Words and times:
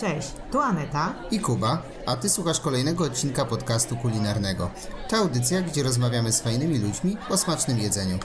Cześć, 0.00 0.32
tu 0.52 0.60
Aneta 0.60 1.14
i 1.30 1.40
Kuba, 1.40 1.82
a 2.06 2.16
ty 2.16 2.28
słuchasz 2.28 2.60
kolejnego 2.60 3.04
odcinka 3.04 3.44
podcastu 3.44 3.96
kulinarnego. 3.96 4.70
To 5.08 5.16
audycja, 5.16 5.62
gdzie 5.62 5.82
rozmawiamy 5.82 6.32
z 6.32 6.40
fajnymi 6.40 6.78
ludźmi 6.78 7.16
o 7.30 7.36
smacznym 7.36 7.78
jedzeniu. 7.78 8.18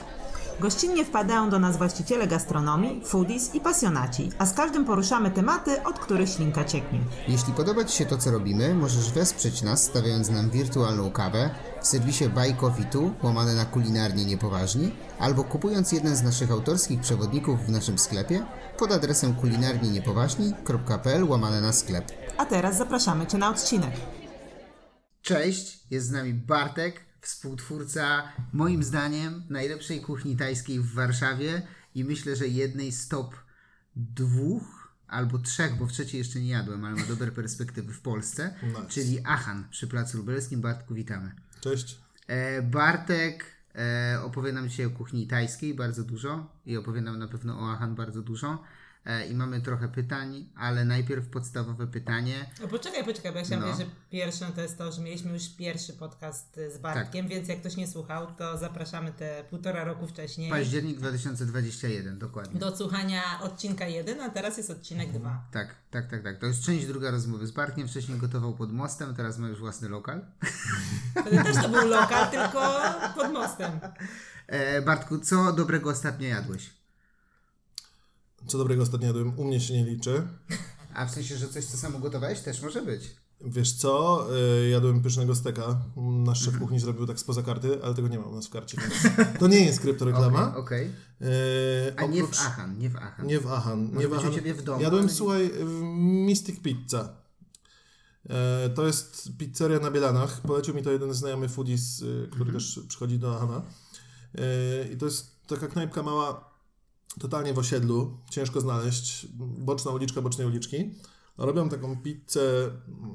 Gościnnie 0.60 1.04
wpadają 1.04 1.50
do 1.50 1.58
nas 1.58 1.76
właściciele 1.76 2.26
gastronomii, 2.26 3.02
foodies 3.04 3.54
i 3.54 3.60
pasjonaci, 3.60 4.30
a 4.38 4.46
z 4.46 4.54
każdym 4.54 4.84
poruszamy 4.84 5.30
tematy, 5.30 5.82
od 5.82 5.98
których 5.98 6.28
ślinka 6.28 6.64
cieknie. 6.64 6.98
Jeśli 7.28 7.52
podoba 7.52 7.84
Ci 7.84 7.96
się 7.96 8.06
to, 8.06 8.18
co 8.18 8.30
robimy, 8.30 8.74
możesz 8.74 9.12
wesprzeć 9.12 9.62
nas, 9.62 9.82
stawiając 9.82 10.30
nam 10.30 10.50
wirtualną 10.50 11.10
kawę 11.10 11.50
w 11.86 11.88
serwisie 11.88 12.28
Buy 12.28 12.54
Coffee 12.54 12.84
Tu, 12.84 13.14
łamane 13.22 13.54
na 13.54 13.64
kulinarnie 13.64 14.24
niepoważni, 14.24 14.92
albo 15.18 15.44
kupując 15.44 15.92
jeden 15.92 16.16
z 16.16 16.22
naszych 16.22 16.50
autorskich 16.50 17.00
przewodników 17.00 17.66
w 17.66 17.70
naszym 17.70 17.98
sklepie 17.98 18.46
pod 18.78 18.92
adresem 18.92 19.34
kulinarnieniepoważni.pl 19.34 21.24
łamane 21.24 21.60
na 21.60 21.72
sklep. 21.72 22.12
A 22.38 22.46
teraz 22.46 22.78
zapraszamy 22.78 23.26
Cię 23.26 23.38
na 23.38 23.50
odcinek. 23.50 23.90
Cześć, 25.22 25.80
jest 25.90 26.06
z 26.06 26.10
nami 26.10 26.34
Bartek, 26.34 27.00
współtwórca, 27.20 28.32
moim 28.52 28.82
zdaniem, 28.82 29.42
najlepszej 29.50 30.00
kuchni 30.00 30.36
tajskiej 30.36 30.80
w 30.80 30.94
Warszawie 30.94 31.62
i 31.94 32.04
myślę, 32.04 32.36
że 32.36 32.48
jednej 32.48 32.92
z 32.92 33.08
top 33.08 33.34
dwóch 33.96 34.92
albo 35.08 35.38
trzech, 35.38 35.78
bo 35.78 35.86
w 35.86 35.92
trzeciej 35.92 36.18
jeszcze 36.18 36.40
nie 36.40 36.50
jadłem, 36.50 36.84
ale 36.84 36.96
ma 36.96 37.06
dobre 37.06 37.32
perspektywy 37.32 37.92
w 37.92 38.00
Polsce, 38.00 38.54
Nice. 38.62 38.86
czyli 38.88 39.20
Achan 39.24 39.68
przy 39.70 39.86
Placu 39.86 40.18
Lubelskim. 40.18 40.60
Bartku, 40.60 40.94
witamy. 40.94 41.45
Cześć. 41.60 41.98
E, 42.26 42.62
Bartek 42.62 43.44
e, 43.74 44.18
opowie 44.22 44.52
nam 44.52 44.68
dzisiaj 44.68 44.86
o 44.86 44.90
kuchni 44.90 45.26
tajskiej 45.26 45.74
bardzo 45.74 46.04
dużo 46.04 46.46
i 46.66 46.76
opowie 46.76 47.00
nam 47.00 47.18
na 47.18 47.28
pewno 47.28 47.60
o 47.60 47.72
Achan 47.72 47.94
bardzo 47.94 48.22
dużo. 48.22 48.62
E, 49.06 49.26
I 49.26 49.34
mamy 49.34 49.60
trochę 49.60 49.88
pytań, 49.88 50.48
ale 50.56 50.84
najpierw 50.84 51.28
podstawowe 51.28 51.86
pytanie. 51.86 52.50
No 52.60 52.68
poczekaj, 52.68 53.04
poczekaj, 53.04 53.32
bo 53.32 53.38
ja 53.38 53.44
chciałam 53.44 53.68
No. 53.70 53.76
że 53.76 53.84
pierwszym 54.10 54.52
to 54.52 54.60
jest 54.60 54.78
to, 54.78 54.92
że 54.92 55.02
mieliśmy 55.02 55.32
już 55.32 55.48
pierwszy 55.48 55.92
podcast 55.92 56.60
z 56.74 56.78
Bartkiem, 56.78 57.24
Tak. 57.24 57.34
więc 57.34 57.48
jak 57.48 57.60
ktoś 57.60 57.76
nie 57.76 57.86
słuchał, 57.86 58.26
to 58.34 58.58
zapraszamy 58.58 59.12
te 59.12 59.44
półtora 59.50 59.84
roku 59.84 60.06
wcześniej 60.06 60.50
Październik 60.50 60.98
2021, 60.98 62.18
dokładnie. 62.18 62.60
do 62.60 62.76
słuchania 62.76 63.22
odcinka 63.42 63.86
1, 63.86 64.20
a 64.20 64.30
teraz 64.30 64.56
jest 64.56 64.70
odcinek 64.70 65.12
2. 65.12 65.44
Tak, 65.52 65.74
tak, 65.90 66.10
tak, 66.10 66.22
tak. 66.22 66.38
To 66.38 66.46
jest 66.46 66.62
część 66.62 66.86
druga 66.86 67.10
rozmowy 67.10 67.46
z 67.46 67.50
Bartkiem. 67.50 67.88
Wcześniej 67.88 68.18
gotował 68.18 68.54
pod 68.54 68.72
mostem, 68.72 69.14
teraz 69.14 69.38
ma 69.38 69.48
już 69.48 69.58
własny 69.58 69.88
lokal. 69.88 70.24
Wtedy 71.20 71.44
też 71.44 71.56
to 71.56 71.68
był 71.68 71.88
lokal, 71.88 72.30
tylko 72.30 72.74
pod 73.16 73.32
mostem. 73.32 73.72
E, 74.46 74.82
Bartku, 74.82 75.18
co 75.18 75.52
dobrego 75.52 75.90
ostatnio 75.90 76.28
jadłeś? 76.28 76.75
Co 78.46 78.58
dobrego 78.58 78.82
ostatnio 78.82 79.06
jadłem, 79.06 79.38
u 79.38 79.44
mnie 79.44 79.60
się 79.60 79.74
nie 79.74 79.84
liczy. 79.84 80.22
A 80.94 81.06
w 81.06 81.10
sensie, 81.10 81.36
że 81.36 81.48
coś, 81.48 81.64
co 81.64 81.76
samo 81.76 81.98
gotowałeś, 81.98 82.40
też 82.40 82.62
może 82.62 82.82
być. 82.82 83.16
Wiesz 83.40 83.72
co, 83.72 84.26
y, 84.64 84.68
jadłem 84.68 85.02
pysznego 85.02 85.34
steka. 85.34 85.80
Nasz 85.96 86.44
szef 86.44 86.58
kuchni 86.58 86.80
zrobił 86.80 87.06
tak 87.06 87.20
spoza 87.20 87.42
karty, 87.42 87.78
ale 87.84 87.94
tego 87.94 88.08
nie 88.08 88.18
ma 88.18 88.24
u 88.24 88.34
nas 88.34 88.46
w 88.46 88.50
karcie, 88.50 88.78
więc 88.80 89.16
to 89.40 89.46
nie 89.48 89.60
jest 89.64 89.80
kryptoreklama. 89.80 90.56
Okej, 90.56 90.60
okej. 90.60 90.86
Y, 91.88 91.96
A 91.96 92.06
nie 92.06 92.24
w 92.24 92.40
Achan, 92.40 92.78
nie 92.78 92.90
w 92.90 92.96
Achan. 92.96 93.26
Nie 93.26 93.40
w 93.40 93.46
Achan. 93.52 93.90
Nie 93.96 94.08
w 94.08 94.12
Achan. 94.12 94.32
ciebie 94.32 94.54
w 94.54 94.62
domu, 94.62 94.82
Jadłem, 94.82 95.02
ale 95.02 95.12
słuchaj, 95.12 95.50
w 95.60 95.80
Mystic 96.26 96.60
Pizza. 96.60 97.08
E, 98.30 98.70
To 98.70 98.86
jest 98.86 99.28
pizzeria 99.38 99.78
na 99.78 99.90
Bielanach. 99.90 100.40
Polecił 100.40 100.74
mi 100.74 100.82
to 100.82 100.92
jeden 100.92 101.14
znajemy 101.14 101.48
foodies, 101.48 102.02
y, 102.02 102.28
który 102.32 102.52
też 102.52 102.80
przychodzi 102.88 103.18
do 103.18 103.36
Ahana. 103.36 103.62
I 104.92 104.96
to 104.96 105.04
jest 105.06 105.46
taka 105.46 105.66
knajpka 105.68 106.02
mała, 106.02 106.45
totalnie 107.20 107.54
w 107.54 107.58
osiedlu. 107.58 108.18
Ciężko 108.30 108.60
znaleźć. 108.60 109.26
Boczna 109.58 109.90
uliczka 109.90 110.22
bocznej 110.22 110.46
uliczki. 110.46 110.90
Robią 111.38 111.68
taką 111.68 112.02
pizzę, 112.02 112.70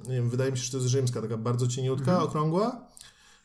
nie 0.08 0.16
wiem, 0.16 0.30
wydaje 0.30 0.52
mi 0.52 0.58
się, 0.58 0.64
że 0.64 0.72
to 0.72 0.78
jest 0.78 0.90
rzymska, 0.90 1.22
taka 1.22 1.38
bardzo 1.38 1.68
cieniutka, 1.68 2.24
okrągła. 2.24 2.88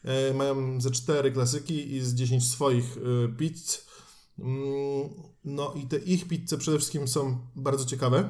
E, 0.04 0.34
Mają 0.34 0.80
ze 0.80 0.90
cztery 0.90 1.32
klasyki 1.32 1.94
i 1.94 2.00
z 2.00 2.14
10 2.14 2.48
swoich 2.48 2.96
y, 2.96 3.28
pizz. 3.38 3.84
Mm, 4.38 5.08
No 5.44 5.72
i 5.76 5.86
te 5.86 5.96
ich 5.96 6.28
pizze 6.28 6.58
przede 6.58 6.78
wszystkim 6.78 7.08
są 7.08 7.38
bardzo 7.56 7.84
ciekawe. 7.84 8.28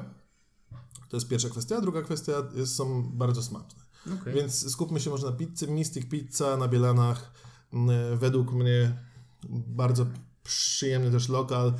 To 1.09 1.17
jest 1.17 1.27
pierwsza 1.27 1.49
kwestia. 1.49 1.81
Druga 1.81 2.01
kwestia 2.01 2.31
jest, 2.55 2.75
są 2.75 3.03
bardzo 3.13 3.43
smaczne. 3.43 3.81
Okej. 4.21 4.33
Więc 4.33 4.71
skupmy 4.71 4.99
się 4.99 5.09
może 5.09 5.25
na 5.25 5.31
pizzy. 5.33 5.67
Mystic 5.67 6.09
Pizza 6.09 6.57
na 6.57 6.67
Bielanach. 6.67 7.31
Mm, 7.73 8.17
Według 8.17 8.51
mnie 8.53 9.03
bardzo 9.49 10.05
przyjemny 10.43 11.11
też 11.11 11.29
lokal. 11.29 11.73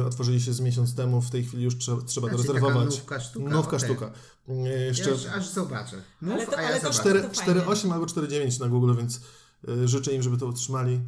E, 0.00 0.04
Otworzyli 0.04 0.40
się 0.40 0.52
z 0.52 0.60
miesiąc 0.60 0.94
temu. 0.94 1.20
W 1.22 1.30
tej 1.30 1.44
chwili 1.44 1.62
już 1.64 1.78
trzeba, 1.78 2.02
trzeba 2.02 2.28
to 2.28 2.38
Znaczy, 2.38 2.52
taka 2.52 2.60
rezerwować. 2.66 2.94
nówka 2.96 3.20
sztuka, 3.20 3.50
Nówka 3.50 3.76
okej. 3.76 3.88
sztuka. 3.88 4.10
Ja 4.48 4.76
Jeszcze 4.84 5.10
już 5.10 5.26
aż 5.26 5.48
zobaczę. 5.48 5.96
Mów, 6.20 6.34
Ale 6.34 6.46
to- 6.46 6.58
a 6.58 6.62
ja 6.62 6.68
to 6.80 6.92
zobaczę. 6.92 6.98
cztery- 7.02 7.30
4, 7.32 7.34
fajnie. 7.60 7.62
4,8 7.62 7.92
albo 7.92 8.06
4,9 8.06 8.60
na 8.60 8.68
Google, 8.68 8.94
więc 8.96 9.20
y, 9.68 9.88
życzę 9.88 10.12
im, 10.14 10.22
żeby 10.22 10.36
to 10.36 10.46
utrzymali. 10.46 11.00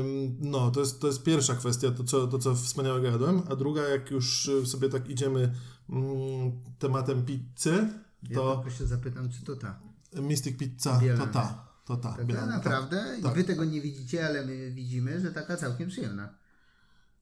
Ym, 0.00 0.36
No, 0.40 0.70
to 0.70 0.80
jest, 0.80 1.00
to 1.00 1.06
jest 1.06 1.22
pierwsza 1.22 1.54
kwestia, 1.54 1.90
to 1.90 2.04
co, 2.04 2.26
to 2.26 2.38
co 2.38 2.54
wspaniałego 2.54 3.06
jadłem. 3.06 3.42
A 3.50 3.56
druga, 3.56 3.82
jak 3.88 4.10
już 4.10 4.46
y, 4.48 4.66
sobie 4.66 4.88
tak 4.88 5.08
idziemy 5.10 5.54
mm, 5.90 6.52
tematem 6.78 7.24
pizzy, 7.24 7.88
Ja 8.30 8.36
to 8.38 8.56
tylko 8.56 8.70
się 8.78 8.86
zapytam, 8.86 9.30
czy 9.30 9.44
to 9.44 9.56
ta. 9.56 9.80
Mystic 10.14 10.58
Pizza 10.58 10.98
Bielany. 11.00 11.26
to 11.26 11.32
ta. 11.32 11.66
To 11.84 11.96
ta. 11.96 12.12
Tak, 12.12 12.26
Bielany, 12.26 12.52
naprawdę? 12.52 13.18
tak. 13.22 13.32
I 13.32 13.34
wy 13.34 13.44
tego 13.44 13.64
nie 13.64 13.80
widzicie, 13.80 14.26
ale 14.26 14.46
my 14.46 14.70
widzimy, 14.70 15.20
że 15.20 15.32
taka 15.32 15.56
całkiem 15.56 15.88
przyjemna. 15.88 16.28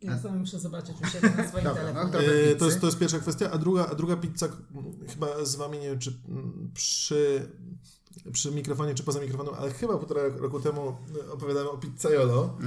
Ja 0.02 0.18
sobie 0.18 0.34
muszę 0.34 0.58
zobaczyć 0.58 0.96
u 1.02 1.06
siebie 1.06 1.32
na 1.36 1.48
swoim 1.48 1.64
Dobra, 1.64 1.92
no, 1.92 2.08
telefonie. 2.08 2.42
pizzy. 2.42 2.56
to, 2.56 2.64
jest, 2.64 2.80
to 2.80 2.86
jest 2.86 2.98
pierwsza 2.98 3.18
kwestia, 3.18 3.50
a 3.50 3.58
druga, 3.58 3.86
a 3.86 3.94
druga 3.94 4.16
pizza 4.16 4.48
chyba 5.08 5.44
z 5.44 5.56
wami, 5.56 5.78
nie 5.78 5.88
wiem 5.88 5.98
czy 5.98 6.12
przy, 6.74 7.48
przy 8.32 8.50
mikrofonie, 8.50 8.94
czy 8.94 9.02
poza 9.02 9.20
mikrofonem, 9.20 9.54
ale 9.58 9.70
chyba 9.70 9.98
półtora 9.98 10.22
roku 10.36 10.60
temu 10.60 10.96
opowiadałem 11.32 11.68
o 11.68 11.78
pizzaiolo. 11.78 12.58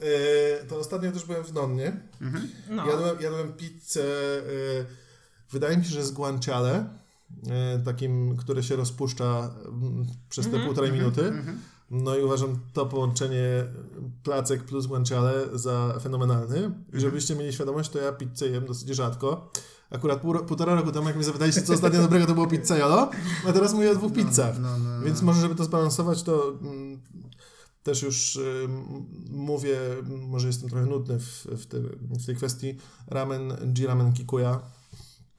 E, 0.00 0.64
to 0.64 0.78
ostatnio 0.78 1.12
też 1.12 1.24
byłem 1.24 1.44
w 1.44 1.52
Nonnie. 1.52 2.00
No. 2.70 2.86
Jadłem, 2.86 3.20
jadłem 3.20 3.52
pizzę, 3.52 4.02
e, 4.38 4.84
wydaje 5.50 5.76
mi 5.76 5.84
się, 5.84 5.90
że 5.90 6.04
z 6.04 6.12
guanciale, 6.12 6.98
e, 7.50 7.78
takim, 7.78 8.36
które 8.36 8.62
się 8.62 8.76
rozpuszcza 8.76 9.54
mm, 9.68 10.06
przez 10.28 10.50
te 10.50 10.60
półtorej 10.60 10.92
minuty. 10.92 11.32
No 11.92 12.16
i 12.16 12.22
uważam 12.22 12.58
to 12.72 12.86
połączenie 12.86 13.64
placek 14.22 14.64
plus 14.64 14.86
guanciale 14.86 15.32
za 15.52 15.98
fenomenalny. 16.00 16.70
I 16.94 17.00
żebyście 17.00 17.34
mieli 17.34 17.52
świadomość, 17.52 17.90
to 17.90 17.98
ja 17.98 18.12
pizzę 18.12 18.48
jem 18.48 18.66
dosyć 18.66 18.88
rzadko. 18.88 19.50
Akurat 19.90 20.20
pół, 20.20 20.38
półtora 20.38 20.74
roku 20.74 20.92
temu, 20.92 21.08
jak 21.08 21.16
mi 21.16 21.24
zapytaliście, 21.24 21.62
co 21.62 21.72
ostatnio 21.72 22.02
dobrego, 22.08 22.26
to 22.26 22.34
było 22.34 22.46
pizzaiolo, 22.46 23.10
a 23.48 23.52
teraz 23.52 23.74
mówię 23.74 23.90
o 23.90 23.94
dwóch 23.94 24.12
pizzach. 24.12 24.58
no, 24.58 24.78
no, 24.78 24.98
no. 24.98 25.04
Więc 25.04 25.22
może, 25.22 25.40
żeby 25.40 25.54
to 25.54 25.64
zbalansować, 25.64 26.22
to 26.22 26.48
mm, 26.62 27.00
też 27.82 28.02
już 28.02 28.36
ym, 28.36 29.06
mówię, 29.30 29.78
może 30.28 30.46
jestem 30.46 30.70
trochę 30.70 30.86
nudny 30.86 31.18
w, 31.18 31.46
w, 31.46 31.66
te, 31.66 31.80
w 32.00 32.26
tej 32.26 32.36
kwestii. 32.36 32.76
Ramen, 33.06 33.56
G-Ramen 33.62 34.12
Kikuya. 34.12 34.60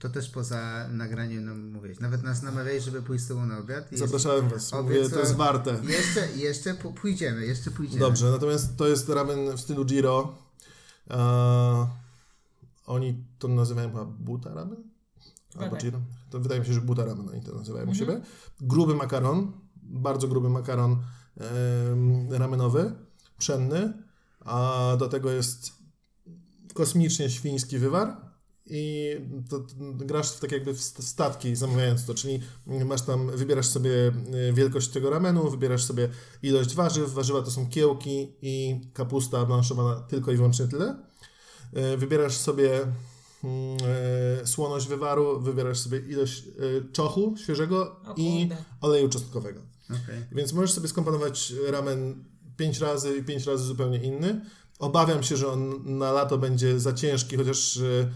To 0.04 0.10
też 0.10 0.30
poza 0.30 0.88
nagraniem 0.88 1.44
nam 1.44 1.70
mówiłeś. 1.70 2.00
Nawet 2.00 2.22
nas 2.22 2.42
namawiałeś, 2.42 2.84
żeby 2.84 3.02
pójść 3.02 3.24
z 3.24 3.28
tobą 3.28 3.46
na 3.46 3.58
obiad. 3.58 3.92
I 3.92 3.96
Zapraszałem 3.96 4.48
Was. 4.48 4.72
Mówię, 4.72 5.10
to 5.10 5.20
jest 5.20 5.34
warte. 5.34 5.80
Jeszcze, 5.88 6.36
jeszcze 6.36 6.74
pójdziemy, 6.74 7.46
jeszcze 7.46 7.70
pójdziemy. 7.70 8.00
Dobrze, 8.00 8.30
natomiast 8.30 8.76
to 8.76 8.88
jest 8.88 9.08
ramen 9.08 9.56
w 9.56 9.60
stylu 9.60 9.84
Giro. 9.84 10.34
Oni 12.86 13.24
to 13.38 13.48
nazywają 13.48 13.88
chyba 13.88 14.04
buta 14.04 14.54
ramen? 14.54 14.76
Albo 15.56 15.70
tak. 15.70 15.84
Giro. 15.84 16.00
To 16.30 16.40
wydaje 16.40 16.60
mi 16.60 16.66
się, 16.66 16.72
że 16.72 16.80
buta 16.80 17.04
ramen 17.04 17.28
oni 17.28 17.42
to 17.42 17.54
nazywają 17.54 17.90
u 17.90 17.94
siebie. 17.94 18.20
Gruby 18.60 18.94
makaron, 18.94 19.52
bardzo 19.82 20.28
gruby 20.28 20.50
makaron 20.50 20.96
ramenowy, 22.30 22.92
pszenny, 23.38 23.92
a 24.40 24.96
do 24.98 25.08
tego 25.08 25.30
jest 25.30 25.72
kosmicznie 26.74 27.30
świński 27.30 27.78
wywar 27.78 28.23
i 28.66 29.10
to, 29.50 29.58
to 29.58 29.74
grasz 29.80 30.30
w 30.32 30.40
tak 30.40 30.52
jakby 30.52 30.74
w 30.74 30.80
st- 30.82 31.04
statki 31.04 31.56
zamawiając 31.56 32.06
to, 32.06 32.14
czyli 32.14 32.40
masz 32.66 33.02
tam, 33.02 33.30
wybierasz 33.36 33.66
sobie 33.66 33.90
y, 34.48 34.52
wielkość 34.52 34.88
tego 34.88 35.10
ramenu, 35.10 35.50
wybierasz 35.50 35.84
sobie 35.84 36.08
ilość 36.42 36.74
warzyw, 36.74 37.12
warzywa 37.12 37.42
to 37.42 37.50
są 37.50 37.68
kiełki 37.68 38.32
i 38.42 38.80
kapusta 38.94 39.44
blanszowana 39.46 40.00
tylko 40.00 40.32
i 40.32 40.36
wyłącznie 40.36 40.66
tyle. 40.68 40.96
Y, 41.94 41.96
Wybierasz 41.96 42.36
sobie 42.36 42.80
mm, 43.44 43.76
y, 44.42 44.46
słoność 44.46 44.86
wywaru, 44.88 45.40
wybierasz 45.40 45.78
sobie 45.78 45.98
ilość 45.98 46.42
y, 46.46 46.92
czochu 46.92 47.34
świeżego 47.36 47.96
O 48.06 48.14
i 48.16 48.40
kurde. 48.48 48.64
oleju 48.80 49.08
czosnkowego. 49.08 49.60
Okej. 49.86 50.24
Więc 50.32 50.52
możesz 50.52 50.72
sobie 50.72 50.88
skomponować 50.88 51.52
ramen 51.68 52.24
5 52.56 52.78
razy 52.78 53.16
i 53.16 53.22
5 53.22 53.46
razy 53.46 53.64
zupełnie 53.64 53.98
inny. 54.02 54.40
Obawiam 54.78 55.22
się, 55.22 55.36
że 55.36 55.48
on 55.48 55.80
na 55.98 56.12
lato 56.12 56.38
będzie 56.38 56.80
za 56.80 56.92
ciężki, 56.92 57.36
chociaż 57.36 57.76
e, 57.76 58.10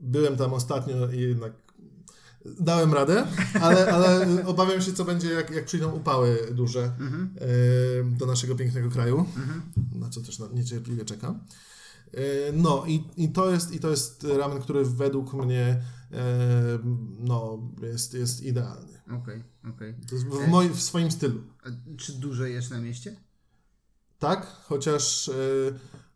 byłem 0.00 0.36
tam 0.36 0.54
ostatnio 0.54 1.10
i 1.10 1.20
jednak 1.20 1.52
dałem 2.60 2.94
radę, 2.94 3.26
ale, 3.60 3.92
ale 3.92 4.26
obawiam 4.46 4.80
się, 4.80 4.92
co 4.92 5.04
będzie, 5.04 5.32
jak, 5.32 5.50
jak 5.50 5.64
przyjdą 5.64 5.92
upały 5.92 6.38
duże 6.52 6.82
e, 6.84 6.92
do 8.04 8.26
naszego 8.26 8.54
pięknego 8.56 8.90
kraju, 8.90 9.26
na 9.94 10.08
co 10.08 10.20
też 10.20 10.38
niecierpliwie 10.54 11.04
czekam. 11.04 11.44
E, 12.14 12.52
No 12.52 12.84
i, 12.86 13.04
i, 13.16 13.28
to 13.28 13.50
jest, 13.50 13.72
i 13.74 13.80
to 13.80 13.90
jest 13.90 14.26
ramen, 14.38 14.62
który 14.62 14.84
według 14.84 15.32
mnie 15.34 15.82
e, 16.12 16.78
no, 17.18 17.58
jest, 17.82 18.14
jest 18.14 18.42
idealny. 18.42 19.00
Okej, 19.22 19.42
okej. 19.74 19.94
To 20.08 20.14
jest 20.14 20.26
w, 20.26 20.48
moim, 20.48 20.74
w 20.74 20.82
swoim 20.82 21.10
stylu. 21.10 21.42
A 21.64 21.68
Czy 21.96 22.12
dużo 22.12 22.44
jesz 22.44 22.70
na 22.70 22.80
mieście? 22.80 23.16
Tak, 24.18 24.46
chociaż, 24.46 25.30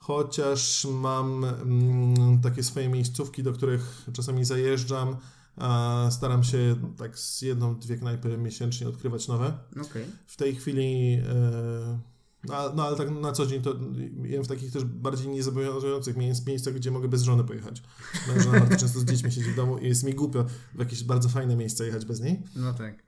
chociaż 0.00 0.86
mam 0.90 1.44
mm, 1.44 2.40
takie 2.40 2.62
swoje 2.62 2.88
miejscówki, 2.88 3.42
do 3.42 3.52
których 3.52 4.06
czasami 4.12 4.44
zajeżdżam, 4.44 5.16
a 5.56 6.08
staram 6.10 6.44
się 6.44 6.76
tak 6.98 7.18
z 7.18 7.42
jedną, 7.42 7.78
dwie 7.78 7.96
knajpy 7.96 8.38
miesięcznie 8.38 8.88
odkrywać 8.88 9.28
nowe. 9.28 9.58
Okej. 9.82 10.06
W 10.26 10.36
tej 10.36 10.56
chwili, 10.56 11.14
e, 11.14 11.98
no, 12.44 12.72
no 12.74 12.86
ale 12.86 12.96
tak 12.96 13.10
na 13.10 13.32
co 13.32 13.46
dzień 13.46 13.62
to 13.62 13.74
jem 14.22 14.44
w 14.44 14.48
takich 14.48 14.72
też 14.72 14.84
bardziej 14.84 15.28
niezobowiązujących 15.28 16.16
miejsc, 16.16 16.46
miejscach, 16.46 16.74
gdzie 16.74 16.90
mogę 16.90 17.08
bez 17.08 17.22
żony 17.22 17.44
pojechać. 17.44 17.82
Moja 18.28 18.40
żona 18.42 18.60
bardzo 18.60 18.76
często 18.76 19.00
z 19.00 19.04
dziećmi 19.04 19.32
siedzi 19.32 19.52
w 19.52 19.56
domu 19.56 19.78
i 19.78 19.88
jest 19.88 20.04
mi 20.04 20.14
głupio 20.14 20.44
w 20.74 20.78
jakieś 20.78 21.04
bardzo 21.04 21.28
fajne 21.28 21.56
miejsce 21.56 21.86
jechać 21.86 22.04
bez 22.04 22.20
niej. 22.20 22.42
No 22.56 22.74
tak. 22.74 23.02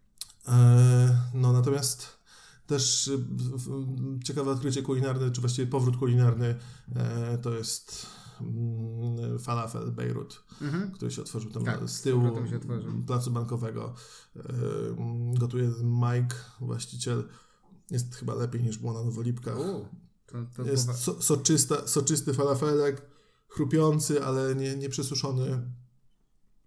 E, 0.48 1.18
No 1.34 1.52
natomiast 1.52 2.21
też 2.66 3.08
y, 3.08 3.18
ciekawe 4.24 4.50
odkrycie 4.50 4.82
kulinarne, 4.82 5.30
czy 5.30 5.40
właściwie 5.40 5.66
powrót 5.66 5.96
kulinarny, 5.96 6.54
e, 6.96 7.38
to 7.38 7.54
jest 7.54 8.06
mm, 8.40 9.38
falafel 9.38 9.92
Bejrut, 9.92 10.44
Mhm. 10.62 10.90
który 10.90 11.10
się 11.10 11.22
otworzył 11.22 11.50
tam 11.50 11.64
Tak, 11.64 11.88
z 11.90 12.02
tyłu 12.02 12.22
placu 13.06 13.30
bankowego. 13.30 13.94
E, 14.36 14.42
Gotuje 15.40 15.72
Mike, 15.82 16.36
właściciel. 16.60 17.28
Jest 17.90 18.14
chyba 18.14 18.34
lepiej 18.34 18.62
niż 18.62 18.78
było 18.78 18.92
na 18.92 19.02
Nowolipkach. 19.04 19.58
U, 19.58 19.86
to, 20.26 20.38
to 20.56 20.62
Jest 20.70 20.94
so, 20.94 21.22
soczysta, 21.22 21.86
soczysty 21.88 22.34
falafelek, 22.34 23.02
chrupiący, 23.48 24.24
ale 24.24 24.54
nie, 24.54 24.76
nie 24.76 24.88
przesuszony. 24.88 25.62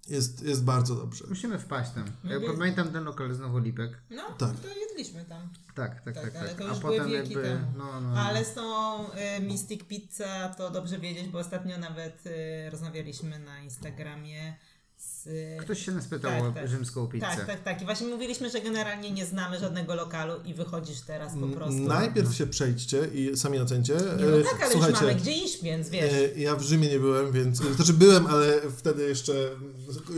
Jest, 0.09 0.43
jest 0.43 0.63
bardzo 0.63 0.95
dobrze. 0.95 1.25
Musimy 1.29 1.59
wpaść 1.59 1.91
tam. 1.91 2.05
Ja 2.23 2.35
Lubię- 2.35 2.57
pamiętam 2.57 2.91
ten 2.91 3.03
lokal 3.03 3.33
znowu 3.33 3.57
Lipek. 3.57 4.01
No, 4.09 4.23
Tak. 4.37 4.59
to 4.59 4.67
jedliśmy 4.67 5.25
tam. 5.25 5.49
Tak, 5.75 6.01
tak, 6.01 6.15
tak. 6.15 6.23
Tak, 6.23 6.33
tak, 6.33 6.41
ale 6.41 6.55
to 6.55 6.63
A 6.65 6.67
już 6.67 6.79
były 6.79 6.97
potem 6.97 7.11
wieki 7.11 7.33
jakby. 7.33 7.57
No, 7.77 8.01
no, 8.01 8.01
no. 8.01 8.19
Ale 8.21 8.45
z 8.45 8.53
tą 8.53 9.03
y, 9.05 9.39
Mystic 9.41 9.83
Pizza 9.83 10.49
to 10.57 10.69
dobrze 10.71 10.99
wiedzieć, 10.99 11.27
bo 11.27 11.39
ostatnio 11.39 11.77
nawet 11.77 12.25
y, 12.27 12.69
rozmawialiśmy 12.69 13.39
na 13.39 13.59
Instagramie 13.59 14.55
z... 14.97 15.27
Ktoś 15.61 15.85
się 15.85 15.91
nas 15.91 16.05
pytał 16.07 16.31
Tak, 16.31 16.43
o 16.43 16.51
tak. 16.51 16.67
rzymską 16.67 17.07
pizzę. 17.07 17.25
Tak, 17.25 17.45
tak, 17.45 17.63
tak. 17.63 17.81
I 17.81 17.85
właśnie 17.85 18.07
mówiliśmy, 18.07 18.49
że 18.49 18.61
generalnie 18.61 19.11
nie 19.11 19.25
znamy 19.25 19.59
żadnego 19.59 19.95
lokalu 19.95 20.33
i 20.45 20.53
wychodzisz 20.53 21.01
teraz 21.01 21.33
po 21.41 21.47
prostu. 21.47 21.79
Najpierw 21.81 22.33
się 22.35 22.47
przejdźcie 22.47 23.07
i 23.13 23.37
sami 23.37 23.59
ocencie. 23.59 23.93
Nie, 23.93 24.25
no 24.25 24.37
E, 24.37 24.43
tak, 24.43 24.63
ale 24.63 24.75
już 24.89 25.01
mamy 25.01 25.15
gdzie 25.15 25.31
iść, 25.31 25.63
więc 25.63 25.89
wiesz. 25.89 26.13
E, 26.13 26.39
Ja 26.39 26.55
w 26.55 26.61
Rzymie 26.61 26.87
nie 26.89 26.99
byłem, 26.99 27.31
więc. 27.31 27.57
Znaczy 27.57 27.93
byłem, 27.93 28.27
ale 28.27 28.61
wtedy 28.77 29.03
jeszcze 29.03 29.33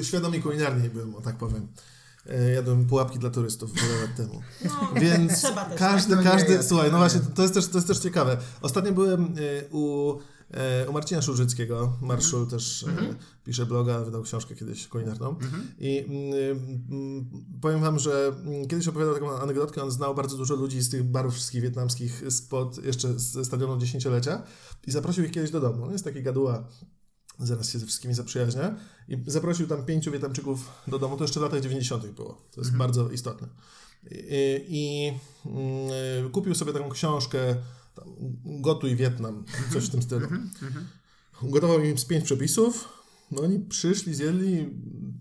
świadomie 0.03 0.41
kulinarnie 0.41 0.83
nie 0.83 0.89
byłem, 0.89 1.15
o 1.15 1.21
tak 1.21 1.35
powiem. 1.37 1.67
E, 2.29 2.51
Jadłem 2.51 2.85
pułapki 2.85 3.19
dla 3.19 3.29
turystów 3.29 3.73
wiele 3.73 4.01
lat 4.01 4.15
temu. 4.17 4.41
No, 4.65 4.89
Więc 5.01 5.41
trzeba 5.41 5.65
też. 5.65 5.79
każdy, 5.79 6.15
tak? 6.15 6.25
No 6.25 6.31
nie, 6.31 6.37
każdy. 6.37 6.53
ja- 6.53 6.63
słuchaj, 6.63 6.85
no 6.87 6.91
no 6.91 6.97
właśnie, 6.97 7.19
nie. 7.19 7.35
to 7.35 7.41
jest, 7.41 7.53
też, 7.53 7.67
to 7.67 7.77
jest 7.77 7.87
też 7.87 7.99
ciekawe. 7.99 8.37
Ostatnio 8.61 8.91
byłem 8.91 9.35
u, 9.71 10.13
u 10.89 10.93
Marcina 10.93 11.21
Szurzyckiego. 11.21 11.97
Marszul 12.01 12.39
Mhm. 12.39 12.59
też 12.59 12.83
e, 12.83 13.15
pisze 13.43 13.65
bloga, 13.65 13.99
wydał 13.99 14.23
książkę 14.23 14.55
kiedyś 14.55 14.87
kulinarną. 14.87 15.35
I 15.79 15.97
mm, 15.97 16.33
mm, 16.91 17.45
powiem 17.61 17.81
wam, 17.81 17.99
że 17.99 18.33
mm, 18.45 18.67
kiedyś 18.67 18.87
opowiadał 18.87 19.13
taką 19.13 19.39
anegdotkę, 19.39 19.83
on 19.83 19.91
znał 19.91 20.15
bardzo 20.15 20.37
dużo 20.37 20.55
ludzi 20.55 20.81
z 20.81 20.89
tych 20.89 21.03
barów 21.03 21.33
wszystkich 21.33 21.61
wietnamskich 21.61 22.23
spod 22.29 22.85
jeszcze 22.85 23.19
ze 23.19 23.45
stadionu 23.45 23.77
dziesięciolecia 23.77 24.43
i 24.87 24.91
zaprosił 24.91 25.23
ich 25.23 25.31
kiedyś 25.31 25.51
do 25.51 25.59
domu. 25.59 25.83
On 25.83 25.91
jest 25.91 26.03
taki 26.03 26.23
gaduła 26.23 26.67
zaraz 27.39 27.69
się 27.69 27.79
ze 27.79 27.85
wszystkimi 27.85 28.13
zaprzyjaźnia 28.13 28.75
i 29.07 29.23
zaprosił 29.27 29.67
tam 29.67 29.85
pięciu 29.85 30.11
Wietnamczyków 30.11 30.71
do 30.87 30.99
domu, 30.99 31.17
to 31.17 31.23
jeszcze 31.23 31.39
w 31.39 31.43
latach 31.43 31.61
90. 31.61 32.07
było, 32.07 32.41
to 32.51 32.61
jest 32.61 32.77
bardzo 32.77 33.09
istotne. 33.09 33.47
I, 34.11 34.65
i 34.67 35.13
mm, 35.45 36.31
kupił 36.31 36.55
sobie 36.55 36.73
taką 36.73 36.89
książkę 36.89 37.55
tam, 38.01 38.15
Gotuj 38.61 38.95
Wietnam, 38.95 39.43
coś 39.73 39.85
w 39.85 39.89
tym 39.89 40.01
stylu. 40.01 40.27
Gotował 41.43 41.83
im 41.83 41.97
z 41.97 42.05
pięć 42.05 42.25
przepisów, 42.25 42.89
no 43.31 43.41
oni 43.41 43.59
przyszli, 43.59 44.15
zjedli 44.15 44.69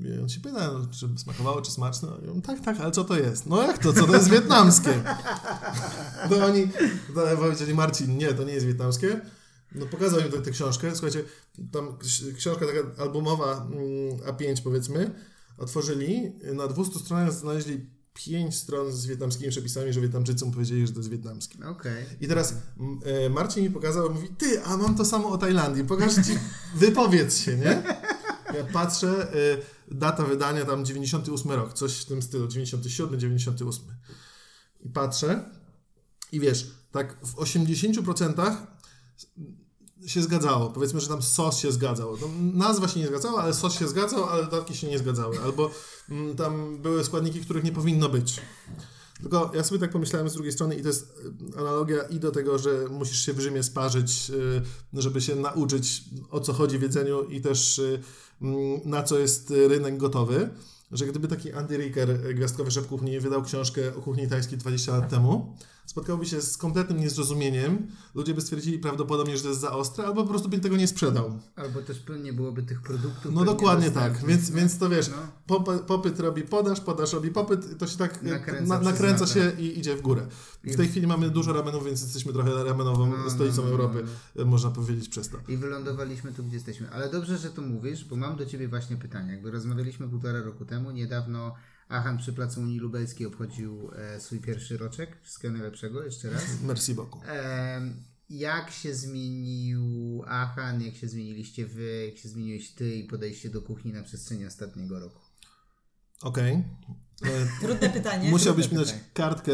i 0.01 0.21
on 0.23 0.29
się 0.29 0.41
pyta, 0.41 0.73
no, 0.73 0.87
czy 0.87 1.09
smakowało, 1.19 1.63
czy 1.63 1.71
smaczne. 1.71 2.09
No, 2.09 2.27
i 2.27 2.29
on, 2.29 2.43
tak, 2.43 2.61
tak, 2.61 2.81
ale 2.81 2.91
co 2.91 3.05
to 3.05 3.19
jest? 3.19 3.47
No 3.47 3.63
jak 3.63 3.79
to, 3.79 3.93
co 3.93 4.07
to 4.07 4.15
jest 4.15 4.31
wietnamskie? 4.31 5.03
To 6.29 6.47
oni 6.47 6.69
to 7.15 7.37
powiedzieli, 7.37 7.75
Marcin, 7.75 8.19
nie, 8.19 8.35
to 8.35 8.45
nie 8.45 8.53
jest 8.53 8.67
wietnamskie. 8.67 9.21
No 9.75 9.87
pokazał 9.87 10.21
im 10.21 10.43
tę, 10.43 10.51
książkę, 10.51 10.91
słuchajcie, 10.93 11.25
tam 11.73 11.89
ksi- 11.89 12.35
książka 12.35 12.67
taka 12.67 13.03
albumowa 13.03 13.67
mm, 13.67 14.19
A5 14.19 14.63
powiedzmy, 14.65 15.11
otworzyli, 15.59 16.33
na 16.55 16.69
200 16.69 16.99
stronach 16.99 17.33
znaleźli 17.33 17.87
5 18.25 18.55
stron 18.55 18.93
z 18.93 19.07
wietnamskimi 19.07 19.51
przepisami, 19.51 19.93
że 19.93 20.01
Wietnamczycy 20.01 20.45
mu 20.45 20.53
powiedzieli, 20.53 20.87
że 20.87 20.93
to 20.93 20.99
jest 20.99 21.11
wietnamskie. 21.11 21.67
Okej. 21.67 22.07
I 22.21 22.29
teraz 22.29 22.55
e, 23.05 23.31
Marcin 23.31 23.65
mi 23.65 23.71
pokazał, 23.71 24.15
mówi, 24.15 24.29
ty, 24.39 24.63
a 24.65 24.77
mam 24.77 24.95
to 24.95 25.05
samo 25.05 25.29
o 25.29 25.39
Tajlandii, 25.39 25.85
pokaż 25.85 26.15
ci, 26.15 26.39
wypowiedz 26.75 27.39
się, 27.39 27.57
nie? 27.57 27.83
Ja 28.55 28.65
patrzę, 28.73 29.33
e, 29.33 29.95
data 29.95 30.25
wydania 30.25 30.65
tam 30.65 30.85
98 30.85 31.53
rok, 31.53 31.73
coś 31.73 31.97
w 31.97 32.05
tym 32.05 32.23
stylu, 32.23 32.49
97, 32.49 33.21
98. 33.21 33.85
I 34.81 34.89
patrzę 34.89 35.51
i 36.33 36.41
wiesz, 36.41 36.71
tak 36.93 37.17
w 37.23 37.35
80% 37.35 38.57
się 40.07 40.23
zgadzało. 40.23 40.71
Powiedzmy, 40.71 41.01
że 41.01 41.09
tam 41.09 41.23
sos 41.23 41.59
się 41.59 41.73
zgadzał. 41.73 42.17
No, 42.21 42.29
nazwa 42.53 42.89
się 42.89 43.01
nie 43.01 43.07
zgadzała, 43.07 43.43
ale 43.43 43.55
sos 43.55 43.79
się 43.79 43.89
zgadzał, 43.89 44.25
ale 44.25 44.45
dodatki 44.45 44.75
się 44.77 44.89
nie 44.89 44.99
zgadzały. 44.99 45.39
Albo 45.45 45.71
mm, 46.11 46.37
tam 46.37 46.83
były 46.83 47.05
składniki, 47.05 47.41
których 47.41 47.65
nie 47.65 47.73
powinno 47.73 48.09
być. 48.09 48.41
Tylko 49.21 49.51
ja 49.55 49.65
sobie 49.65 49.81
tak 49.81 49.91
pomyślałem 49.91 50.29
z 50.29 50.33
drugiej 50.33 50.53
strony 50.53 50.75
i 50.75 50.83
to 50.83 50.89
jest 50.89 51.19
y, 51.57 51.59
analogia 51.59 52.03
i 52.03 52.21
do 52.21 52.31
tego, 52.31 52.59
że 52.59 52.89
musisz 52.91 53.27
się 53.27 53.33
w 53.33 53.41
Rzymie 53.41 53.63
sparzyć, 53.63 54.31
y, 54.95 55.03
żeby 55.03 55.21
się 55.21 55.37
nauczyć 55.37 56.05
o 56.31 56.41
co 56.41 56.53
chodzi 56.53 56.79
w 56.79 56.83
jedzeniu 56.83 57.23
i 57.23 57.41
też 57.41 57.79
y, 57.79 58.03
mm, 58.43 58.81
na 58.85 59.03
co 59.03 59.19
jest 59.19 59.51
rynek 59.51 59.97
gotowy. 59.97 60.51
Że 60.93 61.07
gdyby 61.07 61.29
taki 61.29 61.53
Andy 61.53 61.77
Ricker, 61.77 62.35
gwiazdkowy 62.35 62.71
szef 62.71 62.87
kuchni, 62.87 63.21
wydał 63.21 63.43
książkę 63.43 63.97
o 63.97 64.03
kuchni 64.03 64.29
tajskiej 64.29 64.59
20 64.59 64.93
lat 64.93 65.11
temu, 65.11 65.57
spotkałby 65.87 66.27
się 66.27 66.43
z 66.43 66.57
kompletnym 66.57 67.01
niezrozumieniem. 67.01 67.87
Ludzie 68.15 68.35
by 68.35 68.41
stwierdzili 68.41 68.79
prawdopodobnie, 68.79 69.37
że 69.37 69.43
to 69.43 69.49
jest 69.49 69.61
za 69.61 69.73
ostre, 69.73 70.05
albo 70.07 70.23
po 70.23 70.29
prostu 70.29 70.49
by 70.49 70.59
tego 70.59 70.77
nie 70.77 70.87
sprzedał. 70.89 71.39
Albo 71.57 71.83
też 71.83 72.03
nie 72.23 72.33
byłoby 72.33 72.63
tych 72.63 72.83
produktów. 72.83 73.35
No 73.35 73.45
dokładnie 73.45 73.91
tak, 73.91 74.27
więc, 74.27 74.51
więc 74.51 74.79
to 74.79 74.89
wiesz, 74.89 75.09
No. 75.09 75.17
popy, 75.47 75.79
popyt 75.79 76.21
robi 76.21 76.43
podaż, 76.43 76.81
podaż 76.81 77.13
robi 77.13 77.31
popyt, 77.31 77.79
to 77.79 77.87
się 77.87 77.99
tak 77.99 78.23
Nakręca 78.23 78.39
nakręca, 78.39 78.75
na, 78.75 78.81
nakręca 78.81 79.27
się 79.27 79.53
i 79.59 79.79
idzie 79.79 79.97
w 79.97 80.03
górę. 80.03 80.27
W 80.65 80.77
tej 80.77 80.89
chwili 80.89 81.07
mamy 81.07 81.31
dużo 81.31 81.53
ramenów, 81.53 81.85
więc 81.85 82.03
jesteśmy 82.03 82.33
trochę 82.33 82.65
ramenową 82.65 83.07
No, 83.07 83.17
no, 83.25 83.31
stolicą 83.31 83.63
no, 83.63 83.69
no, 83.69 83.71
Europy, 83.71 84.05
można 84.45 84.71
powiedzieć 84.71 85.09
przez 85.09 85.29
to. 85.29 85.39
I 85.49 85.57
wylądowaliśmy 85.57 86.33
tu, 86.33 86.45
gdzie 86.45 86.55
jesteśmy. 86.55 86.91
Ale 86.91 87.11
dobrze, 87.11 87.39
że 87.39 87.51
to 87.51 87.63
mówisz, 87.63 88.05
bo 88.05 88.17
mam 88.17 88.37
do 88.37 88.47
Ciebie 88.47 88.69
właśnie 88.69 88.97
pytanie. 88.97 89.33
Jakby 89.33 89.51
rozmawialiśmy 89.51 90.09
półtora 90.09 90.43
roku 90.43 90.65
temu, 90.65 90.91
niedawno 90.91 91.55
Achan 91.89 92.19
przy 92.19 92.33
Placu 92.33 92.61
Unii 92.61 92.79
Lubelskiej 92.79 93.27
obchodził 93.27 93.91
e, 93.97 94.21
swój 94.21 94.41
pierwszy 94.41 94.77
roczek. 94.77 95.17
Wszystkiego 95.23 95.55
najlepszego, 95.55 96.05
jeszcze 96.05 96.31
raz. 96.31 96.43
Merci 96.69 96.95
beaucoup. 96.95 97.23
Em, 97.27 98.03
jak 98.31 98.71
się 98.71 98.95
zmienił 98.95 100.23
Achan, 100.27 100.83
jak 100.83 100.95
się 100.95 101.09
zmieniliście 101.09 101.67
Wy, 101.67 102.07
jak 102.07 102.19
się 102.19 102.29
zmieniłeś 102.29 102.71
Ty 102.71 102.95
i 102.97 103.05
podejście 103.05 103.51
do 103.51 103.63
kuchni 103.63 103.93
na 103.93 104.03
przestrzeni 104.03 104.47
ostatniego 104.47 105.01
roku? 105.01 105.21
Okej. 106.23 106.65
E, 107.23 107.29
Trudne 107.61 107.91
pytanie. 107.91 108.31
Musiałbyś 108.31 108.71
mi 108.71 108.79
dać 108.79 108.95
kartkę, 109.15 109.53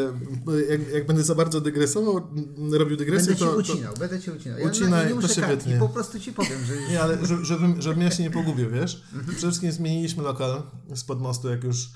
jak, 0.70 0.88
jak 0.88 1.06
będę 1.06 1.22
za 1.24 1.34
bardzo 1.34 1.60
dygresował, 1.60 2.28
robił 2.72 2.96
dygresję, 2.96 3.26
Będę 3.26 3.40
Cię 3.40 3.44
to, 3.44 3.52
to... 3.52 3.58
ucinał, 3.72 3.94
będę 3.98 4.20
Cię 4.20 4.32
ucinał. 4.32 4.58
Ucinaj, 4.66 5.04
nie 5.04 5.10
to 5.10 5.16
muszę 5.16 5.34
się 5.34 5.40
kartki, 5.40 5.56
wytnie. 5.56 5.78
po 5.78 5.88
prostu 5.88 6.20
Ci 6.20 6.32
powiem, 6.32 6.64
że 6.64 6.76
już... 6.76 6.90
Nie, 6.90 7.02
ale 7.02 7.26
żeby, 7.26 7.44
żebym, 7.44 7.82
żebym 7.82 8.02
ja 8.02 8.10
się 8.10 8.22
nie 8.22 8.30
pogubił, 8.30 8.70
wiesz? 8.70 9.04
Przede 9.22 9.36
wszystkim 9.38 9.72
zmieniliśmy 9.72 10.22
lokal 10.22 10.62
spod 10.94 11.20
mostu, 11.20 11.48
jak 11.48 11.64
już 11.64 11.84
e, 11.86 11.90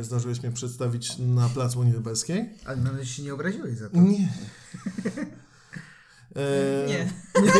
zdążyłeś 0.00 0.42
mnie 0.42 0.52
przedstawić 0.52 1.18
na 1.18 1.48
placu 1.48 1.80
Unii 1.80 1.92
Lubelskiej. 1.92 2.50
Ale 2.64 2.76
mam 2.76 2.84
nadzieję, 2.84 3.04
że 3.04 3.12
się 3.12 3.22
nie 3.22 3.34
obraziłeś 3.34 3.78
za 3.78 3.90
to. 3.90 3.98
Nie. 4.00 4.28
E, 6.36 6.86
Nie. 6.88 7.12
Wy, 7.34 7.50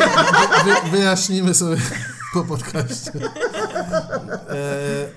wy, 0.65 0.91
wyjaśnimy 0.91 1.55
sobie 1.55 1.77
po 2.35 2.45
podcaście. 2.45 3.13
E, 4.49 5.09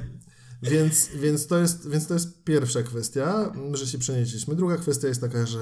więc, 0.61 1.09
więc, 1.15 1.47
to 1.47 1.57
jest, 1.57 1.89
więc 1.89 2.07
to 2.07 2.13
jest 2.13 2.43
pierwsza 2.43 2.83
kwestia, 2.83 3.51
że 3.73 3.87
się 3.87 3.97
przenieśliśmy. 3.97 4.55
Druga 4.55 4.77
kwestia 4.77 5.07
jest 5.07 5.21
taka, 5.21 5.45
że 5.45 5.59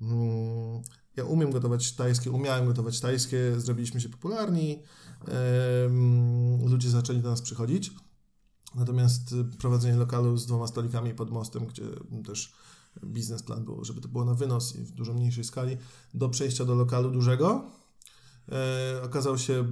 mm, 0.00 0.82
ja 1.16 1.24
umiem 1.24 1.50
gotować 1.50 1.92
tajskie, 1.92 2.30
umiałem 2.30 2.66
gotować 2.66 3.00
tajskie, 3.00 3.60
zrobiliśmy 3.60 4.00
się 4.00 4.08
popularni, 4.08 4.82
em, 5.28 6.66
ludzie 6.70 6.90
zaczęli 6.90 7.20
do 7.20 7.30
nas 7.30 7.42
przychodzić. 7.42 7.90
Natomiast 8.74 9.32
y, 9.32 9.44
prowadzenie 9.44 9.96
lokalu 9.96 10.36
z 10.36 10.46
dwoma 10.46 10.66
stolikami 10.66 11.14
pod 11.14 11.30
mostem, 11.30 11.66
gdzie 11.66 11.82
też 12.26 12.52
biznesplan 13.04 13.64
był, 13.64 13.84
żeby 13.84 14.00
to 14.00 14.08
było 14.08 14.24
na 14.24 14.34
wynos 14.34 14.76
i 14.76 14.78
w 14.78 14.90
dużo 14.92 15.14
mniejszej 15.14 15.44
skali, 15.44 15.76
do 16.14 16.28
przejścia 16.28 16.64
do 16.64 16.74
lokalu 16.74 17.10
dużego, 17.10 17.64
okazał 19.02 19.38
się 19.38 19.64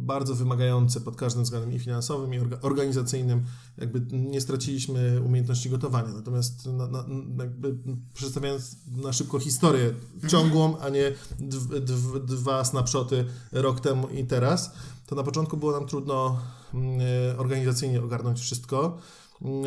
bardzo 0.00 0.34
wymagający 0.34 1.00
pod 1.00 1.16
każdym 1.16 1.42
względem 1.42 1.72
i 1.72 1.78
finansowym, 1.78 2.34
i 2.34 2.40
orga- 2.40 2.58
organizacyjnym. 2.62 3.44
Jakby 3.78 4.16
nie 4.16 4.40
straciliśmy 4.40 5.22
umiejętności 5.24 5.70
gotowania. 5.70 6.08
Natomiast 6.08 6.66
na, 6.66 6.86
na, 6.86 7.04
jakby 7.38 7.76
przedstawiając 8.14 8.76
na 8.86 9.12
szybko 9.12 9.38
historię 9.38 9.94
ciągłą, 10.28 10.78
a 10.78 10.88
nie 10.88 11.12
dw, 11.38 11.80
dw, 11.80 12.20
dwa 12.20 12.64
snapshoty 12.64 13.24
rok 13.52 13.80
temu 13.80 14.08
i 14.08 14.24
teraz, 14.24 14.72
to 15.06 15.16
na 15.16 15.22
początku 15.22 15.56
było 15.56 15.72
nam 15.72 15.86
trudno 15.86 16.38
mm, 16.74 17.00
e, 17.00 17.38
organizacyjnie 17.38 18.02
ogarnąć 18.02 18.40
wszystko. 18.40 18.98
Mm, 19.42 19.64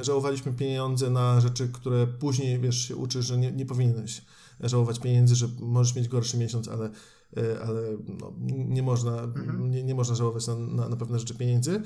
e, 0.00 0.04
Żałowaliśmy 0.04 0.52
pieniądze 0.52 1.10
na 1.10 1.40
rzeczy, 1.40 1.68
które 1.68 2.06
później, 2.06 2.60
wiesz, 2.60 2.88
się 2.88 2.96
uczysz, 2.96 3.26
że 3.26 3.38
nie, 3.38 3.52
nie 3.52 3.66
powinieneś 3.66 4.22
żałować 4.60 4.98
pieniędzy, 4.98 5.34
że 5.34 5.48
możesz 5.60 5.94
mieć 5.94 6.08
gorszy 6.08 6.38
miesiąc, 6.38 6.68
ale, 6.68 6.86
e, 6.86 6.90
ale 7.66 7.82
no, 8.20 8.32
nie, 8.48 8.82
można, 8.82 9.28
nie, 9.58 9.82
nie 9.82 9.94
można 9.94 10.14
żałować 10.14 10.46
na, 10.46 10.56
na, 10.56 10.88
na 10.88 10.96
pewne 10.96 11.18
rzeczy 11.18 11.34
pieniędzy. 11.34 11.82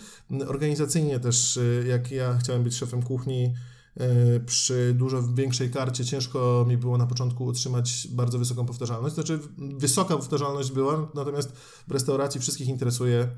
Organizacyjnie 0.46 1.20
też, 1.20 1.56
e, 1.56 1.88
jak 1.88 2.10
ja 2.10 2.38
chciałem 2.38 2.62
być 2.62 2.74
szefem 2.74 3.02
kuchni, 3.02 3.54
e, 3.96 4.40
przy 4.40 4.94
dużo 4.98 5.22
większej 5.22 5.70
karcie 5.70 6.04
ciężko 6.04 6.64
mi 6.68 6.76
było 6.76 6.98
na 6.98 7.06
początku 7.06 7.44
utrzymać 7.44 8.08
bardzo 8.10 8.38
wysoką 8.38 8.66
powtarzalność. 8.66 9.14
Znaczy, 9.14 9.38
wysoka 9.58 10.16
powtarzalność 10.16 10.72
była, 10.72 11.08
natomiast 11.14 11.52
w 11.88 11.92
restauracji 11.92 12.40
wszystkich 12.40 12.68
interesuje 12.68 13.28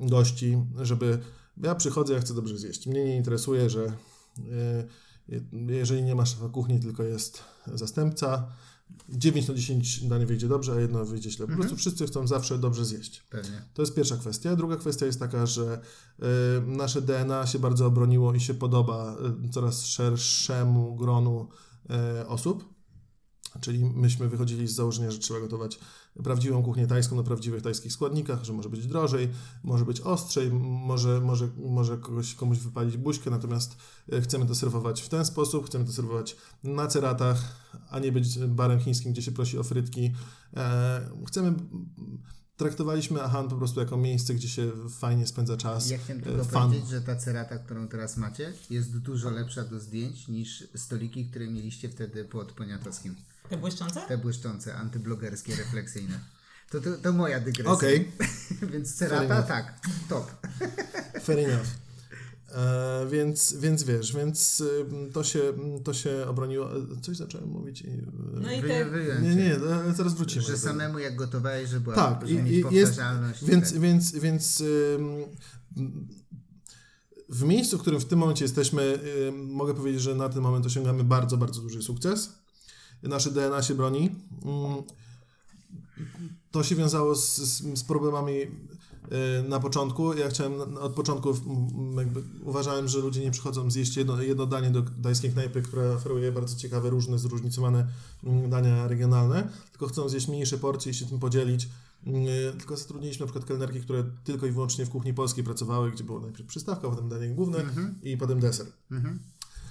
gości, 0.00 0.58
żeby 0.82 1.18
ja 1.62 1.74
przychodzę, 1.74 2.14
ja 2.14 2.20
chcę 2.20 2.34
dobrze 2.34 2.58
zjeść. 2.58 2.86
Mnie 2.86 3.04
nie 3.04 3.16
interesuje, 3.16 3.70
że 3.70 3.84
e, 3.84 3.92
jeżeli 5.68 6.02
nie 6.02 6.14
ma 6.14 6.26
szefa 6.26 6.48
kuchni, 6.48 6.80
tylko 6.80 7.02
jest 7.02 7.42
zastępca, 7.74 8.46
9 9.08 9.48
na 9.48 9.54
10 9.54 10.04
danie 10.04 10.26
wyjdzie 10.26 10.48
dobrze, 10.48 10.72
a 10.72 10.80
jedno 10.80 11.04
wyjdzie 11.04 11.30
źle. 11.30 11.46
Po 11.46 11.54
prostu 11.54 11.76
wszyscy 11.76 12.06
chcą 12.06 12.26
zawsze 12.26 12.58
dobrze 12.58 12.84
zjeść. 12.84 13.22
Pewnie. 13.30 13.62
To 13.74 13.82
jest 13.82 13.94
pierwsza 13.94 14.16
kwestia. 14.16 14.56
Druga 14.56 14.76
kwestia 14.76 15.06
jest 15.06 15.20
taka, 15.20 15.46
że 15.46 15.80
y, 16.18 16.24
nasze 16.66 17.02
DNA 17.02 17.46
się 17.46 17.58
bardzo 17.58 17.86
obroniło 17.86 18.34
i 18.34 18.40
się 18.40 18.54
podoba 18.54 19.16
y, 19.46 19.48
coraz 19.48 19.84
szerszemu 19.84 20.96
gronu 20.96 21.48
y, 22.20 22.26
osób. 22.26 22.72
Czyli 23.60 23.84
myśmy 23.84 24.28
wychodzili 24.28 24.68
z 24.68 24.74
założenia, 24.74 25.10
że 25.10 25.18
trzeba 25.18 25.40
gotować 25.40 25.78
prawdziwą 26.24 26.62
kuchnię 26.62 26.86
tajską 26.86 27.16
na 27.16 27.22
prawdziwych 27.22 27.62
tajskich 27.62 27.92
składnikach, 27.92 28.44
że 28.44 28.52
może 28.52 28.68
być 28.68 28.86
drożej, 28.86 29.28
może 29.64 29.84
być 29.84 30.00
ostrzej, 30.00 30.50
może, 30.50 31.20
może, 31.20 31.48
może 31.56 31.98
kogoś, 31.98 32.34
komuś 32.34 32.58
wypalić 32.58 32.96
buźkę, 32.96 33.30
natomiast 33.30 33.76
e, 34.12 34.20
chcemy 34.20 34.46
to 34.46 34.54
serwować 34.54 35.02
w 35.02 35.08
ten 35.08 35.24
sposób, 35.24 35.66
chcemy 35.66 35.84
to 35.84 35.92
serwować 35.92 36.36
na 36.64 36.86
ceratach, 36.86 37.38
a 37.90 37.98
nie 37.98 38.12
być 38.12 38.38
barem 38.38 38.80
chińskim, 38.80 39.12
gdzie 39.12 39.22
się 39.22 39.32
prosi 39.32 39.58
o 39.58 39.62
frytki. 39.62 40.12
E, 40.56 41.10
chcemy, 41.26 41.54
traktowaliśmy 42.56 43.22
Ahan 43.22 43.48
po 43.48 43.56
prostu 43.56 43.80
jako 43.80 43.96
miejsce, 43.96 44.34
gdzie 44.34 44.48
się 44.48 44.72
fajnie 44.90 45.26
spędza 45.26 45.56
czas. 45.56 45.90
Ja 45.90 45.98
chciałem 45.98 46.22
e, 46.22 46.24
tylko 46.24 46.44
fan. 46.44 46.68
powiedzieć, 46.68 46.90
że 46.90 47.00
ta 47.00 47.16
cerata, 47.16 47.58
którą 47.58 47.88
teraz 47.88 48.16
macie, 48.16 48.52
jest 48.70 48.98
dużo 48.98 49.30
lepsza 49.30 49.64
do 49.64 49.80
zdjęć 49.80 50.28
niż 50.28 50.68
stoliki, 50.74 51.26
które 51.26 51.50
mieliście 51.50 51.88
wtedy 51.88 52.24
pod 52.24 52.52
Poniatowskim. 52.52 53.14
Te 53.52 53.58
błyszczące? 53.58 54.00
Te 54.08 54.18
błyszczące, 54.18 54.74
antyblogerskie, 54.74 55.56
refleksyjne. 55.56 56.20
To, 56.70 56.80
to, 56.80 56.90
to 57.02 57.12
moja 57.12 57.40
dygresja. 57.40 57.72
Okej. 57.72 58.12
Więc 58.72 58.98
Fair 58.98 59.10
cerata, 59.10 59.42
tak, 59.42 59.80
top. 60.08 60.30
Fair 61.24 61.38
enough. 61.38 61.66
E, 62.54 63.06
więc, 63.10 63.54
więc 63.54 63.82
wiesz, 63.82 64.16
więc 64.16 64.60
y, 64.60 64.86
to 65.12 65.24
się, 65.24 65.40
to 65.84 65.94
się 65.94 66.26
obroniło. 66.28 66.76
E, 66.76 67.00
Coś 67.02 67.16
zacząłem 67.16 67.48
mówić 67.48 67.80
i... 67.82 67.88
e, 67.88 68.02
No 68.40 68.52
i 68.52 68.62
te... 68.62 68.86
Nie, 69.22 69.34
nie, 69.34 69.54
e, 69.54 69.94
zaraz 69.96 70.14
wrócimy. 70.14 70.44
Że 70.44 70.58
samemu 70.58 70.98
jak 70.98 71.16
gotowałeś, 71.16 71.68
że 71.68 71.80
była 71.80 71.96
Tak, 71.96 72.30
i, 72.30 72.34
mieć 72.34 72.52
i 72.52 72.74
jest, 72.74 72.92
powtarzalność. 72.92 73.42
i 73.42 73.46
więc, 73.46 73.72
tak. 73.72 73.80
więc, 73.80 74.12
więc 74.12 74.62
w 77.28 77.44
miejscu, 77.44 77.78
w 77.78 77.80
którym 77.80 78.00
w 78.00 78.04
tym 78.04 78.18
momencie 78.18 78.44
jesteśmy, 78.44 78.98
mogę 79.32 79.74
powiedzieć, 79.74 80.02
że 80.02 80.14
na 80.14 80.28
ten 80.28 80.42
moment 80.42 80.66
osiągamy 80.66 81.04
bardzo, 81.04 81.36
bardzo 81.36 81.60
duży 81.60 81.82
sukces. 81.82 82.41
Nasze 83.02 83.30
DNA 83.30 83.62
się 83.62 83.74
broni. 83.74 84.10
Ym, 84.44 84.82
To 86.50 86.62
się 86.62 86.76
wiązało 86.76 87.14
z, 87.14 87.36
z, 87.36 87.78
z 87.78 87.84
problemami 87.84 88.32
y, 88.40 88.48
na 89.48 89.60
początku. 89.60 90.14
Ja 90.14 90.28
chciałem 90.28 90.76
od 90.78 90.92
początku 90.94 91.30
mm, 91.30 92.14
uważałem, 92.44 92.88
że 92.88 92.98
ludzie 92.98 93.20
nie 93.20 93.30
przychodzą 93.30 93.70
zjeść 93.70 93.96
jedno, 93.96 94.22
jedno 94.22 94.46
danie 94.46 94.70
do 94.70 94.82
dajskiej 94.82 95.32
knajpy, 95.32 95.62
która 95.62 95.90
oferuje 95.90 96.32
bardzo 96.32 96.56
ciekawe, 96.56 96.90
różne, 96.90 97.18
zróżnicowane 97.18 97.86
mm, 98.24 98.50
dania 98.50 98.88
regionalne, 98.88 99.48
tylko 99.70 99.86
chcą 99.86 100.08
zjeść 100.08 100.28
mniejsze 100.28 100.58
porcje 100.58 100.92
i 100.92 100.94
się 100.94 101.06
tym 101.06 101.18
podzielić. 101.18 101.68
Mm, 102.06 102.24
Tylko 102.58 102.76
zatrudniliśmy 102.76 103.20
na 103.20 103.26
przykład 103.26 103.44
kelnerki, 103.48 103.80
które 103.80 104.04
tylko 104.24 104.46
i 104.46 104.50
wyłącznie 104.50 104.86
w 104.86 104.90
kuchni 104.90 105.14
polskiej 105.14 105.44
pracowały, 105.44 105.90
gdzie 105.90 106.04
było 106.04 106.20
najpierw 106.20 106.48
przystawka, 106.48 106.88
potem 106.90 107.08
danie 107.08 107.28
główne 107.28 107.58
i 108.02 108.16
potem 108.16 108.40
deser. 108.40 108.66
Mhm. 108.90 109.18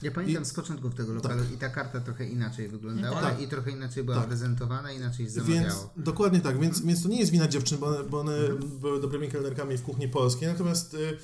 Ja 0.02 0.12
pamiętam 0.12 0.46
z 0.46 0.54
początków 0.54 0.96
tego 0.96 1.14
lokalu 1.14 1.44
i 1.56 1.58
ta 1.58 1.70
karta 1.70 2.02
trochę 2.02 2.26
inaczej 2.28 2.68
wyglądała 2.70 3.22
Tak. 3.22 3.42
i 3.42 3.48
trochę 3.48 3.72
inaczej 3.72 4.04
była 4.04 4.18
Tak. 4.18 4.28
prezentowana, 4.28 4.92
inaczej 4.92 5.30
się 5.30 5.42
Więc 5.42 5.48
zamawiało. 5.48 5.94
dokładnie 5.98 6.42
tak, 6.42 6.60
więc, 6.60 6.82
więc 6.82 7.04
to 7.04 7.10
nie 7.10 7.20
jest 7.20 7.32
wina 7.32 7.48
dziewczyn, 7.48 7.78
bo 7.78 7.88
one, 7.88 8.04
bo 8.04 8.20
one 8.20 8.38
były 8.82 9.02
dobrymi 9.02 9.28
kelnerkami 9.28 9.78
w 9.78 9.82
kuchni 9.84 10.08
polskiej, 10.08 10.48
natomiast 10.48 10.94
y, 10.94 11.18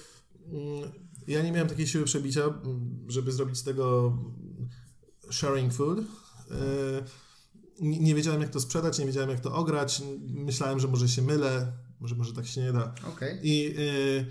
mm, 0.51 0.91
ja 1.27 1.41
nie 1.43 1.51
miałem 1.51 1.67
takiej 1.69 1.88
siły 1.88 2.03
przebicia, 2.03 2.41
żeby 3.07 3.31
zrobić 3.31 3.57
z 3.57 3.63
tego 3.63 4.17
sharing 5.31 5.74
food. 5.74 6.00
Y, 6.00 6.03
nie, 7.81 8.15
wiedziałem 8.15 8.41
jak 8.41 8.50
to 8.50 8.60
sprzedać, 8.60 9.00
nie 9.00 9.05
wiedziałem 9.05 9.29
jak 9.29 9.39
to 9.39 9.53
ograć, 9.55 10.01
myślałem, 10.27 10.79
że 10.79 10.88
może 10.88 11.10
się 11.10 11.22
mylę, 11.22 11.72
może, 12.00 12.15
może 12.15 12.34
tak 12.34 12.46
się 12.46 12.62
nie 12.62 12.74
da. 12.74 12.93
Okej. 13.07 13.39
I 13.43 13.75
y, 13.79 14.25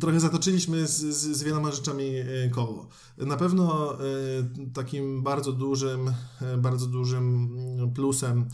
trochę 0.00 0.20
zatoczyliśmy 0.20 0.86
z, 0.86 1.00
z, 1.00 1.36
z 1.36 1.42
wieloma 1.42 1.72
rzeczami 1.72 2.04
y, 2.04 2.50
koło. 2.54 2.88
Na 3.18 3.36
pewno 3.36 3.94
y, 3.94 4.70
takim 4.74 5.22
bardzo 5.22 5.52
dużym, 5.52 6.08
y, 6.08 6.58
bardzo 6.58 6.86
dużym 6.86 7.56
mm, 7.78 7.92
plusem, 7.92 8.48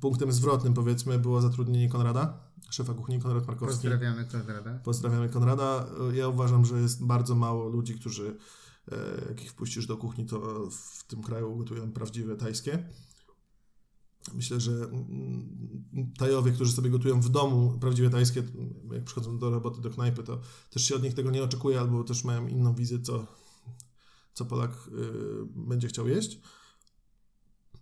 punktem 0.00 0.32
zwrotnym 0.32 0.74
powiedzmy 0.74 1.18
było 1.18 1.40
zatrudnienie 1.40 1.88
Konrada, 1.88 2.38
szefa 2.70 2.94
kuchni 2.94 3.20
Konrad 3.20 3.46
Markowski. 3.46 3.88
Pozdrawiamy 3.88 4.24
Konrada. 4.24 4.78
Pozdrawiamy 4.84 5.28
Konrada. 5.28 5.86
Ja 6.14 6.28
uważam, 6.28 6.64
że 6.64 6.80
jest 6.80 7.04
bardzo 7.04 7.34
mało 7.34 7.68
ludzi, 7.68 7.94
którzy 7.94 8.36
e, 8.92 8.96
jak 9.28 9.42
ich 9.42 9.50
wpuścisz 9.50 9.86
do 9.86 9.96
kuchni, 9.96 10.26
to 10.26 10.68
w 10.70 11.04
tym 11.04 11.22
kraju 11.22 11.56
gotują 11.56 11.92
prawdziwe 11.92 12.36
tajskie. 12.36 12.88
Myślę, 14.34 14.60
że 14.60 14.72
mm, 14.72 15.58
Tajowie, 16.18 16.52
którzy 16.52 16.72
sobie 16.72 16.90
gotują 16.90 17.20
w 17.20 17.28
domu 17.28 17.78
prawdziwe 17.80 18.10
tajskie, 18.10 18.42
jak 18.92 19.04
przychodzą 19.04 19.38
do 19.38 19.50
roboty, 19.50 19.80
do 19.80 19.90
knajpy, 19.90 20.22
to 20.22 20.40
też 20.70 20.84
się 20.84 20.94
od 20.94 21.02
nich 21.02 21.14
tego 21.14 21.30
nie 21.30 21.42
oczekuje, 21.42 21.80
albo 21.80 22.04
też 22.04 22.24
mają 22.24 22.46
inną 22.46 22.74
wizję, 22.74 23.00
co, 23.00 23.26
co 24.34 24.44
Polak 24.44 24.70
y, 24.70 24.90
będzie 25.56 25.88
chciał 25.88 26.08
jeść. 26.08 26.40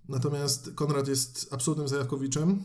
Natomiast 0.09 0.71
Konrad 0.75 1.09
jest 1.09 1.49
absolutnym 1.51 1.89
zajawkowiczem. 1.89 2.63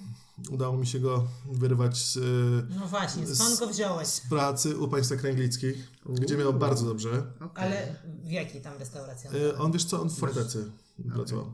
Udało 0.52 0.78
mi 0.78 0.88
się 0.88 1.00
go 1.00 1.28
wyrwać 1.52 1.98
z, 1.98 2.18
y, 2.18 2.76
No 2.80 2.88
właśnie, 2.88 3.28
skąd 3.28 3.60
go 3.60 3.68
wziąłeś? 3.68 4.08
z 4.08 4.22
pracy 4.22 4.78
u 4.78 4.88
państwa 4.88 5.16
kręglickich, 5.16 5.92
gdzie 6.06 6.38
miał 6.38 6.54
bardzo 6.54 6.86
dobrze. 6.86 7.34
Okej. 7.36 7.66
Ale 7.66 7.96
w 8.24 8.32
jakiej 8.32 8.62
tam 8.62 8.78
restauracji? 8.78 9.30
on 9.30 9.36
Y? 9.36 9.58
On, 9.58 9.72
wiesz 9.72 9.86
co, 9.86 10.02
on 10.02 10.10
w 10.10 10.18
Fortecy 10.18 10.72
pracował. 11.14 11.54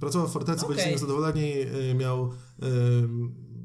Pracował 0.00 0.28
w 0.28 0.32
Fortecy, 0.32 0.64
Okej. 0.64 0.76
byliśmy 0.76 0.98
zadowoleni, 0.98 1.52
y, 1.90 1.94
miał 1.94 2.26
y, 2.26 2.32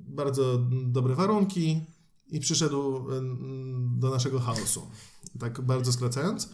bardzo 0.08 0.58
dobre 0.86 1.16
warunki 1.16 1.86
i 2.28 2.40
przyszedł 2.40 2.98
y, 2.98 3.22
do 4.00 4.10
naszego 4.10 4.40
chaosu. 4.40 4.88
Tak 5.40 5.62
bardzo 5.62 5.94
skracając. 5.94 6.50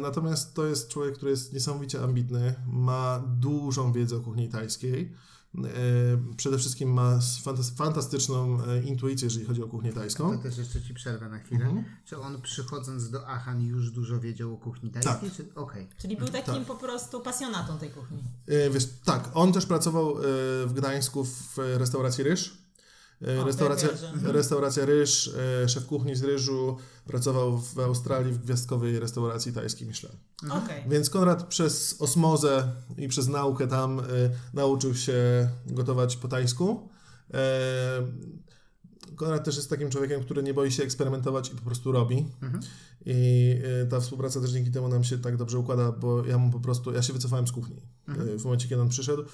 Natomiast 0.00 0.54
to 0.54 0.66
jest 0.66 0.88
człowiek, 0.88 1.14
który 1.14 1.30
jest 1.30 1.52
niesamowicie 1.52 2.02
ambitny, 2.02 2.54
ma 2.66 3.24
dużą 3.26 3.92
wiedzę 3.92 4.16
o 4.16 4.20
kuchni 4.20 4.48
tajskiej. 4.48 5.14
Y, 5.58 6.36
Przede 6.36 6.58
wszystkim 6.58 6.92
ma 6.92 7.18
fantas- 7.18 7.76
fantastyczną 7.76 8.58
y, 8.60 8.82
intuicję, 8.82 9.26
jeżeli 9.26 9.44
chodzi 9.44 9.62
o 9.62 9.66
kuchnię 9.66 9.92
tajską. 9.92 10.36
To 10.36 10.42
też 10.42 10.58
jeszcze 10.58 10.82
Ci 10.82 10.94
przerwę 10.94 11.28
na 11.28 11.38
chwilę. 11.38 11.64
Mhm. 11.64 11.84
Czy 12.04 12.20
on 12.20 12.42
przychodząc 12.42 13.10
do 13.10 13.28
Achan 13.28 13.62
już 13.62 13.90
dużo 13.90 14.20
wiedział 14.20 14.54
o 14.54 14.56
kuchni 14.56 14.90
tajskiej? 14.90 15.30
Czy... 15.30 15.54
Okej. 15.54 15.88
Czyli 15.98 16.16
był 16.16 16.28
takim 16.28 16.54
tak. 16.54 16.64
po 16.64 16.74
prostu 16.74 17.20
pasjonatą 17.20 17.78
tej 17.78 17.90
kuchni. 17.90 18.22
E, 18.46 18.70
Wiesz, 18.70 18.88
tak, 19.04 19.30
on 19.34 19.52
też 19.52 19.66
pracował 19.66 20.18
e, 20.18 20.22
w 20.66 20.72
Gdańsku 20.72 21.24
w 21.24 21.58
e, 21.58 21.78
restauracji 21.78 22.24
Ryż. 22.24 22.63
E, 23.24 23.44
Restauracja, 23.44 23.88
restauracja 24.22 24.84
Ryż, 24.84 25.34
e, 25.62 25.68
szef 25.68 25.86
kuchni 25.86 26.16
z 26.16 26.22
Ryżu, 26.22 26.76
pracował 27.06 27.58
w 27.58 27.78
Australii 27.78 28.32
w 28.32 28.38
gwiazdkowej 28.38 29.00
restauracji 29.00 29.52
tajskiej 29.52 29.88
Michelin. 29.88 30.16
Okej. 30.50 30.84
Więc 30.88 31.10
Konrad 31.10 31.46
przez 31.46 31.96
osmozę 32.00 32.72
i 32.98 33.08
przez 33.08 33.28
naukę 33.28 33.66
tam 33.68 34.00
e, 34.00 34.04
nauczył 34.54 34.94
się 34.94 35.48
gotować 35.66 36.16
po 36.16 36.28
tajsku. 36.28 36.88
Konrad 39.16 39.44
też 39.44 39.56
jest 39.56 39.70
takim 39.70 39.90
człowiekiem, 39.90 40.22
który 40.22 40.42
nie 40.42 40.54
boi 40.54 40.72
się 40.72 40.82
eksperymentować 40.82 41.52
i 41.52 41.56
po 41.56 41.62
prostu 41.62 41.92
robi. 41.92 42.26
I 43.06 43.50
e, 43.82 43.86
ta 43.86 44.00
współpraca 44.00 44.40
też 44.40 44.50
dzięki 44.50 44.70
temu 44.70 44.88
nam 44.88 45.04
się 45.04 45.18
tak 45.18 45.36
dobrze 45.36 45.58
układa, 45.58 45.92
bo 45.92 46.24
ja 46.26 46.38
mu 46.38 46.50
po 46.50 46.60
prostu, 46.60 46.92
ja 46.92 47.02
się 47.02 47.12
wycofałem 47.12 47.46
z 47.46 47.52
kuchni. 47.52 47.82
E, 48.08 48.38
W 48.38 48.44
momencie, 48.44 48.68
kiedy 48.68 48.82
on 48.82 48.88
przyszedł, 48.88 49.24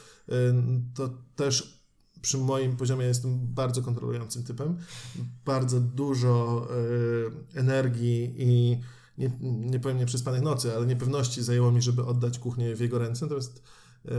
to 0.94 1.10
też 1.36 1.79
przy 2.22 2.38
moim 2.38 2.76
poziomie 2.76 3.06
jestem 3.06 3.38
bardzo 3.54 3.82
kontrolującym 3.82 4.42
typem. 4.42 4.76
Bardzo 5.44 5.80
dużo 5.80 6.66
y, 7.54 7.58
energii 7.58 8.34
i 8.38 8.80
nie, 9.18 9.30
nie 9.40 9.80
powiem 9.80 9.98
nieprzespanych 9.98 10.42
nocy, 10.42 10.76
ale 10.76 10.86
niepewności 10.86 11.42
zajęło 11.42 11.72
mi, 11.72 11.82
żeby 11.82 12.04
oddać 12.04 12.38
kuchnię 12.38 12.76
w 12.76 12.80
jego 12.80 12.98
ręce. 12.98 13.24
Natomiast 13.24 13.62
y, 14.06 14.10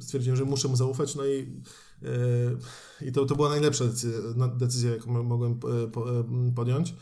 stwierdziłem, 0.00 0.36
że 0.36 0.44
muszę 0.44 0.68
mu 0.68 0.76
zaufać, 0.76 1.14
no 1.14 1.26
i, 1.26 1.30
y, 1.32 3.06
i 3.06 3.12
to, 3.12 3.26
to 3.26 3.36
była 3.36 3.48
najlepsza 3.48 3.84
decyzja, 3.84 4.20
decyzja 4.56 4.90
jaką 4.90 5.22
mogłem 5.22 5.52
y, 5.52 6.48
y, 6.48 6.52
podjąć. 6.54 6.94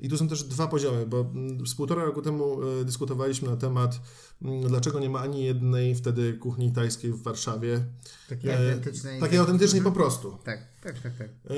I 0.00 0.08
tu 0.08 0.16
są 0.16 0.28
też 0.28 0.44
dwa 0.44 0.66
poziomy, 0.66 1.06
bo 1.06 1.20
mm, 1.20 1.66
z 1.66 1.74
półtora 1.74 2.04
roku 2.04 2.22
temu 2.22 2.62
y, 2.80 2.84
dyskutowaliśmy 2.84 3.48
na 3.48 3.56
temat, 3.56 4.00
mm, 4.42 4.68
dlaczego 4.68 5.00
nie 5.00 5.10
ma 5.10 5.20
ani 5.20 5.44
jednej 5.44 5.94
wtedy 5.94 6.32
kuchni 6.32 6.72
tajskiej 6.72 7.12
w 7.12 7.22
Warszawie. 7.22 7.84
Takiej 8.28 8.50
E, 8.50 8.58
autentycznej. 8.58 9.20
Takiej 9.20 9.38
autentycznej 9.38 9.82
po 9.82 9.92
prostu. 9.92 10.38
Tak, 10.44 10.66
tak, 10.82 10.98
tak, 10.98 11.16
tak. 11.16 11.28
Yy, 11.28 11.56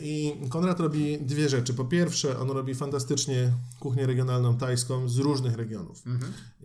I 0.00 0.34
Konrad 0.48 0.80
robi 0.80 1.18
dwie 1.18 1.48
rzeczy. 1.48 1.74
Po 1.74 1.84
pierwsze, 1.84 2.38
on 2.38 2.50
robi 2.50 2.74
fantastycznie 2.74 3.52
kuchnię 3.80 4.06
regionalną 4.06 4.56
tajską 4.56 5.08
z 5.08 5.18
różnych 5.18 5.54
regionów. 5.54 6.02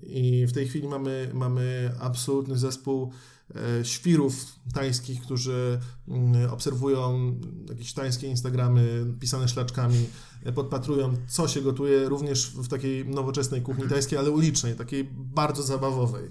I 0.04 0.46
w 0.48 0.54
tej 0.54 0.68
chwili 0.68 0.88
mamy, 0.88 1.32
mamy 1.34 1.92
absolutny 2.00 2.58
zespół 2.58 3.12
e, 3.56 3.86
świrów 3.86 4.46
tajskich, 4.74 5.22
którzy 5.22 5.80
mm, 6.08 6.50
obserwują 6.52 7.36
jakieś 7.70 7.94
tajskie 7.94 8.28
Instagramy 8.28 9.06
pisane 9.20 9.48
szlaczkami, 9.48 9.98
e, 9.98 10.31
podpatrują, 10.56 11.18
co 11.28 11.48
się 11.48 11.62
gotuje 11.62 12.10
również 12.10 12.48
w 12.48 12.68
takiej 12.68 13.06
nowoczesnej 13.06 13.62
kuchni 13.62 13.88
tajskiej, 13.88 14.20
ale 14.20 14.32
ulicznej, 14.32 14.76
takiej 14.76 15.10
bardzo 15.14 15.64
zabawowej. 15.64 16.30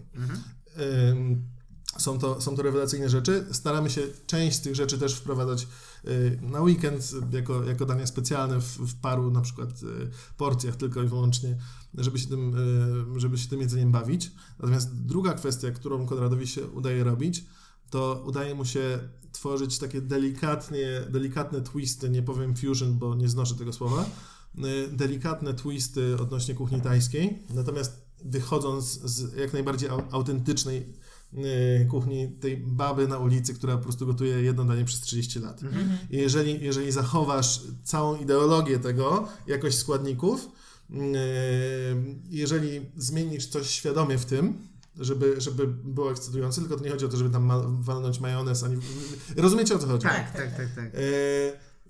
Ym, 1.11 1.43
Są 1.99 2.19
to, 2.19 2.41
są 2.41 2.57
to 2.57 2.63
rewelacyjne 2.63 3.09
rzeczy. 3.09 3.47
Staramy 3.53 3.91
się 3.91 4.01
część 4.27 4.57
z 4.57 4.61
tych 4.61 4.75
rzeczy 4.75 4.99
też 4.99 5.15
wprowadzać 5.15 5.67
na 6.41 6.61
weekend 6.61 7.13
jako, 7.33 7.65
jako 7.65 7.87
dania 7.87 8.07
specjalne 8.07 8.61
w, 8.61 8.79
w 8.79 8.95
paru 9.01 9.31
na 9.31 9.41
przykład 9.41 9.71
y, 9.71 10.11
porcjach 10.37 10.77
tylko 10.77 11.03
i 11.03 11.09
wyłącznie, 11.09 11.57
żeby 11.95 12.19
się, 12.19 12.29
tym, 12.29 12.55
y, 13.17 13.21
żeby 13.21 13.39
się 13.39 13.49
tym 13.49 13.61
jedzeniem 13.61 13.93
bawić. 13.93 14.33
Natomiast 14.59 15.05
druga 15.05 15.33
kwestia, 15.35 15.71
którą 15.71 16.07
Konradowi 16.07 16.47
się 16.47 16.67
udaje 16.67 17.05
robić, 17.05 17.45
to 17.91 18.23
udaje 18.27 18.55
mu 18.55 18.65
się 18.65 18.99
tworzyć 19.33 19.79
takie 19.79 20.01
delikatnie, 20.01 21.01
delikatne 21.11 21.61
twisty, 21.61 22.11
nie 22.11 22.23
powiem 22.23 22.57
fusion, 22.57 22.99
bo 22.99 23.15
nie 23.15 23.29
znoszę 23.29 23.55
tego 23.55 23.73
słowa, 23.73 24.07
y, 24.59 24.89
delikatne 24.93 25.55
twisty 25.55 26.17
odnośnie 26.21 26.55
kuchni 26.55 26.81
tajskiej, 26.81 27.39
natomiast 27.55 28.11
wychodząc 28.25 28.85
z 28.87 29.37
jak 29.37 29.53
najbardziej 29.53 29.91
au- 29.91 30.03
autentycznej 30.11 30.87
y, 31.35 31.87
kuchni 31.91 32.29
tej 32.29 32.57
baby 32.57 33.09
na 33.09 33.19
ulicy, 33.19 33.55
która 33.55 33.77
po 33.77 33.83
prostu 33.83 34.07
gotuje 34.07 34.43
jedno 34.43 34.65
danie 34.65 34.85
przez 34.85 35.01
30 35.01 35.39
lat. 35.41 35.61
I 36.11 36.17
jeżeli, 36.17 36.65
jeżeli 36.65 36.93
zachowasz 36.93 37.61
całą 37.85 38.17
ideologię 38.17 38.79
tego, 38.79 39.29
jakość 39.47 39.79
składników, 39.79 40.49
y, 40.91 40.95
jeżeli 42.31 42.81
zmienisz 42.97 43.47
coś 43.47 43.71
świadomie 43.71 44.19
w 44.19 44.25
tym, 44.25 44.70
żeby, 45.01 45.41
żeby 45.41 45.67
było 45.67 46.11
ekscytujące, 46.11 46.61
tylko 46.61 46.77
to 46.77 46.85
nie 46.85 46.91
chodzi 46.91 47.05
o 47.05 47.09
to, 47.09 47.17
żeby 47.17 47.31
tam 47.31 47.45
ma, 47.45 47.61
walnąć 47.81 48.21
majonez, 48.21 48.65
ani... 48.65 48.77
Rozumiecie 49.37 49.75
o 49.75 49.79
co 49.79 49.87
chodzi? 49.87 50.03
Tak, 50.03 50.37
tak, 50.37 50.57
tak, 50.57 50.75
tak. 50.75 50.95
E, 50.95 50.99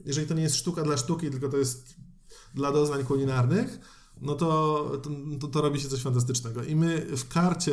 jeżeli 0.05 0.27
to 0.27 0.35
nie 0.35 0.43
jest 0.43 0.57
sztuka 0.57 0.83
dla 0.83 0.97
sztuki, 0.97 1.31
tylko 1.31 1.49
to 1.49 1.57
jest 1.57 1.95
dla 2.55 2.73
doznań 2.73 3.05
kulinarnych, 3.05 3.79
no 4.21 4.35
to, 4.35 4.91
to, 5.03 5.11
to, 5.41 5.49
to 5.49 5.61
robi 5.61 5.81
się 5.81 5.89
coś 5.89 6.03
fantastycznego. 6.03 6.65
I 6.65 6.77
my 6.77 7.17
w 7.17 7.29
karcie 7.29 7.73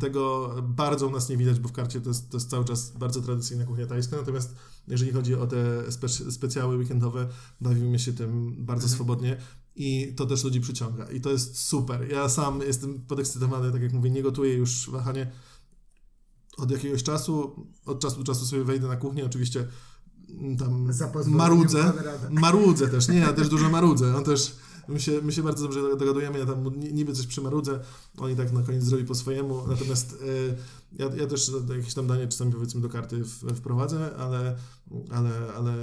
tego 0.00 0.54
bardzo 0.62 1.06
u 1.06 1.10
nas 1.10 1.28
nie 1.28 1.36
widać, 1.36 1.60
bo 1.60 1.68
w 1.68 1.72
karcie 1.72 2.00
to 2.00 2.08
jest, 2.08 2.30
to 2.30 2.36
jest 2.36 2.50
cały 2.50 2.64
czas 2.64 2.90
bardzo 2.90 3.20
tradycyjna 3.20 3.64
kuchnia 3.64 3.86
tajska, 3.86 4.16
natomiast 4.16 4.54
jeżeli 4.88 5.12
chodzi 5.12 5.34
o 5.34 5.46
te 5.46 5.92
spe, 5.92 6.08
specjały 6.08 6.76
weekendowe, 6.76 7.28
bawimy 7.60 7.98
się 7.98 8.12
tym 8.12 8.54
bardzo 8.58 8.88
swobodnie. 8.88 9.36
I 9.76 10.14
to 10.16 10.26
też 10.26 10.44
ludzi 10.44 10.60
przyciąga. 10.60 11.04
I 11.04 11.20
to 11.20 11.30
jest 11.30 11.58
super. 11.58 12.10
Ja 12.10 12.28
sam 12.28 12.60
jestem 12.60 13.00
podekscytowany, 13.00 13.72
tak 13.72 13.82
jak 13.82 13.92
mówię, 13.92 14.10
nie 14.10 14.22
gotuję 14.22 14.54
już 14.54 14.90
wahanie 14.90 15.32
od 16.56 16.70
jakiegoś 16.70 17.02
czasu, 17.02 17.66
od 17.86 18.00
czasu 18.00 18.16
do 18.18 18.24
czasu 18.24 18.46
sobie 18.46 18.64
wejdę 18.64 18.88
na 18.88 18.96
kuchnię, 18.96 19.26
oczywiście 19.26 19.68
mm, 20.28 20.56
tam 20.56 20.90
marudzę, 21.26 21.92
marudzę 22.30 22.88
też, 22.88 23.08
nie, 23.08 23.18
ja 23.18 23.32
też 23.32 23.48
dużo 23.48 23.70
marudzę, 23.70 24.16
on 24.16 24.24
też, 24.24 24.56
my 24.88 25.00
się, 25.00 25.20
my 25.22 25.32
się 25.32 25.42
bardzo 25.42 25.62
dobrze 25.62 25.96
dogadujemy, 25.96 26.38
ja 26.38 26.46
tam 26.46 26.70
niby 26.92 27.12
coś 27.12 27.26
przymarudzę, 27.26 27.80
on 28.18 28.30
i 28.30 28.36
tak 28.36 28.52
na 28.52 28.62
koniec 28.62 28.84
zrobi 28.84 29.04
po 29.04 29.14
swojemu, 29.14 29.66
natomiast 29.66 30.12
y, 30.12 30.54
ja, 30.98 31.06
ja 31.16 31.26
też 31.26 31.50
jakieś 31.76 31.94
tam 31.94 32.06
danie 32.06 32.28
czasami 32.28 32.52
powiedzmy 32.52 32.80
do 32.80 32.88
karty 32.88 33.24
w, 33.24 33.56
wprowadzę, 33.56 34.16
ale, 34.16 34.56
ale, 35.10 35.30
ale 35.56 35.74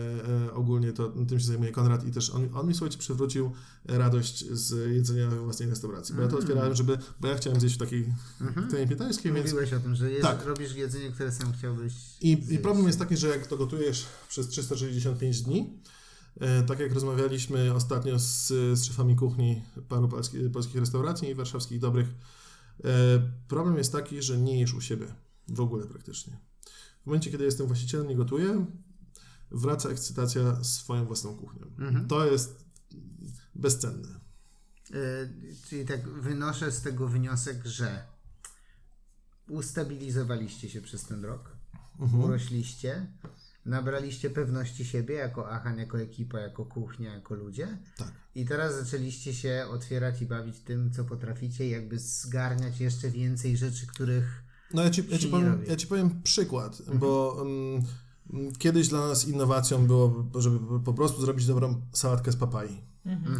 y, 0.47 0.53
ogólnie 0.53 0.93
to 0.93 1.09
tym 1.09 1.39
się 1.39 1.45
zajmuje 1.45 1.71
Konrad 1.71 2.07
i 2.07 2.11
też 2.11 2.29
on, 2.29 2.49
on 2.53 2.67
mi, 2.67 2.73
słuchajcie, 2.73 2.97
przywrócił 2.97 3.51
radość 3.85 4.45
z 4.51 4.91
jedzenia 4.95 5.29
we 5.29 5.39
własnej 5.39 5.69
restauracji, 5.69 6.15
bo 6.15 6.21
ja 6.21 6.27
to 6.27 6.33
Mm. 6.33 6.43
otwierałem, 6.43 6.75
żeby, 6.75 6.97
bo 7.19 7.27
ja 7.27 7.35
chciałem 7.35 7.59
zjeść 7.59 7.75
w 7.75 7.79
takiej 7.79 8.13
Mhm. 8.41 8.67
knajpie 8.67 8.95
tajskiej, 8.95 9.31
więc 9.33 9.45
Mówiłeś 9.45 9.73
o 9.73 9.79
tym, 9.79 9.95
że 9.95 10.11
jest, 10.11 10.23
Tak. 10.23 10.45
robisz 10.45 10.75
jedzenie, 10.75 11.11
które 11.11 11.31
sam 11.31 11.53
chciałbyś 11.53 11.93
i, 12.21 12.37
I 12.49 12.57
problem 12.57 12.87
jest 12.87 12.99
taki, 12.99 13.17
że 13.17 13.27
jak 13.27 13.47
to 13.47 13.57
gotujesz 13.57 14.05
przez 14.29 14.47
365 14.47 15.41
dni, 15.41 15.59
e, 15.59 15.91
tak 16.67 16.79
jak 16.79 16.93
rozmawialiśmy 16.93 17.73
ostatnio 17.73 18.19
z, 18.19 18.47
z 18.79 18.83
szefami 18.83 19.15
kuchni 19.15 19.63
paru 19.89 20.07
polski, 20.07 20.49
polskich 20.49 20.75
restauracji 20.75 21.35
warszawskich 21.35 21.79
dobrych, 21.79 22.07
e, 22.83 22.87
problem 23.47 23.77
jest 23.77 23.91
taki, 23.91 24.21
że 24.21 24.37
nie 24.37 24.59
jesz 24.59 24.73
u 24.73 24.81
siebie 24.81 25.05
w 25.47 25.59
ogóle 25.59 25.85
praktycznie. 25.87 26.37
W 27.03 27.05
momencie, 27.05 27.31
kiedy 27.31 27.43
jestem 27.45 27.67
właścicielem 27.67 28.11
i 28.11 28.15
gotuję, 28.15 28.65
wraca 29.51 29.89
ekscytacja 29.89 30.63
swoją 30.63 31.05
własną 31.05 31.35
kuchnią. 31.35 31.65
Mhm. 31.79 32.07
To 32.07 32.25
jest 32.25 32.65
bezcenne. 33.55 34.07
E, 34.91 34.97
Czyli 35.69 35.85
tak 35.85 36.09
wynoszę 36.09 36.71
z 36.71 36.81
tego 36.81 37.07
wniosek, 37.07 37.65
że 37.65 38.05
ustabilizowaliście 39.49 40.69
się 40.69 40.81
przez 40.81 41.03
ten 41.03 41.25
rok, 41.25 41.57
Mhm. 41.99 42.23
urośliście, 42.23 43.07
nabraliście 43.65 44.29
pewności 44.29 44.85
siebie 44.85 45.15
jako 45.15 45.51
Achan, 45.51 45.77
jako 45.77 45.99
ekipa, 45.99 46.39
jako 46.39 46.65
kuchnia, 46.65 47.13
jako 47.13 47.35
ludzie 47.35 47.77
Tak. 47.97 48.11
i 48.35 48.45
teraz 48.45 48.75
zaczęliście 48.75 49.33
się 49.33 49.65
otwierać 49.69 50.21
i 50.21 50.25
bawić 50.25 50.59
tym, 50.59 50.91
co 50.91 51.05
potraficie, 51.05 51.69
jakby 51.69 51.99
zgarniać 51.99 52.79
jeszcze 52.79 53.09
więcej 53.09 53.57
rzeczy, 53.57 53.87
których 53.87 54.43
No 54.73 54.83
ja 54.83 54.89
ci, 54.89 55.03
ja 55.09 55.17
ci, 55.17 55.27
powiem, 55.27 55.63
ja 55.67 55.75
ci 55.75 55.87
powiem 55.87 56.21
przykład, 56.23 56.81
bo 56.93 57.37
mm, 57.41 57.83
mm, 58.33 58.55
kiedyś 58.55 58.87
dla 58.87 59.07
nas 59.07 59.27
innowacją 59.27 59.87
było, 59.87 60.25
żeby 60.35 60.79
po 60.79 60.93
prostu 60.93 61.21
zrobić 61.21 61.45
dobrą 61.45 61.81
sałatkę 61.93 62.31
z 62.31 62.35
papai 62.35 62.81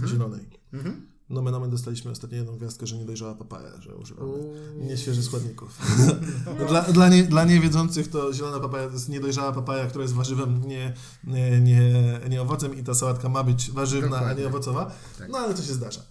zielonej. 0.08 0.50
Mhm. 0.74 1.11
No 1.32 1.42
my, 1.42 1.52
no 1.52 1.60
my 1.60 1.70
dostaliśmy 1.70 2.12
ostatnio 2.12 2.38
jedną 2.38 2.58
gwiazdkę, 2.58 2.88
że 2.88 2.98
nie 2.98 3.06
dojrzała 3.06 3.36
papaja, 3.36 3.82
że 3.82 3.96
używamy 3.96 4.34
nieświeżych 4.78 5.24
składników. 5.24 5.80
dla, 6.70 6.82
dla, 6.82 7.10
nie, 7.10 7.24
dla 7.24 7.44
niewiedzących 7.44 8.10
to 8.10 8.34
zielona 8.34 8.60
papaja 8.60 8.88
to 8.88 8.94
jest 8.94 9.10
niedojrzała 9.10 9.52
papaja, 9.52 9.88
która 9.88 10.02
jest 10.02 10.14
warzywem, 10.14 10.62
nie, 10.68 10.94
nie, 11.24 11.62
nie, 11.62 12.20
nie 12.30 12.42
owocem 12.42 12.80
i 12.80 12.84
ta 12.84 12.94
sałatka 12.94 13.30
ma 13.30 13.44
być 13.44 13.72
warzywna, 13.72 14.18
a 14.18 14.20
Dokładnie. 14.20 14.44
nie 14.44 14.50
owocowa. 14.50 14.92
Tak. 15.18 15.30
No 15.30 15.38
ale 15.38 15.54
to 15.54 15.62
się 15.62 15.74
zdarza. 15.74 16.02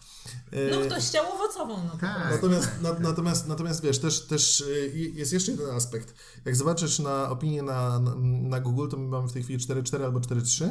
No 0.53 0.81
E, 0.81 0.87
ktoś 0.87 1.05
chciał 1.05 1.25
owocową, 1.35 1.85
no 1.85 1.97
Tak. 2.01 2.31
Natomiast, 2.31 2.67
tak, 2.67 2.83
na, 2.83 2.91
tak. 2.91 3.01
natomiast, 3.01 3.49
natomiast 3.49 3.83
wiesz, 3.83 3.99
też, 3.99 4.27
też 4.27 4.61
y, 4.61 4.93
jest 5.15 5.33
jeszcze 5.33 5.53
jeden 5.53 5.71
aspekt. 5.71 6.15
Jak 6.45 6.57
zobaczysz 6.57 6.99
na 6.99 7.31
opinię 7.31 7.63
na, 7.63 7.99
na, 7.99 8.15
na 8.49 8.61
Google, 8.61 8.89
to 8.89 8.97
my 8.97 9.09
mamy 9.09 9.29
w 9.29 9.33
tej 9.33 9.43
chwili 9.43 9.59
4.4 9.59 10.05
albo 10.05 10.21
4.3 10.21 10.69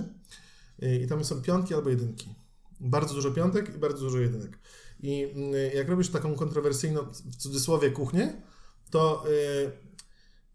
y, 0.84 1.02
i 1.04 1.08
tam 1.08 1.26
są 1.26 1.42
piątki 1.42 1.74
albo 1.74 1.90
jedynki. 1.90 2.36
Bardzo 2.80 3.14
dużo 3.14 3.32
piątek 3.32 3.76
i 3.76 3.78
bardzo 3.78 4.00
dużo 4.00 4.18
jedynek. 4.18 4.60
I 5.00 5.24
y, 5.56 5.76
jak 5.76 5.90
robisz 5.90 6.10
taką 6.10 6.36
kontrowersyjną, 6.36 7.02
w 7.04 7.36
cudzysłowie, 7.36 7.92
kuchnię, 7.92 8.42
to 8.90 9.24
y, 9.30 9.72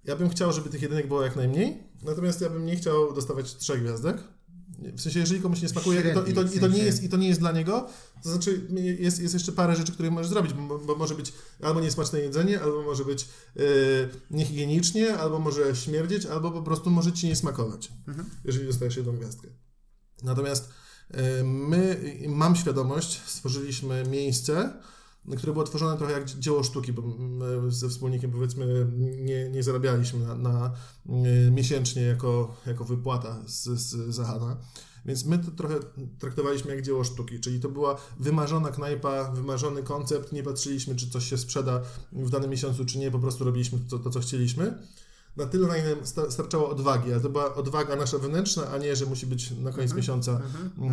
ja 0.04 0.16
bym 0.16 0.28
chciał, 0.28 0.52
żeby 0.52 0.70
tych 0.70 0.82
jedynek 0.82 1.08
było 1.08 1.22
jak 1.22 1.36
najmniej, 1.36 1.82
natomiast 2.02 2.40
ja 2.40 2.50
bym 2.50 2.66
nie 2.66 2.76
chciał 2.76 3.14
dostawać 3.14 3.56
trzech 3.56 3.82
gwiazdek. 3.82 4.16
W 4.78 5.00
sensie, 5.00 5.20
jeżeli 5.20 5.40
komuś 5.40 5.62
nie 5.62 5.68
smakuje 5.68 6.00
i 6.00 6.14
to, 6.14 6.26
i 6.26 6.32
to, 6.32 6.42
i 6.42 6.60
to, 6.60 6.68
nie, 6.68 6.84
jest, 6.84 7.02
i 7.02 7.08
to 7.08 7.16
nie 7.16 7.28
jest 7.28 7.40
dla 7.40 7.52
niego, 7.52 7.88
to 8.22 8.28
znaczy 8.28 8.60
jest, 8.98 9.20
jest 9.20 9.34
jeszcze 9.34 9.52
parę 9.52 9.76
rzeczy, 9.76 9.92
które 9.92 10.10
możesz 10.10 10.28
zrobić, 10.30 10.52
bo, 10.52 10.78
bo 10.78 10.96
może 10.96 11.14
być 11.14 11.32
albo 11.62 11.80
niesmaczne 11.80 12.20
jedzenie, 12.20 12.60
albo 12.60 12.82
może 12.82 13.04
być 13.04 13.28
yy, 13.56 13.64
niehigienicznie, 14.30 15.18
albo 15.18 15.38
może 15.38 15.76
śmierdzieć, 15.76 16.26
albo 16.26 16.50
po 16.50 16.62
prostu 16.62 16.90
może 16.90 17.12
ci 17.12 17.26
nie 17.26 17.36
smakować, 17.36 17.92
jeżeli 18.44 18.66
dostajesz 18.66 18.96
jedną 18.96 19.16
gwiazdkę. 19.16 19.48
Natomiast 20.22 20.68
my, 21.44 22.00
mam 22.28 22.56
świadomość, 22.56 23.22
stworzyliśmy 23.26 24.04
miejsce, 24.10 24.72
które 25.36 25.52
było 25.52 25.64
tworzone 25.64 25.96
trochę 25.96 26.12
jak 26.12 26.30
dzieło 26.30 26.62
sztuki, 26.62 26.92
bo 26.92 27.02
ze 27.68 27.88
wspólnikiem 27.88 28.30
powiedzmy 28.30 28.86
nie, 28.98 29.50
nie 29.50 29.62
zarabialiśmy 29.62 30.26
na, 30.26 30.34
na 30.34 30.72
miesięcznie 31.50 32.02
jako, 32.02 32.56
jako 32.66 32.84
wypłata 32.84 33.42
z, 33.46 33.64
z 33.64 34.14
Zahana. 34.14 34.56
Więc 35.06 35.24
my 35.24 35.38
to 35.38 35.50
trochę 35.50 35.74
traktowaliśmy 36.18 36.74
jak 36.74 36.84
dzieło 36.84 37.04
sztuki, 37.04 37.40
czyli 37.40 37.60
to 37.60 37.68
była 37.68 37.96
wymarzona 38.20 38.70
knajpa, 38.70 39.32
wymarzony 39.32 39.82
koncept, 39.82 40.32
nie 40.32 40.42
patrzyliśmy, 40.42 40.96
czy 40.96 41.10
coś 41.10 41.30
się 41.30 41.38
sprzeda 41.38 41.80
w 42.12 42.30
danym 42.30 42.50
miesiącu, 42.50 42.84
czy 42.84 42.98
nie, 42.98 43.10
po 43.10 43.18
prostu 43.18 43.44
robiliśmy 43.44 43.78
to, 43.90 43.98
to 43.98 44.10
co 44.10 44.20
chcieliśmy. 44.20 44.78
Na 45.36 45.46
tyle, 45.46 45.68
na 45.68 45.76
ile 45.76 45.96
sta- 46.06 46.30
starczało 46.30 46.68
odwagi, 46.68 47.12
ale 47.12 47.20
to 47.20 47.28
była 47.30 47.54
odwaga 47.54 47.96
nasza 47.96 48.18
wewnętrzna, 48.18 48.70
a 48.70 48.78
nie, 48.78 48.96
że 48.96 49.06
musi 49.06 49.26
być 49.26 49.50
na 49.50 49.72
koniec 49.72 49.94
miesiąca 49.94 50.40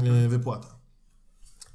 e, 0.04 0.28
wypłata. 0.30 0.76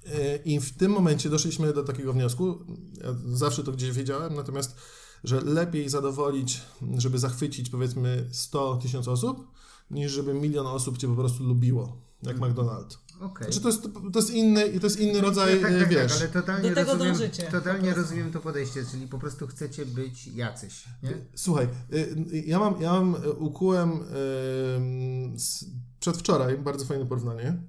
E, 0.07 0.37
I 0.37 0.61
w 0.61 0.77
tym 0.77 0.93
momencie 0.93 1.31
doszliśmy 1.31 1.73
do 1.73 1.83
takiego 1.83 2.13
wniosku, 2.13 2.59
ja 3.05 3.15
zawsze 3.33 3.65
to 3.65 3.73
gdzieś 3.73 3.91
wiedziałem, 3.93 4.35
natomiast, 4.35 4.77
że 5.25 5.41
lepiej 5.41 5.89
zadowolić, 5.89 6.63
żeby 6.99 7.19
zachwycić 7.19 7.71
powiedzmy 7.71 8.29
100 8.33 8.77
tysięcy 8.77 9.11
osób, 9.11 9.47
niż 9.91 10.13
żeby 10.13 10.35
milion 10.35 10.67
osób 10.67 10.99
Cię 10.99 11.09
po 11.09 11.15
prostu 11.15 11.45
lubiło, 11.45 11.97
jak 12.23 12.39
McDonald's. 12.39 12.97
Okej. 13.21 13.47
Znaczy 13.53 13.61
to 13.61 13.69
jest, 13.69 13.83
to 14.13 14.19
jest 14.19 14.31
inny, 14.31 14.67
i 14.67 14.81
to 14.81 14.87
jest 14.87 15.01
inny 15.01 15.21
rodzaj, 15.21 15.61
tak, 15.61 15.73
e, 15.73 15.81
tak, 15.81 15.89
wiesz... 15.89 16.13
tak, 16.13 16.21
ale 16.21 16.29
totalnie 16.31 16.69
Do 16.69 16.75
tego 16.75 16.93
rozumiem, 16.93 17.13
dążycie, 17.13 17.43
Totalnie 17.43 17.95
rozumiem 17.95 18.33
to 18.33 18.41
podejście, 18.41 18.85
czyli 18.91 19.09
po 19.09 19.19
prostu 19.19 19.47
chcecie 19.47 19.87
być 19.87 20.27
jacyś, 20.27 20.85
nie? 21.03 21.11
Słuchaj, 21.35 21.69
y, 21.93 21.97
y, 22.33 22.39
ja 22.47 22.59
mam, 22.59 22.81
ja 22.83 22.93
mam 22.93 23.15
y, 23.15 23.33
ukułem 23.33 23.91
y, 23.93 25.35
s- 25.35 25.65
przedwczoraj 26.01 26.59
bardzo 26.59 26.85
fajne 26.85 27.07
porównanie. 27.07 27.63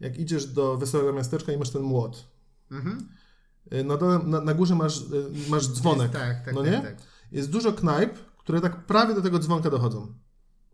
Jak 0.00 0.18
idziesz 0.18 0.46
do 0.46 0.76
wesołego 0.76 1.12
miasteczka 1.12 1.52
i 1.52 1.58
masz 1.58 1.70
ten 1.70 1.82
młot. 1.82 2.28
Mhm. 2.70 3.08
Y, 3.72 3.84
Na, 3.84 3.96
dole, 3.96 4.18
na, 4.18 4.40
na 4.40 4.54
górze 4.54 4.74
masz, 4.74 5.00
y, 5.00 5.04
masz 5.50 5.68
dzwonek. 5.68 6.12
Tak, 6.12 6.44
tak, 6.44 6.54
no 6.54 6.62
tak, 6.62 6.72
nie? 6.72 6.80
tak. 6.80 6.96
Jest 7.32 7.50
dużo 7.50 7.72
knajp, 7.72 8.18
które 8.38 8.60
tak 8.60 8.86
prawie 8.86 9.14
do 9.14 9.20
tego 9.22 9.38
dzwonka 9.38 9.70
dochodzą. 9.70 10.14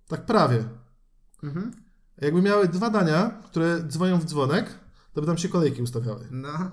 Tak 0.09 0.27
prawie. 0.27 0.65
Mhm. 1.43 1.73
Jakby 2.21 2.43
miały 2.43 2.69
dwa 2.69 2.91
dania, 2.91 3.31
które 3.45 3.83
dzwonią 3.83 4.19
w 4.19 4.25
dzwonek, 4.25 4.75
to 5.15 5.21
by 5.21 5.27
tam 5.27 5.39
się 5.39 5.49
kolejki 5.49 5.83
ustawiały. 5.83 6.27
No, 6.31 6.71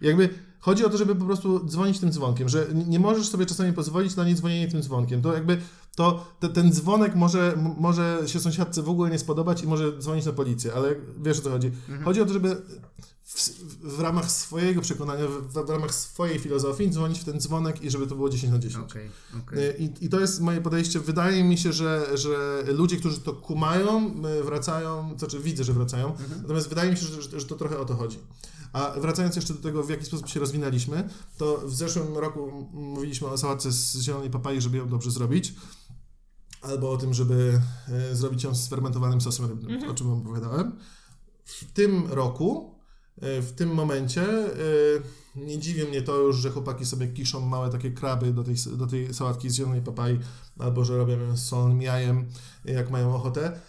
Jakby 0.00 0.28
chodzi 0.60 0.84
o 0.84 0.88
to, 0.88 0.98
żeby 0.98 1.16
po 1.16 1.24
prostu 1.24 1.66
dzwonić 1.66 2.00
tym 2.00 2.12
dzwonkiem, 2.12 2.48
że 2.48 2.66
nie 2.86 2.98
możesz 2.98 3.28
sobie 3.28 3.46
czasami 3.46 3.72
pozwolić 3.72 4.16
na 4.16 4.24
niedzwonienie 4.24 4.68
tym 4.68 4.82
dzwonkiem. 4.82 5.22
To 5.22 5.34
jakby 5.34 5.58
to, 5.98 6.26
te, 6.40 6.48
ten 6.48 6.72
dzwonek 6.72 7.14
może, 7.14 7.58
może 7.78 8.22
się 8.26 8.40
sąsiadce 8.40 8.82
w 8.82 8.88
ogóle 8.88 9.10
nie 9.10 9.18
spodobać 9.18 9.62
i 9.62 9.66
może 9.66 9.98
dzwonić 9.98 10.26
na 10.26 10.32
policję, 10.32 10.72
ale 10.74 10.94
wiesz 11.22 11.38
o 11.38 11.42
co 11.42 11.50
chodzi. 11.50 11.72
Chodzi 12.04 12.20
o 12.20 12.26
to, 12.26 12.32
żeby 12.32 12.62
w, 13.24 13.50
w 13.96 14.00
ramach 14.00 14.30
swojego 14.30 14.80
przekonania, 14.80 15.24
w, 15.26 15.66
w 15.66 15.70
ramach 15.70 15.94
swojej 15.94 16.38
filozofii 16.38 16.90
dzwonić 16.90 17.18
w 17.18 17.24
ten 17.24 17.40
dzwonek 17.40 17.82
i 17.82 17.90
żeby 17.90 18.06
to 18.06 18.14
było 18.14 18.28
10 18.28 18.52
na 18.52 18.58
10. 18.58 18.84
okej, 18.84 19.10
okej. 19.42 19.82
I, 19.82 20.04
I 20.04 20.08
to 20.08 20.20
jest 20.20 20.40
moje 20.40 20.60
podejście. 20.60 21.00
Wydaje 21.00 21.44
mi 21.44 21.58
się, 21.58 21.72
że, 21.72 22.18
że 22.18 22.64
ludzie, 22.66 22.96
którzy 22.96 23.20
to 23.20 23.32
kumają, 23.32 24.14
y, 24.40 24.44
wracają, 24.44 25.10
to 25.12 25.18
znaczy 25.18 25.40
widzę, 25.40 25.64
że 25.64 25.72
wracają, 25.72 26.14
natomiast 26.42 26.68
wydaje 26.68 26.90
mi 26.90 26.96
się, 26.96 27.06
że, 27.06 27.22
że, 27.22 27.40
że 27.40 27.46
to 27.46 27.56
trochę 27.56 27.78
o 27.78 27.84
to 27.84 27.94
chodzi. 27.94 28.18
A 28.72 28.90
wracając 29.00 29.36
jeszcze 29.36 29.54
do 29.54 29.62
tego, 29.62 29.82
w 29.82 29.90
jaki 29.90 30.04
sposób 30.04 30.28
się 30.28 30.40
rozwinęliśmy, 30.40 31.08
to 31.38 31.62
w 31.66 31.74
zeszłym 31.74 32.18
roku 32.18 32.68
mówiliśmy 32.72 33.28
o 33.28 33.38
sałatce 33.38 33.72
z 33.72 34.00
zielonej 34.00 34.30
papai, 34.30 34.60
żeby 34.60 34.78
ją 34.78 34.88
dobrze 34.88 35.10
zrobić, 35.10 35.54
albo 36.62 36.90
o 36.90 36.96
tym, 36.96 37.14
żeby 37.14 37.60
e, 37.88 38.14
zrobić 38.14 38.44
ją 38.44 38.54
z 38.54 38.68
fermentowanym 38.68 39.20
sosem 39.20 39.46
rybnym, 39.46 39.90
o 39.90 39.94
czym 39.94 40.08
wam 40.08 40.18
opowiadałem. 40.18 40.72
W 41.44 41.72
tym 41.72 42.06
roku, 42.06 42.74
e, 43.20 43.42
w 43.42 43.52
tym 43.52 43.74
momencie, 43.74 44.22
e, 44.22 44.56
nie 45.36 45.58
dziwi 45.58 45.84
mnie 45.84 46.02
to 46.02 46.16
już, 46.16 46.36
że 46.36 46.50
chłopaki 46.50 46.86
sobie 46.86 47.08
kiszą 47.08 47.40
małe 47.40 47.70
takie 47.70 47.90
kraby 47.90 48.32
do 48.32 48.44
tej, 48.44 48.54
do 48.76 48.86
tej 48.86 49.14
sałatki 49.14 49.50
z 49.50 49.54
zielonej 49.54 49.82
papai, 49.82 50.18
albo 50.58 50.84
że 50.84 50.96
robią 50.96 51.20
ją 51.20 51.36
z 51.36 51.46
solonym 51.46 51.82
jajem, 51.82 52.26
jak 52.64 52.90
mają 52.90 53.14
ochotę, 53.14 53.60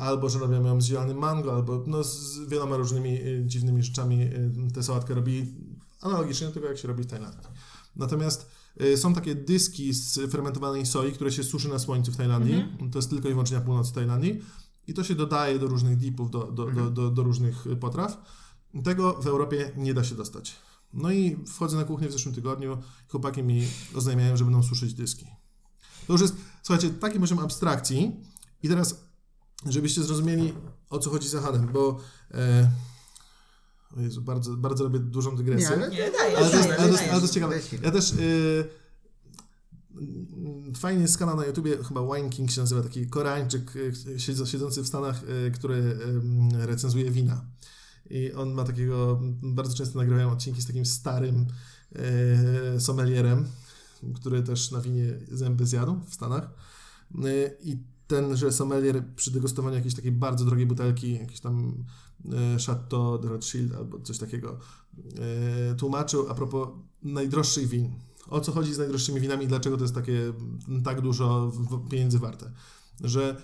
albo 0.00 0.28
że 0.28 0.38
robią 0.38 0.64
ją 0.64 0.80
z 0.80 0.84
zielonym 0.84 1.18
mango, 1.18 1.54
albo 1.54 1.84
no, 1.86 2.04
z 2.04 2.48
wieloma 2.48 2.76
różnymi 2.76 3.20
dziwnymi 3.46 3.82
rzeczami 3.82 4.30
tę 4.74 4.82
sałatkę 4.82 5.14
robi 5.14 5.54
analogicznie 6.00 6.46
do 6.46 6.52
tego, 6.52 6.66
jak 6.66 6.78
się 6.78 6.88
robi 6.88 7.02
w 7.02 7.06
Tajlandii. 7.06 7.48
Natomiast 7.96 8.50
są 8.96 9.14
takie 9.14 9.34
dyski 9.34 9.92
z 9.92 10.30
fermentowanej 10.32 10.86
soi, 10.86 11.12
które 11.12 11.32
się 11.32 11.44
suszy 11.44 11.68
na 11.68 11.78
słońcu 11.78 12.12
w 12.12 12.16
Tajlandii. 12.16 12.64
To 12.92 12.98
jest 12.98 13.10
tylko 13.10 13.28
i 13.28 13.30
wyłącznie 13.30 13.56
na 13.56 13.62
północy 13.62 13.94
Tajlandii. 13.94 14.42
I 14.86 14.94
to 14.94 15.04
się 15.04 15.14
dodaje 15.14 15.58
do 15.58 15.66
różnych 15.66 15.96
dipów, 15.96 16.30
do, 16.30 16.52
do, 16.52 16.70
do, 16.70 16.90
do, 16.90 17.10
do 17.10 17.22
różnych 17.22 17.66
y, 17.66 17.76
potraw. 17.76 18.22
Tego 18.84 19.12
w 19.12 19.26
Europie 19.26 19.72
nie 19.76 19.94
da 19.94 20.04
się 20.04 20.14
dostać. 20.14 20.56
No 20.92 21.10
i 21.10 21.36
wchodzę 21.46 21.76
na 21.76 21.84
kuchnię 21.84 22.08
w 22.08 22.12
zeszłym 22.12 22.34
tygodniu, 22.34 22.78
chłopaki 23.08 23.42
mi 23.42 23.62
oznajmiają, 23.94 24.36
że 24.36 24.44
będą 24.44 24.62
suszyć 24.62 24.94
dyski. 24.94 25.26
To 26.06 26.12
już 26.12 26.22
jest, 26.22 26.36
słuchajcie, 26.62 26.90
taki 26.90 27.20
poziom 27.20 27.38
abstrakcji. 27.38 28.16
I 28.62 28.68
teraz, 28.68 29.04
żebyście 29.66 30.02
zrozumieli, 30.02 30.52
o 30.90 30.98
co 30.98 31.10
chodzi 31.10 31.28
za 31.28 31.40
Hanem, 31.40 31.68
bo... 31.72 32.00
E, 32.30 32.70
o 33.96 34.00
Jezu, 34.00 34.22
bardzo, 34.22 34.56
bardzo 34.56 34.84
robię 34.84 34.98
dużą 34.98 35.36
dygresję. 35.36 35.68
Nie, 35.68 35.76
ale 35.76 35.90
Nie, 35.90 36.10
daję, 36.10 36.38
Ale 36.38 36.50
to 36.50 36.56
jest, 36.56 36.68
ale 36.68 36.76
to 36.76 36.88
jest, 36.88 37.02
ale 37.02 37.12
to 37.12 37.20
jest 37.20 37.34
ciekawe. 37.34 37.60
Ja 37.82 37.90
też. 37.90 38.12
Y, 38.12 38.68
mm, 39.96 40.74
fajny 40.74 41.02
jest 41.02 41.18
kanał 41.18 41.36
na 41.36 41.46
YouTubie, 41.46 41.84
chyba 41.84 42.14
Wine 42.14 42.30
King 42.30 42.50
się 42.50 42.60
nazywa, 42.60 42.82
taki 42.82 43.06
Koreańczyk 43.06 43.76
y, 43.76 44.20
siedzący 44.46 44.82
w 44.82 44.86
Stanach, 44.86 45.22
y, 45.46 45.50
który 45.50 45.74
ym, 45.74 46.48
recenzuje 46.52 47.10
wina. 47.10 47.44
I 48.10 48.32
on 48.32 48.52
ma 48.52 48.64
takiego, 48.64 49.20
bardzo 49.42 49.76
często 49.76 49.98
nagrywają 49.98 50.30
odcinki 50.30 50.62
z 50.62 50.66
takim 50.66 50.86
starym 50.86 51.46
y, 52.76 52.80
sommelierem, 52.80 53.46
który 54.14 54.42
też 54.42 54.70
na 54.70 54.80
winie 54.80 55.18
zęby 55.30 55.66
zjadł 55.66 56.00
w 56.08 56.14
Stanach. 56.14 56.50
Y, 57.24 57.56
I 57.62 57.78
tenże 58.06 58.52
sommelier 58.52 59.02
przy 59.16 59.30
degustowaniu 59.30 59.76
jakiejś 59.76 59.94
takiej 59.94 60.12
bardzo 60.12 60.44
drogiej 60.44 60.66
butelki, 60.66 61.12
jakiejś 61.12 61.40
tam 61.40 61.68
y, 61.68 61.84
Chateau 62.66 63.18
de 63.18 63.28
Rothschild 63.28 63.74
albo 63.74 64.00
coś 64.00 64.18
takiego, 64.18 64.58
y, 65.72 65.76
tłumaczył 65.76 66.30
a 66.30 66.34
propos 66.34 66.68
najdroższych 67.02 67.68
win. 67.68 67.90
O 68.30 68.40
co 68.40 68.52
chodzi 68.52 68.74
z 68.74 68.78
najdroższymi 68.78 69.20
winami 69.20 69.44
i 69.44 69.48
dlaczego 69.48 69.76
to 69.76 69.84
jest 69.84 69.94
takie 69.94 70.32
tak 70.84 71.00
dużo 71.00 71.52
pieniędzy 71.90 72.18
warte. 72.18 72.50
Że 73.04 73.42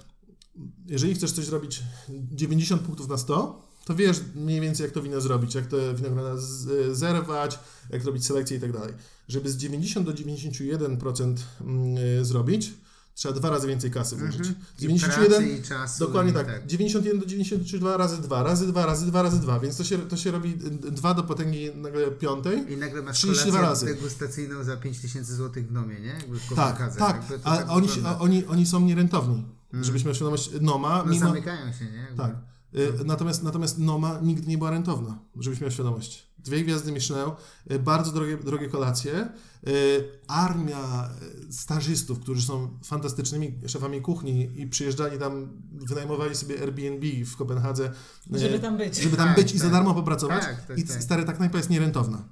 jeżeli 0.86 1.14
chcesz 1.14 1.32
coś 1.32 1.48
robić 1.48 1.82
90 2.08 2.82
punktów 2.82 3.08
na 3.08 3.16
100, 3.18 3.62
to 3.84 3.94
wiesz 3.94 4.20
mniej 4.34 4.60
więcej 4.60 4.84
jak 4.84 4.92
to 4.94 5.02
wino 5.02 5.20
zrobić, 5.20 5.54
jak 5.54 5.66
te 5.66 5.94
winogrona 5.94 6.36
z- 6.36 6.96
zerwać, 6.98 7.58
jak 7.90 8.04
robić 8.04 8.26
selekcję 8.26 8.56
i 8.56 8.60
tak 8.60 8.72
dalej. 8.72 8.94
Żeby 9.28 9.50
z 9.50 9.56
90 9.56 10.06
do 10.06 10.12
91% 10.12 11.34
mm, 11.60 12.24
zrobić, 12.24 12.72
trzeba 13.14 13.34
dwa 13.34 13.50
razy 13.50 13.66
więcej 13.68 13.90
kasy 13.90 14.16
włożyć. 14.16 14.36
Mhm. 14.40 14.56
Z 14.76 14.78
I 14.78 14.82
91 14.82 15.28
pracy, 15.30 15.48
i 15.48 15.62
czasu, 15.62 16.06
Dokładnie 16.06 16.32
i 16.32 16.34
tak. 16.34 16.66
91 16.66 17.18
do 17.20 17.26
92 17.26 17.96
razy 17.96 18.22
2, 18.22 18.42
razy 18.42 18.66
2, 18.66 18.86
razy 18.86 19.06
2, 19.06 19.22
razy 19.22 19.40
2, 19.40 19.60
więc 19.60 19.76
to 19.76 19.84
się, 19.84 19.98
to 19.98 20.16
się 20.16 20.30
robi 20.30 20.54
2 20.90 21.14
do 21.14 21.22
potęgi 21.22 21.70
nagle 21.74 22.10
piątej. 22.10 22.72
I 22.72 22.76
nagle 22.76 23.02
masz 23.02 23.16
32 23.18 23.58
kolację 23.60 23.88
razy. 23.88 23.94
degustacyjną 24.00 24.64
za 24.64 24.76
5000 24.76 25.34
zł 25.34 25.62
w 25.62 25.72
domie, 25.72 26.00
nie? 26.00 26.06
Jakby 26.08 26.38
Tak, 26.38 26.48
Kopenhadze. 26.72 26.98
tak, 26.98 27.30
Jakby 27.30 27.48
a 27.48 27.56
tak 27.56 27.70
oni, 27.70 27.88
a 28.04 28.18
oni, 28.18 28.46
oni 28.46 28.66
są 28.66 28.80
nierentowni. 28.80 29.44
Żebyś 29.82 30.04
miał 30.04 30.14
świadomość, 30.14 30.50
Noma, 30.60 31.02
no, 31.06 31.12
mimo... 31.12 31.26
zamykają 31.26 31.72
się, 31.72 31.84
nie? 31.84 31.98
Jakby. 31.98 32.16
Tak. 32.16 32.36
Y, 32.74 33.04
Natomiast, 33.04 33.42
natomiast 33.42 33.78
Noma 33.78 34.18
nigdy 34.22 34.46
nie 34.46 34.58
była 34.58 34.70
rentowna, 34.70 35.18
żebyś 35.40 35.60
miał 35.60 35.70
świadomość. 35.70 36.31
Dwie 36.44 36.64
gwiazdy 36.64 36.92
Michelin, 36.92 37.30
y, 37.72 37.78
bardzo 37.78 38.12
drogie, 38.12 38.36
drogie 38.36 38.68
kolacje, 38.68 39.28
y, 39.68 40.04
armia 40.28 41.10
y, 41.48 41.52
stażystów, 41.52 42.20
którzy 42.20 42.42
są 42.46 42.78
fantastycznymi 42.84 43.58
szefami 43.66 44.00
kuchni 44.02 44.60
i 44.60 44.66
przyjeżdżali 44.66 45.18
tam, 45.18 45.48
wynajmowali 45.72 46.34
sobie 46.36 46.60
Airbnb 46.60 47.06
w 47.24 47.36
Kopenhadze, 47.36 47.92
Żeby 48.32 48.58
tam 48.60 48.76
być. 48.76 48.96
żeby 48.96 49.16
tam 49.16 49.26
Tak, 49.28 49.36
być 49.36 49.54
i 49.54 49.58
za 49.58 49.64
tak. 49.64 49.72
darmo 49.72 49.94
popracować. 49.94 50.44
Tak, 50.44 50.66
tak, 50.66 50.78
I 50.78 50.84
tak. 50.84 51.02
stary, 51.02 51.24
tak 51.24 51.36
knajpa 51.36 51.56
jest 51.58 51.70
nierentowna. 51.70 52.24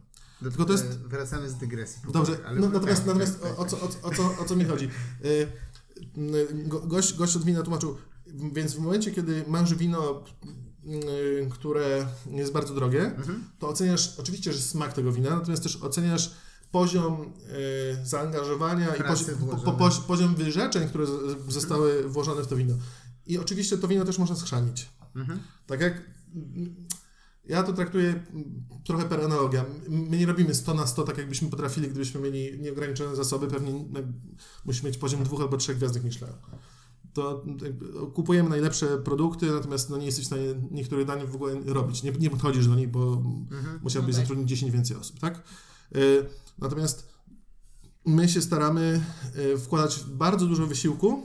Do, 0.42 0.50
Tylko 0.50 0.64
to 0.64 0.72
jest- 0.72 0.84
e, 1.04 1.08
Wracamy 1.08 1.48
z 1.50 1.54
dygresji. 1.56 2.02
Dobrze, 2.12 2.38
ale 2.46 2.60
no, 2.60 2.68
natomiast, 2.68 2.98
tak, 2.98 3.06
natomiast 3.06 3.40
tak, 3.42 3.58
o, 3.58 3.62
o, 3.62 3.64
co, 3.64 3.76
o, 3.80 3.88
o, 4.02 4.14
co, 4.14 4.42
o 4.42 4.44
co 4.44 4.56
mi 4.56 4.64
chodzi? 4.64 4.88
Go- 6.66 6.80
Gość, 6.80 7.16
gość 7.16 7.36
od 7.36 7.44
wina 7.44 7.62
tłumaczył, 7.62 7.96
więc 8.52 8.74
w 8.74 8.78
momencie, 8.78 9.10
kiedy 9.10 9.44
masz 9.48 9.74
wino, 9.74 10.24
które 11.50 12.06
jest 12.30 12.52
bardzo 12.52 12.74
drogie, 12.74 13.02
Mhm. 13.16 13.44
to 13.58 13.68
oceniasz 13.68 14.14
oczywiście, 14.18 14.52
że 14.52 14.60
smak 14.60 14.92
tego 14.92 15.12
wina, 15.12 15.30
natomiast 15.30 15.62
też 15.62 15.76
oceniasz 15.76 16.30
poziom 16.72 17.32
y, 18.02 18.06
zaangażowania 18.06 18.94
i 18.94 18.98
Pracy 18.98 19.36
pozi- 19.36 19.64
po, 19.64 19.72
po, 19.72 19.90
poziom 20.08 20.34
wyrzeczeń, 20.34 20.88
które 20.88 21.06
z- 21.06 21.52
zostały 21.52 22.08
włożone 22.08 22.42
w 22.42 22.46
to 22.46 22.56
wino. 22.56 22.74
I 23.26 23.38
oczywiście 23.38 23.78
to 23.78 23.88
wino 23.88 24.04
też 24.04 24.18
można 24.18 24.36
schrzanić. 24.36 24.88
Mhm. 25.16 25.40
Tak 25.66 25.80
jak 25.80 26.02
ja 27.44 27.62
to 27.62 27.72
traktuję 27.72 28.22
trochę 28.84 29.04
per 29.04 29.20
analogia. 29.24 29.64
My 29.88 30.16
nie 30.16 30.26
robimy 30.26 30.54
100 30.54 30.74
na 30.74 30.86
100, 30.86 31.02
tak 31.02 31.18
jakbyśmy 31.18 31.50
potrafili, 31.50 31.88
gdybyśmy 31.88 32.20
mieli 32.20 32.60
nieograniczone 32.60 33.16
zasoby, 33.16 33.46
pewnie 33.48 33.84
musimy 34.64 34.88
mieć 34.88 34.98
poziom 34.98 35.24
dwóch 35.24 35.40
albo 35.40 35.56
trzech 35.56 35.76
gwiazdek 35.76 36.04
Michelin. 36.04 36.34
To 37.58 37.64
jakby 37.64 37.86
kupujemy 38.14 38.48
najlepsze 38.48 38.98
produkty, 38.98 39.46
natomiast 39.46 39.90
no, 39.90 39.96
nie 39.98 40.06
jesteś 40.06 40.24
w 40.24 40.26
stanie 40.26 40.42
niektórych 40.70 41.06
dań 41.06 41.26
w 41.26 41.34
ogóle 41.34 41.54
robić. 41.66 42.02
Nie, 42.02 42.10
nie 42.12 42.30
podchodzisz 42.30 42.66
do 42.66 42.74
nich, 42.74 42.88
bo 42.90 43.22
musiałbyś 43.82 44.14
No 44.14 44.18
tak. 44.18 44.22
zatrudnić 44.26 44.48
10 44.48 44.72
więcej 44.72 44.96
osób, 44.96 45.18
tak? 45.18 45.42
Y, 45.96 46.26
Natomiast 46.58 47.08
my 48.06 48.28
się 48.28 48.42
staramy 48.42 49.00
y, 49.54 49.58
wkładać 49.58 50.04
bardzo 50.08 50.46
dużo 50.46 50.66
wysiłku 50.66 51.22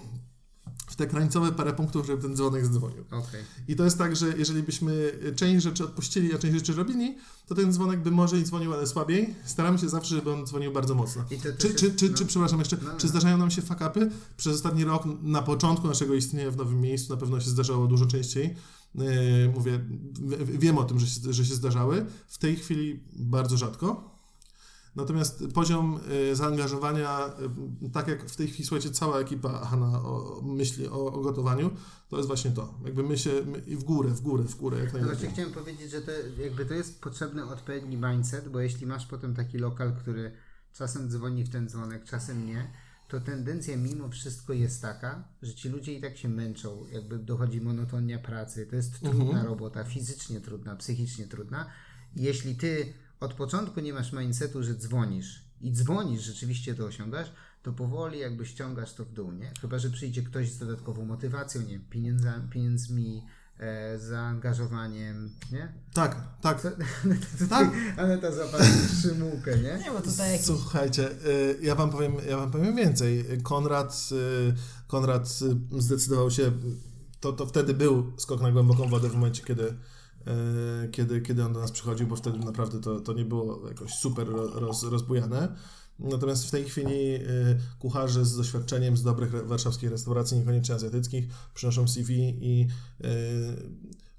w 0.95 0.97
te 0.97 1.07
krańcowe 1.07 1.51
parę 1.51 1.73
punktów, 1.73 2.05
żeby 2.07 2.21
ten 2.21 2.35
dzwonek 2.35 2.65
zdzwonił. 2.65 3.03
Okej. 3.11 3.41
I 3.67 3.75
to 3.75 3.83
jest 3.83 3.97
tak, 3.97 4.15
że 4.15 4.33
jeżeli 4.37 4.63
byśmy 4.63 5.11
część 5.35 5.63
rzeczy 5.63 5.83
odpuścili, 5.83 6.33
a 6.33 6.37
część 6.37 6.53
rzeczy 6.53 6.73
robili, 6.73 7.15
to 7.47 7.55
ten 7.55 7.73
dzwonek 7.73 7.99
by 8.03 8.11
może 8.11 8.39
i 8.39 8.43
dzwonił, 8.43 8.73
ale 8.73 8.87
słabiej. 8.87 9.35
Staramy 9.45 9.77
się 9.79 9.89
zawsze, 9.89 10.15
żeby 10.15 10.31
on 10.31 10.45
dzwonił 10.47 10.71
bardzo 10.71 10.95
mocno. 10.95 11.23
Czy, 11.29 11.67
jest- 11.67 11.79
czy, 11.79 11.95
czy, 11.95 12.09
no. 12.09 12.17
czy, 12.17 12.25
przepraszam 12.25 12.59
jeszcze, 12.59 12.77
No, 12.81 12.91
no. 12.91 12.97
czy 12.97 13.07
zdarzają 13.07 13.37
nam 13.37 13.51
się 13.51 13.61
fuck-upy? 13.61 14.09
Przez 14.37 14.55
ostatni 14.55 14.83
rok, 14.85 15.03
na 15.21 15.41
początku 15.41 15.87
naszego 15.87 16.13
istnienia 16.13 16.51
w 16.51 16.57
nowym 16.57 16.81
miejscu, 16.81 17.13
na 17.13 17.19
pewno 17.19 17.39
się 17.39 17.49
zdarzało 17.49 17.87
dużo 17.87 18.05
częściej. 18.05 18.55
Yy, 18.95 19.03
mówię, 19.55 19.79
wiem 20.45 20.77
o 20.77 20.83
tym, 20.83 20.99
że 20.99 21.07
się, 21.07 21.33
że 21.33 21.45
się 21.45 21.55
zdarzały. 21.55 22.05
W 22.27 22.37
tej 22.37 22.55
chwili 22.55 23.03
bardzo 23.15 23.57
rzadko. 23.57 24.14
Natomiast 24.95 25.43
poziom 25.53 25.99
y, 26.31 26.35
zaangażowania, 26.35 27.33
y, 27.83 27.89
tak 27.89 28.07
jak 28.07 28.29
w 28.29 28.35
tej 28.35 28.47
chwili, 28.47 28.65
słuchajcie, 28.65 28.89
cała 28.89 29.19
ekipa 29.19 29.65
Hanna 29.65 30.01
myśli 30.43 30.87
o, 30.87 31.13
o 31.13 31.21
gotowaniu, 31.21 31.69
to 32.09 32.17
jest 32.17 32.27
właśnie 32.27 32.51
to. 32.51 32.73
Jakby 32.85 33.03
my 33.03 33.17
się 33.17 33.31
my, 33.45 33.59
i 33.59 33.75
w 33.75 33.83
górę, 33.83 34.09
w 34.09 34.21
górę, 34.21 34.43
w 34.43 34.55
górę, 34.55 34.79
jak 34.79 34.93
najlepiej. 34.93 35.17
właśnie 35.17 35.33
chciałem 35.33 35.51
powiedzieć, 35.51 35.91
że 35.91 36.01
to, 36.01 36.11
jakby 36.43 36.65
to 36.65 36.73
jest 36.73 37.01
potrzebny 37.01 37.45
odpowiedni 37.45 37.97
mindset, 37.97 38.49
bo 38.49 38.59
jeśli 38.59 38.87
masz 38.87 39.05
potem 39.05 39.35
taki 39.35 39.57
lokal, 39.57 39.95
który 39.95 40.31
czasem 40.73 41.09
dzwoni 41.09 41.43
w 41.43 41.49
ten 41.49 41.69
dzwonek, 41.69 42.03
czasem 42.05 42.45
nie, 42.45 42.71
to 43.07 43.19
tendencja 43.19 43.77
mimo 43.77 44.09
wszystko 44.09 44.53
jest 44.53 44.81
taka, 44.81 45.27
że 45.41 45.53
ci 45.53 45.69
ludzie 45.69 45.93
i 45.93 46.01
tak 46.01 46.17
się 46.17 46.29
męczą, 46.29 46.85
jakby 46.91 47.19
dochodzi 47.19 47.61
monotonia 47.61 48.19
pracy, 48.19 48.65
to 48.65 48.75
jest 48.75 48.99
trudna 48.99 49.43
robota, 49.43 49.83
fizycznie 49.83 50.41
trudna, 50.41 50.75
psychicznie 50.75 51.27
trudna. 51.27 51.69
Jeśli 52.15 52.55
ty 52.55 52.93
od 53.19 53.33
początku 53.33 53.79
nie 53.79 53.93
masz 53.93 54.13
mindsetu, 54.13 54.63
że 54.63 54.75
dzwonisz 54.75 55.45
i 55.61 55.71
dzwonisz, 55.71 56.21
rzeczywiście 56.21 56.75
to 56.75 56.85
osiągasz, 56.85 57.31
to 57.63 57.73
powoli 57.73 58.19
jakby 58.19 58.45
ściągasz 58.45 58.93
to 58.93 59.05
w 59.05 59.11
dół, 59.11 59.31
nie? 59.31 59.51
Chyba, 59.61 59.79
że 59.79 59.89
przyjdzie 59.89 60.23
ktoś 60.23 60.51
z 60.51 60.57
dodatkową 60.57 61.05
motywacją, 61.05 61.61
nie 61.61 61.67
wiem, 61.67 61.85
pieniędza, 61.89 62.33
pieniędzmi, 62.49 63.23
e, 63.59 63.99
zaangażowaniem, 63.99 65.29
nie? 65.51 65.73
Tak, 65.93 66.27
tak. 66.41 66.61
To, 66.61 66.71
to, 67.39 67.47
Tak. 67.49 67.71
Aneta 67.97 68.31
zapali 68.31 68.63
przymułkę, 68.99 69.57
nie? 69.57 69.79
Nie, 69.83 69.91
bo 69.91 70.01
tutaj 70.01 70.31
jakiś... 70.31 70.45
Słuchajcie, 70.45 71.11
y, 71.11 71.59
ja 71.61 71.75
wam 71.75 71.89
powiem, 71.89 72.13
ja 72.29 72.37
wam 72.37 72.51
powiem 72.51 72.75
więcej. 72.75 73.25
Konrad, 73.43 74.09
y, 74.11 74.53
Konrad 74.87 75.39
y, 75.77 75.81
zdecydował 75.81 76.31
się, 76.31 76.51
to, 77.19 77.33
to 77.33 77.45
wtedy 77.45 77.73
był 77.73 78.13
skok 78.17 78.41
na 78.41 78.51
głęboką 78.51 78.89
wodę 78.89 79.09
w 79.09 79.13
momencie, 79.13 79.43
kiedy, 79.43 79.75
kiedy, 80.91 81.21
kiedy 81.21 81.45
on 81.45 81.53
do 81.53 81.59
nas 81.59 81.71
przychodził, 81.71 82.07
bo 82.07 82.15
wtedy 82.15 82.39
naprawdę 82.39 82.81
to, 82.81 82.99
to 82.99 83.13
nie 83.13 83.25
było 83.25 83.67
jakoś 83.67 83.93
super 83.93 84.27
ro- 84.27 84.59
roz, 84.59 84.83
rozbujane. 84.83 85.55
Natomiast 85.99 86.47
w 86.47 86.51
tej 86.51 86.63
chwili 86.65 87.15
y, 87.15 87.21
kucharze 87.79 88.25
z 88.25 88.37
doświadczeniem 88.37 88.97
z 88.97 89.03
dobrych 89.03 89.47
warszawskich 89.47 89.89
restauracji, 89.91 90.37
niekoniecznie 90.37 90.75
azjatyckich, 90.75 91.27
przynoszą 91.53 91.87
CV 91.87 92.37
i 92.41 92.67
y, 93.05 93.07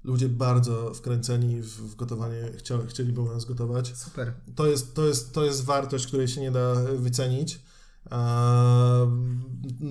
ludzie 0.03 0.29
bardzo 0.29 0.93
wkręceni 0.93 1.61
w, 1.61 1.95
gotowanie 1.95 2.51
chcieliby 2.87 3.21
u 3.21 3.25
nas 3.25 3.45
gotować 3.45 3.97
Super. 3.97 4.33
to 4.55 4.67
jest, 4.67 4.93
to, 4.93 5.05
jest, 5.05 5.33
to 5.33 5.45
jest 5.45 5.65
wartość, 5.65 6.07
której 6.07 6.27
się 6.27 6.41
nie 6.41 6.51
da 6.51 6.75
wycenić. 6.95 7.59
A, 8.09 9.05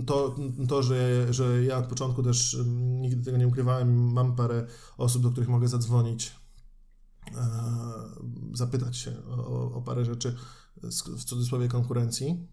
To, 0.07 0.37
to 0.69 0.83
że, 0.83 1.27
że 1.35 1.65
ja 1.65 1.79
od 1.79 1.87
początku 1.87 2.23
też 2.23 2.55
mm, 2.55 3.01
nigdy 3.01 3.25
tego 3.25 3.37
nie 3.37 3.49
ukrywałem, 3.49 4.13
mam 4.13 4.37
parę 4.37 4.67
osób, 4.99 5.23
do 5.23 5.31
których 5.31 5.49
mogę 5.49 5.69
zadzwonić, 5.69 6.33
e, 7.35 7.47
zapytać 8.55 8.97
się 8.97 9.13
o, 9.29 9.73
o- 9.75 9.83
parę 9.83 10.05
rzeczy 10.05 10.37
w 11.19 11.25
cudzysłowie 11.25 11.69
konkurencji. 11.69 12.47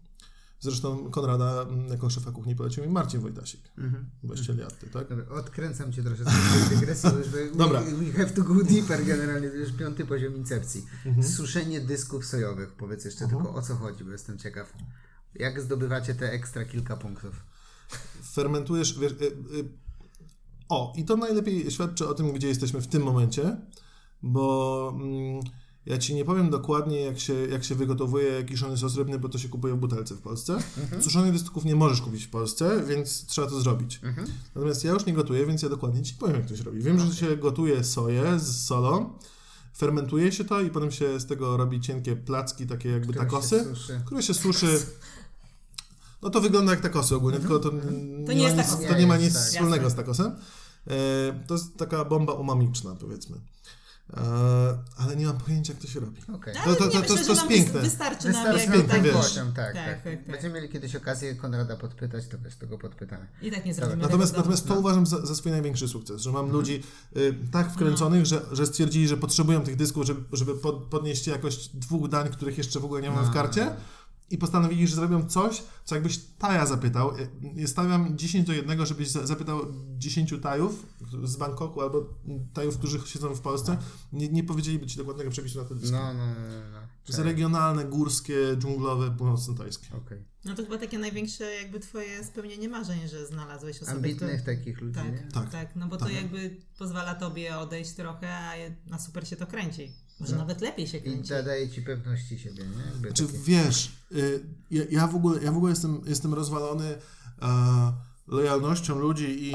Zresztą 0.60 1.10
Konrada 1.10 1.62
mm, 1.62 1.88
jako 1.88 2.10
szefa 2.10 2.32
kuchni 2.32 2.56
polecił 2.56 2.84
mi 2.84 2.90
Marcin 2.90 3.20
Wojtasik, 3.20 3.60
Mhm. 3.78 4.10
właściciel 4.22 4.58
Jatty, 4.58 4.86
tak? 4.86 5.08
Dobra, 5.08 5.28
odkręcam 5.28 5.92
cię 5.92 6.02
troszeczkę 6.02 6.32
z 6.66 6.68
dygresji, 6.70 7.10
bo 7.56 7.58
Dobra. 7.64 7.80
We, 7.82 7.90
we 7.96 8.12
have 8.12 8.30
to 8.30 8.42
go 8.42 8.64
deeper 8.64 9.04
generalnie, 9.06 9.48
to 9.50 9.56
już 9.56 9.72
piąty 9.72 10.06
poziom 10.06 10.36
incepcji. 10.36 10.86
Mhm. 11.06 11.28
Suszenie 11.28 11.80
dysków 11.80 12.26
sojowych, 12.26 12.72
powiedz 12.72 13.04
jeszcze 13.04 13.28
tylko 13.28 13.54
o 13.54 13.62
co 13.62 13.74
chodzi, 13.76 14.04
bo 14.04 14.10
jestem 14.10 14.38
ciekaw. 14.38 14.72
Jak 15.34 15.60
zdobywacie 15.60 16.14
te 16.14 16.32
ekstra 16.32 16.64
kilka 16.64 16.96
punktów? 16.96 17.42
fermentujesz. 18.34 18.98
Wiesz, 18.98 19.12
y, 19.12 19.24
y, 19.56 19.68
o, 20.68 20.92
i 20.96 21.04
to 21.04 21.16
najlepiej 21.16 21.70
świadczy 21.70 22.08
o 22.08 22.14
tym, 22.14 22.32
gdzie 22.32 22.48
jesteśmy 22.48 22.80
w 22.80 22.86
tym 22.86 23.02
momencie, 23.02 23.56
bo 24.22 24.92
mm, 24.96 25.40
ja 25.86 25.98
ci 25.98 26.14
nie 26.14 26.24
powiem 26.24 26.50
dokładnie, 26.50 27.00
jak 27.00 27.20
się, 27.20 27.34
jak 27.34 27.64
się 27.64 27.74
wygotowuje 27.74 28.44
kiszony 28.44 28.76
sos 28.76 28.96
rybny, 28.96 29.18
bo 29.18 29.28
to 29.28 29.38
się 29.38 29.48
kupuje 29.48 29.74
w 29.74 29.76
butelce 29.76 30.14
w 30.14 30.20
Polsce. 30.20 30.58
Suszonych 31.00 31.32
dystków 31.32 31.64
nie 31.64 31.76
możesz 31.76 32.00
kupić 32.00 32.24
w 32.24 32.30
Polsce, 32.30 32.84
więc 32.88 33.26
trzeba 33.26 33.46
to 33.46 33.60
zrobić. 33.60 34.00
Natomiast 34.54 34.84
ja 34.84 34.92
już 34.92 35.06
nie 35.06 35.12
gotuję, 35.12 35.46
więc 35.46 35.62
ja 35.62 35.68
dokładnie 35.68 36.02
ci 36.02 36.14
powiem, 36.14 36.36
jak 36.36 36.46
to 36.46 36.56
się 36.56 36.64
robi. 36.64 36.80
Wiem, 36.82 37.00
że 37.00 37.14
się 37.14 37.36
gotuje 37.36 37.84
soję 37.84 38.38
z 38.38 38.66
solą. 38.66 39.18
Fermentuje 39.76 40.32
się 40.32 40.44
to 40.44 40.60
i 40.60 40.70
potem 40.70 40.90
się 40.90 41.20
z 41.20 41.26
tego 41.26 41.56
robi 41.56 41.80
cienkie 41.80 42.16
placki, 42.16 42.66
takie 42.66 42.88
jakby 42.88 43.12
Które 43.12 43.20
się 43.20 43.30
takosy, 43.30 43.64
suszy. 43.64 44.02
które 44.06 44.22
się 44.22 44.34
suszy. 44.34 44.86
No 46.24 46.30
to 46.30 46.40
wygląda 46.40 46.72
jak 46.72 46.80
takosy 46.80 47.16
ogólnie, 47.16 47.38
tylko 47.38 47.58
to, 47.58 47.70
nie, 47.72 48.34
nie 48.34 48.42
jest 48.42 48.56
ma 48.56 48.62
nic, 48.62 48.88
to 48.88 48.98
nie 48.98 49.06
ma 49.06 49.16
nic 49.16 49.34
tak. 49.34 49.42
wspólnego 49.42 49.84
Jasne. 49.84 49.90
z 49.90 49.94
takosem. 49.94 50.26
E, 50.86 51.46
to 51.46 51.54
jest 51.54 51.76
taka 51.76 52.04
bomba 52.04 52.32
umamiczna, 52.32 52.94
powiedzmy. 53.00 53.36
E, 54.16 54.20
ale 54.96 55.16
nie 55.16 55.26
mam 55.26 55.38
pojęcia, 55.38 55.72
jak 55.72 55.82
to 55.82 55.88
się 55.88 56.00
robi. 56.00 56.20
Okej. 56.34 56.54
To- 56.64 56.74
to- 56.74 56.88
to- 56.90 57.02
to 57.02 57.16
że 57.16 57.30
jest 57.32 57.48
piękne. 57.48 57.80
Wystarczy 57.80 58.28
Wystarczy 58.28 58.68
nam 58.68 58.72
piękne, 58.78 58.94
ten 58.94 59.02
wiesz. 59.02 59.14
tak, 59.34 59.44
Tak, 59.54 59.74
tak. 59.74 59.74
tak, 59.74 60.02
tak. 60.04 60.26
Będziemy 60.26 60.54
mieli 60.54 60.68
kiedyś 60.68 60.96
okazję 60.96 61.34
Konrada 61.34 61.76
podpytać, 61.76 62.28
to 62.28 62.38
wiesz, 62.44 62.56
tego 62.56 62.78
podpytamy. 62.78 63.26
I 63.42 63.50
tak 63.50 63.64
nie 63.64 63.74
zrobimy 63.74 64.02
Natomiast, 64.02 64.36
natomiast 64.36 64.68
to 64.68 64.74
uważam 64.78 65.06
za, 65.06 65.26
za 65.26 65.34
swój 65.34 65.52
największy 65.52 65.88
sukces, 65.88 66.20
że 66.22 66.30
Mhm. 66.30 66.46
mam 66.46 66.54
ludzi 66.56 66.82
y, 67.16 67.34
tak 67.52 67.72
wkręconych, 67.72 68.26
że, 68.26 68.42
że 68.52 68.66
stwierdzili, 68.66 69.08
że 69.08 69.16
potrzebują 69.16 69.60
tych 69.62 69.76
dysków, 69.76 70.06
żeby, 70.06 70.20
żeby 70.32 70.54
pod, 70.54 70.76
podnieść 70.84 71.26
jakość 71.26 71.68
dwóch 71.76 72.08
dań, 72.08 72.28
których 72.28 72.58
jeszcze 72.58 72.80
w 72.80 72.84
ogóle 72.84 73.02
nie 73.02 73.10
mamy 73.10 73.22
w 73.22 73.28
No. 73.28 73.34
karcie. 73.34 73.76
I 74.30 74.38
postanowili, 74.38 74.86
że 74.86 74.96
zrobią 74.96 75.28
coś, 75.28 75.62
co 75.84 75.94
jakbyś 75.94 76.18
Taja 76.38 76.66
zapytał. 76.66 77.12
Stawiam 77.66 78.18
10 78.18 78.46
do 78.46 78.52
1, 78.52 78.86
żebyś 78.86 79.08
za- 79.08 79.26
zapytał 79.26 79.60
10 79.98 80.34
Tajów 80.42 80.86
z 81.24 81.36
Bangkoku 81.36 81.80
albo 81.80 82.14
Tajów, 82.52 82.78
którzy 82.78 83.00
siedzą 83.06 83.34
w 83.34 83.40
Polsce. 83.40 83.76
Nie, 84.12 84.28
nie 84.28 84.44
powiedzieliby 84.44 84.86
ci 84.86 84.96
dokładnego 84.96 85.30
przepisu 85.30 85.58
na 85.58 85.64
te 85.68 85.74
dyski. 85.74 85.92
No, 85.92 86.14
no, 86.14 86.26
no, 86.26 86.34
no. 86.34 86.70
no. 86.72 86.78
To 87.04 87.12
jest 87.12 87.18
regionalne, 87.18 87.84
górskie, 87.84 88.36
dżunglowe, 88.58 89.10
północno-tajskie. 89.10 89.96
Okej. 89.96 90.24
No 90.44 90.54
to 90.54 90.62
chyba 90.62 90.78
takie 90.78 90.98
największe 90.98 91.44
jakby 91.54 91.80
twoje 91.80 92.24
spełnienie 92.24 92.68
marzeń, 92.68 93.08
że 93.08 93.26
znalazłeś 93.26 93.76
osobę, 93.82 93.96
Ambitnych 93.96 94.40
która... 94.42 94.56
takich 94.56 94.80
ludzi, 94.80 94.94
Tak, 94.94 95.12
nie? 95.12 95.28
tak, 95.32 95.50
Tak. 95.50 95.76
no 95.76 95.86
bo 95.88 95.96
to 95.96 96.04
Tak. 96.04 96.14
jakby 96.14 96.56
pozwala 96.78 97.14
tobie 97.14 97.58
odejść 97.58 97.92
trochę, 97.92 98.28
a 98.36 98.52
na 98.86 98.98
super 98.98 99.28
się 99.28 99.36
to 99.36 99.46
kręci. 99.46 99.92
Może 100.20 100.32
No. 100.32 100.38
nawet 100.38 100.60
lepiej 100.60 100.86
się 100.86 100.98
I 100.98 101.02
kręci. 101.02 101.28
daje 101.44 101.70
ci 101.70 101.82
pewności 101.82 102.38
siebie, 102.38 102.64
nie? 102.64 102.82
Jakby 102.84 103.08
Znaczy, 103.08 103.26
takie- 103.26 103.38
wiesz, 103.38 103.92
y, 104.12 104.46
ja, 104.70 104.82
ja 104.90 105.06
w 105.06 105.14
ogóle, 105.16 105.42
ja 105.44 105.52
w 105.52 105.56
ogóle 105.56 105.70
jestem, 105.72 106.00
jestem 106.06 106.34
rozwalony 106.34 106.84
e, 107.42 107.92
lojalnością 108.26 108.98
ludzi 108.98 109.26
i 109.52 109.54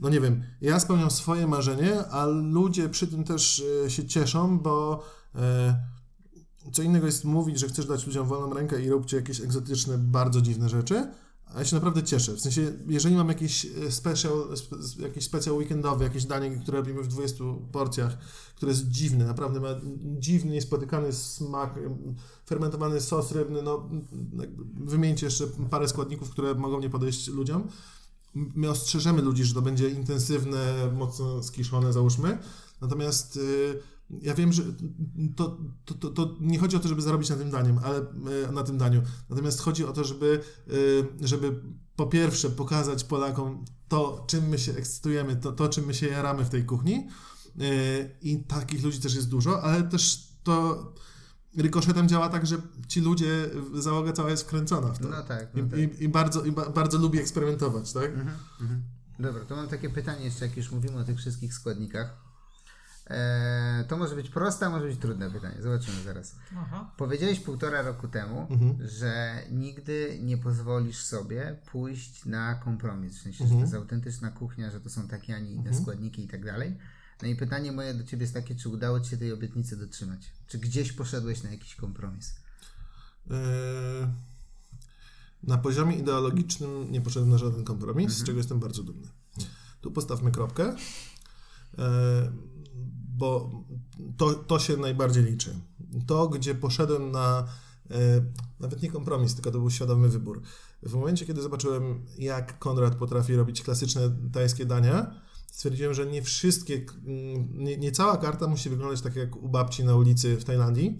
no 0.00 0.08
nie 0.08 0.20
wiem, 0.20 0.44
ja 0.60 0.80
spełniam 0.80 1.10
swoje 1.10 1.46
marzenie, 1.46 2.06
a 2.06 2.26
ludzie 2.26 2.88
przy 2.88 3.06
tym 3.06 3.24
też 3.24 3.62
e, 3.86 3.90
się 3.90 4.06
cieszą, 4.06 4.58
bo 4.58 5.04
e, 5.34 5.76
co 6.72 6.82
innego 6.82 7.06
jest 7.06 7.24
mówić, 7.24 7.58
że 7.58 7.68
chcesz 7.68 7.86
dać 7.86 8.06
ludziom 8.06 8.26
wolną 8.28 8.54
rękę 8.54 8.82
i 8.82 8.90
róbcie 8.90 9.16
jakieś 9.16 9.40
egzotyczne, 9.40 9.98
bardzo 9.98 10.40
dziwne 10.42 10.68
rzeczy, 10.68 11.10
a 11.54 11.58
ja 11.58 11.64
się 11.64 11.76
naprawdę 11.76 12.02
cieszę. 12.02 12.32
W 12.32 12.40
sensie, 12.40 12.72
jeżeli 12.86 13.14
mam 13.14 13.28
jakiś 13.28 13.66
e, 13.66 13.92
special, 13.92 14.56
spe, 14.56 14.76
jakiś 15.02 15.24
specjal 15.24 15.56
weekendowy, 15.56 16.04
jakieś 16.04 16.24
danie, 16.24 16.50
które 16.50 16.78
robimy 16.78 17.02
w 17.02 17.08
20 17.08 17.44
porcjach, 17.72 18.18
które 18.54 18.72
jest 18.72 18.88
dziwne, 18.88 19.26
naprawdę 19.26 19.60
ma 19.60 19.68
dziwny, 20.18 20.52
niespotykany 20.52 21.12
smak, 21.12 21.78
fermentowany 22.46 23.00
sos 23.00 23.32
rybny, 23.32 23.62
no 23.62 23.88
wymieńcie 24.74 25.26
jeszcze 25.26 25.46
parę 25.70 25.88
składników, 25.88 26.30
które 26.30 26.54
mogą 26.54 26.80
nie 26.80 26.90
podejść 26.90 27.28
ludziom. 27.28 27.68
My 28.34 28.70
ostrzeżemy 28.70 29.22
ludzi, 29.22 29.44
że 29.44 29.54
to 29.54 29.62
będzie 29.62 29.88
intensywne, 29.88 30.92
mocno 30.96 31.42
skiszone, 31.42 31.92
załóżmy. 31.92 32.38
Natomiast 32.80 33.36
y, 33.36 33.82
ja 34.10 34.34
wiem, 34.34 34.52
że 34.52 34.62
to, 35.36 35.58
to, 35.84 35.94
to, 35.94 36.10
to 36.10 36.36
nie 36.40 36.58
chodzi 36.58 36.76
o 36.76 36.80
to, 36.80 36.88
żeby 36.88 37.02
zarobić 37.02 37.30
na 37.30 37.36
tym 37.36 37.50
daniem, 37.50 37.78
ale 37.78 38.00
y, 38.48 38.52
na 38.52 38.62
tym 38.62 38.78
daniu. 38.78 39.02
Natomiast 39.30 39.60
chodzi 39.60 39.84
o 39.84 39.92
to, 39.92 40.04
żeby, 40.04 40.40
y, 40.72 41.04
żeby 41.20 41.60
po 41.96 42.06
pierwsze 42.06 42.50
pokazać 42.50 43.04
Polakom 43.04 43.64
to, 43.88 44.24
czym 44.28 44.48
my 44.48 44.58
się 44.58 44.72
ekscytujemy, 44.72 45.36
to, 45.36 45.52
to 45.52 45.68
czym 45.68 45.84
my 45.86 45.94
się 45.94 46.06
jaramy 46.06 46.44
w 46.44 46.48
tej 46.48 46.64
kuchni. 46.64 47.08
Y, 47.60 48.16
I 48.22 48.44
takich 48.44 48.84
ludzi 48.84 49.00
też 49.00 49.14
jest 49.14 49.28
dużo, 49.28 49.62
ale 49.62 49.82
też 49.82 50.28
to 50.42 50.84
rykoszetem 51.56 52.08
działa 52.08 52.28
tak, 52.28 52.46
że 52.46 52.56
ci 52.88 53.00
ludzie, 53.00 53.50
załoga 53.74 54.12
cała 54.12 54.30
jest 54.30 54.42
wkręcona 54.42 54.88
w 54.92 54.98
to. 54.98 55.08
No 55.08 55.22
tak, 55.22 55.54
I, 55.54 55.62
no 55.62 55.68
tak. 55.68 55.78
i, 55.78 56.04
i, 56.04 56.08
bardzo, 56.08 56.44
i 56.44 56.52
ba, 56.52 56.70
bardzo 56.70 56.98
lubi 56.98 57.18
eksperymentować, 57.18 57.92
tak? 57.92 58.04
Mhm, 58.04 58.36
mhm. 58.60 58.82
Dobra, 59.18 59.44
to 59.44 59.56
mam 59.56 59.68
takie 59.68 59.90
pytanie 59.90 60.24
jeszcze, 60.24 60.46
jak 60.46 60.56
już 60.56 60.72
mówimy 60.72 60.98
o 60.98 61.04
tych 61.04 61.18
wszystkich 61.18 61.54
składnikach. 61.54 62.25
E, 63.10 63.84
to 63.88 63.96
może 63.96 64.14
być 64.16 64.30
proste, 64.30 64.66
a 64.66 64.70
może 64.70 64.86
być 64.86 64.98
trudne 64.98 65.30
pytanie. 65.30 65.56
Zobaczymy 65.62 66.02
zaraz. 66.02 66.36
Aha. 66.56 66.90
Powiedziałeś 66.96 67.40
półtora 67.40 67.82
roku 67.82 68.08
temu, 68.08 68.46
Mhm. 68.50 68.88
że 68.88 69.42
nigdy 69.50 70.18
nie 70.22 70.38
pozwolisz 70.38 70.98
sobie 71.04 71.56
pójść 71.72 72.24
na 72.24 72.54
kompromis. 72.54 73.18
W 73.18 73.22
sensie, 73.22 73.38
że 73.38 73.44
Mhm. 73.44 73.60
to 73.60 73.64
jest 73.64 73.74
autentyczna 73.74 74.30
kuchnia, 74.30 74.70
że 74.70 74.80
to 74.80 74.90
są 74.90 75.08
takie, 75.08 75.36
a 75.36 75.38
nie 75.38 75.50
inne 75.52 75.74
składniki 75.74 76.24
i 76.24 76.28
tak 76.28 76.44
dalej. 76.44 76.76
No 77.22 77.28
i 77.28 77.36
pytanie 77.36 77.72
moje 77.72 77.94
do 77.94 78.04
ciebie 78.04 78.22
jest 78.22 78.34
takie, 78.34 78.54
czy 78.54 78.68
udało 78.68 79.00
ci 79.00 79.10
się 79.10 79.16
tej 79.16 79.32
obietnicy 79.32 79.76
dotrzymać? 79.76 80.20
Czy 80.46 80.58
gdzieś 80.58 80.92
poszedłeś 80.92 81.42
na 81.42 81.50
jakiś 81.50 81.74
kompromis? 81.74 82.34
Yy, 83.30 83.36
Na 85.42 85.58
poziomie 85.58 85.96
ideologicznym 85.96 86.92
nie 86.92 87.00
poszedłem 87.00 87.30
na 87.30 87.38
żaden 87.38 87.64
kompromis, 87.64 88.12
z 88.12 88.24
czego 88.24 88.38
jestem 88.38 88.60
bardzo 88.60 88.82
dumny. 88.82 89.08
Tu 89.80 89.90
postawmy 89.90 90.30
kropkę, 90.32 90.74
yy, 91.78 91.84
bo 93.16 93.50
to, 94.16 94.34
to 94.34 94.58
się 94.58 94.76
najbardziej 94.76 95.24
liczy. 95.24 95.60
To, 96.06 96.28
gdzie 96.28 96.54
poszedłem 96.54 97.10
na 97.10 97.46
yy, 97.90 97.96
nawet 98.60 98.82
nie 98.82 98.90
kompromis, 98.90 99.34
tylko 99.34 99.50
to 99.50 99.58
był 99.58 99.70
świadomy 99.70 100.08
wybór. 100.08 100.42
W 100.82 100.94
momencie, 100.94 101.26
kiedy 101.26 101.42
zobaczyłem, 101.42 102.06
jak 102.18 102.58
Konrad 102.58 102.94
potrafi 102.94 103.36
robić 103.36 103.62
klasyczne 103.62 104.16
tajskie 104.32 104.66
dania, 104.66 105.20
stwierdziłem, 105.50 105.94
że 105.94 106.06
nie 106.06 106.22
wszystkie, 106.22 106.74
mm, 106.74 107.64
nie, 107.64 107.76
nie 107.76 107.92
cała 107.92 108.16
karta 108.16 108.46
musi 108.46 108.70
wyglądać 108.70 109.00
tak 109.00 109.16
jak 109.16 109.36
u 109.36 109.48
babci 109.48 109.84
na 109.84 109.96
ulicy 109.96 110.36
w 110.36 110.44
Tajlandii, 110.44 110.98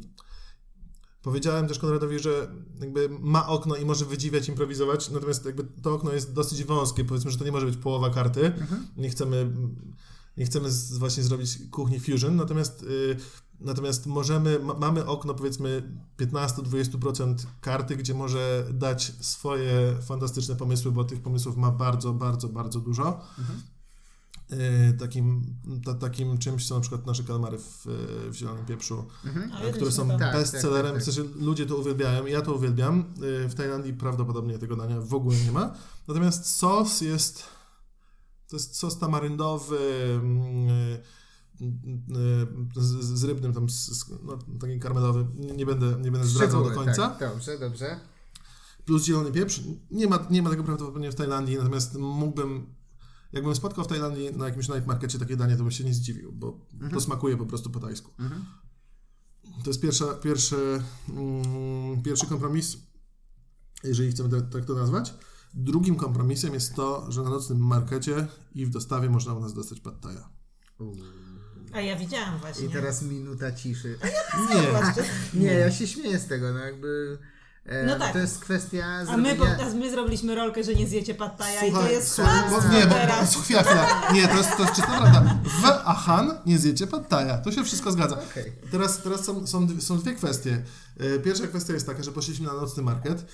Powiedziałem 1.26 1.68
też 1.68 1.78
Konradowi, 1.78 2.18
że 2.18 2.48
jakby 2.80 3.08
ma 3.08 3.48
okno 3.48 3.76
i 3.76 3.84
może 3.84 4.04
wydziwiać, 4.04 4.48
improwizować, 4.48 5.10
natomiast 5.10 5.44
jakby 5.44 5.64
to 5.82 5.94
okno 5.94 6.12
jest 6.12 6.32
dosyć 6.32 6.64
wąskie, 6.64 7.04
powiedzmy, 7.04 7.30
że 7.30 7.38
to 7.38 7.44
nie 7.44 7.52
może 7.52 7.66
być 7.66 7.76
połowa 7.76 8.10
karty. 8.10 8.52
Nie 8.96 9.10
chcemy, 9.10 9.52
nie 10.36 10.46
chcemy 10.46 10.70
z, 10.70 10.98
właśnie 10.98 11.22
zrobić 11.22 11.58
kuchni 11.70 12.00
fusion, 12.00 12.36
natomiast, 12.36 12.82
y, 12.82 13.16
natomiast 13.60 14.06
możemy, 14.06 14.58
ma, 14.58 14.74
mamy 14.74 15.06
okno 15.06 15.34
powiedzmy 15.34 15.98
15-20% 16.18 17.34
karty, 17.60 17.96
gdzie 17.96 18.14
może 18.14 18.66
dać 18.72 19.12
swoje 19.20 19.96
fantastyczne 20.02 20.56
pomysły, 20.56 20.92
bo 20.92 21.04
tych 21.04 21.22
pomysłów 21.22 21.56
ma 21.56 21.70
bardzo, 21.70 22.12
bardzo, 22.12 22.48
bardzo 22.48 22.80
dużo. 22.80 23.20
Y, 24.52 24.96
Takim, 24.98 25.42
ta, 25.84 25.94
takim 25.94 26.38
czymś 26.38 26.66
są 26.66 26.74
na 26.74 26.80
przykład 26.80 27.06
nasze 27.06 27.22
kalmary 27.24 27.58
w, 27.58 27.86
w 28.30 28.34
zielonym 28.34 28.66
pieprzu, 28.66 29.04
Ale 29.52 29.72
które 29.72 29.92
są 29.92 30.08
tam. 30.08 30.18
Tak, 30.18 30.32
bestsellerem, 30.34 30.92
tak, 30.92 31.04
tak, 31.04 31.12
w 31.12 31.14
sensie 31.14 31.30
ludzie 31.40 31.66
to 31.66 31.76
uwielbiają, 31.76 32.26
ja 32.26 32.42
to 32.42 32.54
uwielbiam. 32.54 33.04
Y, 33.44 33.48
W 33.48 33.54
Tajlandii 33.54 33.94
prawdopodobnie 33.94 34.58
tego 34.58 34.76
dania 34.76 35.00
w 35.00 35.14
ogóle 35.14 35.36
nie 35.36 35.52
ma. 35.52 35.74
Natomiast 36.08 36.56
sos 36.56 37.00
jest, 37.00 37.44
to 38.48 38.56
jest 38.56 38.76
sos 38.76 38.98
tamaryndowy, 38.98 39.78
mm, 40.22 40.68
y, 40.68 41.02
y, 42.76 42.82
z, 42.82 43.04
z 43.04 43.24
rybnym, 43.24 43.52
tam, 43.52 43.70
z, 43.70 44.10
no, 44.22 44.38
taki 44.60 44.80
karmelowy, 44.80 45.26
nie 45.56 45.66
będę, 45.66 45.86
nie 45.86 46.10
będę 46.10 46.26
zdradzał 46.26 46.64
do 46.64 46.70
końca. 46.70 47.10
Tak, 47.10 47.30
dobrze, 47.32 47.58
dobrze. 47.58 48.00
Plus 48.84 49.04
zielony 49.04 49.32
pieprz. 49.32 49.60
Nie 49.90 50.06
ma, 50.06 50.26
nie 50.30 50.42
ma 50.42 50.50
tego 50.50 50.64
prawdopodobnie 50.64 51.12
w 51.12 51.14
Tajlandii, 51.14 51.56
natomiast 51.56 51.94
mógłbym, 51.94 52.66
jakbym 53.32 53.54
spotkał 53.54 53.84
w 53.84 53.88
Tajlandii 53.88 54.36
na 54.36 54.44
jakimś 54.46 54.68
night 54.68 54.86
markecie 54.86 55.18
takie 55.18 55.36
danie, 55.36 55.56
to 55.56 55.62
bym 55.62 55.70
się 55.70 55.84
nie 55.84 55.94
zdziwił, 55.94 56.32
bo 56.32 56.66
to 56.92 57.00
smakuje 57.00 57.36
po 57.36 57.46
prostu 57.46 57.70
po 57.70 57.80
tajsku. 57.80 58.10
To 59.64 59.70
jest 59.70 59.80
pierwsza, 59.80 60.14
pierwszy, 60.14 60.82
mm, 61.08 62.02
pierwszy 62.02 62.26
kompromis, 62.26 62.78
jeżeli 63.84 64.10
chcemy 64.10 64.28
tak, 64.28 64.50
tak 64.50 64.64
to 64.64 64.74
nazwać. 64.74 65.14
Drugim 65.56 65.96
kompromisem 65.96 66.54
jest 66.54 66.74
to, 66.74 67.06
że 67.12 67.22
na 67.22 67.30
nocnym 67.30 67.58
markecie 67.58 68.26
i 68.54 68.66
w 68.66 68.70
dostawie 68.70 69.10
można 69.10 69.34
u 69.34 69.40
nas 69.40 69.54
dostać 69.54 69.80
pad 69.80 69.94
thai'a. 70.00 70.22
A 71.72 71.80
ja 71.80 71.96
widziałam 71.96 72.38
właśnie. 72.38 72.66
I 72.66 72.70
teraz 72.70 73.02
minuta 73.02 73.52
ciszy. 73.52 73.98
Nie, 75.34 75.40
Nie, 75.40 75.52
ja 75.54 75.70
się 75.70 75.86
śmieję 75.86 76.18
z 76.18 76.26
tego, 76.26 76.52
no 76.52 76.58
jakby... 76.58 77.18
E, 77.64 77.86
No 77.86 77.98
tak. 77.98 78.12
To 78.12 78.18
jest 78.18 78.38
kwestia 78.38 78.84
A 78.86 78.98
my, 79.16 79.28
zrobienia... 79.36 79.56
po, 79.56 79.62
a 79.64 79.74
my 79.74 79.90
zrobiliśmy 79.90 80.34
rolkę, 80.34 80.64
że 80.64 80.74
nie 80.74 80.86
zjecie 80.86 81.14
pattaja 81.14 81.64
i 81.66 81.72
to 81.72 81.90
jest 81.90 82.12
słuchaj, 82.12 82.42
bo, 82.42 82.48
kłamstwo 82.48 82.72
nie, 82.78 82.86
bo, 82.86 82.94
teraz. 82.94 83.36
chwila, 83.36 83.62
chwila. 83.62 84.12
Nie, 84.12 84.28
to 84.28 84.36
jest, 84.36 84.56
to 84.56 84.62
jest 84.62 84.74
czysta 84.74 84.98
prawda. 85.00 85.38
W 85.44 85.64
Ahan 85.64 86.38
nie 86.46 86.58
zjecie 86.58 86.86
pad 86.86 87.08
thai'a. 87.08 87.40
To 87.44 87.52
się 87.52 87.64
wszystko 87.64 87.92
zgadza. 87.92 88.18
Okej. 88.30 88.52
Teraz, 88.70 89.02
teraz 89.02 89.24
są, 89.24 89.46
są, 89.46 89.66
dwie- 89.66 89.80
są 89.80 89.98
dwie 89.98 90.14
kwestie. 90.14 90.62
E, 91.00 91.18
Pierwsza 91.18 91.46
kwestia 91.46 91.72
jest 91.72 91.86
taka, 91.86 92.02
że 92.02 92.12
poszliśmy 92.12 92.46
na 92.46 92.52
nocny 92.54 92.82
market 92.82 93.26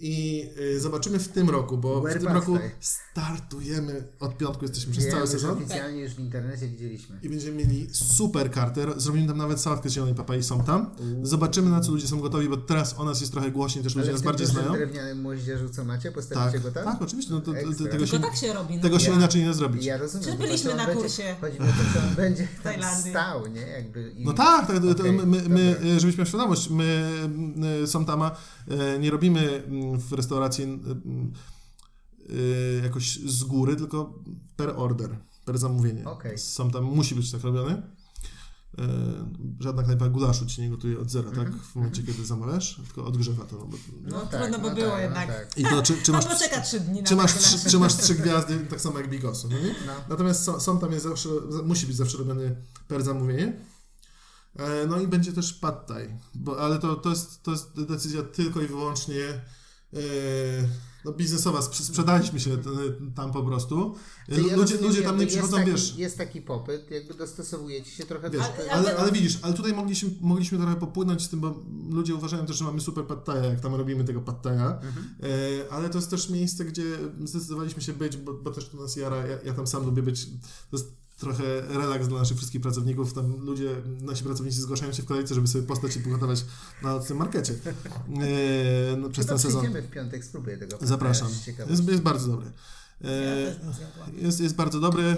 i 0.00 0.46
e, 0.76 0.80
zobaczymy 0.80 1.18
w 1.18 1.28
tym 1.28 1.50
roku, 1.50 1.78
bo 1.78 2.00
Where 2.00 2.20
w 2.20 2.22
tym 2.24 2.32
roku 2.32 2.58
thai? 2.58 2.70
startujemy 2.80 4.04
od 4.20 4.36
piątku, 4.38 4.64
jesteśmy 4.64 4.92
przez 4.92 5.08
cały 5.08 5.26
sezon. 5.26 5.50
oficjalnie 5.58 6.02
już 6.02 6.12
w 6.12 6.18
internecie 6.18 6.68
widzieliśmy. 6.68 7.18
I 7.22 7.28
będziemy 7.28 7.56
mieli 7.56 7.88
super 7.92 8.50
kartę. 8.50 8.86
Zrobimy 8.96 9.28
tam 9.28 9.36
nawet 9.36 9.60
sałatkę 9.60 9.88
z 9.88 9.92
zielonej 9.92 10.14
papai 10.14 10.42
są 10.42 10.64
tam. 10.64 10.90
Zobaczymy 11.22 11.70
na 11.70 11.80
co 11.80 11.90
ludzie 11.92 12.08
są 12.08 12.20
gotowi, 12.20 12.48
bo 12.48 12.56
teraz 12.56 12.94
o 12.98 13.04
nas 13.04 13.20
jest 13.20 13.32
trochę 13.32 13.50
głośniej, 13.50 13.84
też 13.84 13.94
ludzie 13.94 14.04
Ale 14.08 14.12
nas 14.12 14.22
bardziej 14.22 14.46
znają. 14.46 14.72
drewnianym 14.72 15.20
moździerzu, 15.20 15.68
co 15.68 15.84
macie, 15.84 16.02
Tak, 16.02 16.12
postawicie 16.14 16.60
go 16.60 16.70
tam? 16.70 16.84
tak, 16.84 17.02
oczywiście. 17.02 17.32
No 17.34 17.40
to, 17.40 17.52
to, 17.52 17.84
tego 17.90 18.06
się, 18.06 18.10
Tylko 18.12 18.26
tak 18.28 18.36
się 18.36 18.52
robi. 18.52 18.76
No. 18.76 18.82
tego 18.82 18.98
się 18.98 19.10
Ja- 19.10 19.16
inaczej 19.16 19.42
nie 19.44 19.54
zrobić. 19.54 19.84
Ja 19.84 19.96
rozumiem. 19.96 20.26
Czy 20.28 20.38
byliśmy 20.38 20.74
na 20.74 20.86
będzie- 20.86 21.02
kursie 21.02 21.36
Chodzi 21.40 21.58
o 21.58 21.62
to, 21.62 21.72
że 22.00 22.08
on 22.08 22.14
będzie 22.16 22.48
stał, 23.10 23.46
nie? 23.46 23.60
Jakby 23.60 24.10
i... 24.16 24.24
No 24.24 24.32
tak, 24.32 24.66
tak 24.66 24.76
Okej, 25.00 25.12
my, 25.12 25.26
my, 25.26 25.48
my, 25.48 25.74
dobra. 25.74 25.90
e, 25.90 26.00
żebyś 26.00 26.16
miał 26.18 26.26
świadomość, 26.26 26.70
my 26.70 27.10
e, 27.82 27.86
Somtama 27.86 28.36
e, 28.68 28.98
nie 28.98 29.10
robimy 29.10 29.62
mm, 29.66 29.89
w 29.98 30.12
restauracji 30.12 30.64
mm, 30.64 31.32
e, 32.28 32.84
jakoś 32.84 33.18
z 33.18 33.44
góry, 33.44 33.76
tylko 33.76 34.24
per 34.56 34.72
order, 34.76 35.16
per 35.44 35.58
zamówienie. 35.58 36.04
Okej. 36.04 36.38
Somtam 36.38 36.84
musi 36.84 37.14
być 37.14 37.30
tak 37.32 37.42
robiony. 37.42 37.82
E, 38.78 38.84
Żadna 39.60 39.82
knajpa 39.82 40.08
gulaszu 40.08 40.46
ci 40.46 40.62
nie 40.62 40.70
gotuje 40.70 40.98
od 40.98 41.10
zera, 41.10 41.30
tak? 41.30 41.52
W 41.54 41.76
momencie, 41.76 42.02
kiedy 42.02 42.24
zamawiasz, 42.24 42.80
tylko 42.86 43.04
odgrzewa 43.04 43.44
to. 43.44 43.56
No, 43.56 43.66
bo, 43.66 43.76
No, 44.02 44.20
tak, 44.20 44.40
trudno 44.40 44.58
by 44.58 44.68
no 44.68 44.74
było 44.74 44.90
tak, 44.90 45.02
jednak. 45.02 45.28
No 45.28 45.34
tak. 45.34 45.58
I 45.58 45.64
to 45.64 45.82
czy, 45.82 46.02
czy 46.02 46.12
masz... 46.12 46.26
Albo 46.26 46.38
czeka 46.38 46.60
trzy 46.60 46.80
dni 46.80 47.04
Czy 47.04 47.16
masz, 47.16 47.34
trzy, 47.34 47.70
czy 47.70 47.78
masz 47.78 47.96
trzy 47.96 48.14
gwiazdy, 48.14 48.58
tak 48.58 48.80
samo 48.80 48.98
jak 48.98 49.10
Bigosu, 49.10 49.48
no 49.48 49.58
nie? 49.58 49.74
No. 49.86 49.92
Natomiast 50.08 50.44
są, 50.44 50.60
są 50.60 50.78
tam 50.78 50.92
jest 50.92 51.04
zawsze, 51.04 51.28
musi 51.64 51.86
być 51.86 51.96
zawsze 51.96 52.18
robiony 52.18 52.56
per 52.88 53.02
zamówienie. 53.02 53.60
E, 54.56 54.86
No 54.86 55.00
i 55.00 55.06
będzie 55.06 55.32
też 55.32 55.52
pad 55.52 55.86
thai, 55.86 56.08
bo, 56.34 56.60
ale 56.60 56.78
to, 56.78 56.96
to, 56.96 57.10
jest, 57.10 57.42
to 57.42 57.50
jest 57.50 57.82
decyzja 57.82 58.22
tylko 58.22 58.60
i 58.60 58.66
wyłącznie 58.66 59.40
no, 61.04 61.12
biznesowa. 61.12 61.60
Sprze- 61.60 61.82
Sprzedaliśmy 61.84 62.40
się 62.40 62.58
t- 62.58 62.70
tam 63.14 63.32
po 63.32 63.42
prostu. 63.42 63.94
E, 64.28 64.40
ja 64.40 64.56
Ludzie, 64.56 64.76
ludzie 64.80 65.02
tam 65.02 65.18
nie 65.18 65.26
przychodzą, 65.26 65.56
jest 65.58 65.70
wiesz, 65.70 65.88
taki, 65.90 66.00
Jest 66.02 66.18
taki 66.18 66.42
popyt, 66.42 66.90
jakby 66.90 67.14
dostosowujecie 67.14 67.90
się 67.90 68.06
trochę 68.06 68.30
wiesz 68.30 68.40
do... 68.42 68.72
Ale- 68.72 68.96
ale, 68.96 69.12
widzisz, 69.12 69.38
ale 69.42 69.54
tutaj 69.54 69.72
mogliśmy, 69.72 70.10
mogliśmy 70.20 70.58
trochę 70.58 70.76
popłynąć 70.76 71.22
z 71.22 71.28
tym, 71.28 71.40
bo 71.40 71.62
ludzie 71.90 72.14
uważają 72.14 72.46
też, 72.46 72.56
że 72.56 72.64
mamy 72.64 72.80
super 72.80 73.04
thai, 73.06 73.44
jak 73.44 73.60
tam 73.60 73.74
robimy 73.74 74.04
tego 74.04 74.20
pad 74.20 74.42
thai'a. 74.42 74.70
E, 74.72 74.78
ale 75.72 75.88
to 75.90 75.98
jest 75.98 76.10
też 76.10 76.28
miejsce, 76.30 76.64
gdzie 76.64 76.84
zdecydowaliśmy 77.24 77.82
się 77.82 77.92
być, 77.92 78.16
bo, 78.16 78.34
bo 78.34 78.50
też 78.50 78.68
to 78.68 78.76
nas 78.76 78.96
jara, 78.96 79.16
ja, 79.26 79.38
ja 79.44 79.52
tam 79.52 79.66
sam 79.66 79.84
lubię 79.86 80.02
być. 80.02 80.26
To 80.70 80.76
jest 80.76 81.00
trochę 81.20 81.60
relaks 81.60 82.08
dla 82.08 82.18
naszych 82.18 82.36
wszystkich 82.36 82.60
pracowników. 82.60 83.12
Tam 83.12 83.40
ludzie, 83.40 83.76
nasi 84.00 84.24
pracownicy 84.24 84.60
zgłaszają 84.60 84.92
się 84.92 85.02
w 85.02 85.06
kolejce, 85.06 85.34
żeby 85.34 85.46
sobie 85.46 85.66
postać 85.66 85.96
i 85.96 86.00
pogotować 86.00 86.44
na 86.82 86.90
nocnym 86.90 87.18
markecie 87.18 87.54
e, 87.54 88.96
no, 88.96 89.10
przez 89.10 89.26
Chyba 89.26 89.38
ten 89.38 89.52
sezon. 89.52 89.82
w 89.82 89.90
piątek, 89.90 90.24
spróbuję 90.24 90.58
tego. 90.58 90.76
Zapraszam. 90.80 91.28
ciekawości. 91.44 91.76
Jest, 91.76 91.88
jest 91.88 92.02
bardzo 92.02 92.28
dobry. 92.28 92.52
E, 93.04 93.56
jest, 94.16 94.40
jest 94.40 94.54
bardzo 94.54 94.80
dobry. 94.80 95.16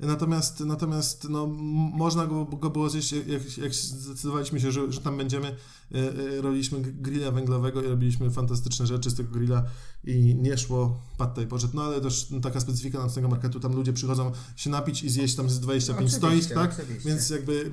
Natomiast, 0.00 0.60
natomiast 0.60 1.28
no, 1.28 1.46
można 1.92 2.26
go, 2.26 2.44
go 2.44 2.70
było 2.70 2.90
zjeść, 2.90 3.12
jak, 3.12 3.58
jak 3.58 3.74
zdecydowaliśmy 3.74 4.60
się, 4.60 4.72
że, 4.72 4.92
że 4.92 5.00
tam 5.00 5.16
będziemy. 5.16 5.56
E, 5.94 5.98
e, 6.38 6.40
robiliśmy 6.40 6.80
grilla 6.80 7.30
węglowego 7.30 7.82
i 7.82 7.86
robiliśmy 7.86 8.30
fantastyczne 8.30 8.86
rzeczy 8.86 9.10
z 9.10 9.14
tego 9.14 9.30
grilla 9.30 9.64
i 10.04 10.34
nie 10.34 10.58
szło 10.58 11.00
pad 11.16 11.34
thai 11.34 11.46
poszedł. 11.46 11.76
No 11.76 11.82
ale 11.82 12.00
też 12.00 12.30
no, 12.30 12.40
taka 12.40 12.60
specyfika 12.60 12.98
nocnego 12.98 13.28
marketu, 13.28 13.60
tam 13.60 13.72
ludzie 13.72 13.92
przychodzą 13.92 14.32
się 14.56 14.70
napić 14.70 15.02
i 15.02 15.10
zjeść 15.10 15.34
tam 15.34 15.50
z 15.50 15.60
25 15.60 15.96
Oczywiście, 15.96 16.18
stoisk, 16.18 16.54
tak? 16.54 16.80
oczywiście. 16.80 17.08
Więc 17.08 17.30
jakby 17.30 17.70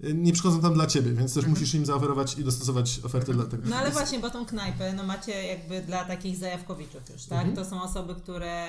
e, 0.00 0.14
nie 0.14 0.32
przychodzą 0.32 0.60
tam 0.60 0.74
dla 0.74 0.86
ciebie, 0.86 1.12
więc 1.12 1.34
też 1.34 1.46
musisz 1.46 1.74
im 1.74 1.86
zaoferować 1.86 2.38
i 2.38 2.44
dostosować 2.44 3.00
ofertę 3.04 3.32
dla 3.32 3.44
tego. 3.44 3.62
No 3.68 3.76
ale 3.76 3.90
właśnie, 3.90 4.18
bo 4.18 4.30
tą 4.30 4.46
knajpę 4.46 4.92
no 4.92 5.04
macie 5.04 5.46
jakby 5.46 5.82
dla 5.82 6.04
takich 6.04 6.36
zajawkowiczów 6.36 7.10
już, 7.12 7.24
tak? 7.24 7.46
Mhm. 7.46 7.56
To 7.56 7.64
są 7.64 7.82
osoby, 7.82 8.14
które 8.14 8.66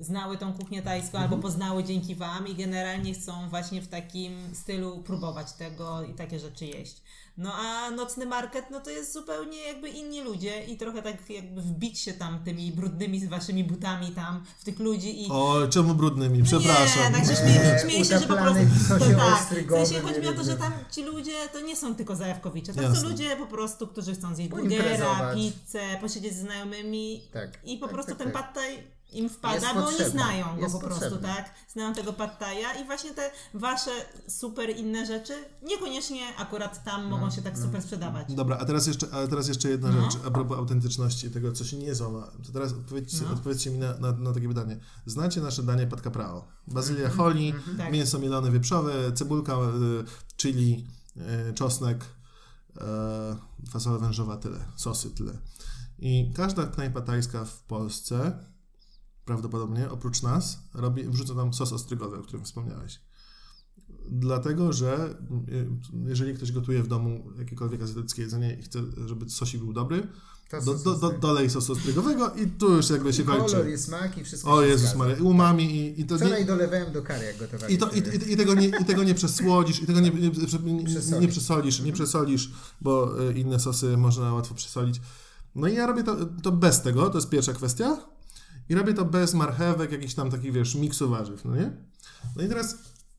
znały 0.00 0.36
tą 0.38 0.52
kuchnię 0.52 0.82
tajską 0.82 1.18
Mhm. 1.18 1.24
albo 1.24 1.42
poznały 1.42 1.84
dzięki 1.84 2.14
Wam 2.14 2.48
i 2.48 2.54
generalnie 2.54 3.14
chcą 3.14 3.48
właśnie 3.48 3.82
w 3.82 3.88
takim 3.88 4.54
stylu 4.54 5.02
próbować 5.02 5.52
tego 5.52 6.02
i 6.02 6.14
takie 6.14 6.38
rzeczy 6.38 6.66
jeść. 6.66 7.02
No 7.36 7.52
a 7.54 7.90
nocny 7.90 8.26
market, 8.26 8.64
no 8.70 8.80
to 8.80 8.90
jest 8.90 9.12
zupełnie 9.12 9.58
jakby 9.66 9.88
inni 9.88 10.20
ludzie 10.22 10.64
i 10.64 10.76
trochę 10.76 11.02
tak 11.02 11.30
jakby 11.30 11.62
wbić 11.62 11.98
się 11.98 12.12
tam 12.12 12.38
tymi 12.44 12.72
brudnymi 12.72 13.20
z 13.20 13.28
Waszymi 13.28 13.64
butami 13.64 14.10
tam 14.10 14.44
w 14.58 14.64
tych 14.64 14.78
ludzi 14.78 15.26
i 15.26 15.30
O, 15.30 15.68
czemu 15.70 15.94
brudnymi? 15.94 16.42
Przepraszam. 16.42 17.12
nie, 17.12 17.18
także 17.18 17.36
śmieję, 17.36 17.60
Eee, 17.74 17.80
śmieję 17.84 18.04
się, 18.04 18.18
że 18.18 18.26
po 18.26 18.36
prostu... 18.36 18.60
sosie 18.88 19.14
tak, 19.16 19.66
w 19.66 19.70
sensie 19.70 20.00
chodzi 20.00 20.20
mi 20.20 20.26
o 20.28 20.32
to, 20.32 20.44
że 20.44 20.50
nie 20.52 20.56
tam 20.58 20.72
ci 20.92 21.02
ludzie 21.02 21.32
to 21.52 21.60
nie 21.60 21.76
są 21.76 21.94
tylko 21.94 22.16
zajawkowicze, 22.16 22.74
to 22.74 22.82
Jasne. 22.82 23.00
są 23.00 23.08
ludzie 23.08 23.36
po 23.36 23.46
prostu, 23.46 23.86
którzy 23.86 24.14
chcą 24.14 24.34
zjeść 24.34 24.50
burgera, 24.50 25.34
pizzę, 25.34 25.80
posiedzieć 26.00 26.34
ze 26.34 26.40
znajomymi 26.40 27.22
Tak, 27.32 27.58
i 27.64 27.76
po 27.78 27.86
tak, 27.86 27.94
prostu 27.94 28.10
tak, 28.10 28.18
ten 28.18 28.32
tak. 28.32 28.42
pad 28.42 28.54
thai 28.54 28.99
im 29.12 29.28
wpada, 29.28 29.74
bo 29.74 29.80
oni 29.80 29.86
potrzebny. 29.86 30.10
znają 30.12 30.46
go 30.60 30.70
po 30.70 30.78
prostu, 30.78 31.00
potrzebny. 31.00 31.28
tak? 31.28 31.54
Znają 31.68 31.94
tego 31.94 32.12
pattaja 32.12 32.74
i 32.74 32.84
właśnie 32.86 33.10
te 33.14 33.30
wasze 33.54 33.90
super 34.28 34.76
inne 34.76 35.06
rzeczy 35.06 35.32
niekoniecznie 35.62 36.36
akurat 36.36 36.84
tam 36.84 37.02
No, 37.02 37.08
mogą 37.18 37.30
się 37.30 37.42
tak 37.42 37.58
super 37.58 37.82
sprzedawać. 37.82 38.34
Dobra, 38.34 38.58
a 38.58 38.64
teraz 38.64 38.86
jeszcze, 38.86 39.06
a 39.14 39.26
teraz 39.26 39.48
jeszcze 39.48 39.68
jedna 39.70 39.90
No. 39.90 40.02
rzecz 40.02 40.20
a 40.26 40.30
propos 40.30 40.58
autentyczności, 40.58 41.30
tego 41.30 41.52
co 41.52 41.64
się 41.64 41.76
nie 41.76 41.94
złama. 41.94 42.30
To 42.46 42.52
teraz 42.52 42.72
odpowiedzcie, 42.72 43.18
No. 43.24 43.32
odpowiedzcie 43.32 43.70
mi 43.70 43.78
na, 43.78 43.94
na, 43.98 44.12
na 44.12 44.32
takie 44.34 44.48
pytanie. 44.48 44.78
Znacie 45.06 45.40
nasze 45.40 45.62
danie 45.62 45.86
pad 45.86 46.00
caprao? 46.00 46.48
Bazylia 46.66 47.04
Mhm. 47.08 47.16
holi, 47.18 47.54
Tak. 47.78 47.92
mięso 47.92 48.18
mielone 48.18 48.50
wieprzowe, 48.50 49.12
cebulka, 49.12 49.52
y, 49.54 49.56
chili, 50.36 50.86
y, 51.50 51.54
czosnek, 51.54 52.04
y, 52.76 52.80
fasola 53.70 53.98
wężowa, 53.98 54.36
tyle, 54.36 54.58
sosy, 54.76 55.10
tyle. 55.10 55.32
I 55.98 56.32
każda 56.36 56.66
knajpa 56.66 57.00
tajska 57.00 57.44
w 57.44 57.62
Polsce, 57.62 58.38
prawdopodobnie, 59.24 59.90
oprócz 59.90 60.22
nas, 60.22 60.58
robi, 60.74 61.04
wrzuca 61.08 61.34
tam 61.34 61.54
sos 61.54 61.72
ostrygowy, 61.72 62.18
o 62.18 62.22
którym 62.22 62.44
wspomniałeś. 62.44 63.00
Dlatego, 64.10 64.72
że 64.72 65.14
y, 65.48 65.68
jeżeli 66.08 66.34
ktoś 66.34 66.52
gotuje 66.52 66.82
w 66.82 66.88
domu 66.88 67.24
jakiekolwiek 67.38 67.82
azjatyckie 67.82 68.22
jedzenie 68.22 68.54
i 68.60 68.62
chce, 68.62 68.80
żeby 69.06 69.30
sosik 69.30 69.60
był 69.60 69.72
dobry, 69.72 70.06
To 70.50 70.56
do, 70.60 70.72
sos 70.72 70.82
do, 70.82 70.90
do, 70.90 70.90
ostrygowy. 70.96 71.18
dolej 71.18 71.50
sosu 71.50 71.72
ostrygowego 71.72 72.34
i 72.34 72.46
tu 72.46 72.76
już 72.76 72.90
jakby 72.90 73.12
się 73.12 73.24
Kolor 73.24 73.50
kończy. 73.50 73.70
i 73.72 73.78
smak 73.78 74.18
i 74.18 74.24
wszystko 74.24 74.52
O 74.52 74.62
Jezus. 74.62 74.94
Maria, 74.94 75.16
i 75.16 75.20
umami 75.22 75.76
i, 75.76 76.00
i 76.00 76.04
to 76.06 76.16
Wczoraj 76.16 76.40
nie, 76.40 76.46
dolewałem 76.46 76.92
do 76.92 77.02
kary, 77.02 77.26
jak 77.26 77.38
gotowaliśmy. 77.38 77.74
i, 77.74 77.78
to, 77.78 77.90
i, 77.90 78.32
i, 78.32 78.36
tego 78.36 78.54
nie, 78.54 78.68
I 78.68 78.84
tego 78.84 79.02
nie 79.04 79.14
przesłodzisz, 79.14 79.82
i 79.82 79.86
tego 79.86 80.00
nie, 80.00 80.10
nie, 80.10 80.20
nie, 80.20 80.72
nie, 80.72 80.84
Przesolisz. 80.84 81.20
nie 81.20 81.28
przesolisz, 81.28 81.80
nie 81.80 81.92
przesolisz, 81.92 82.50
bo 82.80 83.22
y, 83.30 83.32
inne 83.38 83.60
sosy 83.60 83.96
można 83.96 84.34
łatwo 84.34 84.54
przesolić. 84.54 85.00
No 85.54 85.68
i 85.68 85.74
ja 85.74 85.86
robię 85.86 86.02
to, 86.04 86.16
to 86.42 86.52
bez 86.52 86.82
tego, 86.82 87.10
to 87.10 87.18
jest 87.18 87.28
pierwsza 87.28 87.52
kwestia. 87.52 87.96
I 88.70 88.74
robię 88.74 88.94
to 88.94 89.04
bez 89.04 89.34
marchewek, 89.34 89.92
jakichś 89.92 90.14
tam 90.14 90.30
takich, 90.30 90.52
wiesz, 90.52 90.74
miksu 90.74 91.10
warzyw, 91.10 91.44
no 91.44 91.56
nie? 91.56 91.72
No 92.36 92.42
i 92.42 92.48
teraz 92.48 92.78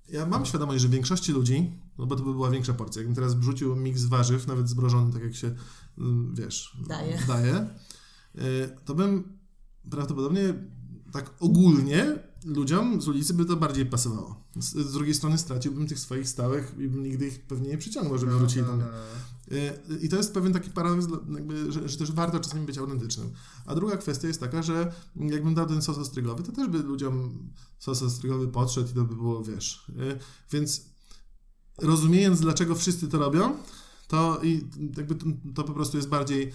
ja 0.10 0.26
mam 0.26 0.46
świadomość, 0.46 0.82
że 0.82 0.90
większości 0.90 1.32
ludzi, 1.32 1.72
no 1.98 2.06
bo 2.06 2.16
to 2.16 2.24
by 2.24 2.32
była 2.32 2.50
większa 2.50 2.74
porcja, 2.74 3.00
jakbym 3.00 3.16
teraz 3.16 3.34
wrzucił 3.36 3.76
miks 3.76 4.04
warzyw, 4.04 4.48
nawet 4.48 4.70
zbrożony, 4.70 5.14
tak 5.14 5.24
jak 5.24 5.36
się, 5.36 5.56
mm, 5.98 6.36
wiesz, 6.36 6.78
Daje. 6.88 7.18
daje 7.28 7.68
y, 8.36 8.70
to 8.86 8.96
bym 8.96 9.40
prawdopodobnie 9.90 10.54
tak 11.12 11.34
ogólnie 11.40 12.20
ludziom 12.46 13.02
z 13.02 13.08
ulicy 13.08 13.34
by 13.34 13.46
to 13.46 13.56
bardziej 13.58 13.86
pasowało. 13.86 14.44
Z, 14.56 14.74
z 14.74 14.94
drugiej 14.94 15.14
strony 15.14 15.38
straciłbym 15.38 15.88
tych 15.88 16.00
swoich 16.00 16.30
stałych 16.30 16.76
i 16.80 16.88
bym 16.88 17.04
nigdy 17.04 17.28
ich 17.28 17.42
pewnie 17.42 17.70
nie 17.70 17.78
przyciągnął, 17.78 18.18
żeby 18.18 18.38
wrócili 18.38 18.62
no, 18.62 18.68
tam. 18.68 18.80
no. 18.80 18.86
Y, 18.86 18.90
I 20.02 20.10
to 20.10 20.18
jest 20.18 20.34
pewien 20.34 20.54
taki 20.54 20.70
paradoks, 20.70 21.08
jakby, 21.36 21.72
że, 21.72 21.90
że 21.90 21.98
też 21.98 22.12
warto 22.12 22.40
czasami 22.40 22.66
być 22.66 22.78
autentycznym. 22.78 23.32
A 23.66 23.76
druga 23.76 23.98
kwestia 23.98 24.28
jest 24.28 24.40
taka, 24.40 24.64
że 24.64 24.94
jakbym 25.16 25.54
dał 25.56 25.66
ten 25.66 25.82
sos 25.82 25.98
ostrygowy, 25.98 26.44
to 26.44 26.52
też 26.52 26.68
by 26.68 26.78
ludziom 26.78 27.40
sos 27.80 28.02
ostrygowy 28.04 28.48
podszedł 28.48 28.90
i 28.90 28.94
to 28.94 29.04
by 29.04 29.16
było, 29.16 29.44
wiesz. 29.44 29.86
y, 29.90 30.20
Więc 30.52 30.86
rozumiejąc, 31.78 32.42
dlaczego 32.42 32.76
wszyscy 32.76 33.08
to 33.08 33.20
robią, 33.20 33.58
to, 34.08 34.40
i 34.44 34.68
jakby 34.98 35.16
to, 35.16 35.26
to 35.56 35.64
po 35.64 35.74
prostu 35.74 35.98
jest 35.98 36.10
bardziej 36.10 36.52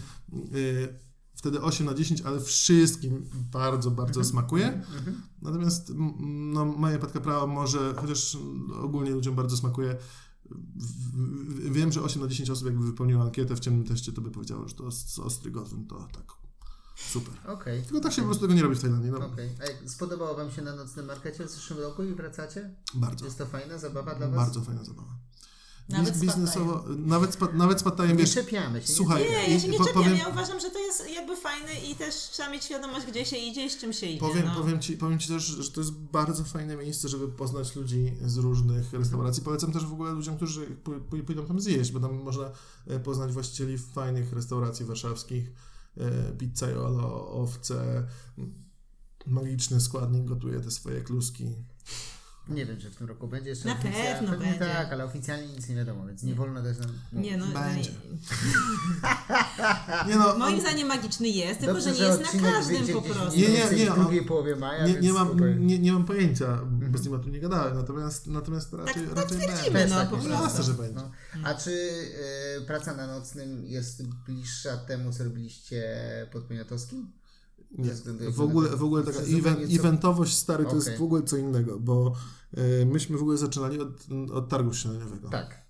y, 0.55 0.99
wtedy 1.34 1.62
8 1.62 1.86
na 1.86 1.94
10, 1.94 2.22
ale 2.22 2.40
wszystkim 2.40 3.28
bardzo, 3.53 3.90
bardzo 3.90 4.24
smakuje. 4.24 4.66
Mhm. 4.66 5.22
Natomiast 5.42 5.92
no, 6.18 6.64
moje 6.64 6.99
patka 6.99 7.20
prawa 7.20 7.47
może, 7.47 7.94
chociaż 7.97 8.38
ogólnie 8.82 9.11
ludziom 9.11 9.34
bardzo 9.34 9.57
smakuje, 9.57 9.97
wiem, 11.70 11.92
że 11.92 12.03
8 12.03 12.22
na 12.22 12.28
10 12.28 12.51
osób 12.51 12.66
jakby 12.66 12.86
wypełniło 12.86 13.22
ankietę 13.22 13.57
w 13.57 13.61
ciemnym 13.61 13.84
teście, 13.84 14.12
to 14.12 14.20
by 14.20 14.30
powiedziało, 14.30 14.68
że 14.68 14.74
to 14.74 14.90
z 14.90 15.18
ostrygowym 15.18 15.86
to 15.86 16.09
tak 16.12 16.24
super. 16.97 17.34
Okej. 17.47 17.82
Tylko 17.82 18.01
tak 18.01 18.12
się 18.12 18.22
po 18.22 18.26
prostu 18.28 18.42
tego 18.42 18.55
nie 18.55 18.62
robi 18.62 18.74
w 18.76 18.80
Tajlandii, 18.80 19.11
no 19.11 19.26
Okej. 19.26 19.51
A 19.61 19.64
jak 19.64 19.90
spodobało 19.90 20.36
Wam 20.36 20.51
się 20.51 20.62
na 20.62 20.76
nocnym 20.76 21.07
markecie 21.07 21.47
w 21.47 21.51
zeszłym 21.51 21.78
roku 21.80 22.03
i 22.03 22.14
wracacie? 22.14 22.74
bardzo, 22.94 23.24
Jest 23.24 23.38
to 23.38 23.47
fajna 23.47 23.78
zabawa 23.78 24.14
dla 24.14 24.28
Was? 24.28 24.36
bardzo 24.36 24.61
fajna 24.62 24.84
zabawa. 24.84 25.18
Nawet 25.89 26.18
biznesowo, 26.18 26.84
nawet 26.99 27.32
z, 27.32 27.37
pa- 27.37 27.53
nawet 27.53 27.84
Nie 28.09 28.14
wiesz, 28.14 28.34
czepiamy 28.34 28.82
się. 28.82 28.89
słuchaj, 28.93 29.22
Nie, 29.22 29.55
ja 29.55 29.61
się 29.61 29.68
nie 29.68 29.78
po- 29.78 29.84
czepiam, 29.84 30.03
powiem- 30.03 30.16
ja 30.18 30.28
uważam, 30.28 30.61
że 30.61 30.70
to 30.70 30.78
jest 30.78 31.11
jakby 31.14 31.37
fajne 31.37 31.74
i 31.91 31.95
też 31.95 32.14
trzeba 32.14 32.51
mieć 32.51 32.64
świadomość, 32.64 33.07
gdzie 33.07 33.24
się 33.24 33.37
idzie 33.37 33.66
i 33.66 33.70
z 33.70 33.78
czym 33.78 33.93
się 33.93 34.07
idzie. 34.07 34.20
Powiem, 34.20 34.47
no. 34.47 34.55
powiem, 34.55 34.80
ci, 34.80 34.97
powiem 34.97 35.18
Ci 35.18 35.28
też, 35.28 35.43
że 35.45 35.70
to 35.70 35.80
jest 35.80 35.93
bardzo 35.93 36.45
fajne 36.45 36.76
miejsce, 36.76 37.09
żeby 37.09 37.28
poznać 37.28 37.76
ludzi 37.76 38.12
z 38.24 38.37
różnych 38.37 38.93
restauracji. 38.93 39.43
Polecam 39.43 39.72
też 39.72 39.87
w 39.87 39.93
ogóle 39.93 40.12
ludziom, 40.12 40.37
którzy 40.37 40.66
pó- 40.84 41.01
pó- 41.11 41.22
pójdą 41.22 41.47
tam 41.47 41.61
zjeść, 41.61 41.93
bo 41.93 42.01
tam 42.01 42.14
można 42.22 42.51
e, 42.87 43.01
poznać 43.01 43.32
właścicieli 43.32 43.78
fajnych 43.78 44.32
restauracji 44.32 44.87
warszawskich. 44.87 45.53
E, 45.97 46.32
Pizzaiolo, 46.32 47.30
owce, 47.32 48.07
magiczny 49.26 49.80
składnik 49.80 50.24
gotuje 50.24 50.61
te 50.61 50.70
swoje 50.70 51.01
kluski. 51.01 51.55
Nie 52.49 52.66
wiem, 52.66 52.80
czy 52.80 52.90
w 52.90 52.97
tym 52.97 53.07
roku 53.09 53.28
będzie 53.28 53.51
jeszcze 53.51 53.68
Na 53.68 53.74
pewno 53.74 54.30
Pewnie 54.30 54.47
będzie. 54.47 54.59
tak, 54.59 54.92
ale 54.92 55.05
oficjalnie 55.05 55.47
nic 55.47 55.68
nie 55.68 55.74
wiadomo, 55.76 56.07
więc 56.07 56.22
nie 56.22 56.34
wolno 56.34 56.62
też 56.62 56.78
nam. 56.78 56.92
Nie, 57.12 57.36
no, 57.36 57.47
Będzie. 57.47 57.90
nie- 57.90 57.97
Nie 60.09 60.16
no, 60.16 60.38
moim 60.38 60.61
zdaniem 60.61 60.88
magiczny 60.88 61.28
jest, 61.28 61.61
tylko 61.61 61.74
Dobrze, 61.74 61.94
że 61.94 62.01
nie 62.01 62.07
jest 62.09 62.34
na 62.34 62.51
każdym 62.53 62.86
po 62.88 63.03
prostu. 63.03 63.40
Nie, 63.40 63.49
nie, 63.49 63.84
nie, 63.84 63.90
w 63.90 63.94
drugiej 63.94 64.24
połowie 64.24 64.57
maja, 64.57 64.86
nie, 64.86 64.94
nie, 64.94 65.12
mam, 65.12 65.66
nie, 65.66 65.78
nie 65.78 65.92
mam 65.92 66.05
pojęcia, 66.05 66.61
bo 66.90 66.99
z 66.99 67.05
nim 67.05 67.14
o 67.14 67.18
tym 67.18 67.32
nie 67.32 67.40
gadałem, 67.40 67.76
natomiast, 67.76 68.26
natomiast 68.26 68.72
raczej, 68.72 69.07
tak 69.07 69.16
raczej 69.16 69.38
twierdzimy, 69.38 69.70
będzie. 69.70 69.72
Też 69.72 69.90
no, 69.90 69.97
tak 69.97 70.09
po 70.11 70.16
myślę. 70.16 70.30
Jasne, 70.30 70.62
że 70.64 70.74
będzie. 70.74 70.94
No. 70.94 71.11
A 71.44 71.55
czy 71.55 71.70
y, 71.70 72.66
praca 72.66 72.94
na 72.97 73.07
nocnym 73.07 73.66
jest 73.66 74.03
bliższa 74.26 74.76
temu, 74.76 75.12
co 75.12 75.24
robiliście 75.24 75.82
pod 76.32 76.44
Poniatowskim? 76.44 77.12
Nie, 77.71 77.91
w 78.33 78.41
ogóle, 78.41 78.77
w 78.77 78.85
ogóle 78.85 79.03
taka 79.03 79.19
event, 79.19 79.59
co- 79.69 79.75
eventowość 79.77 80.37
stary 80.37 80.64
to 80.64 80.75
jest 80.75 80.97
w 80.99 81.03
ogóle 81.03 81.23
co 81.23 81.37
innego, 81.37 81.81
bo 81.81 82.12
y, 82.83 82.87
myśmy 82.87 83.19
w 83.19 83.23
ogóle 83.23 83.39
zaczynali 83.39 83.81
od, 83.81 84.07
od 84.33 84.49
targu 84.49 84.75
śniadaniowego. 84.75 85.29
Tak. 85.29 85.67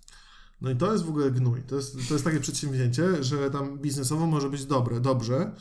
No 0.61 0.69
i 0.71 0.75
to 0.75 0.91
jest 0.93 1.05
w 1.05 1.09
ogóle 1.09 1.31
gnój. 1.31 1.63
To 1.63 1.75
jest, 1.75 1.97
to 2.07 2.13
jest 2.13 2.23
takie 2.25 2.39
przedsięwzięcie, 2.39 3.23
że 3.23 3.51
tam 3.51 3.79
biznesowo 3.79 4.27
może 4.27 4.49
być 4.49 4.65
dobre, 4.65 4.99
dobrze, 4.99 5.51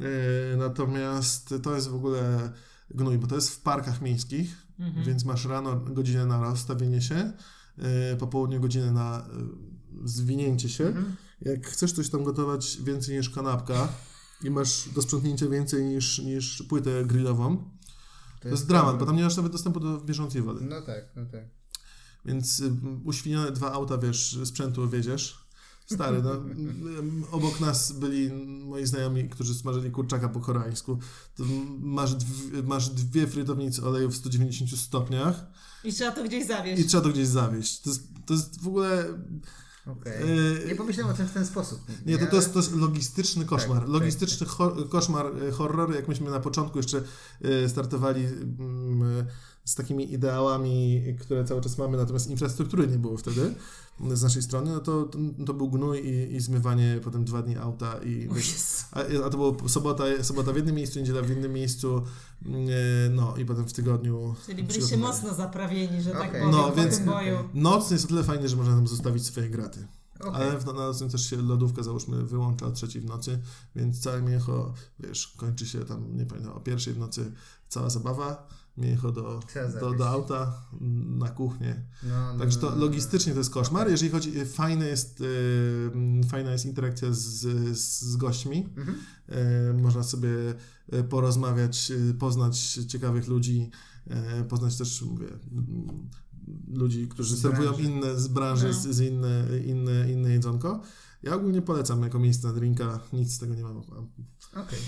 y, 0.00 0.56
natomiast 0.56 1.54
to 1.62 1.74
jest 1.74 1.88
w 1.88 1.94
ogóle 1.94 2.52
gnój, 2.90 3.18
bo 3.18 3.26
to 3.26 3.34
jest 3.34 3.50
w 3.50 3.60
parkach 3.60 4.02
miejskich, 4.02 4.68
Mhm. 4.78 5.06
więc 5.06 5.24
masz 5.24 5.44
rano 5.44 5.76
godzinę 5.76 6.26
na 6.26 6.40
rozstawienie 6.42 7.02
się, 7.02 7.32
y, 8.12 8.16
po 8.16 8.26
południu 8.26 8.60
godzinę 8.60 8.92
na 8.92 9.26
y, 10.04 10.08
zwinięcie 10.08 10.68
się. 10.68 10.86
Mhm. 10.86 11.16
Jak 11.40 11.66
chcesz 11.66 11.92
coś 11.92 12.08
tam 12.10 12.24
gotować 12.24 12.78
więcej 12.82 13.16
niż 13.16 13.30
kanapka 13.30 13.88
i 14.44 14.50
masz 14.50 14.88
do 14.88 15.02
sprzątnięcia 15.02 15.48
więcej 15.48 15.84
niż, 15.84 16.18
niż 16.18 16.62
płytę 16.62 17.04
grillową, 17.04 17.70
to 18.40 18.48
jest 18.48 18.66
dramat, 18.68 18.98
bo 18.98 19.06
tam 19.06 19.16
nie 19.16 19.24
masz 19.24 19.36
nawet 19.36 19.52
dostępu 19.52 19.80
do 19.80 20.00
bieżącej 20.00 20.42
wody. 20.42 20.64
No 20.64 20.82
tak, 20.82 21.04
no 21.16 21.26
tak. 21.26 21.44
Więc 22.24 22.60
y, 22.60 22.72
uświnione 23.04 23.52
dwa 23.52 23.72
auta, 23.72 23.98
wiesz, 23.98 24.38
sprzętu 24.44 24.88
wiedziesz. 24.88 25.48
Stary, 25.92 26.22
no, 26.22 26.30
obok 27.36 27.60
nas 27.60 27.92
byli 27.92 28.32
moi 28.64 28.86
znajomi, 28.86 29.28
którzy 29.28 29.54
smażyli 29.54 29.90
kurczaka 29.90 30.28
po 30.28 30.40
koreańsku. 30.40 30.98
To 31.36 31.44
masz, 31.80 32.14
dw- 32.14 32.64
masz 32.66 32.88
dwie 32.88 33.26
frytownice 33.26 33.82
oleju 33.82 34.10
w 34.10 34.16
190 34.16 34.70
stopniach 34.80 35.46
I 35.84 35.92
trzeba 35.92 36.12
to 36.12 36.24
gdzieś 36.24 36.44
i 36.44 36.46
zawieźć. 36.46 36.88
trzeba 36.88 37.02
to 37.02 37.08
gdzieś 37.08 37.26
zawieść. 37.28 37.80
To 37.80 37.90
jest, 37.90 38.02
to 38.26 38.34
jest 38.34 38.60
w 38.62 38.68
ogóle... 38.68 39.04
Okej. 39.88 40.12
Yy, 40.36 40.64
Nie 40.68 40.74
pomyślałem 40.74 41.14
o 41.14 41.16
tym 41.16 41.26
w 41.26 41.32
ten 41.32 41.46
sposób. 41.46 41.80
Nie, 42.06 42.18
to, 42.18 42.26
to, 42.26 42.36
jest, 42.36 42.52
to 42.52 42.58
jest 42.58 42.76
logistyczny 42.76 43.44
koszmar. 43.44 43.80
tak, 43.80 43.88
logistyczny 43.88 44.46
cho- 44.46 44.88
koszmar, 44.88 45.26
e, 45.48 45.50
horror, 45.50 45.94
jak 45.94 46.08
myśmy 46.08 46.30
na 46.30 46.40
początku 46.40 46.78
jeszcze 46.78 47.02
e, 47.42 47.68
startowali 47.68 48.24
mm, 48.24 49.26
z 49.64 49.74
takimi 49.74 50.12
ideałami, 50.12 51.02
które 51.20 51.44
cały 51.44 51.60
czas 51.60 51.78
mamy, 51.78 51.96
natomiast 51.96 52.30
infrastruktury 52.30 52.86
nie 52.86 52.98
było 52.98 53.16
wtedy 53.16 53.54
z 54.14 54.22
naszej 54.22 54.42
strony, 54.42 54.72
no 54.72 54.80
to, 54.80 55.10
to, 55.46 55.54
był 55.54 55.70
gnój 55.70 55.98
i, 55.98 56.34
i 56.34 56.40
zmywanie 56.40 57.00
potem 57.04 57.24
dwa 57.24 57.42
dni 57.42 57.56
auta 57.56 57.94
i 58.04 58.28
a, 58.92 59.00
a 59.26 59.30
to 59.30 59.36
było 59.36 59.68
sobota, 59.68 60.04
sobota 60.22 60.52
w 60.52 60.56
jednym 60.56 60.74
miejscu, 60.74 60.98
niedziela 60.98 61.22
w 61.22 61.30
innym 61.30 61.52
miejscu, 61.52 62.02
mm, 62.46 62.68
e, 62.68 62.72
no 63.10 63.36
i 63.36 63.44
potem 63.44 63.68
w 63.68 63.72
tygodniu 63.72 64.34
Czyli 64.46 64.62
byliście 64.62 64.96
mocno 64.96 65.34
zaprawieni, 65.34 66.02
że 66.02 66.10
tak 66.10 66.20
Okej. 66.20 66.40
powiem, 66.40 66.50
No, 66.50 66.72
więc- 66.72 66.96
tym 66.96 67.06
boju. 67.06 67.38
Nocny 67.54 67.94
jest 67.94 68.04
o 68.04 68.08
tyle 68.08 68.24
fajny, 68.24 68.48
że 68.48 68.56
można 68.56 68.74
tam 68.74 68.88
zostawić 68.88 69.26
swoje 69.26 69.50
graty. 69.50 69.86
Okej. 70.20 70.34
Ale 70.34 70.58
w, 70.58 70.66
na 70.66 70.72
nocnym 70.72 71.10
też 71.10 71.30
się 71.30 71.36
lodówka 71.36 71.82
załóżmy 71.82 72.24
wyłącza 72.24 72.66
o 72.66 72.70
trzeciej 72.70 73.02
w 73.02 73.04
nocy, 73.04 73.38
więc 73.76 74.00
całe 74.00 74.22
mięcho, 74.22 74.74
wiesz, 75.00 75.34
kończy 75.36 75.66
się 75.66 75.84
tam, 75.84 76.16
nie 76.16 76.26
pamiętam, 76.26 76.52
o 76.52 76.60
pierwszej 76.60 76.94
w 76.94 76.98
nocy 76.98 77.32
cała 77.68 77.90
zabawa, 77.90 78.48
mięcho 78.78 79.12
do, 79.12 79.40
do, 79.80 79.92
do 79.92 80.08
auta, 80.08 80.52
mm, 80.80 81.18
na 81.18 81.28
kuchnię. 81.28 81.82
No, 82.02 82.32
no, 82.32 82.38
Także 82.38 82.58
no, 82.62 82.68
to 82.68 82.76
no, 82.76 82.82
logistycznie 82.82 83.32
to 83.32 83.38
jest 83.38 83.50
koszmar. 83.50 83.90
Jeżeli 83.90 84.10
chodzi, 84.10 84.44
fajne 84.44 84.86
jest, 84.88 85.20
yy, 85.20 86.28
fajna 86.28 86.52
jest 86.52 86.66
interakcja 86.66 87.12
z, 87.12 87.18
z, 87.78 88.00
z 88.00 88.16
gośćmi. 88.16 88.68
Mhm. 88.76 88.98
E, 89.28 89.72
Można 89.82 90.02
sobie 90.02 90.30
e, 90.92 91.04
porozmawiać, 91.04 91.92
e, 92.10 92.14
poznać 92.14 92.58
ciekawych 92.88 93.28
ludzi, 93.28 93.70
e, 94.06 94.44
poznać 94.44 94.76
też, 94.76 95.02
mówię, 95.02 95.26
mm, 95.52 96.08
ludzi, 96.74 97.08
którzy 97.08 97.36
Z 97.36 97.40
serwują 97.40 97.70
branży. 97.72 97.90
inne 97.90 98.20
z 98.20 98.28
branży, 98.28 98.72
z, 98.72 98.86
z 98.86 99.00
inne, 99.00 99.44
inne, 99.66 100.12
inne 100.12 100.30
jedzonko. 100.30 100.82
Ja 101.22 101.34
ogólnie 101.34 101.62
polecam 101.62 102.02
jako 102.02 102.18
miejsce 102.18 102.46
na 102.48 102.52
drinka, 102.54 103.00
nic 103.12 103.32
z 103.34 103.38
tego 103.38 103.54
nie 103.54 103.62
mam. 103.62 103.76
Okej. 104.52 104.78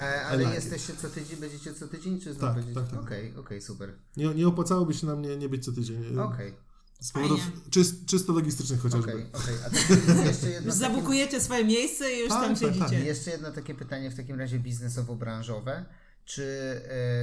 E, 0.00 0.26
Ale 0.26 0.38
like 0.42 0.54
jesteście 0.54 0.92
co 0.96 1.08
tydzień, 1.08 1.40
będziecie 1.40 1.74
co 1.74 1.88
tydzień, 1.88 2.20
czy 2.20 2.24
Tak, 2.26 2.34
znowu 2.38 2.54
będziecie? 2.54 2.80
tak, 2.80 2.90
tak. 2.90 3.00
Okej, 3.00 3.36
okej, 3.36 3.62
super. 3.62 3.92
Nie, 4.16 4.34
nie 4.34 4.48
opłacałoby 4.48 4.94
się 4.94 5.06
na 5.06 5.16
mnie 5.16 5.36
nie 5.36 5.48
być 5.48 5.64
co 5.64 5.72
tydzień. 5.72 6.18
Okej, 6.18 6.54
Z 7.00 7.12
powodów 7.12 7.40
czyst, 7.70 8.06
czysto 8.06 8.32
logistycznych 8.32 8.80
chociażby. 8.80 9.12
okej, 9.12 9.26
okej. 9.32 9.54
A 9.66 9.70
tak 9.70 10.26
jeszcze 10.26 10.50
jedno 10.50 10.70
Już 10.72 10.78
takie- 10.80 10.94
zabukujecie 10.94 11.40
swoje 11.40 11.64
miejsce 11.64 12.12
i 12.12 12.20
już 12.20 12.28
Tak, 12.28 12.42
tam 12.42 12.56
tak, 12.56 12.62
tak. 12.62 12.74
siedzicie. 12.88 13.04
Jeszcze 13.04 13.30
jedno 13.30 13.50
takie 13.52 13.74
pytanie 13.74 14.10
w 14.10 14.14
takim 14.14 14.38
razie 14.38 14.60
biznesowo-branżowe. 14.60 15.84
Czy 16.28 16.42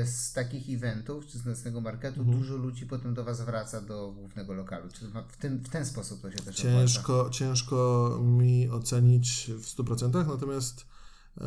e, 0.02 0.06
z 0.08 0.34
takich 0.34 0.70
eventów, 0.70 1.28
czy 1.28 1.40
z 1.40 1.46
nocnego 1.46 1.82
marketu 1.82 2.20
Mhm. 2.22 2.38
dużo 2.40 2.56
ludzi 2.58 2.86
potem 2.86 3.14
do 3.14 3.24
Was 3.24 3.42
wraca 3.42 3.82
do 3.82 4.12
głównego 4.12 4.54
lokalu? 4.54 4.90
Czy 4.94 5.08
w, 5.08 5.38
tym, 5.38 5.60
w 5.60 5.70
ten 5.70 5.86
sposób 5.86 6.22
to 6.22 6.32
się 6.32 6.38
też 6.38 6.60
opłaca? 6.60 6.62
Ciężko, 6.64 7.30
ciężko 7.30 8.20
mi 8.24 8.70
ocenić 8.70 9.52
w 9.58 9.66
100%, 9.78 10.28
natomiast 10.28 10.86
e, 11.42 11.46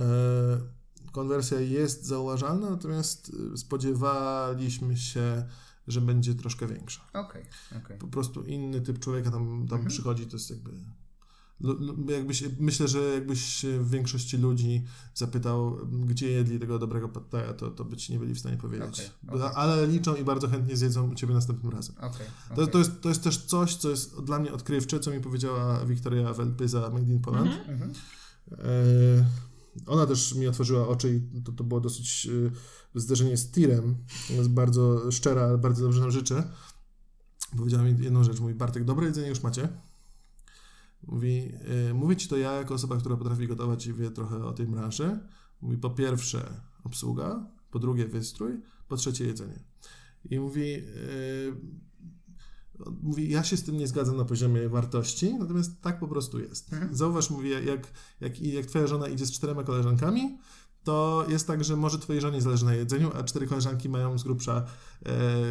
konwersja 1.12 1.60
jest 1.60 2.04
zauważalna, 2.04 2.70
natomiast 2.70 3.32
e, 3.54 3.56
spodziewaliśmy 3.56 4.96
się, 4.96 5.44
że 5.88 6.00
będzie 6.00 6.34
troszkę 6.34 6.66
większa. 6.66 7.00
Okej, 7.12 7.44
okej. 7.84 7.98
Po 7.98 8.08
prostu 8.08 8.42
inny 8.44 8.80
typ 8.80 8.98
człowieka 8.98 9.30
tam, 9.30 9.46
tam 9.46 9.78
Mhm. 9.78 9.86
przychodzi, 9.88 10.26
to 10.26 10.36
jest 10.36 10.50
jakby... 10.50 10.70
Jakbyś, 12.08 12.44
myślę, 12.58 12.88
że 12.88 13.00
jakbyś 13.00 13.66
w 13.78 13.90
większości 13.90 14.36
ludzi 14.36 14.84
zapytał, 15.14 15.76
gdzie 16.06 16.30
jedli 16.30 16.58
tego 16.58 16.78
dobrego 16.78 17.08
pattaja, 17.08 17.52
to, 17.52 17.70
to 17.70 17.84
by 17.84 17.96
ci 17.96 18.12
nie 18.12 18.18
byli 18.18 18.34
w 18.34 18.38
stanie 18.38 18.56
powiedzieć. 18.56 19.12
Okej, 19.28 19.40
okej. 19.40 19.50
Ale 19.54 19.86
liczą 19.86 20.14
i 20.14 20.24
bardzo 20.24 20.48
chętnie 20.48 20.76
zjedzą 20.76 21.10
u 21.10 21.14
ciebie 21.14 21.34
następnym 21.34 21.72
razem. 21.72 21.96
Okej, 21.98 22.26
To, 22.56 22.66
to, 22.66 22.78
jest, 22.78 23.00
to 23.00 23.08
jest 23.08 23.24
też 23.24 23.38
coś, 23.38 23.76
co 23.76 23.90
jest 23.90 24.20
dla 24.20 24.38
mnie 24.38 24.52
odkrywcze, 24.52 25.00
co 25.00 25.10
mi 25.10 25.20
powiedziała 25.20 25.84
Wiktoria 25.86 26.34
Welpyza 26.34 26.90
Made 26.90 27.12
in 27.12 27.20
Poland. 27.20 27.50
Mhm. 27.68 27.92
E, 28.52 29.26
ona 29.86 30.06
też 30.06 30.34
mi 30.34 30.46
otworzyła 30.46 30.88
oczy 30.88 31.22
i 31.34 31.42
to, 31.42 31.52
to 31.52 31.64
było 31.64 31.80
dosyć 31.80 32.28
e, 32.94 33.00
zderzenie 33.00 33.36
z 33.36 33.50
tirem. 33.50 33.96
Jest 34.30 34.48
bardzo 34.48 35.10
szczera, 35.10 35.42
ale 35.42 35.58
bardzo 35.58 35.82
dobrze 35.82 36.00
nam 36.00 36.10
życzę. 36.10 36.42
Powiedziała 37.56 37.84
mi 37.84 38.04
jedną 38.04 38.24
rzecz. 38.24 38.40
Mówi, 38.40 38.54
Bartek, 38.54 38.84
dobre 38.84 39.06
jedzenie 39.06 39.28
już 39.28 39.42
macie. 39.42 39.68
Mówi, 41.06 41.52
e, 41.90 41.94
mówię 41.94 42.16
ci 42.16 42.28
to 42.28 42.36
ja, 42.36 42.52
jako 42.52 42.74
osoba, 42.74 42.96
która 42.96 43.16
potrafi 43.16 43.48
gotować 43.48 43.86
i 43.86 43.92
wie 43.92 44.10
trochę 44.10 44.44
o 44.44 44.52
tej 44.52 44.66
branży. 44.66 45.18
Mówi, 45.60 45.78
po 45.78 45.90
pierwsze 45.90 46.50
obsługa, 46.84 47.46
po 47.70 47.78
drugie 47.78 48.06
wystrój, 48.06 48.60
po 48.88 48.96
trzecie 48.96 49.24
jedzenie. 49.24 49.60
I 50.30 50.40
mówi, 50.40 50.74
e, 50.74 50.82
mówi, 53.02 53.30
ja 53.30 53.44
się 53.44 53.56
z 53.56 53.64
tym 53.64 53.76
nie 53.76 53.88
zgadzam 53.88 54.16
na 54.16 54.24
poziomie 54.24 54.68
wartości, 54.68 55.34
natomiast 55.34 55.80
tak 55.82 56.00
po 56.00 56.08
prostu 56.08 56.40
jest. 56.40 56.72
Mhm. 56.72 56.96
Zauważ, 56.96 57.30
mówię, 57.30 57.62
jak, 57.64 57.92
jak, 58.20 58.40
jak 58.40 58.66
twoja 58.66 58.86
żona 58.86 59.08
idzie 59.08 59.26
z 59.26 59.32
czterema 59.32 59.64
koleżankami, 59.64 60.38
to 60.84 61.26
jest 61.28 61.46
tak, 61.46 61.64
że 61.64 61.76
może 61.76 61.98
twojej 61.98 62.22
żonie 62.22 62.40
zależy 62.40 62.64
na 62.64 62.74
jedzeniu, 62.74 63.10
a 63.14 63.22
cztery 63.22 63.46
koleżanki 63.46 63.88
mają 63.88 64.18
z 64.18 64.22
grubsza 64.22 64.66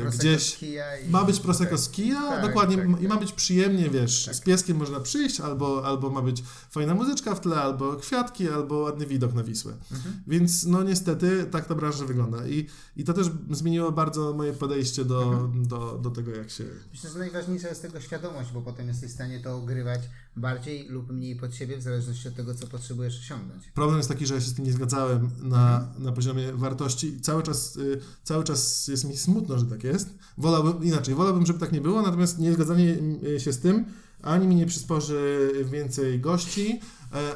Prosecco 0.02 0.18
gdzieś... 0.20 0.64
i- 0.64 1.10
Ma 1.10 1.24
być 1.26 1.40
prosecco 1.40 1.74
okej. 1.74 1.86
z 1.86 1.90
kija, 1.90 2.22
Tak, 2.22 2.46
dokładnie, 2.48 2.78
tak, 2.78 2.90
i 2.90 2.94
tak. 2.94 3.04
ma 3.04 3.18
być 3.18 3.32
przyjemnie, 3.34 3.90
wiesz, 3.90 4.26
Tak. 4.26 4.36
z 4.36 4.42
pieskiem 4.42 4.78
można 4.78 5.00
przyjść, 5.00 5.40
albo, 5.40 5.86
albo 5.86 6.10
ma 6.10 6.22
być 6.22 6.44
fajna 6.72 6.96
muzyczka 6.96 7.36
w 7.36 7.42
tle, 7.42 7.56
albo 7.56 7.96
kwiatki, 7.96 8.50
albo 8.50 8.76
ładny 8.78 9.06
widok 9.06 9.34
na 9.34 9.44
Wisłę. 9.44 9.74
Mhm. 9.92 10.16
Więc 10.28 10.66
no 10.66 10.84
niestety 10.84 11.46
tak 11.52 11.66
ta 11.66 11.76
branża 11.76 12.06
wygląda 12.06 12.48
i, 12.48 12.68
i 12.98 13.04
to 13.04 13.14
też 13.14 13.28
zmieniło 13.52 13.92
bardzo 13.92 14.34
moje 14.34 14.54
podejście 14.54 15.06
do, 15.06 15.24
Mhm. 15.24 15.68
do, 15.68 16.00
do 16.04 16.10
tego, 16.12 16.32
jak 16.32 16.50
się... 16.50 16.64
Myślę, 16.92 17.10
że 17.10 17.20
najważniejsza 17.20 17.68
jest 17.68 17.82
tego 17.82 18.02
świadomość, 18.02 18.52
bo 18.54 18.62
potem 18.62 18.88
jesteś 18.88 19.10
w 19.12 19.14
stanie 19.14 19.40
to 19.40 19.56
ogrywać 19.58 20.02
bardziej 20.36 20.88
lub 20.90 21.10
mniej 21.12 21.36
pod 21.36 21.56
siebie, 21.56 21.78
w 21.78 21.82
zależności 21.82 22.28
od 22.28 22.36
tego, 22.36 22.56
co 22.56 22.68
potrzebujesz 22.68 23.20
osiągnąć. 23.20 23.68
Problem 23.74 23.98
jest 23.98 24.10
taki, 24.10 24.26
że 24.26 24.34
ja 24.34 24.42
się 24.42 24.48
z 24.48 24.54
tym 24.54 24.66
nie 24.66 24.72
zgadzałem 24.72 25.30
na, 25.44 25.88
na 26.00 26.12
poziomie 26.12 26.54
wartości 26.54 27.08
i 27.08 27.22
cały 27.22 27.44
czas, 27.44 27.76
y, 27.76 28.00
cały 28.24 28.44
czas 28.44 28.88
jest 28.88 29.04
mi 29.06 29.18
smutno, 29.18 29.37
że 29.58 29.66
tak 29.66 29.84
jest. 29.84 30.10
Wolałbym, 30.38 30.84
inaczej, 30.84 31.16
wolałbym, 31.16 31.46
żeby 31.46 31.60
tak 31.60 31.72
nie 31.72 31.82
było, 31.82 32.02
natomiast 32.02 32.40
niezgadzanie 32.40 32.98
y, 33.24 33.40
się 33.40 33.54
z 33.54 33.60
tym 33.60 33.86
ani 34.22 34.48
mi 34.48 34.56
nie 34.56 34.66
przysporzy 34.66 35.52
więcej 35.66 36.20
gości, 36.20 36.72
e, 36.72 36.80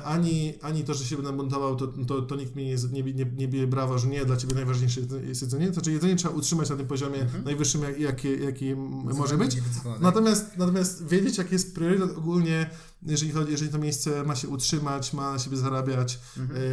ani, 0.03 0.53
ani 0.61 0.84
to, 0.84 0.93
że 0.93 1.05
się 1.05 1.15
będę 1.15 1.32
montował, 1.32 1.76
to, 1.76 1.88
to, 1.88 2.22
to 2.22 2.36
nikt 2.36 2.55
mi 2.55 2.65
nie, 2.65 2.76
nie, 2.91 3.13
nie, 3.13 3.26
nie 3.38 3.47
bije 3.47 3.67
brawa, 3.67 3.97
że 3.97 4.07
nie, 4.07 4.26
dla 4.26 4.38
Ciebie 4.38 4.55
najważniejsze 4.55 5.01
jest 5.28 5.41
jedzenie. 5.41 5.67
To 5.67 5.74
znaczy 5.74 5.91
jedzenie 5.91 6.15
trzeba 6.15 6.34
utrzymać 6.34 6.69
na 6.69 6.76
tym 6.76 6.88
poziomie 6.88 7.26
najwyższym, 7.45 7.82
jak, 7.84 7.99
jaki, 7.99 8.43
jaki 8.43 8.67
m- 8.69 8.89
może 9.17 9.38
być. 9.38 9.57
Natomiast, 10.01 10.57
natomiast 10.57 11.07
wiedzieć, 11.07 11.38
jaki 11.38 11.53
jest 11.53 11.76
priorytet 11.76 12.17
ogólnie, 12.17 12.69
jeżeli 13.03 13.32
chodzi, 13.32 13.51
jeżeli 13.51 13.72
to 13.72 13.78
miejsce 13.78 14.24
ma 14.24 14.36
się 14.36 14.47
utrzymać, 14.47 15.13
ma 15.13 15.32
na 15.34 15.39
siebie 15.39 15.57
zarabiać, 15.57 16.19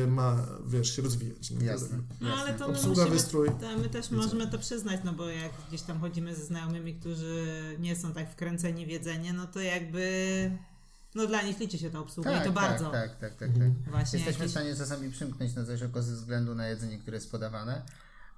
y, 0.05 0.07
ma, 0.07 0.47
wiesz, 0.67 0.97
się 0.97 1.03
rozwijać. 1.03 1.51
No, 1.51 1.65
Jasne. 1.65 1.99
No 2.21 2.35
ale 2.35 2.55
to 2.55 2.69
my 2.69 2.75
Obsługa, 2.75 3.01
musimy, 3.03 3.17
wystrój. 3.17 3.49
to 3.61 3.79
my 3.79 3.89
też 3.89 4.11
możemy 4.11 4.47
to 4.51 4.59
przyznać, 4.59 5.01
no 5.05 5.13
bo 5.13 5.29
jak 5.29 5.53
gdzieś 5.69 5.83
tam 5.83 6.01
chodzimy 6.01 6.35
ze 6.35 6.45
znajomymi, 6.45 6.95
którzy 6.95 7.47
nie 7.79 7.97
są 7.97 8.13
tak 8.13 8.33
wkręceni 8.33 8.87
w 8.87 8.89
jedzenie, 8.89 9.33
no 9.33 9.47
to 9.47 9.61
jakby 9.61 10.09
no 11.19 11.27
dla 11.27 11.43
nich 11.43 11.59
liczy 11.61 11.79
się 11.79 11.91
ta 11.91 11.99
obsługa 11.99 12.31
Tak, 12.31 12.41
i 12.43 12.49
to 12.49 12.53
tak, 12.55 12.71
bardzo. 12.71 12.91
tak, 12.91 13.19
tak, 13.19 13.35
tak, 13.35 13.49
Mhm. 13.49 13.75
tak. 13.85 13.91
Właśnie 13.93 14.19
Jesteśmy 14.19 14.33
w 14.33 14.41
jakieś... 14.41 14.51
stanie 14.51 14.77
czasami 14.77 15.11
przymknąć 15.11 15.55
na 15.55 15.65
coś 15.67 15.83
oko 15.83 16.03
ze 16.03 16.13
względu 16.15 16.55
na 16.55 16.67
jedzenie, 16.69 16.99
które 16.99 17.17
jest 17.17 17.31
podawane, 17.31 17.83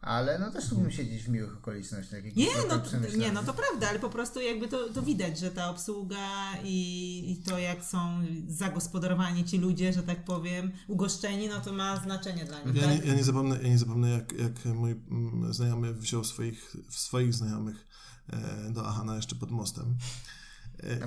ale 0.01 0.39
no 0.39 0.51
też 0.51 0.71
lubimy 0.71 0.93
siedzieć 0.93 1.23
w 1.23 1.29
miłych 1.29 1.57
okolicznościach. 1.57 2.25
Nie, 2.37 2.47
no, 2.69 2.79
tak 2.79 3.17
nie, 3.17 3.33
no 3.33 3.43
to 3.43 3.55
prawda, 3.55 3.89
ale 3.89 3.99
po 3.99 4.11
prostu 4.11 4.41
jakby 4.41 4.69
to, 4.69 4.89
to 4.93 5.03
widać, 5.03 5.39
że 5.39 5.51
ta 5.51 5.71
obsługa 5.71 6.29
i, 6.65 7.33
i 7.33 7.37
to 7.45 7.59
jak 7.59 7.85
są 7.85 8.23
zagospodarowani 8.49 9.45
ci 9.45 9.59
ludzie, 9.59 9.93
że 9.93 10.03
tak 10.03 10.25
powiem, 10.25 10.73
ugoszczeni, 10.89 11.49
no 11.49 11.61
to 11.61 11.73
ma 11.73 11.97
znaczenie 11.97 12.45
dla 12.45 12.63
nich, 12.63 12.75
Ja 12.77 12.83
tak? 12.89 12.91
nie, 13.05 13.09
ja 13.11 13.15
nie 13.15 13.25
zapomnę, 13.25 13.57
ja 13.63 13.69
nie 13.69 13.79
zapomnę 13.79 14.11
jak, 14.11 14.33
jak 14.33 14.65
mój 14.65 14.91
mm, 15.11 15.55
znajomy 15.55 15.95
wziął 15.95 16.25
swoich, 16.25 16.77
swoich 16.89 17.35
znajomych 17.35 17.87
e, 18.29 18.71
do 18.71 18.87
Ahana 18.89 19.17
jeszcze 19.17 19.35
pod 19.37 19.51
mostem. 19.51 19.97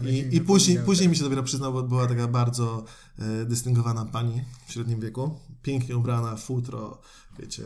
I, 0.09 0.35
i 0.35 0.41
później, 0.41 0.79
później 0.79 1.09
mi 1.09 1.15
się 1.15 1.23
dopiero 1.23 1.43
przyznał, 1.43 1.73
bo 1.73 1.83
była 1.83 2.07
taka 2.07 2.27
bardzo 2.27 2.85
e, 3.19 3.45
dystyngowana 3.45 4.05
pani 4.05 4.41
w 4.67 4.71
średnim 4.71 4.99
wieku, 4.99 5.39
pięknie 5.61 5.97
ubrana, 5.97 6.35
futro, 6.35 7.01
wiecie, 7.39 7.63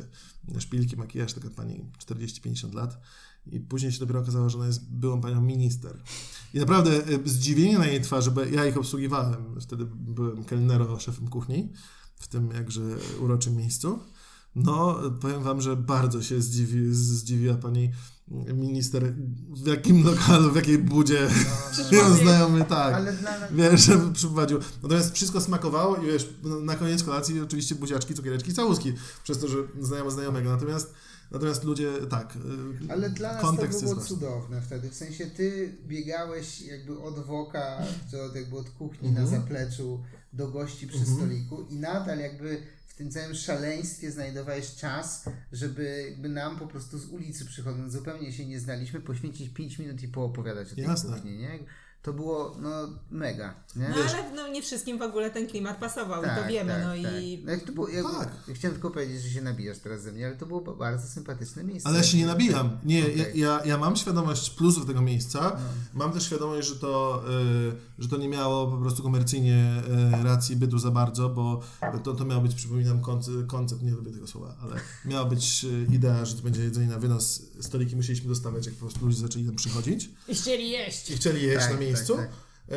szpilki, 0.60 0.98
makijaż, 0.98 1.34
taka 1.34 1.50
pani 1.50 1.86
40-50 2.06 2.74
lat. 2.74 3.02
I 3.52 3.60
później 3.60 3.92
się 3.92 4.00
dopiero 4.00 4.20
okazało, 4.20 4.50
że 4.50 4.58
ona 4.58 4.68
jest 4.68 4.92
byłą 4.92 5.22
panią 5.22 5.42
minister. 5.42 6.04
I 6.54 6.60
naprawdę 6.60 6.92
e, 6.92 7.20
zdziwienie 7.26 7.78
na 7.78 7.88
jej 7.88 8.02
twarzy, 8.02 8.32
bo 8.32 8.44
ja 8.44 8.66
ich 8.66 8.78
obsługiwałem. 8.78 9.62
Wtedy 9.62 9.86
byłem 9.86 10.44
kelnero, 10.44 11.00
szefem 11.00 11.28
kuchni 11.28 11.70
w 12.16 12.28
tym 12.28 12.52
jakże 12.52 12.82
uroczym 13.20 13.56
miejscu. 13.56 14.00
No, 14.56 15.00
powiem 15.22 15.44
wam, 15.44 15.62
że 15.62 15.76
bardzo 15.76 16.24
się 16.24 16.42
zdziwi, 16.42 16.94
zdziwiła 16.94 17.56
pani 17.56 17.92
minister, 18.54 19.14
w 19.50 19.68
jakim 19.68 20.04
lokalu, 20.06 20.52
w 20.52 20.56
jakiej 20.56 20.78
budzie 20.78 21.28
No, 21.92 22.16
znajomy, 22.16 22.66
tak. 22.66 22.94
Ale 22.96 23.14
dla. 23.14 23.48
Wiesz, 23.52 23.82
żeby 23.82 24.14
przyprowadził. 24.14 24.60
Natomiast 24.84 25.14
wszystko 25.16 25.42
smakowało 25.42 25.96
i 25.98 26.06
wiesz, 26.06 26.30
no, 26.44 26.60
na 26.60 26.76
koniec 26.76 27.04
kolacji 27.04 27.42
oczywiście 27.42 27.76
buziaczki, 27.76 28.14
cukiereczki, 28.14 28.54
całuski, 28.54 28.94
przez 29.24 29.40
to, 29.40 29.48
że 29.48 29.58
znajomo 29.80 30.12
znajomego. 30.12 30.50
Natomiast, 30.50 30.94
natomiast 31.32 31.64
ludzie, 31.64 31.94
tak, 32.10 32.36
y, 32.90 32.92
Ale 32.92 33.10
dla 33.10 33.34
nas 33.34 33.42
kontekst 33.42 33.80
to 33.80 33.86
było 33.86 34.02
cudowne 34.02 34.62
wtedy. 34.62 34.90
W 34.90 34.96
sensie 34.96 35.26
ty 35.26 35.76
biegałeś 35.88 36.62
jakby 36.62 37.00
od 37.00 37.26
woka, 37.26 37.78
czy 38.12 38.22
od, 38.22 38.36
jakby 38.36 38.58
od 38.58 38.70
kuchni 38.70 39.08
Mhm. 39.10 39.26
na 39.26 39.32
zapleczu 39.32 40.04
do 40.34 40.48
gości 40.48 40.88
przy 40.88 41.06
stoliku 41.06 41.66
i 41.70 41.76
nadal 41.76 42.20
jakby 42.20 42.62
w 42.98 43.00
tym 43.00 43.12
całym 43.12 43.36
szaleństwie 43.36 44.12
znajdowałeś 44.12 44.76
czas, 44.76 45.30
żeby 45.52 46.06
jakby 46.10 46.30
nam 46.30 46.60
po 46.60 46.68
prostu 46.68 46.98
z 46.98 47.06
ulicy 47.10 47.46
przychodząc, 47.46 47.94
zupełnie 47.94 48.34
się 48.34 48.46
nie 48.46 48.60
znaliśmy, 48.60 49.02
poświęcić 49.02 49.50
5 49.50 49.80
minut 49.80 50.04
i 50.04 50.08
poopowiadać 50.08 50.72
o 50.72 50.76
tej 50.76 50.84
Jasne. 50.84 51.16
kuchni, 51.16 51.38
nie? 51.38 51.60
To 52.08 52.14
było 52.14 52.56
no 52.62 52.70
mega, 53.12 53.54
nie? 53.76 53.90
No 53.90 53.96
ale 53.96 54.36
no, 54.36 54.48
nie 54.48 54.62
wszystkim 54.62 54.98
w 54.98 55.02
ogóle 55.02 55.32
ten 55.32 55.48
klimat 55.48 55.78
pasował 55.78 56.24
i 56.24 56.26
to 56.26 56.50
wiemy, 56.50 56.82
no 56.84 56.96
i... 56.96 57.44
Jak 57.48 57.64
to 57.64 57.72
było, 57.72 57.88
jak, 57.88 58.04
Tak. 58.04 58.30
ja 58.48 58.54
chciałem 58.54 58.76
tylko 58.76 58.92
powiedzieć, 58.92 59.22
że 59.22 59.30
się 59.30 59.42
nabijasz 59.42 59.78
teraz 59.80 60.02
ze 60.02 60.12
mnie, 60.12 60.28
ale 60.28 60.36
to 60.36 60.46
było 60.46 60.62
ba- 60.62 60.74
bardzo 60.74 61.08
sympatyczne 61.08 61.64
miejsce. 61.64 61.90
Ale 61.90 61.98
ja 61.98 62.04
się 62.04 62.18
nie 62.18 62.26
nabijam. 62.26 62.78
Nie, 62.86 63.02
Okej. 63.04 63.18
ja, 63.18 63.26
ja, 63.36 63.66
ja 63.66 63.78
mam 63.78 63.96
świadomość 63.96 64.50
plusów 64.50 64.86
tego 64.86 65.02
miejsca. 65.02 65.40
No. 65.42 65.60
Mam 65.94 66.12
też 66.12 66.24
świadomość, 66.26 66.68
że 66.68 66.76
to, 66.76 67.24
y, 68.00 68.02
że 68.04 68.10
to 68.10 68.18
nie 68.18 68.30
miało 68.30 68.68
po 68.68 68.78
prostu 68.78 69.04
komercyjnie 69.04 69.82
y, 70.20 70.24
racji 70.24 70.56
bytu 70.56 70.80
za 70.80 70.92
bardzo, 70.92 71.30
bo 71.30 71.62
to, 72.04 72.14
to 72.14 72.26
miał 72.26 72.42
być, 72.42 72.56
przypominam, 72.56 73.02
koncept, 73.02 73.38
koncept, 73.48 73.82
nie 73.84 73.92
lubię 73.92 74.12
tego 74.12 74.28
słowa, 74.28 74.56
ale 74.62 74.76
miała 75.06 75.26
być 75.26 75.64
y, 75.64 75.96
idea, 75.96 76.26
że 76.26 76.36
to 76.36 76.42
będzie 76.42 76.62
jedzenie 76.64 76.88
na 76.88 77.00
wynos. 77.00 77.42
Stoliki 77.62 77.96
musieliśmy 77.96 78.30
dostawać, 78.30 78.66
jak 78.66 78.76
po 78.76 78.82
prostu 78.86 79.06
ludzie 79.06 79.20
zaczęli 79.20 79.46
tam 79.46 79.56
przychodzić 79.56 80.10
I 80.28 80.36
chcieli 80.36 80.70
jeść. 80.70 81.10
i 81.12 81.16
chcieli 81.16 81.44
jeść 81.44 81.66
Tak, 81.66 81.74
na 81.74 81.80
miejscu. 81.80 81.97
Tak, 82.16 82.30
E, 82.70 82.76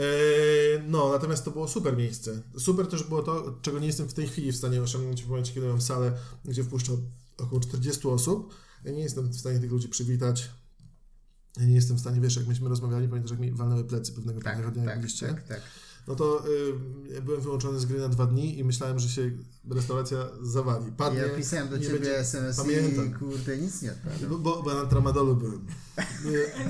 No, 0.89 1.13
natomiast 1.13 1.45
to 1.45 1.51
było 1.51 1.69
super 1.69 1.97
miejsce. 1.97 2.43
Super 2.59 2.87
też 2.87 3.03
było 3.03 3.23
to, 3.23 3.59
czego 3.63 3.79
nie 3.79 3.87
jestem 3.87 4.09
w 4.09 4.15
tej 4.15 4.29
chwili 4.29 4.53
w 4.53 4.57
stanie 4.57 4.83
osiągnąć 4.83 5.25
w 5.25 5.29
momencie, 5.29 5.53
kiedy 5.53 5.67
mam 5.69 5.81
salę, 5.81 6.13
gdzie 6.45 6.65
wpuszczam 6.65 6.97
około 7.39 7.61
40 7.61 8.09
osób. 8.09 8.55
Nie 8.85 9.01
jestem 9.01 9.29
w 9.29 9.37
stanie 9.37 9.61
tych 9.61 9.71
ludzi 9.71 9.89
przywitać 9.89 10.51
nie 11.61 11.75
jestem 11.75 11.97
w 11.97 12.01
stanie, 12.01 12.21
wiesz, 12.21 12.37
jak 12.37 12.47
myśmy 12.47 12.69
rozmawiali, 12.69 13.09
pamiętasz, 13.09 13.31
jak 13.31 13.41
mi 13.41 13.53
walnęły 13.53 13.85
plecy 13.85 14.13
pewnego 14.13 14.41
Tak, 14.41 14.73
dnia, 14.75 14.85
tak, 14.85 14.99
byliście? 14.99 15.27
tak, 15.29 15.43
tak. 15.43 15.61
No 16.09 16.15
to 16.17 16.47
y, 16.49 17.13
ja 17.15 17.21
byłem 17.21 17.41
wyłączony 17.41 17.81
z 17.81 17.85
gry 17.87 18.01
na 18.01 18.09
dwa 18.09 18.27
dni 18.27 18.59
i 18.59 18.65
myślałem, 18.65 18.99
że 18.99 19.09
się 19.09 19.31
restauracja 19.71 20.19
zawali. 20.43 20.93
Padnie, 20.93 21.21
Ja 21.21 21.29
pisałem 21.29 21.69
do 21.69 21.77
nie 21.77 21.83
ciebie 21.83 21.95
będzie- 21.99 22.19
SMS 22.19 22.57
i 22.59 22.61
Pamiętam. 22.63 23.15
kurde, 23.19 23.59
nic 23.59 23.83
nie 23.83 23.93
odpadło. 23.93 24.29
Bo, 24.29 24.39
bo, 24.39 24.63
bo 24.63 24.75
na 24.75 24.87
tramadolu 24.87 25.37
byłem. 25.37 25.67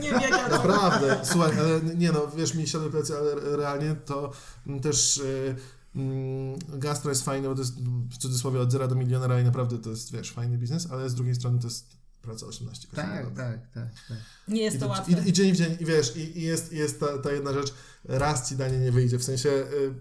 Nie 0.01 0.13
biegam. 0.21 0.51
Naprawdę, 0.51 1.21
słuchaj, 1.25 1.59
ale 1.61 1.81
nie 1.97 2.13
no, 2.13 2.29
wiesz, 2.37 2.55
mi 2.55 2.67
siadły 2.69 2.91
plecy, 2.91 3.17
ale 3.19 3.33
re- 3.33 3.57
realnie 3.57 3.95
to 4.05 4.33
mm, 4.67 4.81
też 4.81 5.19
y, 5.19 5.57
mm, 5.97 6.59
gastro 6.69 7.11
jest 7.11 7.25
fajne, 7.25 7.49
bo 7.49 7.55
to 7.55 7.61
jest 7.61 7.75
w 8.11 8.17
cudzysłowie 8.19 8.61
od 8.61 8.73
zera 8.73 8.89
do 8.89 8.95
milionera 8.95 9.41
i 9.41 9.45
naprawdę 9.45 9.79
to 9.79 9.91
jest, 9.91 10.13
wiesz, 10.13 10.31
fajny 10.33 10.59
biznes, 10.59 10.89
ale 10.91 11.11
z 11.11 11.15
drugiej 11.15 11.35
strony 11.35 11.59
to 11.59 11.67
jest 11.67 12.00
praca 12.31 12.47
18 12.47 12.89
godzin. 12.89 13.05
Tak, 13.05 13.35
tak, 13.35 13.71
tak, 13.75 13.89
tak. 14.09 14.19
Nie 14.49 14.63
jest 14.63 14.77
I, 14.77 14.81
to 14.81 14.89
łatwe. 14.89 15.13
i, 15.13 15.29
I 15.29 15.33
dzień 15.33 15.53
w 15.53 15.57
dzień, 15.57 15.77
i 15.81 15.85
wiesz, 15.85 16.17
i, 16.17 16.39
i 16.39 16.43
jest, 16.43 16.73
i 16.73 16.77
jest 16.77 17.01
ta, 17.01 17.19
ta 17.19 17.33
jedna 17.33 17.53
rzecz, 17.53 17.75
raz 18.05 18.49
ci 18.49 18.57
danie 18.57 18.79
nie 18.79 18.93
wyjdzie, 18.93 19.19
w 19.19 19.25
sensie 19.25 19.49
y, 19.51 19.95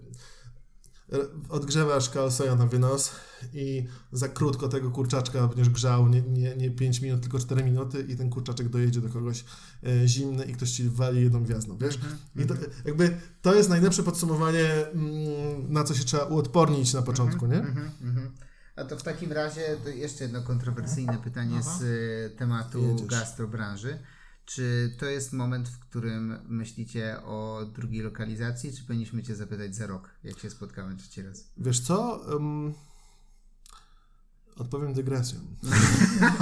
odgrzewasz 1.50 2.10
kaosoja 2.10 2.56
na 2.56 2.66
wynos 2.66 3.12
i 3.54 3.88
za 4.12 4.28
krótko 4.28 4.68
tego 4.68 4.92
kurczaczka 4.92 5.48
będziesz 5.48 5.70
grzał, 5.70 6.08
nie, 6.08 6.22
nie, 6.22 6.56
nie 6.56 6.72
5 6.72 7.02
minut, 7.02 7.22
tylko 7.22 7.40
4 7.40 7.64
minuty 7.64 8.06
i 8.10 8.16
ten 8.16 8.30
kurczaczek 8.30 8.70
dojedzie 8.70 9.02
do 9.02 9.10
kogoś 9.10 9.46
y, 9.84 10.08
zimny 10.08 10.46
i 10.46 10.54
ktoś 10.54 10.72
ci 10.72 10.90
wali 10.90 11.24
jedną 11.24 11.44
gwiazdą, 11.44 11.78
wiesz? 11.78 11.96
Mhm, 11.96 12.18
I 12.36 12.46
to, 12.46 12.54
jakby 12.86 13.18
to 13.42 13.56
jest 13.56 13.70
najlepsze 13.70 14.04
podsumowanie, 14.04 14.88
mm, 14.88 15.74
na 15.74 15.84
co 15.84 15.96
się 15.96 16.04
trzeba 16.04 16.24
uodpornić 16.24 16.94
na 16.94 17.02
początku, 17.02 17.46
nie? 17.46 17.60
Mhm, 17.60 17.92
mhm. 18.02 18.32
A 18.80 18.86
to 18.86 18.98
w 18.98 19.04
takim 19.04 19.32
razie 19.32 19.78
to 19.84 19.90
jeszcze 19.90 20.24
jedno 20.24 20.42
kontrowersyjne 20.42 21.18
pytanie 21.24 21.58
Aha. 21.60 21.78
z 21.80 21.82
y, 21.82 22.36
tematu 22.38 22.88
Jedziesz. 22.88 23.08
gastrobranży. 23.08 24.00
Czy 24.46 24.96
to 25.00 25.06
jest 25.06 25.34
moment, 25.34 25.70
w 25.70 25.80
którym 25.80 26.40
myślicie 26.48 27.22
o 27.24 27.66
drugiej 27.76 28.02
lokalizacji, 28.02 28.74
czy 28.74 28.84
powinniśmy 28.84 29.24
Cię 29.24 29.36
zapytać 29.36 29.76
za 29.76 29.88
rok, 29.88 30.10
jak 30.24 30.40
się 30.40 30.50
spotkamy 30.50 30.98
trzeci 30.98 31.22
raz? 31.22 31.52
Wiesz 31.58 31.80
co? 31.80 32.22
Ym, 32.36 32.74
odpowiem 34.58 34.94
dygresją. 34.94 35.40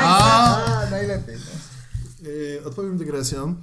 A, 0.00 0.86
najlepiej. 0.90 1.36
No. 1.36 2.28
Yy, 2.28 2.64
odpowiem 2.64 2.98
dygresją, 2.98 3.54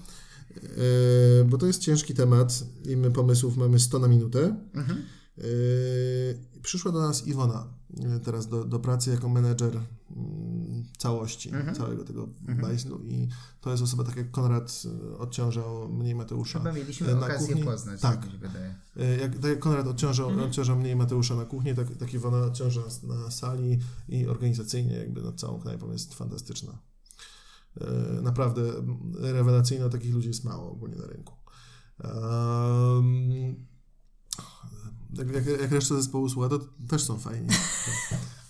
yy, 0.55 1.45
bo 1.45 1.57
to 1.57 1.65
jest 1.65 1.81
ciężki 1.81 2.13
temat 2.13 2.63
i 2.85 2.97
my 2.97 3.11
pomysłów 3.11 3.57
mamy 3.57 3.79
100 3.79 3.99
na 3.99 4.07
minutę. 4.07 4.55
Mhm. 4.73 5.05
Yy, 5.37 5.43
przyszła 6.61 6.91
do 6.91 7.01
nas 7.01 7.27
Iwona 7.27 7.74
teraz 8.23 8.47
do, 8.47 8.65
do 8.65 8.79
pracy 8.79 9.11
jako 9.11 9.29
menedżer 9.29 9.77
mm, 10.15 10.83
całości, 10.97 11.49
Mhm. 11.55 11.75
całego 11.75 12.03
tego 12.03 12.27
bajslu 12.61 12.99
i 13.03 13.27
to 13.61 13.71
jest 13.71 13.83
osoba 13.83 14.03
tak 14.03 14.15
jak 14.15 14.31
Konrad 14.31 14.83
yy, 14.85 15.17
odciążał 15.17 15.89
mnie 15.89 16.09
i 16.09 16.15
Mateusza. 16.15 16.59
Chyba 16.59 16.71
mieliśmy 16.73 17.07
yy, 17.07 17.15
na 17.15 17.25
okazję 17.25 17.47
kuchni. 17.47 17.63
poznać, 17.63 18.01
Tak. 18.01 18.21
tak 18.21 18.33
mi 18.33 18.39
wydaje. 18.39 18.75
Jak, 19.21 19.33
tak 19.35 19.43
jak 19.51 19.59
Konrad 19.59 19.87
odciążał, 19.87 20.29
Mhm. 20.29 20.47
odciążał 20.49 20.75
mnie 20.79 20.91
i 20.91 20.95
Mateusza 20.95 21.35
na 21.35 21.45
kuchni, 21.45 21.75
tak, 21.75 21.95
tak 21.97 22.13
Iwona 22.13 22.37
odciąża 22.37 22.81
na 23.03 23.31
sali 23.31 23.79
i 24.09 24.27
organizacyjnie 24.27 24.93
jakby 24.93 25.21
nad 25.21 25.39
całą 25.39 25.59
knajpą 25.59 25.91
jest 25.91 26.13
fantastyczna. 26.13 26.77
E, 27.81 28.21
Naprawdę 28.21 28.61
rewelacyjna, 29.13 29.89
takich 29.89 30.13
ludzi 30.13 30.27
jest 30.27 30.43
mało 30.43 30.71
ogólnie 30.71 30.95
na 30.95 31.05
rynku. 31.07 31.33
Um, 32.03 33.65
jak, 35.13 35.31
jak, 35.33 35.61
jak 35.61 35.71
reszta 35.71 35.95
zespołu 35.95 36.29
słucha, 36.29 36.49
to 36.49 36.59
też 36.87 37.03
są 37.03 37.19
fajni. 37.19 37.47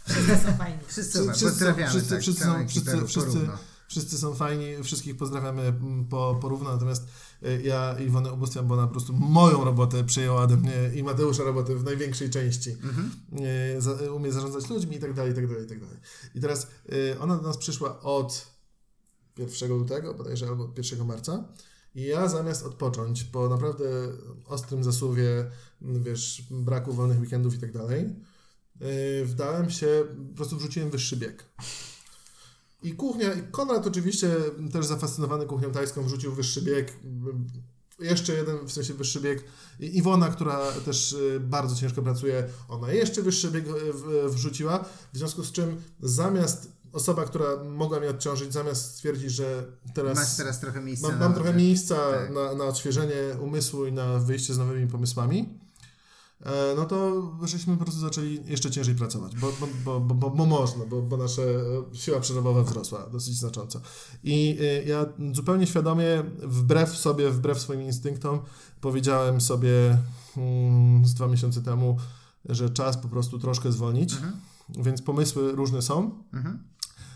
Wszyscy 0.07 0.37
są 0.37 0.57
fajni. 0.57 0.79
Wszyscy, 0.87 1.19
Wszyscy- 1.19 1.33
wszyscy- 1.33 1.65
tak, 1.65 1.89
wszyscy 1.89 2.43
są- 2.43 2.67
wszyscy- 2.67 3.05
wszyscy-. 3.07 3.47
Wszyscy 3.87 4.17
są 4.17 4.35
fajni, 4.35 4.83
wszystkich 4.83 5.17
pozdrawiamy 5.17 5.61
mm, 5.61 6.05
po, 6.05 6.39
porówno, 6.41 6.71
natomiast 6.71 7.07
e, 7.43 7.61
ja 7.61 7.99
Iwonę 7.99 8.33
ubóstwiam, 8.33 8.67
bo 8.67 8.73
ona 8.73 8.87
po 8.87 8.91
prostu 8.91 9.13
moją 9.13 9.63
robotę 9.63 10.03
przejęła 10.03 10.41
ode 10.41 10.57
mnie 10.57 10.91
i 10.95 11.03
Mateusza 11.03 11.43
robotę 11.43 11.75
w 11.75 11.83
największej 11.83 12.29
części. 12.29 12.71
Mhm. 12.71 13.11
E, 13.77 13.81
za, 13.81 13.91
umie 13.91 14.31
zarządzać 14.31 14.69
ludźmi 14.69 14.95
i 14.95 14.99
tak 14.99 15.13
dalej, 15.13 15.31
i 15.31 15.35
tak 15.35 15.47
dalej, 15.47 15.65
i 15.65 15.67
tak 15.67 15.79
dalej. 15.79 15.97
I 16.35 16.41
teraz 16.41 16.67
ona 17.19 17.35
do 17.35 17.41
nas 17.41 17.57
przyszła 17.57 18.01
od 18.01 18.47
1 19.37 19.69
lutego, 19.69 20.13
bodajże, 20.13 20.47
albo 20.47 20.63
od 20.63 20.77
1 20.77 21.07
marca. 21.07 21.43
I 21.95 22.03
ja 22.03 22.27
zamiast 22.27 22.65
odpocząć 22.65 23.23
po 23.23 23.49
naprawdę 23.49 23.85
ostrym 24.45 24.83
zasuwie, 24.83 25.51
wiesz, 25.81 26.43
braku 26.51 26.93
wolnych 26.93 27.19
weekendów 27.19 27.55
i 27.55 27.59
tak 27.59 27.71
dalej, 27.71 28.15
yy, 28.79 29.25
wdałem 29.25 29.69
się, 29.69 30.03
po 30.29 30.35
prostu 30.35 30.57
wrzuciłem 30.57 30.89
wyższy 30.89 31.17
bieg. 31.17 31.45
I 32.83 32.93
kuchnia, 32.93 33.33
i 33.33 33.43
Konrad 33.51 33.87
oczywiście 33.87 34.35
też 34.73 34.85
zafascynowany 34.85 35.45
kuchnią 35.45 35.71
tajską 35.71 36.03
wrzucił 36.03 36.35
wyższy 36.35 36.61
bieg, 36.61 36.93
m, 37.03 37.47
jeszcze 37.99 38.33
jeden 38.33 38.67
w 38.67 38.71
sensie 38.71 38.93
wyższy 38.93 39.21
bieg. 39.21 39.43
I 39.79 39.97
Iwona, 39.97 40.29
która 40.29 40.71
też 40.71 41.13
y, 41.13 41.39
bardzo 41.39 41.75
ciężko 41.75 42.01
pracuje, 42.01 42.49
ona 42.69 42.93
jeszcze 42.93 43.21
wyższy 43.21 43.51
bieg 43.51 43.65
y, 43.67 44.29
wrzuciła, 44.29 44.85
w 45.13 45.17
związku 45.17 45.43
z 45.43 45.51
czym 45.51 45.81
zamiast 45.99 46.74
osoba, 46.95 47.25
która 47.25 47.45
mogła 47.63 47.99
mnie 47.99 48.09
odciążyć, 48.09 48.53
zamiast 48.53 48.91
stwierdzić, 48.95 49.31
że 49.31 49.65
teraz 49.93 50.17
Masz 50.17 50.35
teraz 50.35 50.59
trochę 50.59 50.81
miejsca 50.81 51.07
mam, 51.07 51.19
mam 51.19 51.33
trochę 51.33 51.53
miejsca 51.53 51.95
Tak. 51.95 52.33
na, 52.33 52.55
na 52.55 52.63
odświeżenie 52.63 53.15
umysłu 53.41 53.85
i 53.85 53.93
na 53.93 54.19
wyjście 54.19 54.53
z 54.53 54.57
nowymi 54.57 54.87
pomysłami, 54.87 55.49
e, 56.45 56.73
no 56.75 56.85
to 56.85 57.21
żeśmy 57.43 57.77
po 57.77 57.83
prostu 57.83 58.01
zaczęli 58.01 58.39
jeszcze 58.45 58.71
ciężej 58.71 58.95
pracować, 58.95 59.35
bo, 59.35 59.51
bo, 59.59 59.67
bo, 59.85 59.99
bo, 59.99 60.15
bo, 60.15 60.29
bo 60.29 60.45
można, 60.45 60.85
bo, 60.85 61.01
bo 61.01 61.17
nasza 61.17 61.41
e, 61.41 61.95
siła 61.95 62.19
przerobowa 62.19 62.63
wzrosła 62.63 63.09
dosyć 63.11 63.37
znacząco. 63.37 63.81
I 64.23 64.57
e, 64.61 64.83
ja 64.83 65.05
zupełnie 65.33 65.67
świadomie, 65.67 66.23
wbrew 66.43 66.89
sobie, 66.97 67.29
wbrew 67.29 67.59
swoim 67.61 67.81
instynktom, 67.81 68.39
powiedziałem 68.81 69.41
sobie 69.41 69.97
mm, 70.37 71.05
z 71.05 71.13
dwa 71.13 71.27
miesiące 71.27 71.61
temu, 71.61 71.97
że 72.49 72.69
czas 72.69 72.97
po 72.97 73.07
prostu 73.07 73.39
troszkę 73.39 73.71
zwolnić, 73.71 74.13
Mhm. 74.13 74.33
więc 74.69 75.01
pomysły 75.01 75.51
różne 75.51 75.81
są. 75.81 76.11
Mhm. 76.33 76.59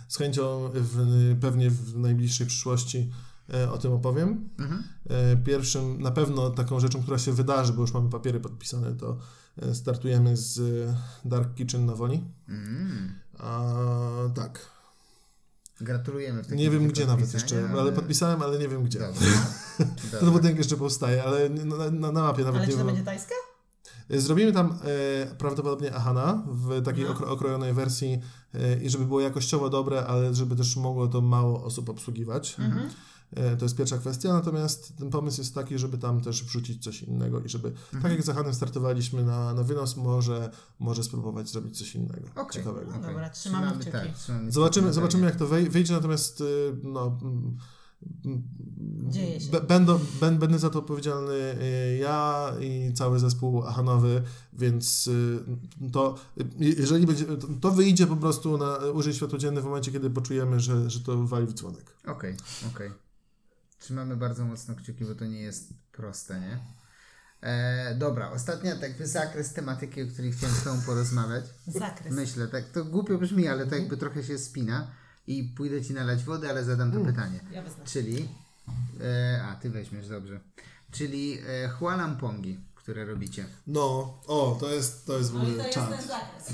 Z 0.10 0.18
chęcią 0.18 0.72
w, 0.74 1.38
pewnie 1.42 1.70
w 1.70 1.98
najbliższej 1.98 2.48
przyszłości 2.48 3.12
e, 3.54 3.72
o 3.72 3.78
tym 3.78 3.92
opowiem. 3.94 4.50
Mhm. 4.60 4.84
E, 5.10 5.38
Pierwszym, 5.38 6.02
na 6.02 6.12
pewno 6.12 6.50
taką 6.50 6.80
rzeczą, 6.80 7.02
która 7.02 7.18
się 7.18 7.34
wydarzy, 7.34 7.74
bo 7.74 7.82
już 7.82 7.94
mamy 7.94 8.10
papiery 8.10 8.40
podpisane, 8.40 8.96
to 8.96 9.18
e, 9.62 9.76
startujemy 9.76 10.38
z 10.38 10.62
Dark 11.26 11.54
Kitchen 11.56 11.86
na 11.86 11.96
Woli. 11.96 12.24
Mm. 12.48 13.14
A, 13.40 13.74
tak. 14.36 14.70
Gratulujemy. 15.82 16.44
w 16.44 16.52
Nie 16.52 16.70
wiem 16.70 16.88
gdzie 16.88 17.06
nawet 17.06 17.34
jeszcze, 17.34 17.70
ale 17.70 17.92
podpisałem, 17.92 18.42
ale 18.42 18.60
nie 18.60 18.68
wiem 18.68 18.84
gdzie. 18.84 19.00
Dobrze. 19.00 19.26
Ten 19.78 19.88
Dobrze. 20.12 20.32
budynek 20.32 20.58
jeszcze 20.58 20.78
powstaje, 20.78 21.24
ale 21.24 21.50
na, 21.50 21.92
na, 21.92 22.12
na 22.12 22.22
mapie 22.22 22.44
nawet 22.44 22.58
Ale 22.58 22.68
nie 22.68 22.72
czy 22.74 22.78
to 22.80 22.86
wiem. 22.86 22.88
będzie 22.88 23.04
tajska? 23.04 23.36
Zrobimy 24.10 24.52
tam 24.52 24.80
e, 24.84 25.36
prawdopodobnie 25.36 25.96
Ahana 25.96 26.44
w 26.48 26.82
takiej 26.86 27.06
No. 27.06 27.12
okro, 27.12 27.32
okrojonej 27.32 27.74
wersji 27.74 28.20
e, 28.54 28.82
i 28.84 28.90
żeby 28.90 29.06
było 29.06 29.22
jakościowo 29.22 29.70
dobre, 29.70 30.06
ale 30.08 30.36
żeby 30.36 30.56
też 30.56 30.76
mogło 30.76 31.08
to 31.08 31.22
mało 31.22 31.64
osób 31.64 31.90
obsługiwać. 31.90 32.56
Mhm. 32.60 32.90
E, 33.36 33.58
To 33.58 33.66
jest 33.66 33.78
pierwsza 33.78 33.98
kwestia, 33.98 34.34
natomiast 34.34 34.98
ten 34.98 35.10
pomysł 35.10 35.42
jest 35.42 35.56
taki, 35.56 35.78
żeby 35.78 35.98
tam 35.98 36.22
też 36.22 36.44
wrzucić 36.44 36.84
coś 36.84 37.02
innego 37.04 37.40
i 37.42 37.50
żeby, 37.50 37.68
Mhm. 37.68 38.04
tak 38.04 38.12
jak 38.12 38.24
z 38.24 38.30
Ahanem 38.30 38.54
startowaliśmy 38.54 39.24
na, 39.24 39.54
na 39.54 39.64
wynos, 39.64 39.98
może, 39.98 40.50
może 40.80 41.04
spróbować 41.04 41.50
zrobić 41.50 41.78
coś 41.78 41.96
innego, 41.96 42.28
Okej. 42.36 42.52
ciekawego. 42.54 42.92
No 42.92 43.08
dobra, 43.08 43.30
trzymamy 43.30 43.72
kciuki. 43.72 43.92
tak, 43.92 44.14
trzymamy 44.18 44.52
Zobaczymy, 44.52 44.94
zobaczymy 44.94 45.26
jak 45.26 45.36
to 45.36 45.48
wej- 45.48 45.70
wyjdzie, 45.70 45.94
natomiast 45.94 46.42
y, 46.42 46.46
no, 46.84 47.20
Dzieje 49.10 49.40
się. 49.40 49.52
b- 49.52 49.62
Będą, 49.62 49.98
bę- 49.98 50.38
będę 50.38 50.60
za 50.60 50.70
to 50.70 50.80
odpowiedzialny 50.80 51.34
y, 51.34 51.98
ja 51.98 52.52
i 52.62 52.94
cały 52.94 53.20
zespół 53.20 53.64
Ahanowy, 53.64 54.22
więc 54.54 55.08
y, 55.08 55.40
to 55.92 56.16
y, 56.42 56.46
jeżeli 56.60 57.08
będzie, 57.08 57.26
to- 57.62 57.72
wyjdzie 57.72 58.08
po 58.08 58.16
prostu 58.16 58.58
na 58.58 58.78
użyj 58.78 59.14
światło 59.14 59.38
dzienne 59.38 59.62
w 59.62 59.66
momencie, 59.66 59.92
kiedy 59.92 60.10
poczujemy, 60.10 60.60
że, 60.60 60.90
że 60.90 61.00
to 61.00 61.24
wali 61.28 61.48
w 61.48 61.54
dzwonek. 61.54 61.96
Okej, 62.08 62.36
okej. 62.76 62.92
Trzymamy 63.80 64.18
bardzo 64.18 64.46
mocno 64.46 64.76
kciuki, 64.76 65.06
bo 65.06 65.16
to 65.16 65.26
nie 65.26 65.42
jest 65.42 65.74
proste, 65.92 66.40
nie? 66.40 66.60
E, 67.42 67.96
dobra, 67.96 68.32
ostatnia 68.32 68.76
jakby 68.76 69.08
zakres 69.08 69.54
tematyki, 69.54 70.04
o 70.04 70.08
której 70.08 70.32
chciałem 70.32 70.56
z 70.56 70.64
Tobą 70.64 70.82
porozmawiać. 70.86 71.46
Zakres. 71.68 72.14
Myślę, 72.16 72.48
tak 72.48 72.72
to 72.72 72.86
głupio 72.86 73.18
brzmi, 73.18 73.48
ale 73.48 73.68
to 73.68 73.76
jakby 73.76 73.98
trochę 73.98 74.24
się 74.24 74.38
spina 74.38 74.92
i 75.30 75.44
pójdę 75.44 75.82
Ci 75.82 75.94
nalać 75.94 76.24
wody, 76.24 76.50
ale 76.50 76.64
zadam 76.64 76.92
to 76.92 77.00
pytanie. 77.00 77.40
Ja. 77.52 77.64
Czyli, 77.86 78.28
e, 79.02 79.44
a 79.44 79.56
Ty 79.56 79.70
weźmiesz, 79.70 80.08
dobrze. 80.10 80.40
Czyli 80.92 81.38
e, 81.48 81.70
Hualampongi, 81.70 82.60
które 82.76 83.06
robicie. 83.06 83.46
No, 83.68 83.82
o, 84.28 84.58
to 84.60 84.70
jest, 84.74 85.06
to 85.06 85.18
jest 85.18 85.32
w 85.32 85.34
No 85.34 85.42
ogóle 85.42 85.56
to 85.58 85.64
jest 85.64 85.74
czad. 85.74 85.90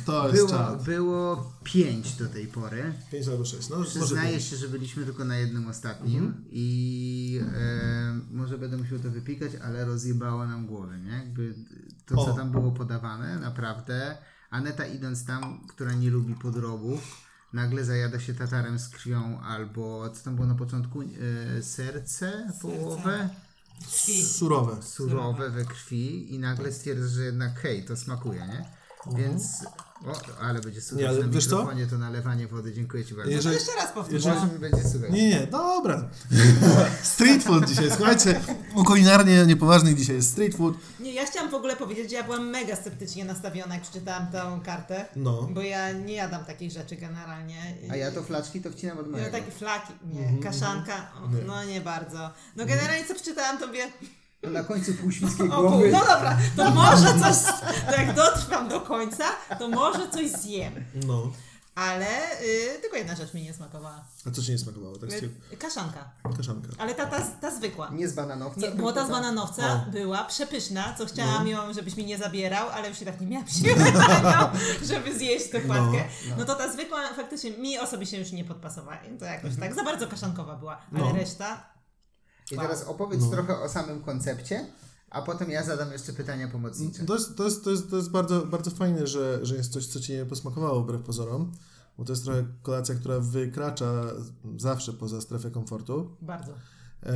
To 0.05 0.27
jest 0.29 0.37
Było, 0.37 0.49
czad. 0.49 0.83
było 0.83 1.51
pięć 1.63 2.13
do 2.15 2.27
tej 2.29 2.47
pory. 2.47 2.93
5 3.11 3.27
albo 3.27 3.45
6. 3.45 3.69
No, 3.69 3.77
może 3.77 3.89
Przyznaję 3.99 4.31
pięć. 4.31 4.43
się, 4.43 4.55
że 4.55 4.67
byliśmy 4.69 5.05
tylko 5.05 5.25
na 5.25 5.37
jednym 5.37 5.67
ostatnim 5.67 6.45
i 6.51 7.39
e, 7.55 8.19
może 8.31 8.57
będę 8.57 8.77
musiał 8.77 8.99
to 8.99 9.09
wypikać, 9.09 9.51
ale 9.63 9.85
rozjebało 9.85 10.47
nam 10.47 10.65
głowę, 10.67 10.99
nie? 10.99 11.11
Jakby 11.11 11.55
to, 12.05 12.15
co 12.15 12.31
O. 12.31 12.33
tam 12.33 12.51
było 12.51 12.71
podawane, 12.71 13.39
naprawdę. 13.39 14.17
Aneta 14.49 14.85
idąc 14.85 15.25
tam, 15.25 15.67
która 15.67 15.93
nie 15.93 16.09
lubi 16.09 16.33
podrobów, 16.35 17.24
nagle 17.55 17.83
zajada 17.85 18.19
się 18.19 18.33
tatarem 18.33 18.79
z 18.79 18.89
krwią, 18.89 19.39
albo 19.41 20.09
co 20.09 20.23
tam 20.23 20.35
było 20.35 20.47
na 20.47 20.55
początku? 20.55 21.01
E, 21.01 21.63
serce, 21.63 22.51
połowę, 22.61 23.29
Surowe. 24.23 24.83
surowe 24.83 25.49
we 25.49 25.65
krwi 25.65 26.33
i 26.33 26.39
nagle 26.39 26.71
stwierdza, 26.73 27.07
że 27.07 27.23
jednak 27.23 27.59
hej, 27.59 27.85
to 27.85 27.97
smakuje, 27.97 28.47
nie? 28.47 28.65
Więc, 29.17 29.43
o, 30.05 30.41
ale 30.41 30.61
będzie 30.61 30.81
słychać 30.81 31.01
Nie, 31.03 31.09
ale 31.09 31.19
na 31.23 31.27
wiesz 31.27 31.47
co? 31.47 31.67
to 31.89 31.97
nalewanie 31.97 32.47
wody, 32.47 32.73
dziękuję 32.73 33.05
Ci 33.05 33.13
bardzo. 33.13 33.31
Jeżeli, 33.31 33.55
Jeszcze 33.55 33.71
raz 33.75 33.91
powtórzę. 33.91 34.15
jeżeli, 34.15 34.35
Może 34.35 34.53
mi 34.53 34.59
będzie 34.59 34.89
słychać. 34.89 35.11
Nie, 35.11 35.29
nie, 35.29 35.47
dobra. 35.47 36.09
Street 37.13 37.43
food 37.43 37.65
dzisiaj, 37.69 37.91
słuchajcie. 37.95 38.41
U 38.75 38.83
kulinarnie 38.83 39.45
niepoważnych 39.45 39.95
dzisiaj 39.95 40.15
jest 40.15 40.31
street 40.31 40.55
food. 40.57 40.75
Nie, 40.99 41.13
ja 41.13 41.25
chciałam 41.25 41.51
w 41.51 41.53
ogóle 41.53 41.75
powiedzieć, 41.75 42.09
że 42.09 42.15
ja 42.15 42.23
byłam 42.23 42.49
mega 42.49 42.75
sceptycznie 42.75 43.25
nastawiona, 43.25 43.73
jak 43.73 43.83
przeczytałam 43.83 44.27
tą 44.31 44.61
kartę. 44.61 45.05
No. 45.15 45.41
Bo 45.51 45.61
ja 45.61 45.91
nie 45.91 46.13
jadam 46.13 46.45
takich 46.45 46.71
rzeczy 46.71 46.95
generalnie. 46.95 47.75
A 47.91 47.95
ja 47.95 48.11
to 48.11 48.23
flaczki 48.23 48.61
to 48.61 48.71
wcinam 48.71 48.97
od 48.97 49.05
No 49.05 49.11
mojego. 49.11 49.31
takie 49.31 49.51
flaki, 49.51 49.93
nie, 50.13 50.19
Mhm, 50.21 50.43
kaszanka, 50.43 51.11
o, 51.23 51.27
no 51.47 51.63
nie 51.63 51.81
bardzo. 51.81 52.29
No 52.55 52.65
generalnie 52.65 53.05
co 53.05 53.15
przeczytałam, 53.15 53.57
to 53.57 53.71
wie, 53.71 53.87
Na 54.43 54.63
końcu 54.63 54.93
pół 54.93 55.11
świńskiej 55.11 55.49
o 55.49 55.53
pół, 55.61 55.69
głowy. 55.69 55.91
no 55.91 55.99
dobra, 55.99 56.37
to 56.57 56.71
może 56.71 57.07
coś, 57.19 57.53
to 57.89 57.91
jak 58.01 58.15
dotrwam 58.15 58.67
do 58.69 58.81
końca, 58.81 59.23
to 59.59 59.67
może 59.69 60.09
coś 60.09 60.31
zjem. 60.31 60.85
No. 61.07 61.31
Ale 61.75 62.07
y, 62.41 62.79
tylko 62.81 62.97
jedna 62.97 63.15
rzecz 63.15 63.33
mi 63.33 63.43
nie 63.43 63.53
smakowała. 63.53 64.03
A 64.27 64.31
co 64.31 64.41
ci 64.43 64.51
nie 64.51 64.57
smakowało? 64.57 64.97
Tak 64.97 65.09
Y, 65.53 65.57
kaszanka. 65.57 66.09
Kaszanka. 66.37 66.67
Ale 66.77 66.95
ta, 66.95 67.05
ta, 67.05 67.21
ta 67.21 67.51
zwykła. 67.55 67.89
Nie 67.89 68.07
z 68.07 68.13
bananowca. 68.13 68.61
Nie, 68.61 68.71
bo 68.71 68.93
ta 68.93 69.05
z 69.07 69.09
bananowca 69.09 69.73
O. 69.87 69.91
była 69.91 70.23
przepyszna, 70.23 70.95
co 70.97 71.05
chciałam 71.05 71.43
No. 71.43 71.49
ją, 71.51 71.73
żebyś 71.73 71.95
mi 71.97 72.05
nie 72.05 72.17
zabierał, 72.17 72.69
ale 72.69 72.89
już 72.89 73.01
i 73.01 73.05
tak 73.05 73.21
nie 73.21 73.27
miałam 73.27 73.47
siły 73.61 73.75
żeby 74.83 75.17
zjeść 75.17 75.49
tę 75.49 75.59
płatkę. 75.59 76.03
No, 76.37 76.45
to 76.45 76.55
ta 76.55 76.71
zwykła 76.73 77.13
faktycznie 77.15 77.51
mi 77.51 77.79
osobiście 77.79 78.19
już 78.19 78.31
nie 78.31 78.43
podpasowała. 78.45 78.97
To 79.19 79.25
jakoś 79.25 79.51
tak 79.59 79.75
za 79.75 79.83
bardzo 79.83 80.07
kaszankowa 80.07 80.55
była, 80.55 80.77
ale 80.95 81.03
No. 81.03 81.13
reszta 81.13 81.74
I 82.51 82.55
teraz 82.55 82.83
opowiedz 82.83 83.21
No. 83.21 83.29
trochę 83.29 83.59
o 83.59 83.69
samym 83.69 84.01
koncepcie, 84.01 84.65
a 85.09 85.21
potem 85.21 85.49
ja 85.51 85.63
zadam 85.63 85.91
jeszcze 85.91 86.13
pytania 86.13 86.47
pomocnicze. 86.47 87.05
To 87.05 87.13
jest, 87.13 87.35
to 87.37 87.43
jest, 87.43 87.63
to 87.63 87.71
jest, 87.71 87.89
to 87.89 87.97
jest 87.97 88.09
bardzo, 88.11 88.45
bardzo 88.45 88.71
fajne, 88.71 89.07
że, 89.07 89.39
że 89.45 89.55
jest 89.55 89.71
coś, 89.73 89.87
co 89.87 89.99
ci 89.99 90.13
nie 90.13 90.25
posmakowało 90.25 90.81
wbrew 90.83 91.01
pozorom. 91.01 91.51
Bo 91.97 92.05
to 92.05 92.11
jest 92.13 92.23
trochę 92.23 92.45
kolacja, 92.61 92.95
która 92.95 93.19
wykracza 93.19 94.03
zawsze 94.57 94.93
poza 94.93 95.21
strefę 95.21 95.51
komfortu. 95.51 96.15
bardzo. 96.21 96.51
E, 97.03 97.13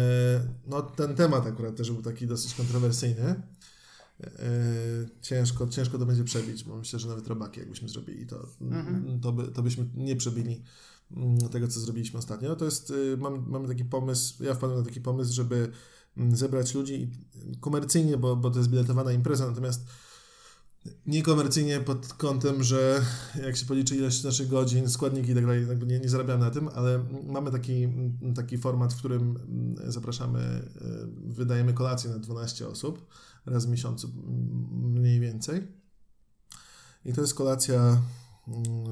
No 0.68 0.82
ten 0.82 1.16
temat 1.16 1.48
akurat 1.48 1.76
też 1.76 1.92
był 1.92 2.02
taki 2.02 2.28
dosyć 2.28 2.54
kontrowersyjny. 2.56 3.42
E, 4.24 4.30
Ciężko, 5.22 5.68
ciężko 5.68 5.98
to 5.98 6.06
będzie 6.06 6.24
przebić, 6.24 6.64
bo 6.64 6.76
myślę, 6.78 7.00
że 7.00 7.08
nawet 7.08 7.28
robaki 7.28 7.60
jakbyśmy 7.60 7.90
zrobili, 7.90 8.28
to, 8.28 8.48
to, 9.22 9.32
by, 9.32 9.48
to 9.48 9.64
byśmy 9.64 9.86
nie 9.96 10.16
przebili 10.16 10.64
tego, 11.52 11.68
co 11.68 11.80
zrobiliśmy 11.80 12.20
ostatnio. 12.20 12.56
To 12.56 12.66
jest, 12.66 12.94
mamy, 13.18 13.40
mamy 13.48 13.68
taki 13.68 13.86
pomysł, 13.86 14.44
ja 14.44 14.54
wpadłem 14.54 14.80
na 14.80 14.86
taki 14.86 15.02
pomysł, 15.02 15.34
żeby 15.34 15.72
mm, 16.18 16.36
zebrać 16.36 16.74
ludzi 16.74 17.12
komercyjnie, 17.60 18.18
bo, 18.18 18.36
bo 18.36 18.52
to 18.52 18.58
jest 18.58 18.70
biletowana 18.70 19.12
impreza, 19.12 19.48
natomiast 19.48 19.86
niekomercyjnie 21.06 21.80
pod 21.80 22.14
kątem, 22.14 22.64
że 22.64 23.02
jak 23.46 23.58
się 23.58 23.66
policzy 23.66 23.96
ilość 23.96 24.24
naszych 24.24 24.48
godzin, 24.48 24.90
składniki 24.90 25.32
i 25.32 25.36
tak 25.36 25.46
dalej, 25.46 25.66
nie, 25.88 26.00
nie 26.00 26.10
zarabiamy 26.10 26.46
na 26.46 26.52
tym, 26.52 26.70
ale 26.76 27.06
mamy 27.24 27.52
taki, 27.52 27.88
taki 28.36 28.58
format, 28.58 28.94
w 28.94 28.98
którym 28.98 29.40
zapraszamy, 29.88 30.40
y, 30.40 31.34
wydajemy 31.34 31.74
kolację 31.74 32.10
na 32.10 32.20
12 32.20 32.68
osób 32.68 33.08
raz 33.46 33.66
w 33.66 33.70
miesiącu 33.70 34.08
mm, 34.08 35.00
mniej 35.00 35.20
więcej. 35.20 35.68
I 37.06 37.14
to 37.14 37.22
jest 37.22 37.34
kolacja 37.34 37.82
mm, 37.82 38.02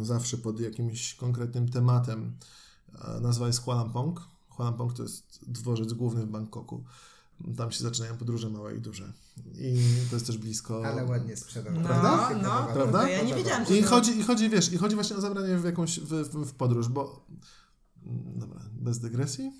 zawsze 0.01 0.38
pod 0.38 0.60
jakimś 0.60 1.16
konkretnym 1.16 1.70
tematem. 1.70 2.36
Nazwa 3.22 3.47
jest. 3.47 3.60
Hua 3.62 3.76
Lamphong 3.76 4.93
to 4.95 5.03
jest 5.03 5.39
dworzec 5.47 5.93
główny 5.93 6.26
w 6.26 6.30
Bangkoku. 6.30 6.84
Tam 7.58 7.72
się 7.72 7.84
zaczynają 7.84 8.18
podróże 8.18 8.49
małe 8.49 8.76
i 8.76 8.82
duże. 8.82 9.14
I 9.55 9.80
to 10.10 10.16
jest 10.16 10.28
też 10.28 10.38
blisko. 10.38 10.86
Ale 10.86 11.05
ładnie 11.05 11.38
sprzedał, 11.38 11.74
No, 11.74 11.82
prawda? 11.82 12.30
no, 12.43 12.74
Prawda? 12.74 12.99
To 13.01 13.08
ja 13.08 13.18
nie 13.18 13.22
podoba. 13.24 13.38
wiedziałam, 13.38 13.66
że 13.66 13.78
I 13.78 13.84
to- 13.84 13.89
chodzi, 13.89 14.20
I 14.20 14.24
chodzi, 14.24 14.49
wiesz, 14.49 14.74
i 14.74 14.78
chodzi 14.78 14.95
właśnie 14.95 15.16
o 15.16 15.22
zabranie 15.22 15.58
w 15.58 15.64
jakąś 15.64 15.99
w, 15.99 16.08
w, 16.10 16.45
w 16.49 16.53
podróż, 16.53 16.88
bo 16.89 17.26
mm, 17.30 17.41
dobra, 18.36 18.62
bez 18.72 18.99
dygresji. 18.99 19.51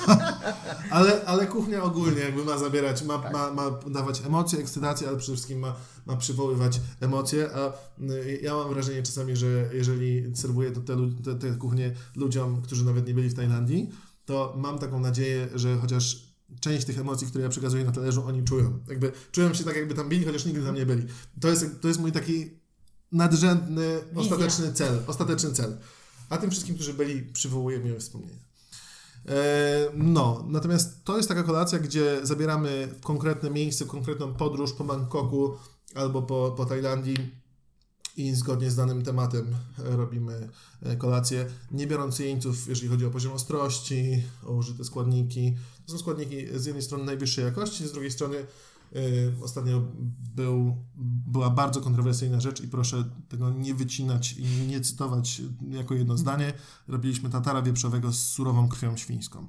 ale, 0.90 1.24
ale 1.24 1.46
kuchnia 1.46 1.82
ogólnie 1.82 2.20
jakby 2.20 2.44
ma 2.44 2.58
zabierać, 2.58 3.02
ma, 3.02 3.30
ma, 3.30 3.52
ma 3.52 3.70
dawać 3.90 4.22
emocje, 4.26 4.58
ekscytację, 4.58 5.08
ale 5.08 5.16
przede 5.16 5.32
wszystkim 5.32 5.58
ma, 5.58 5.76
ma 6.06 6.16
przywoływać 6.16 6.80
emocje, 7.00 7.50
a 7.54 7.72
y, 8.02 8.40
ja 8.42 8.54
mam 8.54 8.68
wrażenie 8.68 9.02
czasami, 9.02 9.36
że 9.36 9.70
jeżeli 9.72 10.36
serwuję 10.36 10.70
to 10.70 10.80
te, 10.80 10.96
te, 11.24 11.34
te 11.34 11.56
kuchnie 11.56 11.94
ludziom, 12.16 12.62
którzy 12.62 12.84
nawet 12.84 13.06
nie 13.06 13.14
byli 13.14 13.28
w 13.28 13.34
Tajlandii, 13.34 13.90
to 14.24 14.54
mam 14.56 14.78
taką 14.78 15.00
nadzieję, 15.00 15.48
że 15.54 15.76
chociaż 15.76 16.32
część 16.60 16.84
tych 16.84 16.98
emocji, 16.98 17.26
które 17.26 17.44
ja 17.44 17.50
przekazuję 17.50 17.84
na 17.84 17.92
talerzu, 17.92 18.24
oni 18.26 18.44
czują. 18.44 18.78
Jakby 18.88 19.12
czują 19.32 19.54
się 19.54 19.64
tak, 19.64 19.76
jakby 19.76 19.94
tam 19.94 20.08
byli, 20.08 20.24
chociaż 20.24 20.44
nigdy 20.44 20.62
tam 20.64 20.74
nie 20.74 20.86
byli. 20.86 21.06
To 21.40 21.48
jest, 21.48 21.80
to 21.80 21.88
jest 21.88 22.00
mój 22.00 22.12
taki 22.12 22.50
nadrzędny, 23.12 24.00
ostateczny 24.14 24.72
cel. 24.72 25.02
Ostateczny 25.06 25.52
cel. 25.52 25.78
A 26.32 26.38
tym 26.38 26.50
wszystkim, 26.50 26.74
którzy 26.74 26.94
byli, 26.94 27.22
przywołuję 27.22 27.78
miłe 27.78 27.98
wspomnienia. 27.98 28.42
E, 29.28 29.90
No, 29.94 30.44
natomiast 30.48 31.04
to 31.04 31.16
jest 31.16 31.28
taka 31.28 31.42
kolacja, 31.42 31.78
gdzie 31.78 32.20
zabieramy 32.22 32.86
w 32.86 33.00
konkretne 33.00 33.50
miejsce, 33.50 33.84
konkretną 33.84 34.34
podróż 34.34 34.72
po 34.72 34.84
Bangkoku 34.84 35.52
albo 35.94 36.22
po, 36.22 36.54
po 36.56 36.66
Tajlandii 36.66 37.16
i 38.16 38.34
zgodnie 38.34 38.70
z 38.70 38.76
danym 38.76 39.02
tematem 39.02 39.54
robimy 39.78 40.48
e, 40.82 40.96
kolację, 40.96 41.46
nie 41.70 41.86
biorąc 41.86 42.18
jeńców, 42.18 42.68
jeżeli 42.68 42.88
chodzi 42.88 43.06
o 43.06 43.10
poziom 43.10 43.32
ostrości, 43.32 44.22
o 44.46 44.52
użyte 44.52 44.84
składniki. 44.84 45.54
To 45.86 45.92
są 45.92 45.98
składniki 45.98 46.46
z 46.54 46.66
jednej 46.66 46.82
strony 46.82 47.04
najwyższej 47.04 47.44
jakości, 47.44 47.88
z 47.88 47.92
drugiej 47.92 48.10
strony 48.10 48.46
ostatnio 49.42 49.82
był, 50.34 50.76
była 51.26 51.50
bardzo 51.50 51.80
kontrowersyjna 51.80 52.40
rzecz 52.40 52.60
i 52.60 52.68
proszę 52.68 53.04
tego 53.28 53.50
nie 53.50 53.74
wycinać 53.74 54.32
i 54.32 54.66
nie 54.66 54.80
cytować 54.80 55.42
jako 55.68 55.94
jedno 55.94 56.16
zdanie. 56.16 56.52
Robiliśmy 56.88 57.30
tatara 57.30 57.62
wieprzowego 57.62 58.12
z 58.12 58.18
surową 58.18 58.68
krwią 58.68 58.96
świńską. 58.96 59.46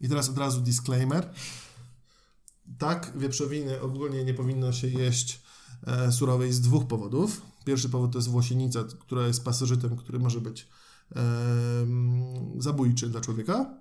I 0.00 0.08
teraz 0.08 0.28
od 0.28 0.38
razu 0.38 0.60
disclaimer. 0.60 1.30
Tak, 2.78 3.12
wieprzowiny 3.16 3.80
ogólnie 3.80 4.24
nie 4.24 4.34
powinno 4.34 4.72
się 4.72 4.88
jeść 4.88 5.42
e, 5.86 6.12
surowej 6.12 6.52
z 6.52 6.60
dwóch 6.60 6.86
powodów. 6.86 7.42
Pierwszy 7.64 7.88
powód 7.88 8.12
to 8.12 8.18
jest 8.18 8.28
włosienica, 8.28 8.84
która 9.00 9.26
jest 9.26 9.44
pasożytem, 9.44 9.96
który 9.96 10.18
może 10.18 10.40
być 10.40 10.68
zabójczy 12.58 13.08
dla 13.08 13.20
człowieka. 13.20 13.74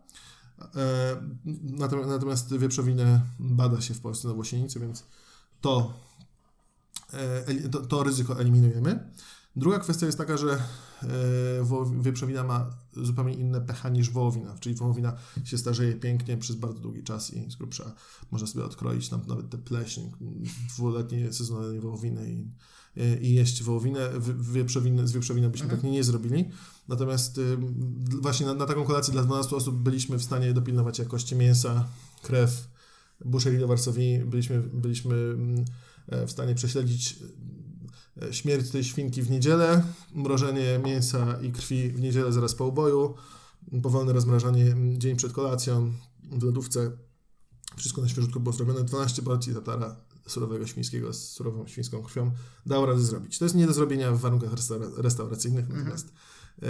E, 0.76 1.16
natom- 1.78 2.08
Natomiast 2.08 2.58
wieprzowinę 2.58 3.22
bada 3.40 3.82
się 3.82 3.94
w 3.94 4.02
Polsce 4.02 4.28
na 4.28 4.34
włosienicę, 4.34 4.80
więc 4.80 5.06
to, 5.62 5.94
e, 7.14 7.70
to, 7.90 8.04
ryzyko 8.04 8.40
eliminujemy. 8.40 9.12
Druga 9.56 9.80
kwestia 9.80 10.06
jest 10.06 10.18
taka, 10.18 10.38
że 10.38 10.52
e, 10.52 12.02
wieprzowina 12.02 12.44
ma 12.44 12.70
zupełnie 12.94 13.34
inne 13.34 13.62
pH 13.62 13.90
niż 13.90 14.10
wołowina, 14.10 14.56
czyli 14.60 14.76
wołowina 14.76 15.18
się 15.44 15.58
starzeje 15.58 15.94
pięknie 15.94 16.38
przez 16.38 16.56
bardzo 16.56 16.80
długi 16.80 17.04
czas 17.04 17.34
i 17.34 17.52
z 17.52 17.56
grubsza 17.56 17.94
można 18.32 18.48
sobie 18.48 18.66
odkroić 18.66 19.10
tam 19.10 19.22
nawet 19.28 19.50
te 19.50 19.58
pleśń 19.58 20.02
dwuletnie 20.70 21.34
sezonowej 21.34 21.80
wołowiny 21.80 22.32
i, 22.32 22.52
i 23.22 23.34
jeść 23.34 23.64
wołowinę. 23.64 24.10
W- 24.20 24.52
Wieprzowiny, 24.54 25.08
z 25.08 25.12
wieprzowiny 25.12 25.50
byśmy 25.50 25.70
tak 25.70 25.84
nie, 25.84 25.92
nie 25.92 26.04
zrobili. 26.04 26.50
Natomiast 26.88 27.36
d- 27.36 27.58
właśnie 28.22 28.46
na, 28.46 28.54
na 28.54 28.66
taką 28.66 28.84
kolację 28.86 29.14
dla 29.14 29.24
12 29.24 29.56
osób 29.56 29.76
byliśmy 29.76 30.18
w 30.18 30.24
stanie 30.24 30.54
dopilnować 30.54 31.00
jakości 31.00 31.36
mięsa, 31.36 31.88
krew, 32.24 32.68
Boucherie 33.26 33.60
de 33.60 33.68
Varsovie. 33.68 34.26
Byliśmy, 34.26 34.60
byliśmy 34.60 35.16
mm, 35.16 35.66
e, 36.10 36.28
w 36.28 36.32
stanie 36.32 36.56
prześledzić 36.56 37.20
e, 38.22 38.34
śmierć 38.34 38.70
tej 38.72 38.84
świnki 38.84 39.22
w 39.22 39.30
niedzielę, 39.32 39.84
mrożenie 40.14 40.80
mięsa 40.86 41.38
i 41.42 41.52
krwi 41.52 41.90
w 41.90 42.00
niedzielę 42.02 42.32
zaraz 42.34 42.56
po 42.56 42.68
uboju, 42.68 43.14
powolne 43.84 44.14
rozmrażanie 44.14 44.66
mm, 44.72 45.00
dzień 45.00 45.16
przed 45.16 45.32
kolacją 45.34 45.92
w 46.32 46.44
lodówce. 46.44 46.92
Wszystko 47.78 48.02
na 48.02 48.08
świeżutko 48.08 48.40
było 48.40 48.54
zrobione. 48.54 48.84
12 48.84 49.22
porcji 49.22 49.54
tatara 49.54 49.96
surowego 50.28 50.68
świńskiego 50.68 51.14
z 51.14 51.30
surową 51.30 51.68
świńską 51.68 52.04
krwią 52.04 52.32
dało 52.66 52.86
radę 52.86 53.02
zrobić. 53.02 53.40
To 53.40 53.46
jest 53.46 53.56
nie 53.56 53.68
do 53.68 53.74
zrobienia 53.74 54.12
w 54.12 54.20
warunkach 54.20 54.54
restaura- 54.54 54.98
restauracyjnych, 54.98 55.70
natomiast 55.70 56.14
e, 56.62 56.68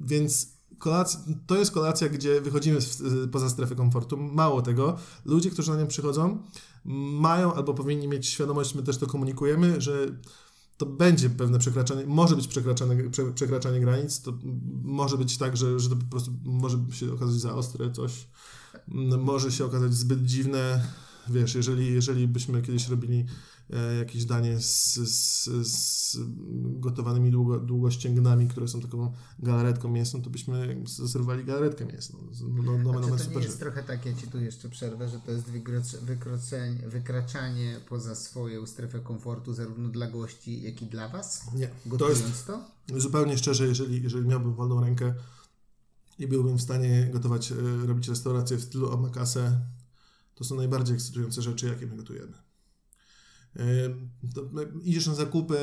więc 0.00 0.48
kolacja, 0.78 1.20
to 1.46 1.56
jest 1.56 1.70
kolacja, 1.70 2.08
gdzie 2.08 2.40
wychodzimy 2.40 2.80
z, 2.80 3.30
poza 3.30 3.50
strefę 3.50 3.74
komfortu. 3.74 4.16
Mało 4.16 4.62
tego, 4.62 4.96
ludzie, 5.24 5.50
którzy 5.50 5.70
na 5.70 5.76
nią 5.76 5.86
przychodzą, 5.86 6.42
mają 7.20 7.54
albo 7.54 7.74
powinni 7.74 8.08
mieć 8.08 8.26
świadomość, 8.26 8.74
my 8.74 8.82
też 8.82 8.98
to 8.98 9.06
komunikujemy, 9.06 9.80
że 9.80 10.06
to 10.76 10.86
będzie 10.86 11.30
pewne 11.30 11.58
przekraczanie, 11.58 12.06
może 12.06 12.36
być 12.36 12.48
przekraczanie, 12.48 13.10
prze, 13.10 13.32
przekraczanie 13.32 13.80
granic, 13.80 14.22
to 14.22 14.32
może 14.82 15.18
być 15.18 15.38
tak, 15.38 15.56
że, 15.56 15.80
że 15.80 15.88
to 15.88 15.96
po 15.96 16.04
prostu 16.04 16.32
może 16.44 16.78
się 16.90 17.12
okazać 17.12 17.34
za 17.34 17.54
ostre 17.54 17.92
coś, 17.92 18.28
może 19.18 19.52
się 19.52 19.64
okazać 19.64 19.94
zbyt 19.94 20.24
dziwne, 20.24 20.88
wiesz, 21.30 21.54
jeżeli, 21.54 21.94
jeżeli 21.94 22.28
byśmy 22.28 22.62
kiedyś 22.62 22.88
robili 22.88 23.26
e, 23.70 23.94
jakieś 23.94 24.24
danie 24.24 24.60
z, 24.60 24.94
z, 24.94 25.48
z 25.68 26.18
gotowanymi 26.56 27.30
długo, 27.30 27.60
długościęgnami, 27.60 28.48
które 28.48 28.68
są 28.68 28.80
taką 28.80 29.12
galaretką 29.38 29.88
mięsną, 29.88 30.22
to 30.22 30.30
byśmy 30.30 30.82
zaserwowali 30.86 31.44
galaretkę 31.44 31.86
mięsną. 31.86 32.18
No, 32.40 32.62
no, 32.62 32.78
no, 32.78 32.90
A 32.90 32.92
no, 32.92 33.00
czy 33.00 33.08
to 33.10 33.18
super 33.18 33.36
nie 33.36 33.44
jest 33.44 33.60
trochę 33.60 33.82
tak, 33.82 34.06
ja 34.06 34.14
Ci 34.14 34.26
tu 34.28 34.40
jeszcze 34.40 34.68
przerwę, 34.68 35.08
że 35.08 35.20
to 35.20 35.30
jest 35.32 35.46
wykraczanie 36.86 37.80
poza 37.88 38.14
swoją 38.14 38.66
strefę 38.66 39.00
komfortu 39.00 39.54
zarówno 39.54 39.88
dla 39.88 40.10
gości, 40.10 40.62
jak 40.62 40.82
i 40.82 40.86
dla 40.86 41.08
Was? 41.08 41.54
Nie, 41.54 41.66
to 41.66 41.74
Gotując 41.86 42.20
jest 42.20 42.46
to? 42.46 42.64
zupełnie 42.96 43.38
szczerze, 43.38 43.66
jeżeli, 43.66 44.02
jeżeli 44.02 44.26
miałbym 44.26 44.54
wolną 44.54 44.80
rękę 44.80 45.14
i 46.18 46.26
byłbym 46.26 46.58
w 46.58 46.62
stanie 46.62 47.10
gotować, 47.12 47.52
e, 47.52 47.54
robić 47.86 48.08
restaurację 48.08 48.56
w 48.56 48.62
stylu 48.62 48.92
omakase, 48.92 49.60
to 50.38 50.44
są 50.44 50.56
najbardziej 50.56 50.94
ekscytujące 50.94 51.42
rzeczy, 51.42 51.66
jakie 51.66 51.86
my 51.86 51.96
gotujemy. 51.96 52.32
Idziesz 54.82 55.06
na 55.06 55.14
zakupy 55.14 55.56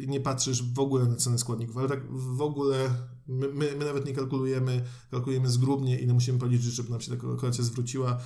i 0.00 0.08
nie 0.08 0.20
patrzysz 0.20 0.62
w 0.62 0.78
ogóle 0.78 1.04
na 1.04 1.16
cenę 1.16 1.38
składników, 1.38 1.76
ale 1.76 1.88
tak 1.88 2.12
w 2.12 2.40
ogóle 2.42 2.90
my, 3.28 3.48
my, 3.48 3.76
my 3.76 3.84
nawet 3.84 4.06
nie 4.06 4.12
kalkulujemy, 4.12 4.84
kalkulujemy 5.10 5.50
zgrubnie 5.50 6.00
ile 6.00 6.14
musimy 6.14 6.38
policzyć, 6.38 6.72
żeby 6.74 6.90
nam 6.90 7.00
się 7.00 7.10
taka 7.10 7.36
kolacja 7.36 7.64
zwróciła 7.64 8.18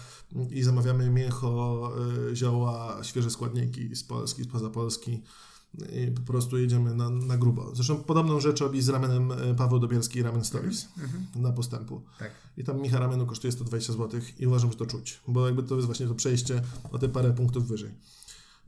i 0.50 0.62
zamawiamy 0.62 1.10
mięcho, 1.10 1.92
e, 2.30 2.36
zioła, 2.36 2.98
świeże 3.02 3.30
składniki 3.30 3.96
z 3.96 4.04
Polski, 4.04 4.44
spoza 4.44 4.70
Polski 4.70 5.22
i 5.92 6.10
po 6.10 6.22
prostu 6.22 6.58
jedziemy 6.58 6.94
na, 6.94 7.10
na 7.10 7.38
grubo. 7.38 7.74
Zresztą 7.74 7.96
podobną 7.96 8.40
rzecz 8.40 8.60
robi 8.60 8.82
z 8.82 8.88
ramenem 8.88 9.32
e, 9.32 9.54
Paweł 9.54 9.78
Dobierski 9.78 10.18
i 10.18 10.22
Ramen 10.22 10.44
Stories 10.44 10.88
na 11.34 11.52
postępu. 11.52 12.02
Tak. 12.18 12.30
I 12.56 12.64
tam 12.64 12.82
Micha 12.82 12.98
ramenu 12.98 13.26
kosztuje 13.26 13.52
120 13.52 13.92
zł 13.92 14.20
i 14.38 14.46
uważam, 14.46 14.72
że 14.72 14.78
to 14.78 14.86
czuć, 14.86 15.20
bo 15.28 15.46
jakby 15.46 15.62
to 15.62 15.74
jest 15.74 15.86
właśnie 15.86 16.06
to 16.06 16.14
przejście 16.14 16.62
o 16.92 16.98
te 16.98 17.08
parę 17.08 17.32
punktów 17.32 17.68
wyżej. 17.68 17.94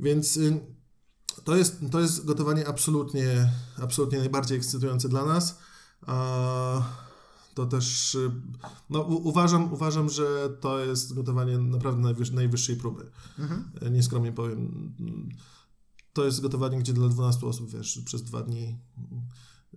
Więc 0.01 0.37
y, 0.37 0.61
to 1.45 1.57
jest, 1.57 1.81
to 1.91 2.01
jest 2.01 2.25
gotowanie 2.25 2.69
absolutnie, 2.69 3.53
absolutnie 3.83 4.19
najbardziej 4.19 4.59
ekscytujące 4.59 5.09
dla 5.09 5.25
nas. 5.25 5.59
A 6.07 6.83
to 7.55 7.67
też, 7.67 8.15
y, 8.15 8.31
no 8.91 9.03
uważam, 9.03 9.73
uważam, 9.73 10.09
że 10.11 10.51
to 10.61 10.85
jest 10.85 11.15
gotowanie 11.15 11.59
naprawdę 11.59 12.03
najwyż, 12.03 12.31
najwyższej 12.31 12.77
próby. 12.77 13.11
Y, 13.87 13.91
Nieskromnie 13.91 14.33
powiem. 14.33 14.93
To 16.19 16.25
jest 16.25 16.41
gotowanie, 16.41 16.79
gdzie 16.79 16.93
dla 16.93 17.09
12 17.09 17.47
osób, 17.47 17.71
wiesz, 17.71 18.01
przez 18.05 18.23
dwa 18.23 18.43
dni 18.43 18.79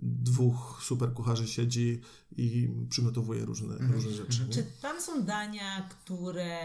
dwóch 0.02 0.82
super 0.84 1.14
kucharzy 1.14 1.48
siedzi 1.48 2.02
i 2.38 2.70
przygotowuje 2.90 3.46
różne, 3.46 3.76
różne 3.94 4.12
rzeczy. 4.12 4.46
nie? 4.48 4.54
Czy 4.54 4.66
tam 4.82 5.02
są 5.02 5.24
dania, 5.24 5.82
które 5.90 6.60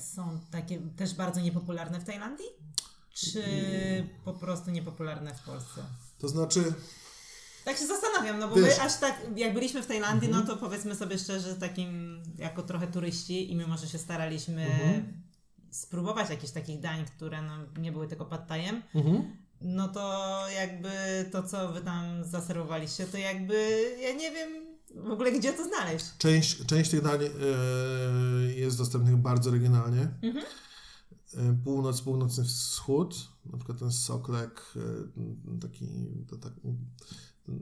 są 0.00 0.40
takie 0.50 0.80
też 0.96 1.14
bardzo 1.14 1.40
niepopularne 1.40 2.00
w 2.00 2.04
Tajlandii? 2.04 2.46
Czy 3.14 3.42
po 4.24 4.32
prostu 4.32 4.70
niepopularne 4.70 5.34
w 5.34 5.42
Polsce? 5.42 5.82
To 6.18 6.28
znaczy, 6.28 6.74
Tak 7.64 7.76
się 7.76 7.86
zastanawiam, 7.86 8.38
no 8.38 8.48
bo 8.48 8.54
Wiesz- 8.54 8.78
my 8.78 8.82
aż 8.84 8.98
tak, 9.00 9.20
jak 9.36 9.54
byliśmy 9.54 9.82
w 9.82 9.86
Tajlandii, 9.86 10.28
no 10.28 10.42
to 10.42 10.56
powiedzmy 10.56 10.94
sobie 10.96 11.18
szczerze, 11.18 11.56
takim 11.56 12.22
jako 12.38 12.62
trochę 12.62 12.86
turyści 12.86 13.52
i 13.52 13.56
mimo, 13.56 13.76
że 13.78 13.86
się 13.88 13.98
staraliśmy 13.98 14.66
spróbować 15.70 16.30
jakichś 16.30 16.52
takich 16.52 16.80
dań, 16.80 17.04
które 17.04 17.42
no, 17.42 17.52
nie 17.80 17.92
były 17.92 18.08
tylko 18.08 18.24
pad 18.24 18.50
thai'em, 18.50 18.82
no 19.60 19.88
to 19.88 20.44
jakby 20.54 20.90
to, 21.32 21.42
co 21.42 21.72
wy 21.72 21.80
tam 21.80 22.24
zaserwowaliście, 22.24 23.06
to 23.06 23.18
jakby 23.18 23.80
ja 24.02 24.12
nie 24.12 24.30
wiem 24.30 24.68
w 24.94 25.10
ogóle 25.10 25.32
gdzie 25.32 25.52
to 25.52 25.64
znaleźć. 25.64 26.06
część, 26.18 26.66
część 26.66 26.90
tych 26.90 27.02
dań 27.02 27.20
e, 27.22 27.28
jest 28.54 28.78
dostępnych 28.78 29.16
bardzo 29.16 29.50
regionalnie. 29.50 30.02
E, 31.36 31.56
Północ, 31.64 32.02
północny 32.02 32.44
wschód, 32.44 33.28
na 33.46 33.58
przykład 33.58 33.78
ten 33.78 33.92
soklek, 33.92 34.74
e, 34.76 35.60
taki, 35.60 35.86
to, 36.28 36.36
tak, 36.36 36.52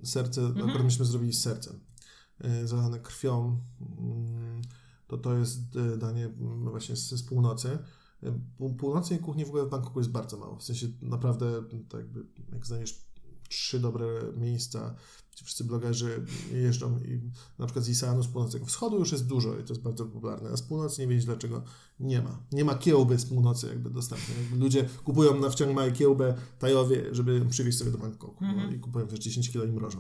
serce, 0.05 0.47
akurat 0.59 0.85
myśmy 0.85 1.05
zrobili 1.05 1.33
z 1.33 1.43
sercem, 1.43 1.81
zalane 2.65 3.01
krwią, 3.01 3.61
mm, 3.99 4.63
to 5.07 5.19
to 5.19 5.35
jest 5.39 5.77
e, 5.77 5.97
danie 5.97 6.29
właśnie 6.71 6.97
z, 6.97 7.11
z 7.11 7.23
północy. 7.23 7.79
E, 8.23 8.41
Pół, 8.57 8.75
północnej 8.75 9.19
kuchni 9.19 9.45
w 9.45 9.49
ogóle 9.49 9.67
w 9.67 9.69
Bangkoku 9.69 10.01
jest 10.01 10.11
bardzo 10.11 10.37
mało, 10.37 10.57
w 10.57 10.63
sensie 10.63 10.87
naprawdę, 11.03 11.63
tak 11.89 12.01
jakby, 12.01 12.27
jak 12.53 12.67
znajdziesz 12.67 13.07
trzy 13.49 13.81
dobre 13.81 14.07
miejsca, 14.37 14.95
gdzie 15.33 15.45
wszyscy 15.45 15.65
blogerzy 15.65 16.25
jeżdżą 16.53 16.99
i 16.99 17.21
na 17.59 17.67
przykład 17.67 17.85
z 17.85 17.89
Iseanu 17.89 18.23
z 18.23 18.29
północnego 18.29 18.67
wschodu 18.67 18.99
już 18.99 19.13
jest 19.13 19.27
dużo 19.27 19.59
i 19.59 19.65
to 19.65 19.73
jest 19.73 19.83
bardzo 19.83 20.05
popularne, 20.05 20.51
a 20.51 20.57
z 20.57 20.63
północy 20.63 21.01
nie 21.01 21.09
wiedzieć 21.09 21.25
dlaczego 21.25 21.63
nie 22.01 22.23
ma. 22.23 22.39
Nie 22.53 22.65
ma 22.65 22.75
kiełby 22.75 23.19
z 23.19 23.27
północy 23.27 23.67
jakby 23.67 23.91
dostępnej. 23.91 24.39
Jakby 24.39 24.57
ludzie 24.57 24.89
kupują 25.05 25.41
na 25.41 25.51
Chiang 25.51 25.75
Mai 25.75 25.93
kiełbę 25.93 26.35
Tajowie, 26.59 27.15
żeby 27.15 27.47
przywieźć 27.51 27.79
sobie 27.79 27.91
do 27.91 27.99
Bangkoku 27.99 28.45
no, 28.57 28.71
i 28.71 28.81
kupują 28.81 29.07
wiesz 29.07 29.21
10 29.21 29.51
kilo 29.51 29.65
i 29.65 29.73
mrożą. 29.73 29.99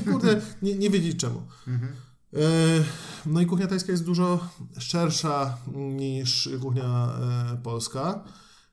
I 0.00 0.04
kurde, 0.10 0.40
nie, 0.62 0.74
nie 0.74 0.90
wiedzieć 0.90 1.16
czemu. 1.16 1.42
E, 2.34 2.84
No 3.26 3.40
i 3.40 3.46
kuchnia 3.46 3.66
tajska 3.66 3.92
jest 3.92 4.04
dużo 4.04 4.48
szersza 4.78 5.58
niż 5.74 6.48
kuchnia 6.62 7.18
e, 7.52 7.56
polska. 7.62 8.24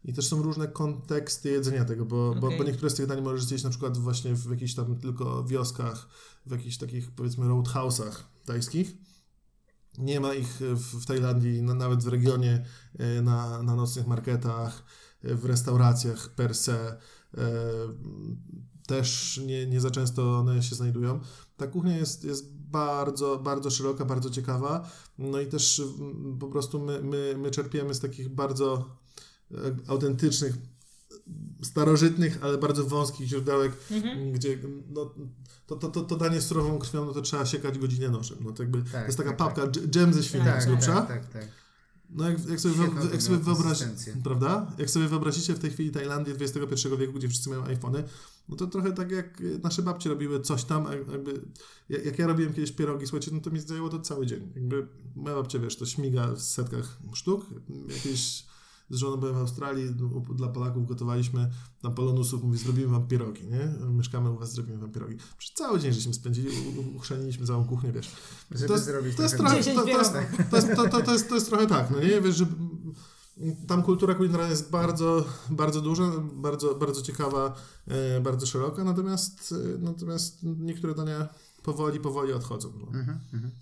I 0.04 0.14
też 0.14 0.28
są 0.28 0.42
różne 0.42 0.68
konteksty 0.68 1.50
jedzenia 1.50 1.86
tego, 1.86 2.06
bo, 2.06 2.36
bo, 2.36 2.48
Okej. 2.48 2.58
bo 2.58 2.64
niektóre 2.64 2.90
z 2.90 2.96
tych 2.96 3.08
dań 3.08 3.22
możesz 3.22 3.44
zjeść 3.44 3.64
na 3.64 3.70
przykład 3.70 3.98
właśnie 3.98 4.36
w 4.36 4.52
jakichś 4.52 4.74
tam 4.74 4.96
tylko 4.96 5.44
wioskach, 5.44 6.08
w 6.46 6.52
jakichś 6.52 6.78
takich 6.78 7.12
powiedzmy 7.12 7.46
roadhouse'ach 7.46 8.16
tajskich. 8.46 8.94
Nie 9.98 10.20
ma 10.20 10.34
ich 10.34 10.60
w, 10.60 11.02
w 11.02 11.06
Tajlandii, 11.06 11.62
na, 11.62 11.74
nawet 11.74 12.04
w 12.04 12.08
regionie, 12.08 12.66
e, 13.00 13.22
na, 13.22 13.64
na 13.64 13.76
nocnych 13.76 14.08
marketach, 14.08 14.84
w 15.24 15.46
restauracjach 15.46 16.30
per 16.30 16.56
se. 16.56 16.98
E, 17.38 17.42
Też 18.88 19.42
nie, 19.46 19.66
nie 19.68 19.82
za 19.82 19.92
często 19.92 20.38
one 20.40 20.64
się 20.64 20.76
znajdują. 20.76 21.20
Ta 21.58 21.68
kuchnia 21.68 21.98
jest, 21.98 22.24
jest 22.24 22.54
bardzo, 22.54 23.40
bardzo 23.40 23.70
szeroka, 23.70 24.06
bardzo 24.06 24.30
ciekawa. 24.30 24.90
No 25.18 25.40
i 25.42 25.48
też 25.48 25.82
mm, 26.00 26.38
po 26.40 26.48
prostu 26.48 26.80
my, 26.80 27.02
my, 27.02 27.36
my 27.38 27.52
czerpiemy 27.52 27.94
z 27.94 28.00
takich 28.00 28.30
bardzo 28.30 28.98
e, 29.52 29.56
autentycznych, 29.88 30.56
starożytnych, 31.64 32.40
ale 32.42 32.58
bardzo 32.58 32.84
wąskich 32.84 33.28
źródełek, 33.28 33.72
gdzie 34.34 34.58
no, 34.90 35.14
to, 35.68 35.76
to, 35.76 35.88
to, 35.90 36.02
to 36.02 36.16
danie 36.18 36.42
surową 36.42 36.80
krwią, 36.80 37.06
no 37.06 37.14
to 37.14 37.22
trzeba 37.22 37.46
siekać 37.46 37.78
godzinę 37.80 38.10
nożem. 38.10 38.38
No 38.42 38.52
to 38.52 38.64
jakby 38.64 38.84
to 38.92 38.98
jest 39.06 39.18
taka 39.18 39.30
tak, 39.30 39.38
papka, 39.38 39.62
dż- 39.68 39.88
dżem 39.90 40.14
ze 40.14 40.24
świni 40.24 40.46
Tak, 40.46 40.64
z 40.64 40.66
grubsza. 40.66 41.02
tak, 41.02 41.08
tak, 41.08 41.34
tak. 41.34 41.48
No 42.10 42.30
jak, 42.30 42.50
jak 42.50 42.60
sobie, 42.60 42.76
wyob- 42.76 43.12
jak 43.12 43.22
sobie 43.22 43.38
wyobrazicie, 43.38 44.18
prawda? 44.24 44.72
Jak 44.78 44.90
sobie 44.90 45.08
wyobrazicie 45.08 45.54
w 45.54 45.60
tej 45.60 45.72
chwili 45.72 45.92
Tajlandię 45.92 46.34
XXI 46.34 46.88
wieku, 47.00 47.14
gdzie 47.14 47.30
wszyscy 47.30 47.50
mają 47.50 47.64
iPhony, 47.64 48.04
no 48.50 48.56
to 48.56 48.68
trochę 48.68 48.92
tak 48.92 49.12
jak 49.12 49.44
nasze 49.64 49.82
babcie 49.82 50.10
robiły 50.10 50.42
coś 50.42 50.64
tam, 50.64 50.86
jakby, 51.12 51.42
jak 51.90 52.06
jak 52.06 52.20
ja 52.20 52.28
robiłem 52.28 52.54
kiedyś 52.54 52.72
pierogi, 52.72 53.08
słuchajcie, 53.08 53.32
no 53.34 53.42
to 53.42 53.50
mi 53.52 53.60
zajęło 53.60 53.90
to 53.90 54.00
cały 54.00 54.26
dzień. 54.26 54.52
Jakby 54.56 54.88
moja 55.16 55.36
babcia, 55.36 55.60
wiesz, 55.60 55.78
to 55.78 55.86
śmiga 55.86 56.32
w 56.32 56.42
setkach 56.42 56.98
sztuk, 57.14 57.46
jakieś 57.90 58.46
z 58.90 58.96
żoną 58.96 59.18
byłem 59.18 59.36
w 59.36 59.38
Australii, 59.38 59.96
u- 60.30 60.34
dla 60.34 60.48
Polaków 60.48 60.88
gotowaliśmy, 60.88 61.50
tam 61.82 61.96
polonusów, 61.96 62.44
mówi, 62.44 62.58
zrobimy 62.58 62.88
wam 62.88 63.08
pierogi, 63.08 63.44
nie? 63.48 63.74
Mieszkamy 63.90 64.32
u 64.32 64.38
was, 64.38 64.52
zrobimy 64.52 64.78
wam 64.78 64.92
pierogi. 64.92 65.18
Przez 65.38 65.54
cały 65.54 65.80
dzień 65.80 65.94
żeśmy 65.94 66.14
spędzili, 66.14 66.50
uchrzaniliśmy 66.96 67.46
całą 67.46 67.66
kuchnię, 67.66 67.92
wiesz. 67.92 68.12
To 68.68 68.74
jest, 68.74 68.86
zrobić 68.86 69.16
to 69.16 69.24
jest 69.24 69.38
trochę 69.38 69.64
to, 70.50 71.36
jest, 71.36 71.50
tak, 71.70 71.92
no 71.92 72.00
nie? 72.00 72.22
Wiesz, 72.22 72.36
że 72.36 72.46
tam 73.68 73.84
kultura 73.84 74.16
kulinarna 74.16 74.48
jest 74.48 74.70
bardzo, 74.70 75.26
bardzo 75.50 75.82
duża, 75.82 76.04
bardzo, 76.34 76.76
bardzo 76.76 77.02
ciekawa, 77.02 77.56
e, 77.88 78.22
bardzo 78.22 78.46
szeroka, 78.46 78.84
natomiast, 78.84 79.54
e, 79.76 79.78
natomiast 79.78 80.40
niektóre 80.44 80.96
dania 80.96 81.28
powoli, 81.64 82.00
powoli 82.00 82.34
odchodzą. 82.34 82.74
No. 82.80 82.92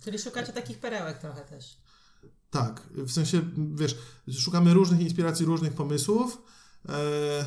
Czyli 0.04 0.20
szukacie 0.20 0.54
takich 0.54 0.80
perełek 0.80 1.18
trochę 1.18 1.42
też. 1.42 1.78
Tak, 2.50 2.90
w 2.94 3.12
sensie, 3.12 3.42
wiesz, 3.76 3.98
szukamy 4.40 4.74
różnych 4.74 5.00
inspiracji, 5.02 5.46
różnych 5.46 5.74
pomysłów. 5.74 6.42
E, 6.90 7.46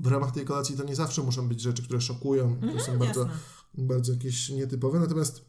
w 0.00 0.06
ramach 0.06 0.32
tej 0.32 0.44
kolacji 0.44 0.76
to 0.76 0.84
nie 0.84 0.96
zawsze 0.96 1.22
muszą 1.22 1.48
być 1.48 1.60
rzeczy, 1.60 1.82
które 1.82 2.00
szokują, 2.00 2.56
które 2.56 2.80
są 2.80 2.98
bardzo, 2.98 3.20
jasne. 3.20 3.38
bardzo 3.74 4.12
jakieś 4.12 4.48
nietypowe, 4.50 4.98
natomiast 5.00 5.44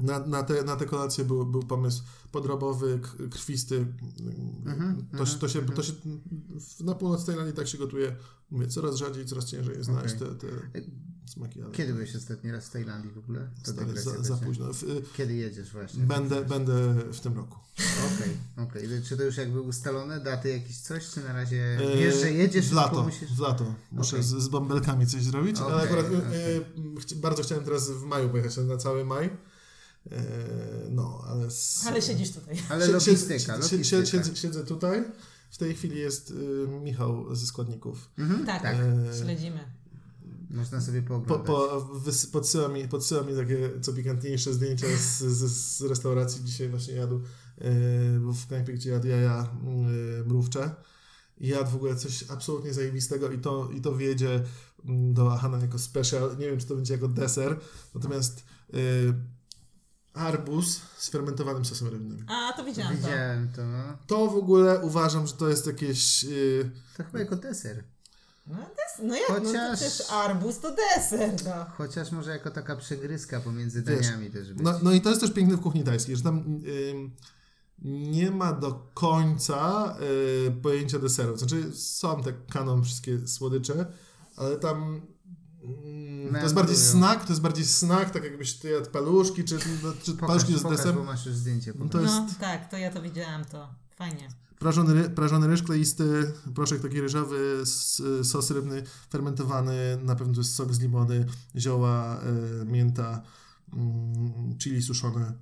na, 0.00 0.26
na, 0.26 0.42
te, 0.42 0.62
na 0.64 0.76
te 0.76 0.86
kolacje 0.86 1.24
był, 1.24 1.46
był 1.46 1.62
pomysł 1.62 2.02
podrobowy, 2.32 3.00
krwisty. 3.30 3.86
to, 5.18 5.26
się- 5.26 5.38
to, 5.38 5.48
się, 5.48 5.62
to 5.62 5.82
się 5.82 5.92
w- 6.60 6.84
na 6.84 6.94
północ 6.94 7.24
Tajlandii 7.24 7.54
tak 7.54 7.68
się 7.68 7.78
gotuje. 7.78 8.16
Mówię, 8.50 8.66
coraz 8.66 8.96
rzadziej, 8.96 9.26
coraz 9.26 9.44
ciężej 9.44 9.74
jest 9.76 9.90
znaleźć 9.90 10.14
Okej. 10.16 10.28
te, 10.28 10.34
te 10.34 10.80
smaki. 11.26 11.62
Ale 11.62 11.72
Kiedy 11.72 11.92
byłeś 11.92 12.16
ostatni 12.16 12.52
raz 12.52 12.66
w 12.66 12.70
Tajlandii 12.70 13.10
w 13.10 13.18
ogóle? 13.18 13.48
To 13.64 13.72
stary, 13.72 14.00
za, 14.00 14.22
za 14.22 14.36
późno. 14.36 14.72
W, 14.72 14.82
y, 14.82 15.02
Kiedy 15.16 15.34
jedziesz 15.34 15.72
właśnie? 15.72 16.04
będę, 16.04 16.44
będę 16.44 16.94
w 17.12 17.20
tym 17.20 17.36
roku. 17.36 17.58
Okej, 18.14 18.36
okej. 18.68 19.02
Czy 19.02 19.16
to 19.16 19.22
już 19.22 19.36
jakby 19.36 19.60
ustalone? 19.60 20.20
Daty 20.20 20.48
jakieś 20.50 20.78
coś? 20.78 21.08
Czy 21.08 21.24
na 21.24 21.32
razie 21.32 21.78
E, 21.80 21.96
wiesz, 21.96 22.20
że 22.20 22.32
jedziesz? 22.32 22.68
W 22.68 22.72
lato, 22.72 23.02
musisz... 23.02 23.34
w 23.34 23.40
lato. 23.40 23.74
Muszę 23.92 24.16
Okej. 24.16 24.28
z, 24.28 24.28
z 24.28 24.48
bąbelkami 24.48 25.06
coś 25.06 25.22
zrobić, 25.22 25.58
ale 25.58 25.82
akurat 25.82 26.06
e, 26.06 27.16
e, 27.16 27.16
bardzo 27.16 27.42
chciałem 27.42 27.64
teraz 27.64 27.90
w 27.90 28.04
maju 28.04 28.28
pojechać 28.30 28.56
na 28.56 28.76
cały 28.76 29.04
maj. 29.04 29.26
E, 29.26 30.22
no, 30.90 31.24
ale... 31.28 31.50
Z, 31.50 31.84
Ale 31.86 32.02
siedzisz 32.02 32.32
tutaj. 32.32 32.56
Ale 32.68 32.86
logistyka, 32.88 33.38
siedzę, 33.38 33.52
logistyka. 33.52 33.84
siedzę, 33.84 34.06
siedzę, 34.06 34.36
siedzę 34.36 34.64
tutaj, 34.64 35.04
w 35.50 35.58
tej 35.58 35.74
chwili 35.74 35.98
jest 35.98 36.30
y, 36.30 36.34
Michał 36.82 37.34
ze 37.34 37.46
składników. 37.46 38.10
Tak, 38.46 38.62
tak. 38.62 38.76
śledzimy. 39.22 39.81
Można 40.52 40.80
sobie 40.80 41.02
Po, 41.02 41.08
pooglądać. 41.08 41.46
po, 41.46 41.80
wys, 41.84 42.26
podsyła, 42.26 42.68
mi, 42.68 42.88
podsyła 42.88 43.22
mi 43.22 43.36
takie 43.36 43.70
co 43.80 43.92
pikantniejsze 43.92 44.52
zdjęcia 44.54 44.86
z, 44.86 45.18
z, 45.18 45.52
z 45.78 45.82
restauracji. 45.82 46.44
Dzisiaj 46.44 46.68
właśnie 46.68 46.94
jadł 46.94 47.16
y, 47.16 48.20
był 48.20 48.32
w 48.32 48.46
knajpie, 48.46 48.72
gdzie 48.72 48.90
jadł 48.90 49.06
jaja 49.08 49.50
y, 50.20 50.24
mrówcze. 50.24 50.74
I 51.38 51.48
jadł 51.48 51.70
w 51.70 51.74
ogóle 51.74 51.96
coś 51.96 52.30
absolutnie 52.30 52.74
zajebistego 52.74 53.30
i 53.30 53.38
to, 53.38 53.70
i 53.70 53.80
to 53.80 53.96
wjedzie 53.96 54.42
mm, 54.84 55.14
do 55.14 55.32
Ahana 55.32 55.58
jako 55.58 55.78
special. 55.78 56.36
Nie 56.38 56.46
wiem, 56.46 56.58
czy 56.58 56.66
to 56.66 56.74
będzie 56.74 56.94
jako 56.94 57.08
deser. 57.08 57.58
Natomiast 57.94 58.44
y, 58.74 59.14
arbuz 60.14 60.80
z 60.98 61.08
fermentowanym 61.08 61.64
sosem 61.64 61.88
rybnym. 61.88 62.26
A, 62.28 62.52
to 62.56 62.64
widziałam 62.64 62.92
to. 62.96 63.02
Widziałem 63.02 63.48
to, 63.52 63.66
no. 63.66 63.98
To 64.06 64.26
w 64.30 64.36
ogóle 64.36 64.80
uważam, 64.80 65.26
że 65.26 65.32
to 65.32 65.48
jest 65.48 65.66
jakieś... 65.66 66.24
Y, 66.24 66.70
To 66.96 67.04
chyba 67.04 67.18
jako 67.18 67.36
deser. 67.36 67.84
No, 68.52 68.58
des- 68.58 69.02
no 69.08 69.14
jak, 69.14 69.28
no 69.28 69.34
to 69.40 69.44
Chociaż- 69.46 69.78
przecież 69.80 70.10
arbuz 70.10 70.58
to 70.60 70.70
deser, 70.76 71.30
no. 71.44 71.64
Chociaż 71.76 72.12
może 72.12 72.30
jako 72.30 72.50
taka 72.50 72.76
przegryzka 72.76 73.40
pomiędzy 73.40 73.82
Wiesz, 73.82 74.00
daniami 74.06 74.30
też 74.30 74.52
być. 74.52 74.62
No, 74.64 74.78
no 74.82 74.92
i 74.92 75.00
to 75.00 75.08
jest 75.08 75.20
też 75.20 75.32
piękne 75.32 75.56
w 75.56 75.60
kuchni 75.60 75.84
tajskiej, 75.84 76.16
że 76.16 76.22
tam 76.22 76.36
ym, 76.90 77.16
nie 77.84 78.30
ma 78.30 78.52
do 78.52 78.90
końca 78.94 79.94
y, 80.48 80.50
pojęcia 80.62 80.98
deseru. 80.98 81.36
Znaczy 81.36 81.72
są 81.76 82.22
te 82.22 82.32
kanon 82.32 82.84
wszystkie 82.84 83.28
słodycze, 83.28 83.86
ale 84.36 84.56
tam 84.56 85.02
mm, 85.64 86.34
to 86.34 86.38
jest 86.42 86.54
bardziej 86.54 86.76
snak, 86.76 87.24
to 87.24 87.28
jest 87.32 87.42
bardziej 87.42 87.64
snak, 87.64 88.10
tak 88.10 88.24
jakbyś 88.24 88.54
ty 88.54 88.70
jadł 88.70 88.90
paluszki, 88.90 89.44
czy, 89.44 89.58
czy 90.02 90.12
Pokaż, 90.12 90.28
paluszki 90.28 90.58
z 90.58 90.62
pokaż, 90.62 90.78
desem. 90.78 90.94
bo 90.96 91.04
masz 91.04 91.26
już 91.26 91.34
zdjęcie. 91.34 91.72
No 91.78 91.88
to 91.88 92.00
jest 92.00 92.14
No 92.14 92.26
tak, 92.40 92.70
to 92.70 92.76
ja 92.76 92.90
to 92.90 93.02
widziałam, 93.02 93.44
to 93.44 93.74
fajnie. 93.96 94.28
Prażony, 94.62 95.10
prażony 95.10 95.46
ryż 95.46 95.62
kleisty, 95.62 96.32
proszek 96.54 96.82
taki 96.82 97.00
ryżowy, 97.00 97.62
sos 98.24 98.50
rybny 98.50 98.82
fermentowany, 99.10 99.98
na 100.02 100.16
pewno 100.16 100.34
to 100.34 100.40
jest 100.40 100.54
sok 100.54 100.74
z 100.74 100.80
limony, 100.80 101.26
zioła, 101.56 102.20
y, 102.62 102.64
mięta, 102.64 103.22
mm, 103.72 104.58
chili 104.58 104.82
suszone. 104.82 105.32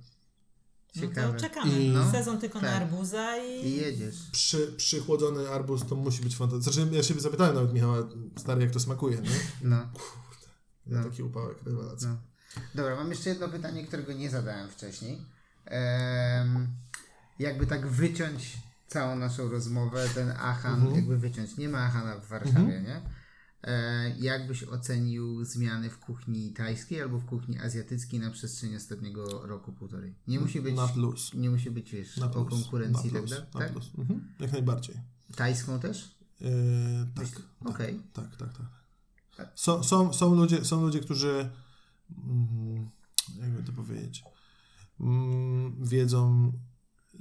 No 0.95 1.01
Ciekawe. 1.01 1.33
to 1.33 1.39
czekamy. 1.39 1.83
I- 1.83 1.89
No, 1.89 2.11
Sezon 2.11 2.37
tylko 2.37 2.61
na 2.61 2.67
tak. 2.67 2.81
arbuza 2.81 3.37
I 3.37 3.67
i... 3.67 3.75
jedziesz. 3.75 4.15
przy, 4.31 4.73
przychłodzony 4.77 5.49
arbuz 5.49 5.85
to 5.89 5.95
musi 5.95 6.21
być 6.23 6.35
fantastyczny. 6.37 6.73
Znaczy, 6.83 6.95
ja 6.95 7.03
się 7.03 7.13
zapytałem 7.19 7.55
nawet 7.55 7.73
Michała, 7.73 7.97
stary, 8.37 8.61
jak 8.61 8.71
to 8.71 8.79
smakuje, 8.79 9.17
nie? 9.17 9.29
No. 9.61 9.75
Ja 10.87 10.97
No. 10.97 11.03
taki 11.03 11.23
upałek, 11.23 11.57
rewelacja. 11.65 12.09
No. 12.09 12.17
Dobra, 12.75 12.95
mam 12.95 13.09
jeszcze 13.09 13.29
jedno 13.29 13.49
pytanie, 13.49 13.87
którego 13.87 14.13
nie 14.13 14.29
zadałem 14.29 14.69
wcześniej. 14.69 15.25
Em, 15.65 16.67
jakby 17.39 17.67
tak 17.67 17.87
wyciąć 17.87 18.57
całą 18.91 19.15
naszą 19.15 19.49
rozmowę, 19.49 20.07
ten 20.15 20.29
Achan, 20.29 20.73
Mhm. 20.75 20.95
jakby 20.95 21.17
wyciąć. 21.17 21.57
Nie 21.57 21.69
ma 21.69 21.77
Achana 21.79 22.17
w 22.19 22.27
Warszawie, 22.27 22.81
nie? 22.87 23.01
E, 23.63 24.09
jakbyś 24.19 24.63
ocenił 24.63 25.45
zmiany 25.45 25.89
w 25.89 25.99
kuchni 25.99 26.53
tajskiej 26.53 27.01
albo 27.01 27.19
w 27.19 27.25
kuchni 27.25 27.59
azjatyckiej 27.59 28.19
na 28.19 28.31
przestrzeni 28.31 28.75
ostatniego 28.75 29.47
roku, 29.47 29.71
półtorej? 29.73 30.15
Nie 30.27 30.39
musi 30.39 30.61
być, 30.61 30.75
Na 30.75 30.87
plus. 30.87 31.33
nie 31.33 31.49
musi 31.49 31.71
być 31.71 31.91
wiesz, 31.91 32.17
Na 32.17 32.25
o 32.25 32.29
plus. 32.29 32.49
konkurencji 32.49 33.09
i 33.09 33.13
na 33.13 33.19
tak 33.19 33.27
plus, 33.27 33.31
dalej. 33.31 33.47
na 33.53 33.59
Tak? 33.59 33.71
plus. 33.71 33.91
Mhm. 33.97 34.33
Jak 34.39 34.51
najbardziej. 34.51 34.95
Tajską 35.35 35.79
też? 35.79 36.15
Yy, 36.41 36.49
tak, 37.15 37.27
tak, 37.29 37.69
Okej. 37.69 38.01
tak, 38.13 38.35
tak, 38.35 38.53
tak. 39.37 39.51
Są, 39.55 39.83
są, 39.83 40.13
są, 40.13 40.35
ludzie, 40.35 40.65
są 40.65 40.81
ludzie, 40.81 40.99
którzy 40.99 41.49
mm, 42.27 42.89
jakby 43.41 43.63
to 43.63 43.71
powiedzieć 43.71 44.23
mm, 44.99 45.75
wiedzą 45.85 46.51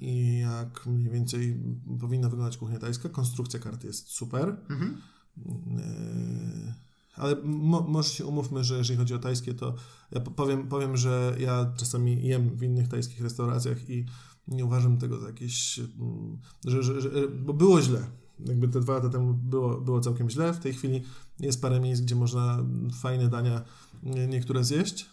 i 0.01 0.39
jak 0.39 0.87
mniej 0.87 1.11
więcej 1.11 1.61
powinna 2.01 2.29
wyglądać 2.29 2.57
kuchnia 2.57 2.79
tajska. 2.79 3.09
Konstrukcja 3.09 3.61
karty 3.61 3.87
jest 3.87 4.09
super. 4.09 4.57
Mhm. 4.71 4.97
Yy, 5.37 6.75
Ale 7.17 7.37
mo, 7.45 7.81
może 7.81 8.09
się 8.11 8.27
umówmy, 8.27 8.65
że 8.65 8.79
jeżeli 8.79 8.99
chodzi 8.99 9.15
o 9.15 9.19
tajskie, 9.19 9.55
to 9.55 9.75
ja 10.13 10.21
po- 10.21 10.31
powiem, 10.31 10.69
powiem, 10.69 10.97
że 10.97 11.37
ja 11.39 11.73
czasami 11.77 12.23
jem 12.27 12.57
w 12.57 12.63
innych 12.63 12.89
tajskich 12.89 13.21
restauracjach 13.21 13.91
i 13.91 14.07
nie 14.49 14.65
uważam 14.65 14.99
tego 14.99 15.19
za 15.21 15.27
jakieś. 15.27 15.79
mm, 15.79 16.39
Że, 16.67 16.83
że, 16.83 17.01
że, 17.01 17.11
bo 17.29 17.53
było 17.55 17.83
źle. 17.83 18.07
Jakby 18.47 18.69
te 18.69 18.81
dwa 18.81 18.95
lata 18.95 19.09
temu 19.09 19.35
było, 19.35 19.81
było 19.81 20.01
całkiem 20.01 20.31
źle. 20.31 20.53
W 20.53 20.59
tej 20.59 20.73
chwili 20.75 21.03
jest 21.41 21.63
parę 21.63 21.81
miejsc, 21.81 22.03
gdzie 22.03 22.15
można 22.15 22.65
fajne 23.01 23.29
dania 23.29 23.63
nie- 24.03 24.27
niektóre 24.27 24.65
zjeść. 24.65 25.07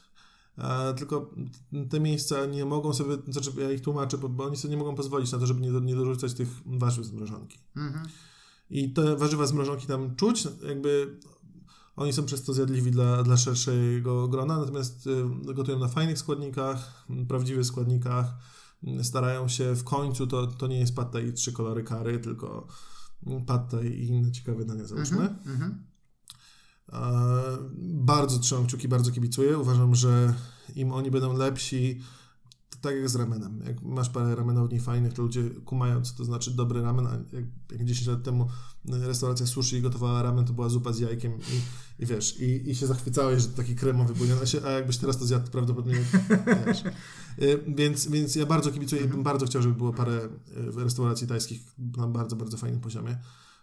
A 0.57 0.93
tylko 0.93 1.31
te 1.89 1.99
miejsca 1.99 2.45
nie 2.45 2.65
mogą 2.65 2.93
sobie, 2.93 3.17
znaczy 3.27 3.51
ja 3.61 3.71
ich 3.71 3.81
tłumaczę, 3.81 4.17
bo, 4.17 4.45
oni 4.45 4.57
sobie 4.57 4.71
nie 4.71 4.77
mogą 4.77 4.95
pozwolić 4.95 5.31
na 5.31 5.37
to, 5.37 5.45
żeby 5.45 5.61
nie, 5.61 5.71
nie 5.71 5.95
dorzucać 5.95 6.33
tych 6.33 6.49
warzyw 6.65 7.05
z 7.05 7.11
mrożonki. 7.11 7.59
Mhm. 7.75 8.05
I 8.69 8.93
te 8.93 9.15
warzywa 9.15 9.47
z 9.47 9.53
mrożonki 9.53 9.87
tam 9.87 10.15
czuć, 10.15 10.47
jakby 10.67 11.19
oni 11.95 12.13
są 12.13 12.25
przez 12.25 12.43
to 12.43 12.53
zjadliwi 12.53 12.91
dla, 12.91 13.23
dla 13.23 13.37
szerszego 13.37 14.27
grona, 14.27 14.57
natomiast 14.57 15.07
y, 15.07 15.53
gotują 15.53 15.79
na 15.79 15.87
fajnych 15.87 16.17
składnikach, 16.17 17.07
prawdziwych 17.27 17.65
składnikach, 17.65 18.25
starają 19.03 19.47
się 19.47 19.75
w 19.75 19.83
końcu, 19.83 20.27
to, 20.27 20.47
to 20.47 20.67
nie 20.67 20.79
jest 20.79 20.95
pad 20.95 21.11
thai 21.11 21.27
i 21.27 21.33
trzy 21.33 21.53
kolory 21.53 21.83
kary, 21.83 22.19
tylko 22.19 22.67
thai 23.69 23.87
i 23.87 24.07
inne 24.07 24.31
ciekawe 24.31 24.65
dania 24.65 24.85
załóżmy. 24.85 25.17
Mhm. 25.17 25.39
Mhm. 25.45 25.71
E, 25.71 25.86
Bardzo 27.79 28.39
trzymam 28.39 28.65
kciuki, 28.65 28.87
bardzo 28.87 29.11
kibicuję. 29.11 29.57
Uważam, 29.57 29.95
że 29.95 30.33
im 30.75 30.91
oni 30.91 31.11
będą 31.11 31.37
lepsi, 31.37 32.01
to 32.69 32.77
tak 32.81 32.95
jak 32.95 33.09
z 33.09 33.15
ramenem. 33.15 33.61
Jak 33.67 33.81
masz 33.81 34.09
parę 34.09 34.35
ramenowni 34.35 34.79
fajnych, 34.79 35.13
to 35.13 35.21
ludzie 35.21 35.49
kumają, 35.65 36.01
co 36.01 36.15
to 36.15 36.25
znaczy 36.25 36.51
dobry 36.51 36.81
ramen, 36.81 37.07
a 37.07 37.11
jak, 37.11 37.45
jak 37.71 37.85
10 37.85 38.07
lat 38.07 38.23
temu 38.23 38.47
restauracja 38.85 39.45
sushi 39.45 39.81
gotowała 39.81 40.23
ramen, 40.23 40.45
to 40.45 40.53
była 40.53 40.69
zupa 40.69 40.93
z 40.93 40.99
jajkiem 40.99 41.33
i, 41.33 41.61
i 42.03 42.05
wiesz, 42.05 42.39
i, 42.39 42.69
i 42.69 42.75
się 42.75 42.87
zachwycałeś, 42.87 43.41
że 43.41 43.47
taki 43.47 43.75
kremowy 43.75 44.13
bulion, 44.13 44.37
a, 44.43 44.45
się, 44.45 44.65
a 44.65 44.69
jakbyś 44.69 44.97
teraz 44.97 45.17
to 45.17 45.25
zjadł, 45.25 45.45
to 45.45 45.51
prawdopodobnie 45.51 45.99
wiesz. 46.67 46.83
Y, 47.41 47.63
Więc, 47.67 48.07
więc 48.07 48.35
ja 48.35 48.45
bardzo 48.45 48.71
kibicuję 48.71 49.01
i 49.01 49.07
bym 49.07 49.23
bardzo 49.23 49.45
chciał, 49.45 49.61
żeby 49.61 49.75
było 49.75 49.93
parę 49.93 50.17
y, 50.17 50.83
restauracji 50.83 51.27
tajskich 51.27 51.61
na 51.97 52.07
bardzo, 52.07 52.35
bardzo 52.35 52.57
fajnym 52.57 52.81
poziomie. 52.81 53.17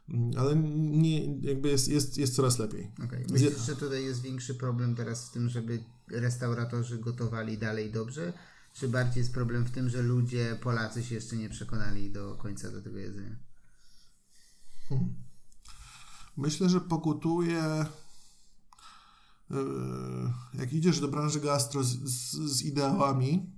Mm, 0.09 0.31
Ale 0.39 0.57
nie, 0.57 1.35
jakby 1.41 1.69
jest, 1.69 1.89
jest, 1.89 2.19
jest 2.19 2.35
coraz 2.37 2.59
lepiej. 2.59 2.91
Zje- 2.99 3.33
Myślisz, 3.33 3.59
że 3.67 3.77
tutaj 3.77 4.05
jest 4.05 4.23
większy 4.23 4.55
problem 4.55 4.95
teraz 4.95 5.29
w 5.29 5.33
tym, 5.33 5.49
żeby 5.49 5.85
restauratorzy 6.09 6.99
gotowali 6.99 7.59
dalej 7.59 7.93
dobrze? 7.93 8.33
Czy 8.75 8.89
bardziej 8.89 9.21
jest 9.21 9.35
problem 9.35 9.65
w 9.65 9.71
tym, 9.71 9.89
że 9.89 10.03
ludzie, 10.03 10.59
Polacy 10.63 11.05
się 11.05 11.15
jeszcze 11.15 11.37
nie 11.37 11.49
przekonali 11.51 12.11
do 12.11 12.35
końca 12.35 12.71
do 12.71 12.83
tego 12.83 12.99
jedzenia? 12.99 13.37
Myślę, 16.37 16.69
że 16.69 16.81
pokutuje. 16.81 17.87
yy, 19.51 19.57
Jak 20.55 20.73
idziesz 20.73 21.01
do 21.01 21.09
branży 21.09 21.41
gastro 21.41 21.85
z, 21.85 21.89
z, 22.05 22.31
z 22.33 22.63
ideałami. 22.63 23.54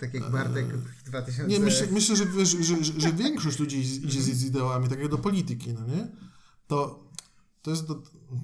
Tak 0.00 0.14
jak 0.14 0.30
Bartek 0.30 0.66
w 0.76 1.02
2000... 1.02 1.46
Nie, 1.46 1.60
myślę, 1.60 1.86
myślę 1.90 2.16
że, 2.16 2.26
wiesz, 2.26 2.48
że, 2.60 2.84
że, 2.84 3.00
że 3.00 3.12
większość 3.12 3.58
ludzi 3.58 3.80
idzie 3.80 4.22
z, 4.22 4.24
z 4.24 4.44
ideałami, 4.44 4.88
tak 4.88 4.98
jak 4.98 5.08
do 5.08 5.18
polityki, 5.18 5.74
no 5.74 5.86
nie? 5.86 6.08
To, 6.66 7.04
to, 7.62 7.70
jest, 7.70 7.86
do, 7.86 7.94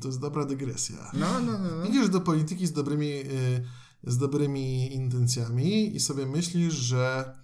to 0.00 0.08
jest 0.08 0.20
dobra 0.20 0.44
dygresja. 0.44 1.10
No, 1.12 1.40
no, 1.40 1.58
no. 1.58 1.76
no. 1.78 1.84
Idziesz 1.84 2.08
do 2.08 2.20
polityki 2.20 2.66
z 2.66 2.72
dobrymi, 2.72 3.08
yy, 3.08 3.64
z 4.04 4.18
dobrymi 4.18 4.94
intencjami 4.94 5.96
i 5.96 6.00
sobie 6.00 6.26
myślisz, 6.26 6.74
że 6.74 7.34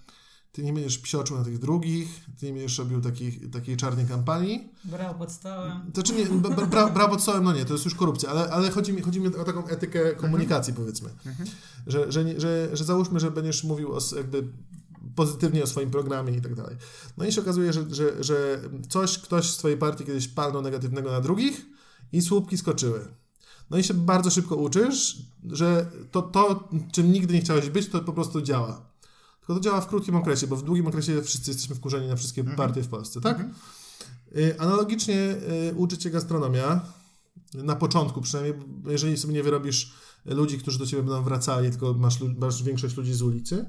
ty 0.53 0.63
nie 0.63 0.73
będziesz 0.73 0.99
psioczył 0.99 1.39
na 1.39 1.45
tych 1.45 1.59
drugich, 1.59 2.09
ty 2.41 2.47
nie 2.47 2.53
będziesz 2.53 2.79
robił 2.79 3.01
takich, 3.01 3.51
takiej 3.51 3.77
czarnej 3.77 4.07
kampanii, 4.07 4.69
Brał 4.85 5.15
pod 5.15 5.33
stołem. 5.33 5.93
To 5.95 6.03
czy 6.03 6.13
nie, 6.15 6.27
bra, 6.27 6.67
bra, 6.67 6.89
bra 6.91 7.09
pod 7.09 7.23
stołem, 7.23 7.45
no 7.45 7.53
nie, 7.53 7.65
to 7.65 7.73
jest 7.73 7.85
już 7.85 7.95
korupcja, 7.95 8.29
ale, 8.31 8.51
ale 8.51 8.71
chodzi, 8.71 8.93
mi, 8.93 9.03
chodzi 9.03 9.21
mi 9.21 9.27
o 9.37 9.45
taką 9.45 9.67
etykę 9.67 10.13
komunikacji, 10.17 10.75
powiedzmy. 10.75 11.11
Że, 11.87 12.13
że, 12.13 12.25
nie- 12.25 12.41
że, 12.41 12.69
że 12.77 12.85
załóżmy, 12.85 13.21
że 13.21 13.31
będziesz 13.31 13.65
mówił 13.65 13.93
o, 13.93 13.99
jakby 14.17 14.49
pozytywnie 15.15 15.63
o 15.63 15.67
swoim 15.67 15.91
programie 15.91 16.37
i 16.37 16.41
tak 16.41 16.55
dalej. 16.55 16.77
No 17.17 17.25
i 17.25 17.33
się 17.33 17.41
okazuje, 17.41 17.73
że, 17.73 17.95
że, 17.95 18.25
że 18.25 18.61
coś, 18.89 19.19
ktoś 19.19 19.51
z 19.51 19.57
twojej 19.57 19.79
partii 19.79 20.05
kiedyś 20.05 20.29
palnął 20.29 20.63
negatywnego 20.63 21.11
na 21.13 21.21
drugich 21.21 21.67
i 22.13 22.23
słupki 22.23 22.59
skoczyły. 22.59 23.09
No 23.71 23.79
i 23.79 23.85
się 23.85 23.95
bardzo 23.95 24.31
szybko 24.31 24.57
uczysz, 24.57 25.19
że 25.51 25.87
to, 26.11 26.23
to, 26.23 26.69
czym 26.93 27.13
nigdy 27.13 27.35
nie 27.35 27.41
chciałeś 27.41 27.71
być, 27.71 27.89
to 27.89 28.01
po 28.01 28.13
prostu 28.13 28.43
działa. 28.43 28.92
Tylko 29.47 29.55
to 29.55 29.61
działa 29.61 29.81
w 29.81 29.87
krótkim 29.89 30.17
okresie, 30.17 30.47
bo 30.47 30.57
w 30.57 30.63
długim 30.63 30.87
okresie 30.87 31.23
wszyscy 31.23 31.51
jesteśmy 31.51 31.75
wkurzeni 31.75 32.09
na 32.09 32.17
wszystkie 32.17 32.45
partie 32.45 32.83
w 32.83 32.89
Polsce, 32.89 33.21
tak? 33.21 33.41
Y, 34.37 34.61
Analogicznie 34.61 35.37
y, 35.71 35.75
uczy 35.77 35.99
cię 35.99 36.11
gastronomia, 36.11 36.81
na 37.55 37.77
początku 37.77 38.21
przynajmniej, 38.21 38.55
jeżeli 38.87 39.17
sobie 39.17 39.35
nie 39.35 39.43
wyrobisz 39.43 39.93
ludzi, 40.25 40.59
którzy 40.59 40.79
do 40.79 40.87
ciebie 40.87 41.03
będą 41.03 41.23
wracali, 41.23 41.71
tylko 41.71 41.95
masz, 41.95 42.21
masz 42.39 42.63
większość 42.63 42.97
ludzi 42.97 43.15
z 43.15 43.23
ulicy, 43.23 43.67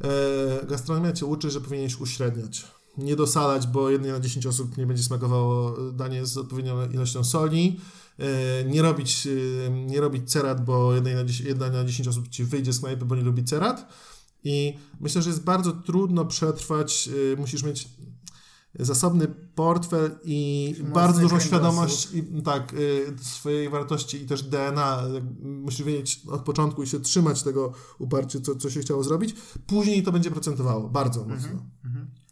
e, 0.00 0.66
gastronomia 0.66 1.12
cię 1.12 1.26
uczy, 1.26 1.50
że 1.50 1.60
powinieneś 1.60 2.00
uśredniać. 2.00 2.64
Nie 2.98 3.16
dosalać, 3.16 3.66
bo 3.66 3.90
jednej 3.90 4.12
na 4.12 4.20
10 4.20 4.46
osób 4.46 4.76
nie 4.76 4.86
będzie 4.86 5.02
smakowało 5.02 5.76
danie 5.92 6.26
z 6.26 6.36
odpowiednią 6.36 6.90
ilością 6.90 7.24
soli. 7.24 7.80
Nie, 8.66 8.82
robić, 8.82 9.28
nie 9.70 10.00
robić 10.00 10.30
cerat, 10.30 10.64
bo 10.64 10.94
jednej 10.94 11.14
na 11.14 11.24
10, 11.24 11.48
jedna 11.48 11.70
na 11.70 11.84
10 11.84 12.08
osób 12.08 12.28
ci 12.28 12.44
wyjdzie 12.44 12.72
z 12.72 12.80
knajpy, 12.80 13.04
bo 13.04 13.16
nie 13.16 13.22
lubi 13.22 13.44
cerat. 13.44 13.86
I 14.44 14.78
myślę, 15.00 15.22
że 15.22 15.30
jest 15.30 15.44
bardzo 15.44 15.72
trudno 15.72 16.24
przetrwać. 16.24 17.08
e, 17.32 17.36
Musisz 17.36 17.62
mieć 17.62 17.88
zasobny 18.78 19.26
portfel 19.54 20.18
i 20.24 20.74
bardzo 20.94 21.20
dużą 21.20 21.36
świadomość 21.40 22.08
i, 22.12 22.42
tak, 22.42 22.72
y, 22.74 23.14
swojej 23.22 23.68
wartości 23.68 24.22
i 24.22 24.26
też 24.26 24.42
DNA. 24.42 25.02
Musisz 25.42 25.86
wiedzieć 25.86 26.22
od 26.30 26.42
początku 26.42 26.82
i 26.82 26.86
się 26.86 27.00
trzymać 27.00 27.42
tego 27.42 27.72
uparcie, 27.98 28.40
co, 28.40 28.56
co 28.56 28.70
się 28.70 28.80
chciało 28.80 29.04
zrobić. 29.04 29.34
Później 29.66 30.02
to 30.02 30.12
będzie 30.12 30.30
procentowało 30.30 30.88
bardzo 30.88 31.24
mocno. 31.24 31.62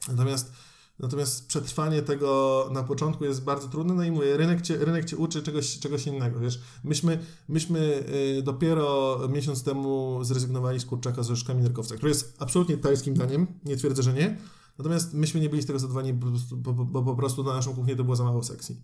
Natomiast, 0.09 0.53
natomiast 0.99 1.49
przetrwanie 1.49 2.03
tego 2.03 2.69
na 2.73 2.83
początku 2.83 3.25
jest 3.25 3.45
bardzo 3.45 3.69
trudne, 3.69 3.95
no 3.95 4.05
i 4.05 4.11
mówię, 4.11 4.37
rynek 4.37 4.63
cię, 4.63 4.77
rynek 4.77 5.05
cię 5.05 5.17
uczy 5.17 5.43
czegoś, 5.43 5.79
czegoś 5.79 6.07
innego, 6.07 6.41
wiesz. 6.41 6.61
Myśmy, 6.85 7.19
myśmy 7.49 8.05
y, 8.39 8.43
dopiero 8.43 9.19
miesiąc 9.29 9.63
temu 9.63 10.19
zrezygnowali 10.25 10.81
z 10.81 10.87
kurczaka 10.87 11.23
z 11.23 11.31
orzeszkami 11.31 11.63
nerkowca, 11.63 11.97
który 11.97 12.11
jest 12.11 12.37
absolutnie 12.39 12.77
tajskim 12.77 13.15
daniem, 13.15 13.47
nie 13.65 13.77
twierdzę, 13.77 14.03
że 14.03 14.13
nie, 14.13 14.39
natomiast 14.79 15.15
myśmy 15.15 15.41
nie 15.41 15.49
byli 15.49 15.63
z 15.63 15.67
tego 15.67 15.79
zadowoleni, 15.79 16.13
bo, 16.13 16.27
bo, 16.57 16.85
bo 16.85 17.03
po 17.03 17.15
prostu 17.15 17.45
na 17.45 17.55
naszą 17.55 17.75
kuchnię 17.75 17.97
to 17.97 18.05
było 18.05 18.17
za 18.17 18.25
mało 18.25 18.43
sexy. 18.43 18.77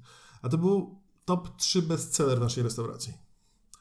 A 0.42 0.48
to 0.48 0.58
był 0.58 1.00
top 1.24 1.56
3 1.56 1.82
bestseller 1.82 2.40
naszej 2.40 2.62
restauracji. 2.62 3.12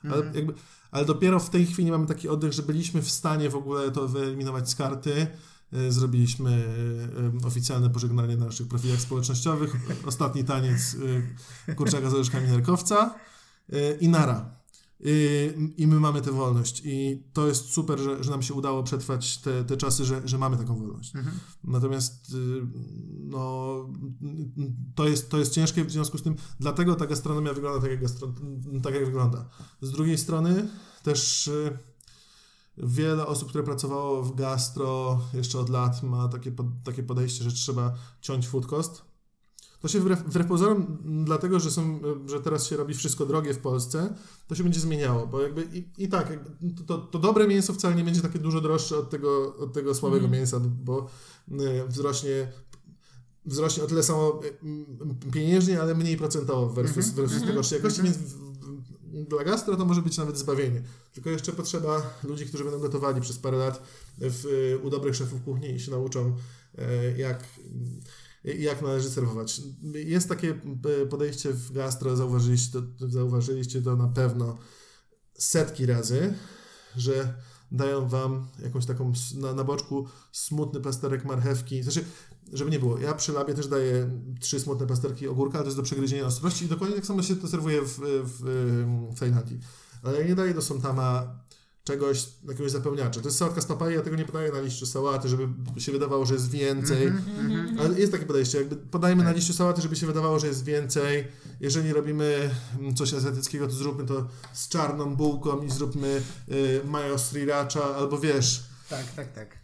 Ale, 0.04 0.32
jakby, 0.34 0.54
ale 0.92 1.06
dopiero 1.06 1.40
w 1.40 1.50
tej 1.50 1.66
chwili 1.66 1.92
mamy 1.92 2.06
taki 2.06 2.30
oddech, 2.30 2.54
że 2.54 2.64
byliśmy 2.64 3.02
w 3.02 3.10
stanie 3.10 3.50
w 3.50 3.56
ogóle 3.56 3.92
to 3.92 4.08
wyeliminować 4.08 4.70
z 4.70 4.76
karty. 4.76 5.28
Y, 5.74 5.92
Zrobiliśmy 5.92 6.52
y, 6.52 7.44
y, 7.44 7.48
oficjalne 7.48 7.90
pożegnanie 7.90 8.38
na 8.38 8.46
naszych 8.46 8.68
profilach 8.68 9.02
społecznościowych. 9.02 9.76
Ostatni 10.06 10.44
taniec 10.44 10.98
kurczaka 11.76 12.10
z 12.10 12.14
orzeszkami 12.14 12.48
nerkowca 12.48 13.16
i 14.00 14.10
nara. 14.10 14.58
I 15.78 15.88
my 15.88 16.00
mamy 16.00 16.22
tę 16.22 16.32
wolność. 16.32 16.82
I 16.86 17.24
to 17.34 17.48
jest 17.48 17.70
super, 17.70 18.00
że, 18.00 18.24
że 18.24 18.32
nam 18.32 18.42
się 18.42 18.54
udało 18.54 18.84
przetrwać 18.84 19.38
te, 19.38 19.64
te 19.64 19.78
czasy, 19.78 20.06
że, 20.06 20.22
że 20.26 20.38
mamy 20.38 20.58
taką 20.58 20.80
wolność. 20.80 21.14
Natomiast 21.64 22.34
y, 22.34 22.62
no, 23.20 23.76
to, 24.96 25.08
jest, 25.08 25.30
to 25.30 25.38
jest 25.38 25.54
ciężkie 25.54 25.86
w 25.86 25.92
związku 25.92 26.18
z 26.18 26.24
tym, 26.24 26.36
dlatego 26.60 26.96
ta 26.96 27.06
gastronomia 27.06 27.54
wygląda 27.54 27.82
tak, 27.82 27.92
jak, 27.92 28.02
gastro, 28.02 28.34
tak, 28.84 28.94
jak 28.94 29.06
wygląda. 29.06 29.50
Z 29.82 29.92
drugiej 29.92 30.18
strony 30.18 30.68
też 31.04 31.48
y, 31.48 31.78
wiele 32.78 33.28
osób, 33.28 33.50
które 33.50 33.64
pracowało 33.64 34.24
w 34.24 34.36
gastro 34.36 35.20
jeszcze 35.34 35.60
od 35.60 35.70
lat 35.70 36.04
ma 36.04 36.28
takie, 36.28 36.52
takie 36.84 37.04
podejście, 37.04 37.44
że 37.44 37.52
trzeba 37.52 37.94
ciąć 38.22 38.48
food 38.48 38.66
cost. 38.66 39.02
To 39.80 39.88
się 39.88 40.00
wbrew, 40.00 40.24
wbrew 40.24 40.48
pozorom, 40.48 40.98
dlatego 41.26 41.60
że, 41.60 41.72
są, 41.72 42.00
y, 42.26 42.30
że 42.30 42.42
teraz 42.42 42.68
się 42.68 42.78
robi 42.78 42.94
wszystko 42.94 43.26
drogie 43.26 43.54
w 43.54 43.60
Polsce, 43.60 44.14
to 44.48 44.56
się 44.56 44.64
będzie 44.64 44.80
zmieniało, 44.80 45.28
bo 45.28 45.42
jakby 45.42 45.64
i, 45.74 46.04
i 46.04 46.08
tak, 46.08 46.30
jakby 46.30 46.50
to, 46.84 46.98
to, 46.98 47.20
dobre 47.20 47.48
mięso 47.48 47.74
wcale 47.74 47.96
nie 47.96 48.04
będzie 48.04 48.22
takie 48.22 48.40
dużo 48.40 48.62
droższe 48.62 48.98
od 48.98 49.10
tego, 49.10 49.56
od 49.56 49.74
tego 49.74 49.96
słabego 49.96 50.28
mięsa, 50.28 50.60
bo 50.60 51.08
y, 51.52 51.88
wzrośnie 51.88 52.52
wzrośnie 53.48 53.84
o 53.84 53.88
tyle 53.88 54.04
samo 54.04 54.42
mm, 54.64 55.16
pieniężnie, 55.34 55.82
ale 55.82 55.96
mniej 55.96 56.18
procentowo 56.18 56.70
versus, 56.70 57.10
versus 57.10 57.42
tego 57.42 57.54
kosztu 57.54 57.76
jakości, 57.76 58.02
więc 58.02 58.18
w, 58.18 58.22
w, 58.22 58.47
dla 59.12 59.44
gastro 59.44 59.76
to 59.76 59.86
może 59.86 60.02
być 60.02 60.18
nawet 60.18 60.38
zbawienie. 60.38 60.82
Tylko 61.14 61.30
jeszcze 61.30 61.52
potrzeba 61.52 62.20
ludzi, 62.24 62.46
którzy 62.46 62.64
będą 62.64 62.80
gotowali 62.80 63.22
przez 63.22 63.38
parę 63.38 63.58
lat 63.58 63.82
w, 64.18 64.80
u 64.84 64.90
dobrych 64.90 65.16
szefów 65.16 65.44
kuchni 65.44 65.70
i 65.70 65.80
się 65.80 65.92
nauczą, 65.92 66.36
e, 66.78 67.18
jak, 67.18 67.44
jak 68.44 68.82
należy 68.82 69.10
serwować. 69.10 69.62
Jest 69.94 70.30
takie 70.30 70.60
e, 71.04 71.06
podejście 71.06 71.54
w 71.54 71.72
gastro, 71.72 72.16
zauważyliście 72.16 72.72
to, 72.72 73.10
zauważyliście 73.10 73.82
to 73.82 73.96
na 73.96 74.08
pewno 74.08 74.58
setki 75.38 75.86
razy, 75.86 76.34
że 76.96 77.34
dają 77.72 78.08
wam 78.08 78.48
jakąś 78.64 78.86
taką 78.86 79.14
na, 79.36 79.54
na 79.54 79.64
boczku 79.64 80.08
smutny 80.32 80.82
plasterek 80.82 81.26
marchewki. 81.26 81.84
Znaczy, 81.84 82.06
żeby 82.54 82.72
nie 82.72 82.80
było, 82.80 83.00
ja 83.00 83.14
przy 83.14 83.32
labie 83.32 83.54
też 83.54 83.68
daję 83.68 84.10
trzy 84.40 84.60
smutne 84.60 84.88
plasterki 84.88 85.28
ogórka, 85.28 85.58
ale 85.58 85.64
to 85.64 85.68
jest 85.68 85.78
do 85.78 85.84
przegryzienia 85.84 86.26
ostrości 86.26 86.66
i 86.66 86.68
dokładnie 86.68 86.96
tak 86.96 87.06
samo 87.06 87.24
się 87.24 87.36
to 87.36 87.48
serwuje 87.48 87.82
w, 87.82 88.00
w, 88.24 88.42
w 89.16 89.20
Thailandii. 89.20 89.60
Ale 90.04 90.22
ja 90.22 90.28
nie 90.28 90.36
daję 90.36 90.54
do 90.54 90.62
somtama 90.62 91.38
czegoś, 91.84 92.26
jakiegoś 92.48 92.72
zapełniacza. 92.72 93.22
To 93.22 93.28
jest 93.28 93.38
sałatka 93.38 93.62
z 93.62 93.66
papai, 93.66 93.94
ja 93.94 94.02
tego 94.02 94.16
nie 94.16 94.26
podaję 94.26 94.52
na 94.52 94.62
liściu 94.62 94.86
sałaty, 94.86 95.30
żeby 95.30 95.48
się 95.78 95.92
wydawało, 95.92 96.26
że 96.26 96.34
jest 96.34 96.52
więcej. 96.52 97.12
Ale 97.80 98.00
jest 98.00 98.12
takie 98.12 98.26
podejście, 98.26 98.58
jakby 98.58 98.76
podajmy 98.76 99.24
na 99.24 99.32
liściu 99.32 99.54
sałaty, 99.54 99.82
żeby 99.82 99.96
się 99.96 100.08
wydawało, 100.08 100.40
że 100.40 100.48
jest 100.48 100.64
więcej. 100.64 101.28
Jeżeli 101.60 101.94
robimy 101.94 102.50
mm, 102.80 102.96
coś 102.96 103.14
azjatyckiego, 103.14 103.68
to 103.68 103.74
zróbmy 103.74 104.06
to 104.06 104.28
z 104.54 104.68
czarną 104.68 105.16
bułką 105.16 105.62
i 105.62 105.72
zróbmy 105.72 106.22
y, 106.52 106.82
mayo 106.86 107.18
sriracha, 107.18 107.96
albo 107.96 108.18
wiesz, 108.18 108.64
Tak, 108.90 109.12
tak, 109.16 109.34
tak. 109.34 109.57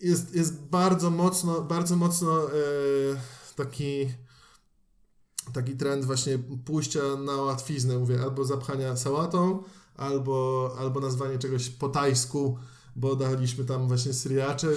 Jest, 0.00 0.34
jest 0.34 0.60
bardzo 0.60 1.10
mocno, 1.10 1.62
bardzo 1.62 1.96
mocno 1.96 2.44
e, 2.44 2.50
taki, 3.56 4.08
taki 5.52 5.76
trend 5.76 6.04
właśnie 6.04 6.38
pójścia 6.64 7.00
na 7.24 7.32
łatwiznę, 7.32 7.98
mówię, 7.98 8.22
albo 8.22 8.44
zapchania 8.44 8.96
sałatą, 8.96 9.62
albo, 9.96 10.70
albo 10.78 11.00
nazwanie 11.00 11.38
czegoś 11.38 11.70
po 11.70 11.88
tajsku, 11.88 12.58
bo 12.96 13.16
daliśmy 13.16 13.64
tam 13.64 13.88
właśnie 13.88 14.12
sriracze. 14.12 14.68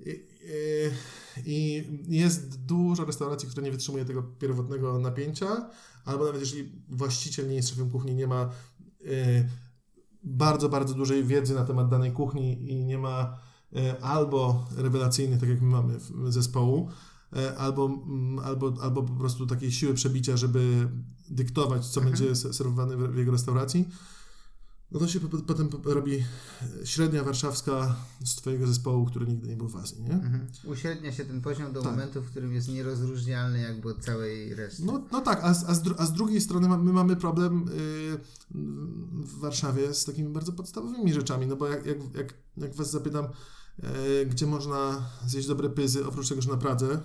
I, 0.00 0.30
i, 1.46 1.84
I 2.08 2.18
jest 2.18 2.64
dużo 2.64 3.04
restauracji, 3.04 3.48
które 3.48 3.62
nie 3.64 3.72
wytrzymuje 3.72 4.04
tego 4.04 4.22
pierwotnego 4.22 4.98
napięcia, 4.98 5.70
albo 6.04 6.24
nawet 6.24 6.40
jeżeli 6.40 6.72
właściciel 6.88 7.48
nie 7.48 7.54
jest 7.54 7.68
szefem 7.68 7.90
kuchni, 7.90 8.14
nie 8.14 8.26
ma 8.26 8.50
e, 9.06 9.48
bardzo, 10.22 10.68
bardzo 10.68 10.94
dużej 10.94 11.24
wiedzy 11.24 11.54
na 11.54 11.64
temat 11.64 11.88
danej 11.88 12.12
kuchni 12.12 12.70
i 12.70 12.84
nie 12.84 12.98
ma 12.98 13.22
e, 13.22 13.49
albo 14.02 14.66
rewelacyjnych, 14.76 15.40
tak 15.40 15.48
jak 15.48 15.60
my 15.60 15.68
mamy 15.68 15.98
w- 15.98 16.32
zespołu, 16.32 16.88
e, 17.36 17.56
albo, 17.58 17.84
mm, 17.86 18.38
albo, 18.38 18.72
albo 18.82 19.02
po 19.02 19.12
prostu 19.12 19.46
takiej 19.46 19.72
siły 19.72 19.94
przebicia, 19.94 20.36
żeby 20.36 20.88
dyktować, 21.30 21.86
co 21.86 22.00
będzie 22.00 22.36
se- 22.36 22.52
serwowane 22.54 22.96
w 22.96 23.16
jego 23.16 23.32
restauracji, 23.32 23.88
no 24.92 25.00
to 25.00 25.08
się 25.08 25.20
po- 25.20 25.38
potem 25.38 25.68
robi 25.84 26.24
średnia 26.84 27.24
warszawska 27.24 27.96
z 28.24 28.34
twojego 28.34 28.66
zespołu, 28.66 29.06
który 29.06 29.26
nigdy 29.26 29.48
nie 29.48 29.56
był 29.56 29.68
w 29.68 29.76
Azji, 29.76 30.02
nie? 30.02 30.12
Mhm. 30.12 30.46
Uśrednia 30.64 31.12
się 31.12 31.24
ten 31.24 31.40
poziom 31.40 31.72
do 31.72 31.82
Tak. 31.82 31.90
momentu, 31.92 32.22
w 32.22 32.26
którym 32.30 32.52
jest 32.52 32.68
nierozróżnialny 32.68 33.60
jakby 33.60 33.88
od 33.90 34.04
całej 34.04 34.54
reszty. 34.54 34.82
No, 34.84 35.04
no 35.12 35.20
tak, 35.20 35.40
a, 35.44 35.54
z- 35.54 35.64
a, 35.64 35.74
z, 35.74 35.82
a 35.98 36.06
z 36.06 36.12
drugiej 36.12 36.40
strony 36.40 36.68
ma- 36.68 36.78
my 36.78 36.92
mamy 36.92 37.16
problem 37.16 37.68
y, 37.68 37.70
w 39.12 39.38
Warszawie 39.38 39.94
z 39.94 40.04
takimi 40.04 40.28
bardzo 40.32 40.52
podstawowymi 40.52 41.12
rzeczami, 41.12 41.46
no 41.46 41.56
bo 41.56 41.68
jak, 41.68 41.86
jak, 41.86 41.98
jak, 42.14 42.34
jak 42.56 42.74
was 42.74 42.90
zapytam, 42.90 43.24
e, 43.24 43.28
gdzie 44.26 44.46
można 44.46 45.08
zjeść 45.26 45.48
dobre 45.48 45.70
pyzy, 45.70 46.06
oprócz 46.06 46.28
tego, 46.28 46.42
że 46.42 46.50
na 46.50 46.56
Pradze, 46.56 47.00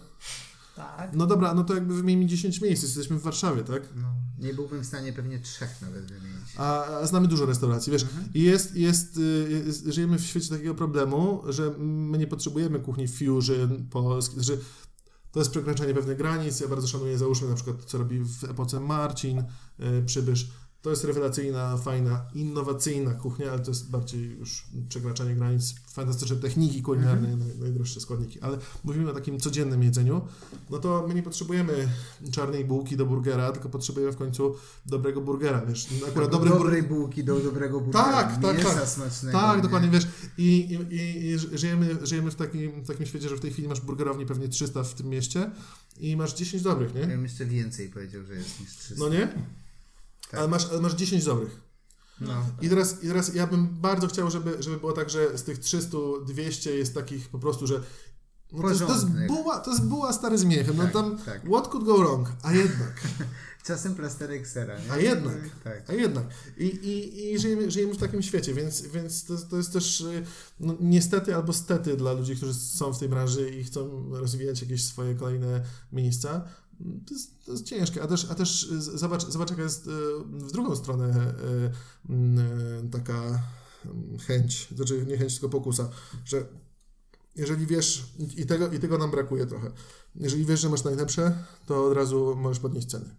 Tak. 0.75 1.09
no 1.13 1.27
dobra, 1.27 1.53
no 1.53 1.63
to 1.63 1.73
jakby 1.73 1.95
wymienimy 1.95 2.25
10 2.25 2.61
miejsc, 2.61 2.83
jesteśmy 2.83 3.17
w 3.17 3.21
Warszawie, 3.21 3.63
tak? 3.63 3.83
No, 3.95 4.07
nie 4.39 4.53
byłbym 4.53 4.83
w 4.83 4.85
stanie 4.85 5.13
pewnie 5.13 5.39
trzech 5.39 5.81
nawet 5.81 6.05
wymienić. 6.05 6.45
A, 6.57 6.85
a 6.85 7.07
znamy 7.07 7.27
dużo 7.27 7.45
restauracji, 7.45 7.91
wiesz, 7.91 8.05
i 8.33 8.41
jest, 8.43 8.75
jest, 8.75 9.17
y, 9.17 9.63
jest, 9.65 9.85
żyjemy 9.85 10.17
w 10.19 10.25
świecie 10.25 10.49
takiego 10.49 10.75
problemu, 10.75 11.43
że 11.49 11.71
my 11.77 12.17
nie 12.17 12.27
potrzebujemy 12.27 12.79
kuchni 12.79 13.07
fusion, 13.07 13.87
polskiej, 13.89 14.43
znaczy 14.43 14.61
to 15.31 15.39
jest 15.39 15.51
przekraczanie 15.51 15.93
pewnych 15.93 16.17
granic, 16.17 16.59
ja 16.59 16.67
bardzo 16.67 16.87
szanuję, 16.87 17.17
załóżmy 17.17 17.49
na 17.49 17.55
przykład, 17.55 17.83
co 17.85 17.97
robi 17.97 18.19
w 18.19 18.43
epoce 18.43 18.79
Marcin, 18.79 19.39
y, 19.39 20.03
Przybysz, 20.05 20.51
to 20.85 20.89
jest 20.89 21.03
rewelacyjna, 21.03 21.77
fajna, 21.77 22.25
innowacyjna 22.33 23.13
kuchnia, 23.13 23.51
ale 23.51 23.59
to 23.59 23.71
jest 23.71 23.89
bardziej 23.89 24.23
już 24.23 24.65
przekraczanie 24.89 25.35
granic, 25.35 25.75
fantastyczne 25.87 26.35
techniki 26.35 26.81
kulinarne, 26.81 27.35
naj, 27.35 27.57
najdroższe 27.59 27.99
składniki, 27.99 28.41
ale 28.41 28.57
mówimy 28.83 29.11
o 29.11 29.13
takim 29.13 29.39
codziennym 29.39 29.83
jedzeniu, 29.83 30.21
no 30.69 30.77
to 30.77 31.05
my 31.07 31.13
nie 31.13 31.23
potrzebujemy 31.23 31.87
czarnej 32.31 32.65
bułki 32.65 32.97
do 32.97 33.05
burgera, 33.05 33.51
tylko 33.51 33.69
potrzebujemy 33.69 34.11
w 34.11 34.15
końcu 34.15 34.55
dobrego 34.85 35.21
burgera, 35.21 35.65
wiesz, 35.65 35.87
akurat 36.07 36.31
dobry 36.31 36.49
dobrej 36.49 36.83
bułki 36.83 37.23
do 37.23 37.39
dobrego 37.39 37.81
burgera. 37.81 38.03
Tak, 38.03 38.41
tak, 38.41 38.63
tak. 38.63 38.87
smacznego. 38.87 39.39
tak, 39.39 39.57
nie? 39.57 39.63
dokładnie, 39.63 39.89
wiesz, 39.89 40.07
i, 40.37 40.77
i, 40.91 41.29
i, 41.29 41.57
żyjemy, 41.57 41.97
żyjemy 42.03 42.31
w, 42.31 42.35
takim, 42.35 42.83
takim 42.83 43.05
świecie, 43.05 43.29
że 43.29 43.35
w 43.35 43.39
tej 43.39 43.51
chwili 43.51 43.67
masz 43.67 43.81
burgerowni 43.81 44.25
pewnie 44.25 44.47
300 44.47 44.83
w 44.83 44.93
tym 44.93 45.09
mieście 45.09 45.51
i 45.99 46.17
masz 46.17 46.33
10 46.33 46.63
dobrych, 46.63 46.95
Ja 46.95 47.01
nie? 47.01 47.07
bym 47.07 47.23
jeszcze 47.23 47.45
więcej 47.45 47.89
powiedział, 47.89 48.23
że 48.23 48.33
jest 48.33 48.59
niż 48.59 48.75
300. 48.75 48.95
No 49.03 49.09
nie? 49.09 49.27
Tak. 50.35 50.39
Ale, 50.39 50.47
masz, 50.47 50.69
ale 50.71 50.81
masz 50.81 50.93
10 50.93 51.25
dobrych. 51.25 51.61
No. 52.21 52.45
I 52.61 52.69
teraz, 52.69 53.03
I 53.03 53.07
teraz 53.07 53.35
ja 53.35 53.47
bym 53.47 53.67
bardzo 53.67 54.07
chciał, 54.07 54.31
żeby, 54.31 54.63
żeby 54.63 54.77
było 54.77 54.91
tak, 54.91 55.09
że 55.09 55.37
z 55.37 55.43
tych 55.43 55.59
300, 55.59 55.97
200 56.27 56.75
jest 56.75 56.93
takich 56.93 57.29
po 57.29 57.39
prostu, 57.39 57.67
że 57.67 57.81
no 58.51 58.61
to, 58.61 58.69
jest, 58.69 58.85
to, 58.87 58.93
jest 58.93 59.07
buła, 59.27 59.59
to 59.59 59.71
jest 59.71 59.83
buła 59.83 60.13
stary 60.13 60.37
z 60.37 60.43
miechem, 60.43 60.77
no 60.77 60.83
Tak, 60.83 60.93
tam 60.93 61.17
tak. 61.17 61.41
what 61.45 61.67
could 61.67 61.85
go 61.85 61.97
wrong, 61.97 62.31
a 62.43 62.53
jednak. 62.53 63.01
Czasem 63.65 63.95
plasterek 63.95 64.47
sera, 64.47 64.79
nie? 64.79 64.91
A 64.91 64.97
jednak. 64.97 65.35
Tak. 65.63 65.89
A 65.89 65.93
jednak. 65.93 66.23
I, 66.57 66.65
i, 66.65 67.33
i 67.33 67.39
żyjemy, 67.39 67.71
żyjemy 67.71 67.93
w 67.93 67.97
takim 67.97 68.21
świecie, 68.21 68.53
więc, 68.53 68.81
więc 68.81 69.25
to, 69.25 69.37
to 69.37 69.57
jest 69.57 69.73
też 69.73 70.01
y, 70.01 70.23
no, 70.59 70.75
niestety 70.79 71.35
albo 71.35 71.53
stety 71.53 71.97
dla 71.97 72.13
ludzi, 72.13 72.35
którzy 72.35 72.53
są 72.53 72.93
w 72.93 72.99
tej 72.99 73.09
branży 73.09 73.49
i 73.49 73.63
chcą 73.63 74.09
rozwijać 74.09 74.61
jakieś 74.61 74.85
swoje 74.85 75.15
kolejne 75.15 75.61
miejsca. 75.91 76.47
To 77.07 77.13
jest, 77.13 77.45
to 77.45 77.51
jest 77.51 77.65
ciężkie, 77.65 78.03
a 78.03 78.07
też, 78.07 78.31
a 78.31 78.35
też 78.35 78.63
y, 78.63 78.81
zobacz, 78.81 79.25
zobacz 79.29 79.49
jaka 79.49 79.61
jest 79.63 79.87
y, 79.87 79.91
w 80.23 80.51
drugą 80.51 80.75
stronę 80.75 81.33
y, 82.09 82.89
taka 82.91 83.43
y, 84.15 84.19
chęć, 84.19 84.67
znaczy 84.75 85.05
nie 85.07 85.17
chęć, 85.17 85.33
tylko 85.33 85.49
pokusa, 85.49 85.89
że 86.25 86.45
jeżeli 87.35 87.65
wiesz, 87.67 88.13
i 88.37 88.45
tego, 88.45 88.71
i 88.71 88.79
tego 88.79 88.97
nam 88.97 89.11
brakuje 89.11 89.45
trochę, 89.45 89.71
jeżeli 90.15 90.45
wiesz, 90.45 90.59
że 90.61 90.69
masz 90.69 90.83
najlepsze, 90.83 91.43
to 91.65 91.85
od 91.85 91.93
razu 91.93 92.35
możesz 92.37 92.59
podnieść 92.59 92.87
ceny. 92.87 93.15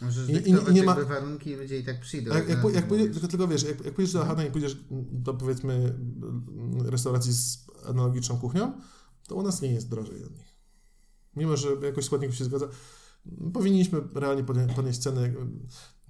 Możesz 0.00 0.28
I- 0.28 0.32
i- 0.50 0.72
nie 0.72 0.82
ma- 0.82 0.94
warunki 1.04 1.50
i 1.50 1.54
ludzie 1.56 1.78
i 1.78 1.84
tak 1.84 2.00
przyjdą. 2.00 2.34
Jak, 2.34 2.48
jak, 2.48 2.74
jak 2.74 2.88
pójdziesz, 2.88 3.12
tylko, 3.12 3.28
tylko 3.28 3.48
wiesz, 3.48 3.62
jak, 3.62 3.84
jak 3.84 3.94
pójdziesz 3.94 4.12
do 4.12 4.24
Hana 4.24 4.44
i 4.44 4.50
pójdziesz 4.50 4.76
do 5.12 5.34
powiedzmy 5.34 5.74
mm, 5.74 6.86
restauracji 6.86 7.32
z 7.32 7.58
analogiczną 7.86 8.38
kuchnią, 8.38 8.72
to 9.28 9.34
u 9.34 9.42
nas 9.42 9.62
nie 9.62 9.72
jest 9.72 9.88
drożej 9.88 10.24
od 10.24 10.36
nich. 10.38 10.45
Mimo, 11.36 11.56
że 11.56 11.68
jakość 11.82 12.06
składników 12.06 12.36
się 12.36 12.44
zgadza, 12.44 12.68
powinniśmy 13.52 14.00
realnie 14.14 14.44
podnie- 14.44 14.74
podnieść 14.76 14.98
ceny. 14.98 15.34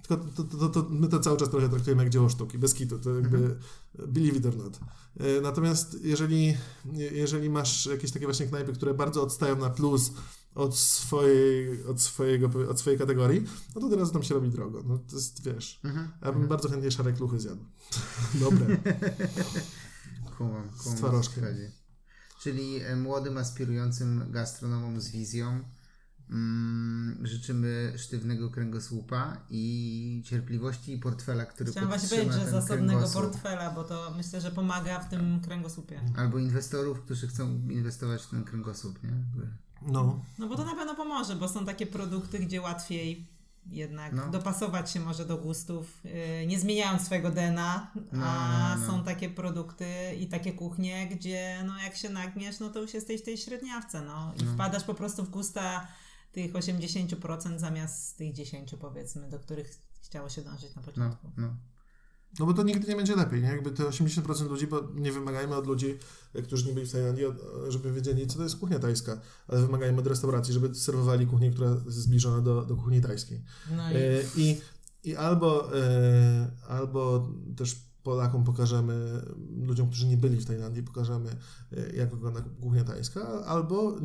Tylko 0.08 0.24
to, 0.24 0.44
to, 0.44 0.68
to, 0.68 0.86
my 0.90 1.08
to 1.08 1.20
cały 1.20 1.36
czas 1.36 1.50
trochę 1.50 1.68
traktujemy 1.68 2.02
jak 2.02 2.12
dzieło 2.12 2.28
sztuki, 2.28 2.58
bez 2.58 2.74
kitu, 2.74 2.98
to 2.98 3.14
jakby 3.14 3.56
believe 4.08 4.36
it 4.38 4.46
or 4.46 4.56
not. 4.56 4.80
E, 5.20 5.40
Natomiast 5.40 5.96
jeżeli, 6.04 6.56
jeżeli 6.94 7.50
masz 7.50 7.86
jakieś 7.86 8.12
takie 8.12 8.26
właśnie 8.26 8.46
knajpy, 8.46 8.72
które 8.72 8.94
bardzo 8.94 9.22
odstają 9.22 9.56
na 9.56 9.70
plus 9.70 10.12
od 10.54 10.76
swojej, 10.76 11.84
od 11.84 12.00
swojego, 12.02 12.50
od 12.70 12.80
swojej 12.80 12.98
kategorii, 12.98 13.44
no 13.74 13.80
to 13.80 13.88
teraz 13.88 14.12
tam 14.12 14.22
się 14.22 14.34
robi 14.34 14.48
drogo. 14.50 14.82
No 14.86 14.98
to 14.98 15.16
jest, 15.16 15.44
wiesz, 15.44 15.80
Mhm. 15.84 16.08
ja 16.24 16.32
bym 16.32 16.48
bardzo 16.48 16.68
chętnie 16.68 16.90
szare 16.90 17.12
kluchy 17.12 17.40
zjadł. 17.40 17.64
Dobre. 18.44 18.66
Kumam, 20.38 20.68
Z 20.76 20.82
kumam, 20.82 20.96
co 20.96 21.02
twarożkiem. 21.02 21.44
Czyli 22.46 22.82
e, 22.82 22.96
młodym, 22.96 23.38
aspirującym 23.38 24.24
gastronomom 24.30 25.00
z 25.00 25.10
wizją 25.10 25.60
mm, 26.30 27.26
życzymy 27.26 27.92
sztywnego 27.96 28.50
kręgosłupa 28.50 29.36
i 29.50 30.22
cierpliwości 30.24 30.92
i 30.92 30.98
portfela, 30.98 31.46
który 31.46 31.70
Chciałam 31.70 31.88
właśnie 31.88 32.08
powiedzieć, 32.08 32.34
że 32.34 32.50
zasobnego 32.50 32.98
kręgosłup. 32.98 33.22
portfela, 33.22 33.70
bo 33.70 33.84
to 33.84 34.12
myślę, 34.16 34.40
że 34.40 34.50
pomaga 34.50 35.00
w 35.00 35.08
tym 35.08 35.40
kręgosłupie. 35.40 36.00
Albo 36.16 36.38
inwestorów, 36.38 37.00
którzy 37.00 37.28
chcą 37.28 37.68
inwestować 37.70 38.22
w 38.22 38.30
ten 38.30 38.44
kręgosłup, 38.44 39.02
nie? 39.02 39.10
No. 39.82 40.24
No 40.38 40.48
bo 40.48 40.56
to 40.56 40.64
na 40.64 40.74
pewno 40.74 40.94
pomoże, 40.94 41.36
bo 41.36 41.48
są 41.48 41.66
takie 41.66 41.86
produkty, 41.86 42.38
gdzie 42.38 42.60
łatwiej 42.60 43.26
jednak 43.68 44.12
No. 44.12 44.30
dopasować 44.30 44.90
się 44.90 45.00
może 45.00 45.24
do 45.24 45.38
gustów, 45.38 46.00
yy, 46.04 46.46
nie 46.46 46.58
zmieniając 46.58 47.02
swojego 47.02 47.30
DNA, 47.30 47.90
No, 48.12 48.26
a 48.26 48.74
no, 48.76 48.80
no. 48.80 48.86
są 48.86 49.04
takie 49.04 49.30
produkty 49.30 49.86
i 50.20 50.26
takie 50.26 50.52
kuchnie, 50.52 51.06
gdzie 51.08 51.62
no 51.66 51.78
jak 51.82 51.96
się 51.96 52.08
nagniesz, 52.08 52.60
no 52.60 52.70
to 52.70 52.80
już 52.80 52.94
jesteś 52.94 53.20
w 53.20 53.24
tej 53.24 53.38
średniawce, 53.38 54.02
no 54.02 54.32
i 54.42 54.44
wpadasz 54.54 54.84
po 54.84 54.94
prostu 54.94 55.24
w 55.24 55.30
gusta 55.30 55.88
tych 56.32 56.52
80% 56.52 57.58
zamiast 57.58 58.18
tych 58.18 58.32
10 58.32 58.74
powiedzmy, 58.80 59.28
do 59.30 59.38
których 59.38 59.78
chciało 60.02 60.28
się 60.28 60.42
dążyć 60.42 60.74
na 60.74 60.82
No, 60.82 60.86
początku. 60.86 61.30
no. 61.36 61.56
No 62.38 62.46
bo 62.46 62.54
to 62.54 62.62
nigdy 62.62 62.88
nie 62.88 62.96
będzie 62.96 63.16
lepiej, 63.16 63.42
nie? 63.42 63.48
Jakby 63.48 63.70
te 63.70 63.82
80% 63.82 64.48
ludzi, 64.50 64.66
bo 64.66 64.82
nie 64.94 65.12
wymagajmy 65.12 65.54
od 65.56 65.66
ludzi, 65.66 65.98
e, 66.34 66.42
którzy 66.42 66.66
nie 66.66 66.72
byli 66.72 66.86
w 66.86 66.92
Tajlandii, 66.92 67.24
od- 67.24 67.36
żeby 67.68 67.92
wiedzieli, 67.92 68.26
co 68.26 68.36
to 68.36 68.42
jest 68.42 68.56
kuchnia 68.56 68.78
tajska, 68.78 69.20
ale 69.48 69.60
wymagajmy 69.60 69.98
od 69.98 70.06
restauracji, 70.06 70.54
żeby 70.54 70.74
serwowali 70.74 71.26
kuchnię, 71.26 71.50
która 71.50 71.70
jest 71.70 71.86
zbliżona 71.98 72.40
do, 72.40 72.62
do 72.64 72.76
kuchni 72.76 73.00
tajskiej. 73.00 73.42
No 73.76 73.90
i 73.90 73.94
E, 73.96 74.22
I, 74.36 74.60
i 75.04 75.16
albo, 75.16 75.78
e, 75.78 76.50
albo 76.68 77.28
też 77.56 77.76
Polakom 78.06 78.44
pokażemy, 78.44 79.22
ludziom, 79.66 79.88
którzy 79.88 80.06
nie 80.06 80.16
byli 80.16 80.40
w 80.40 80.46
Tajlandii, 80.46 80.82
pokażemy, 80.82 81.36
e, 81.72 81.96
jak 81.96 82.10
wygląda 82.10 82.40
kuchnia 82.60 82.84
tajska, 82.84 83.44
albo 83.44 83.96
e, 83.98 84.00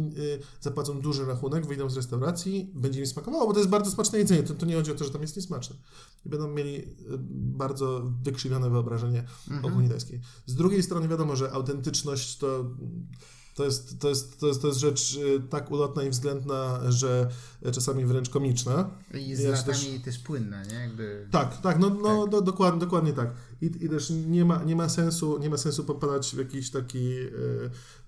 zapłacą 0.61 1.01
duży 1.01 1.25
rachunek, 1.25 1.65
wyjdą 1.65 1.89
z 1.89 1.95
restauracji, 1.95 2.71
będzie 2.75 2.99
im 2.99 3.07
smakowało, 3.07 3.47
bo 3.47 3.53
to 3.53 3.59
jest 3.59 3.69
bardzo 3.69 3.91
smaczne 3.91 4.19
jedzenie. 4.19 4.43
To, 4.43 4.53
to 4.53 4.65
nie 4.65 4.75
chodzi 4.75 4.91
o 4.91 4.95
to, 4.95 5.03
że 5.03 5.09
tam 5.09 5.21
jest 5.21 5.35
niesmaczne. 5.35 5.75
I 6.25 6.29
będą 6.29 6.47
mieli 6.47 6.75
e, 6.77 6.85
bardzo 7.33 8.11
wykrzywione 8.23 8.69
wyobrażenie 8.69 9.23
o 9.63 9.69
kuchni 9.69 9.89
tajskiej. 9.89 10.21
Z 10.45 10.55
drugiej 10.55 10.83
strony 10.83 11.07
wiadomo, 11.07 11.35
że 11.35 11.51
autentyczność 11.51 12.37
to 12.37 12.65
to 13.55 13.65
jest, 13.65 13.99
to, 13.99 14.09
jest, 14.09 14.39
to, 14.39 14.47
jest, 14.47 14.61
to 14.61 14.67
jest 14.67 14.79
rzecz 14.79 15.19
e, 15.37 15.39
tak 15.47 15.71
ulotna 15.71 16.03
i 16.03 16.09
względna, 16.09 16.91
że 16.91 17.29
czasami 17.71 18.05
wręcz 18.05 18.29
komiczna. 18.29 18.89
I 19.13 19.35
z 19.35 19.39
Ja 19.39 19.51
latami 19.51 19.73
też- 19.73 20.01
też... 20.03 20.19
płynna, 20.19 20.63
nie? 20.63 20.73
Jakby... 20.73 21.27
Tak, 21.31 21.61
tak, 21.61 21.79
no, 21.79 21.89
no 21.89 22.21
Tak. 22.21 22.31
Do, 22.31 22.41
dokładnie, 22.41 22.79
dokładnie 22.79 23.13
tak. 23.13 23.33
I, 23.61 23.65
I 23.65 23.89
też 23.89 24.09
nie 24.09 24.45
ma, 24.45 24.63
nie 24.63 24.75
ma 24.75 24.89
sensu, 24.89 25.37
nie 25.37 25.49
ma 25.49 25.57
sensu 25.57 25.83
popadać 25.83 26.35
w 26.35 26.37
jakiś 26.37 26.71
taki, 26.71 27.15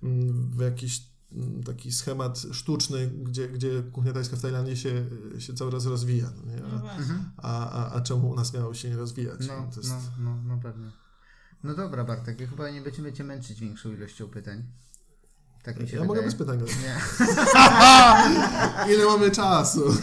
mm, 0.02 0.50
w 0.56 0.60
jakiś 0.60 1.02
mm, 1.32 1.62
taki 1.62 1.92
schemat 1.92 2.42
sztuczny, 2.52 3.06
gdzie, 3.06 3.48
gdzie 3.48 3.82
kuchnia 3.92 4.12
tajska 4.12 4.36
w 4.36 4.40
Tajlandii 4.42 4.76
się, 4.76 5.06
się 5.38 5.54
cały 5.54 5.70
czas 5.70 5.86
rozwija. 5.86 6.32
No 6.46 6.52
nie? 6.52 6.60
no 6.60 6.68
A, 6.74 6.78
właśnie. 6.78 7.14
a, 7.36 7.70
a, 7.70 7.92
a 7.92 8.00
czemu 8.00 8.30
u 8.30 8.34
nas 8.34 8.54
miało 8.54 8.74
się 8.74 8.90
nie 8.90 8.96
rozwijać? 8.96 9.40
No, 9.48 9.70
jest... 9.76 9.88
no, 9.88 10.00
no, 10.18 10.36
no 10.46 10.58
pewnie. 10.62 10.90
No 11.64 11.74
dobra, 11.74 12.04
Bartek, 12.04 12.40
ja 12.40 12.46
chyba 12.46 12.70
nie 12.70 12.82
będziemy 12.82 13.12
Cię 13.12 13.24
męczyć 13.24 13.60
większą 13.60 13.92
ilością 13.92 14.28
pytań. 14.28 14.64
Tak 15.64 15.80
mi 15.80 15.88
się 15.88 15.96
Ja 15.96 16.02
wydaje. 16.02 16.06
mogę 16.20 16.22
bez 16.22 16.34
pytań. 16.34 16.58
Nie. 16.82 16.94
Ile 18.94 19.04
mamy 19.06 19.30
czasu? 19.30 19.94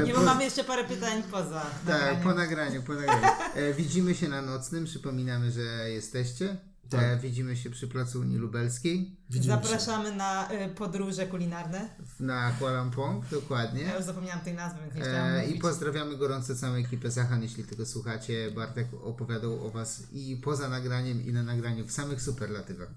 E, 0.00 0.04
Nie, 0.04 0.14
bo 0.14 0.20
mamy 0.22 0.44
jeszcze 0.44 0.64
parę 0.64 0.84
pytań 0.84 1.22
poza 1.30 1.66
Tak, 1.86 2.20
po 2.22 2.34
nagraniu, 2.34 2.82
po 2.82 2.94
nagraniu. 2.94 3.26
E, 3.54 3.74
widzimy 3.74 4.14
się 4.14 4.28
na 4.28 4.42
nocnym, 4.42 4.84
przypominamy, 4.84 5.50
że 5.50 5.90
jesteście. 5.90 6.56
Tak. 6.90 7.00
E, 7.02 7.16
widzimy 7.16 7.56
się 7.56 7.70
przy 7.70 7.88
Placu 7.88 8.20
Unii 8.20 8.36
Lubelskiej 8.38 9.16
Widzimy 9.30 9.54
się. 9.54 9.62
Zapraszamy 9.62 10.16
na 10.16 10.48
y, 10.52 10.68
podróże 10.68 11.26
kulinarne. 11.26 11.88
na 12.20 12.50
Kuala 12.58 12.80
Lumpur, 12.82 13.04
Ja 13.04 13.20
dokładnie. 13.30 13.92
już 13.96 14.04
zapomniałam 14.04 14.40
tej 14.40 14.54
nazwy, 14.54 14.78
więc 14.82 14.94
nie 14.94 15.00
chciałam 15.00 15.26
E, 15.28 15.46
I 15.46 15.58
pozdrawiamy 15.58 16.16
gorąco 16.16 16.54
całą 16.56 16.74
ekipę 16.74 17.10
Zachan, 17.10 17.42
jeśli 17.42 17.64
tego 17.64 17.86
słuchacie. 17.86 18.50
Bartek 18.50 18.86
opowiadał 19.02 19.66
o 19.66 19.70
Was 19.70 20.02
i 20.12 20.40
poza 20.44 20.68
nagraniem, 20.68 21.26
i 21.26 21.32
na 21.32 21.42
nagraniu 21.42 21.86
w 21.86 21.92
samych 21.92 22.22
superlatywach. 22.22 22.88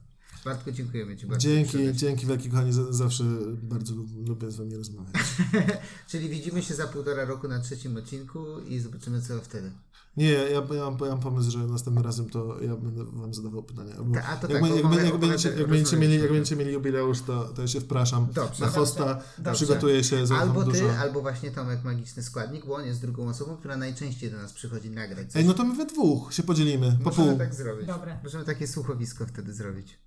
Bartku, 0.46 0.72
dziękujemy 0.72 1.18
Ci 1.18 1.26
bardzo. 1.28 1.42
Dzięki, 1.48 1.94
dzięki 1.94 2.26
wielkie 2.26 2.50
kochani, 2.50 2.74
za- 2.74 2.94
zawsze 2.94 3.24
bardzo 3.64 3.96
lub- 3.96 4.28
lubię 4.28 4.52
z 4.52 4.56
wami 4.56 4.76
rozmawiać. 4.76 5.14
Czyli 6.10 6.30
widzimy 6.30 6.62
się 6.64 6.74
za 6.76 6.88
półtora 6.88 7.26
roku 7.26 7.48
na 7.48 7.60
trzecim 7.60 7.98
odcinku 7.98 8.60
i 8.68 8.80
zobaczymy 8.80 9.22
co 9.22 9.42
wtedy. 9.42 9.72
Nie, 10.18 10.32
ja, 10.32 10.50
ja, 10.50 10.62
mam, 10.62 10.98
ja 11.00 11.10
mam 11.10 11.20
pomysł, 11.20 11.52
że 11.52 11.60
następnym 11.60 12.06
razem 12.06 12.30
to 12.30 12.62
ja 12.62 12.76
będę 12.76 13.04
wam 13.06 13.34
zadawał 13.34 13.64
pytania. 13.64 13.96
Ta- 14.14 14.24
a 14.28 14.38
to 14.38 14.52
jak, 14.52 14.62
tak, 14.62 14.72
my- 14.72 14.76
jak, 14.78 14.90
my- 14.90 15.06
jak, 15.06 15.18
będziecie, 15.18 15.50
jak, 15.50 15.68
będziecie 15.70 15.98
mieli, 15.98 16.20
jak 16.20 16.32
będziecie 16.32 16.56
mieli 16.56 16.74
jubileusz, 16.74 17.22
to, 17.22 17.44
to 17.44 17.62
ja 17.62 17.68
się 17.68 17.82
wpraszam 17.82 18.28
Dobrze. 18.34 18.66
na 18.66 18.72
hosta, 18.72 19.22
Dobrze. 19.38 19.54
przygotuję 19.54 20.04
się, 20.04 20.28
za 20.28 20.36
Albo 20.38 20.64
ty, 20.66 20.72
dużo. 20.72 20.98
albo 20.98 21.22
właśnie 21.22 21.52
Tomek 21.52 21.84
Magiczny 21.84 22.24
Składnik, 22.24 22.66
bo 22.66 22.76
on 22.76 22.86
jest 22.86 23.02
drugą 23.02 23.28
osobą, 23.30 23.58
która 23.58 23.78
najczęściej 23.78 24.32
do 24.32 24.38
nas 24.38 24.54
przychodzi 24.54 24.90
nagrać. 24.90 25.28
coś. 25.32 25.36
Ej, 25.42 25.46
no 25.46 25.54
to 25.54 25.64
my 25.66 25.76
we 25.76 25.86
dwóch 25.86 26.34
się 26.34 26.44
podzielimy, 26.44 26.98
po 27.04 27.10
Możemy 27.10 27.30
pół. 27.30 27.38
tak 27.38 27.56
zrobić. 27.56 27.88
Dobre. 27.88 28.20
Możemy 28.24 28.46
takie 28.46 28.68
słuchowisko 28.68 29.26
wtedy 29.26 29.54
zrobić. 29.54 30.00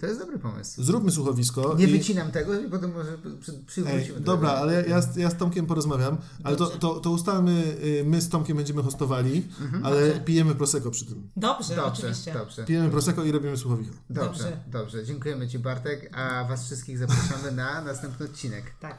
To 0.00 0.06
jest 0.06 0.18
dobry 0.20 0.38
pomysł. 0.38 0.82
Zróbmy 0.82 1.10
słuchowisko. 1.10 1.74
Nie 1.78 1.84
i... 1.84 1.92
wycinam 1.98 2.30
tego, 2.30 2.52
bo 2.62 2.70
potem 2.70 2.92
może 2.92 3.18
przy, 3.40 3.52
Ej, 3.52 3.58
przywrócimy. 3.66 4.20
do 4.20 4.20
dobra, 4.20 4.48
tego. 4.48 4.60
ale 4.60 4.72
ja, 4.74 4.80
ja, 4.86 5.00
z, 5.02 5.16
ja 5.16 5.30
z 5.30 5.36
Tomkiem 5.36 5.66
porozmawiam, 5.66 6.16
ale 6.44 6.56
to, 6.56 6.66
to, 6.66 7.00
to 7.00 7.10
ustalmy, 7.10 7.64
y, 7.84 8.04
my 8.06 8.20
z 8.20 8.28
Tomkiem 8.28 8.56
będziemy 8.56 8.82
hostowali, 8.82 9.48
Mhm. 9.60 9.86
ale 9.86 10.06
Dobrze. 10.06 10.20
pijemy 10.20 10.54
prosecco 10.54 10.90
przy 10.90 11.04
tym. 11.06 11.30
Dobrze, 11.36 11.76
Dobrze, 11.76 11.92
oczywiście. 11.92 12.32
dobrze. 12.32 12.64
Pijemy 12.64 12.90
prosecco 12.90 13.24
i 13.24 13.32
robimy 13.32 13.56
słuchowisko. 13.56 13.94
Dobrze, 14.10 14.42
Dobrze. 14.44 14.60
dobrze. 14.66 15.04
Dziękujemy 15.04 15.48
Ci 15.48 15.58
Bartek, 15.58 16.10
a 16.18 16.44
Was 16.48 16.64
wszystkich 16.66 16.98
zapraszamy 16.98 17.52
na 17.52 17.80
następny 17.84 18.26
odcinek. 18.26 18.64
Tak. 18.80 18.98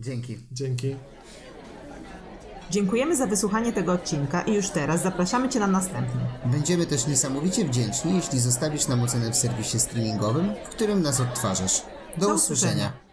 Dzięki. 0.00 0.38
Dzięki. 0.52 0.96
Dziękujemy 2.70 3.16
za 3.16 3.26
wysłuchanie 3.26 3.72
tego 3.72 3.92
odcinka 3.92 4.42
i 4.42 4.54
już 4.54 4.68
teraz 4.70 5.02
zapraszamy 5.02 5.48
Cię 5.48 5.60
na 5.60 5.66
następny. 5.66 6.20
Będziemy 6.44 6.86
też 6.86 7.06
niesamowicie 7.06 7.64
wdzięczni, 7.64 8.14
jeśli 8.16 8.40
zostawisz 8.40 8.88
nam 8.88 9.02
ocenę 9.02 9.30
w 9.30 9.36
serwisie 9.36 9.80
streamingowym, 9.80 10.54
w 10.64 10.68
którym 10.68 11.02
nas 11.02 11.20
odtwarzasz. 11.20 11.82
Do, 12.16 12.26
Do 12.26 12.34
usłyszenia. 12.34 12.72
usłyszenia. 12.72 13.05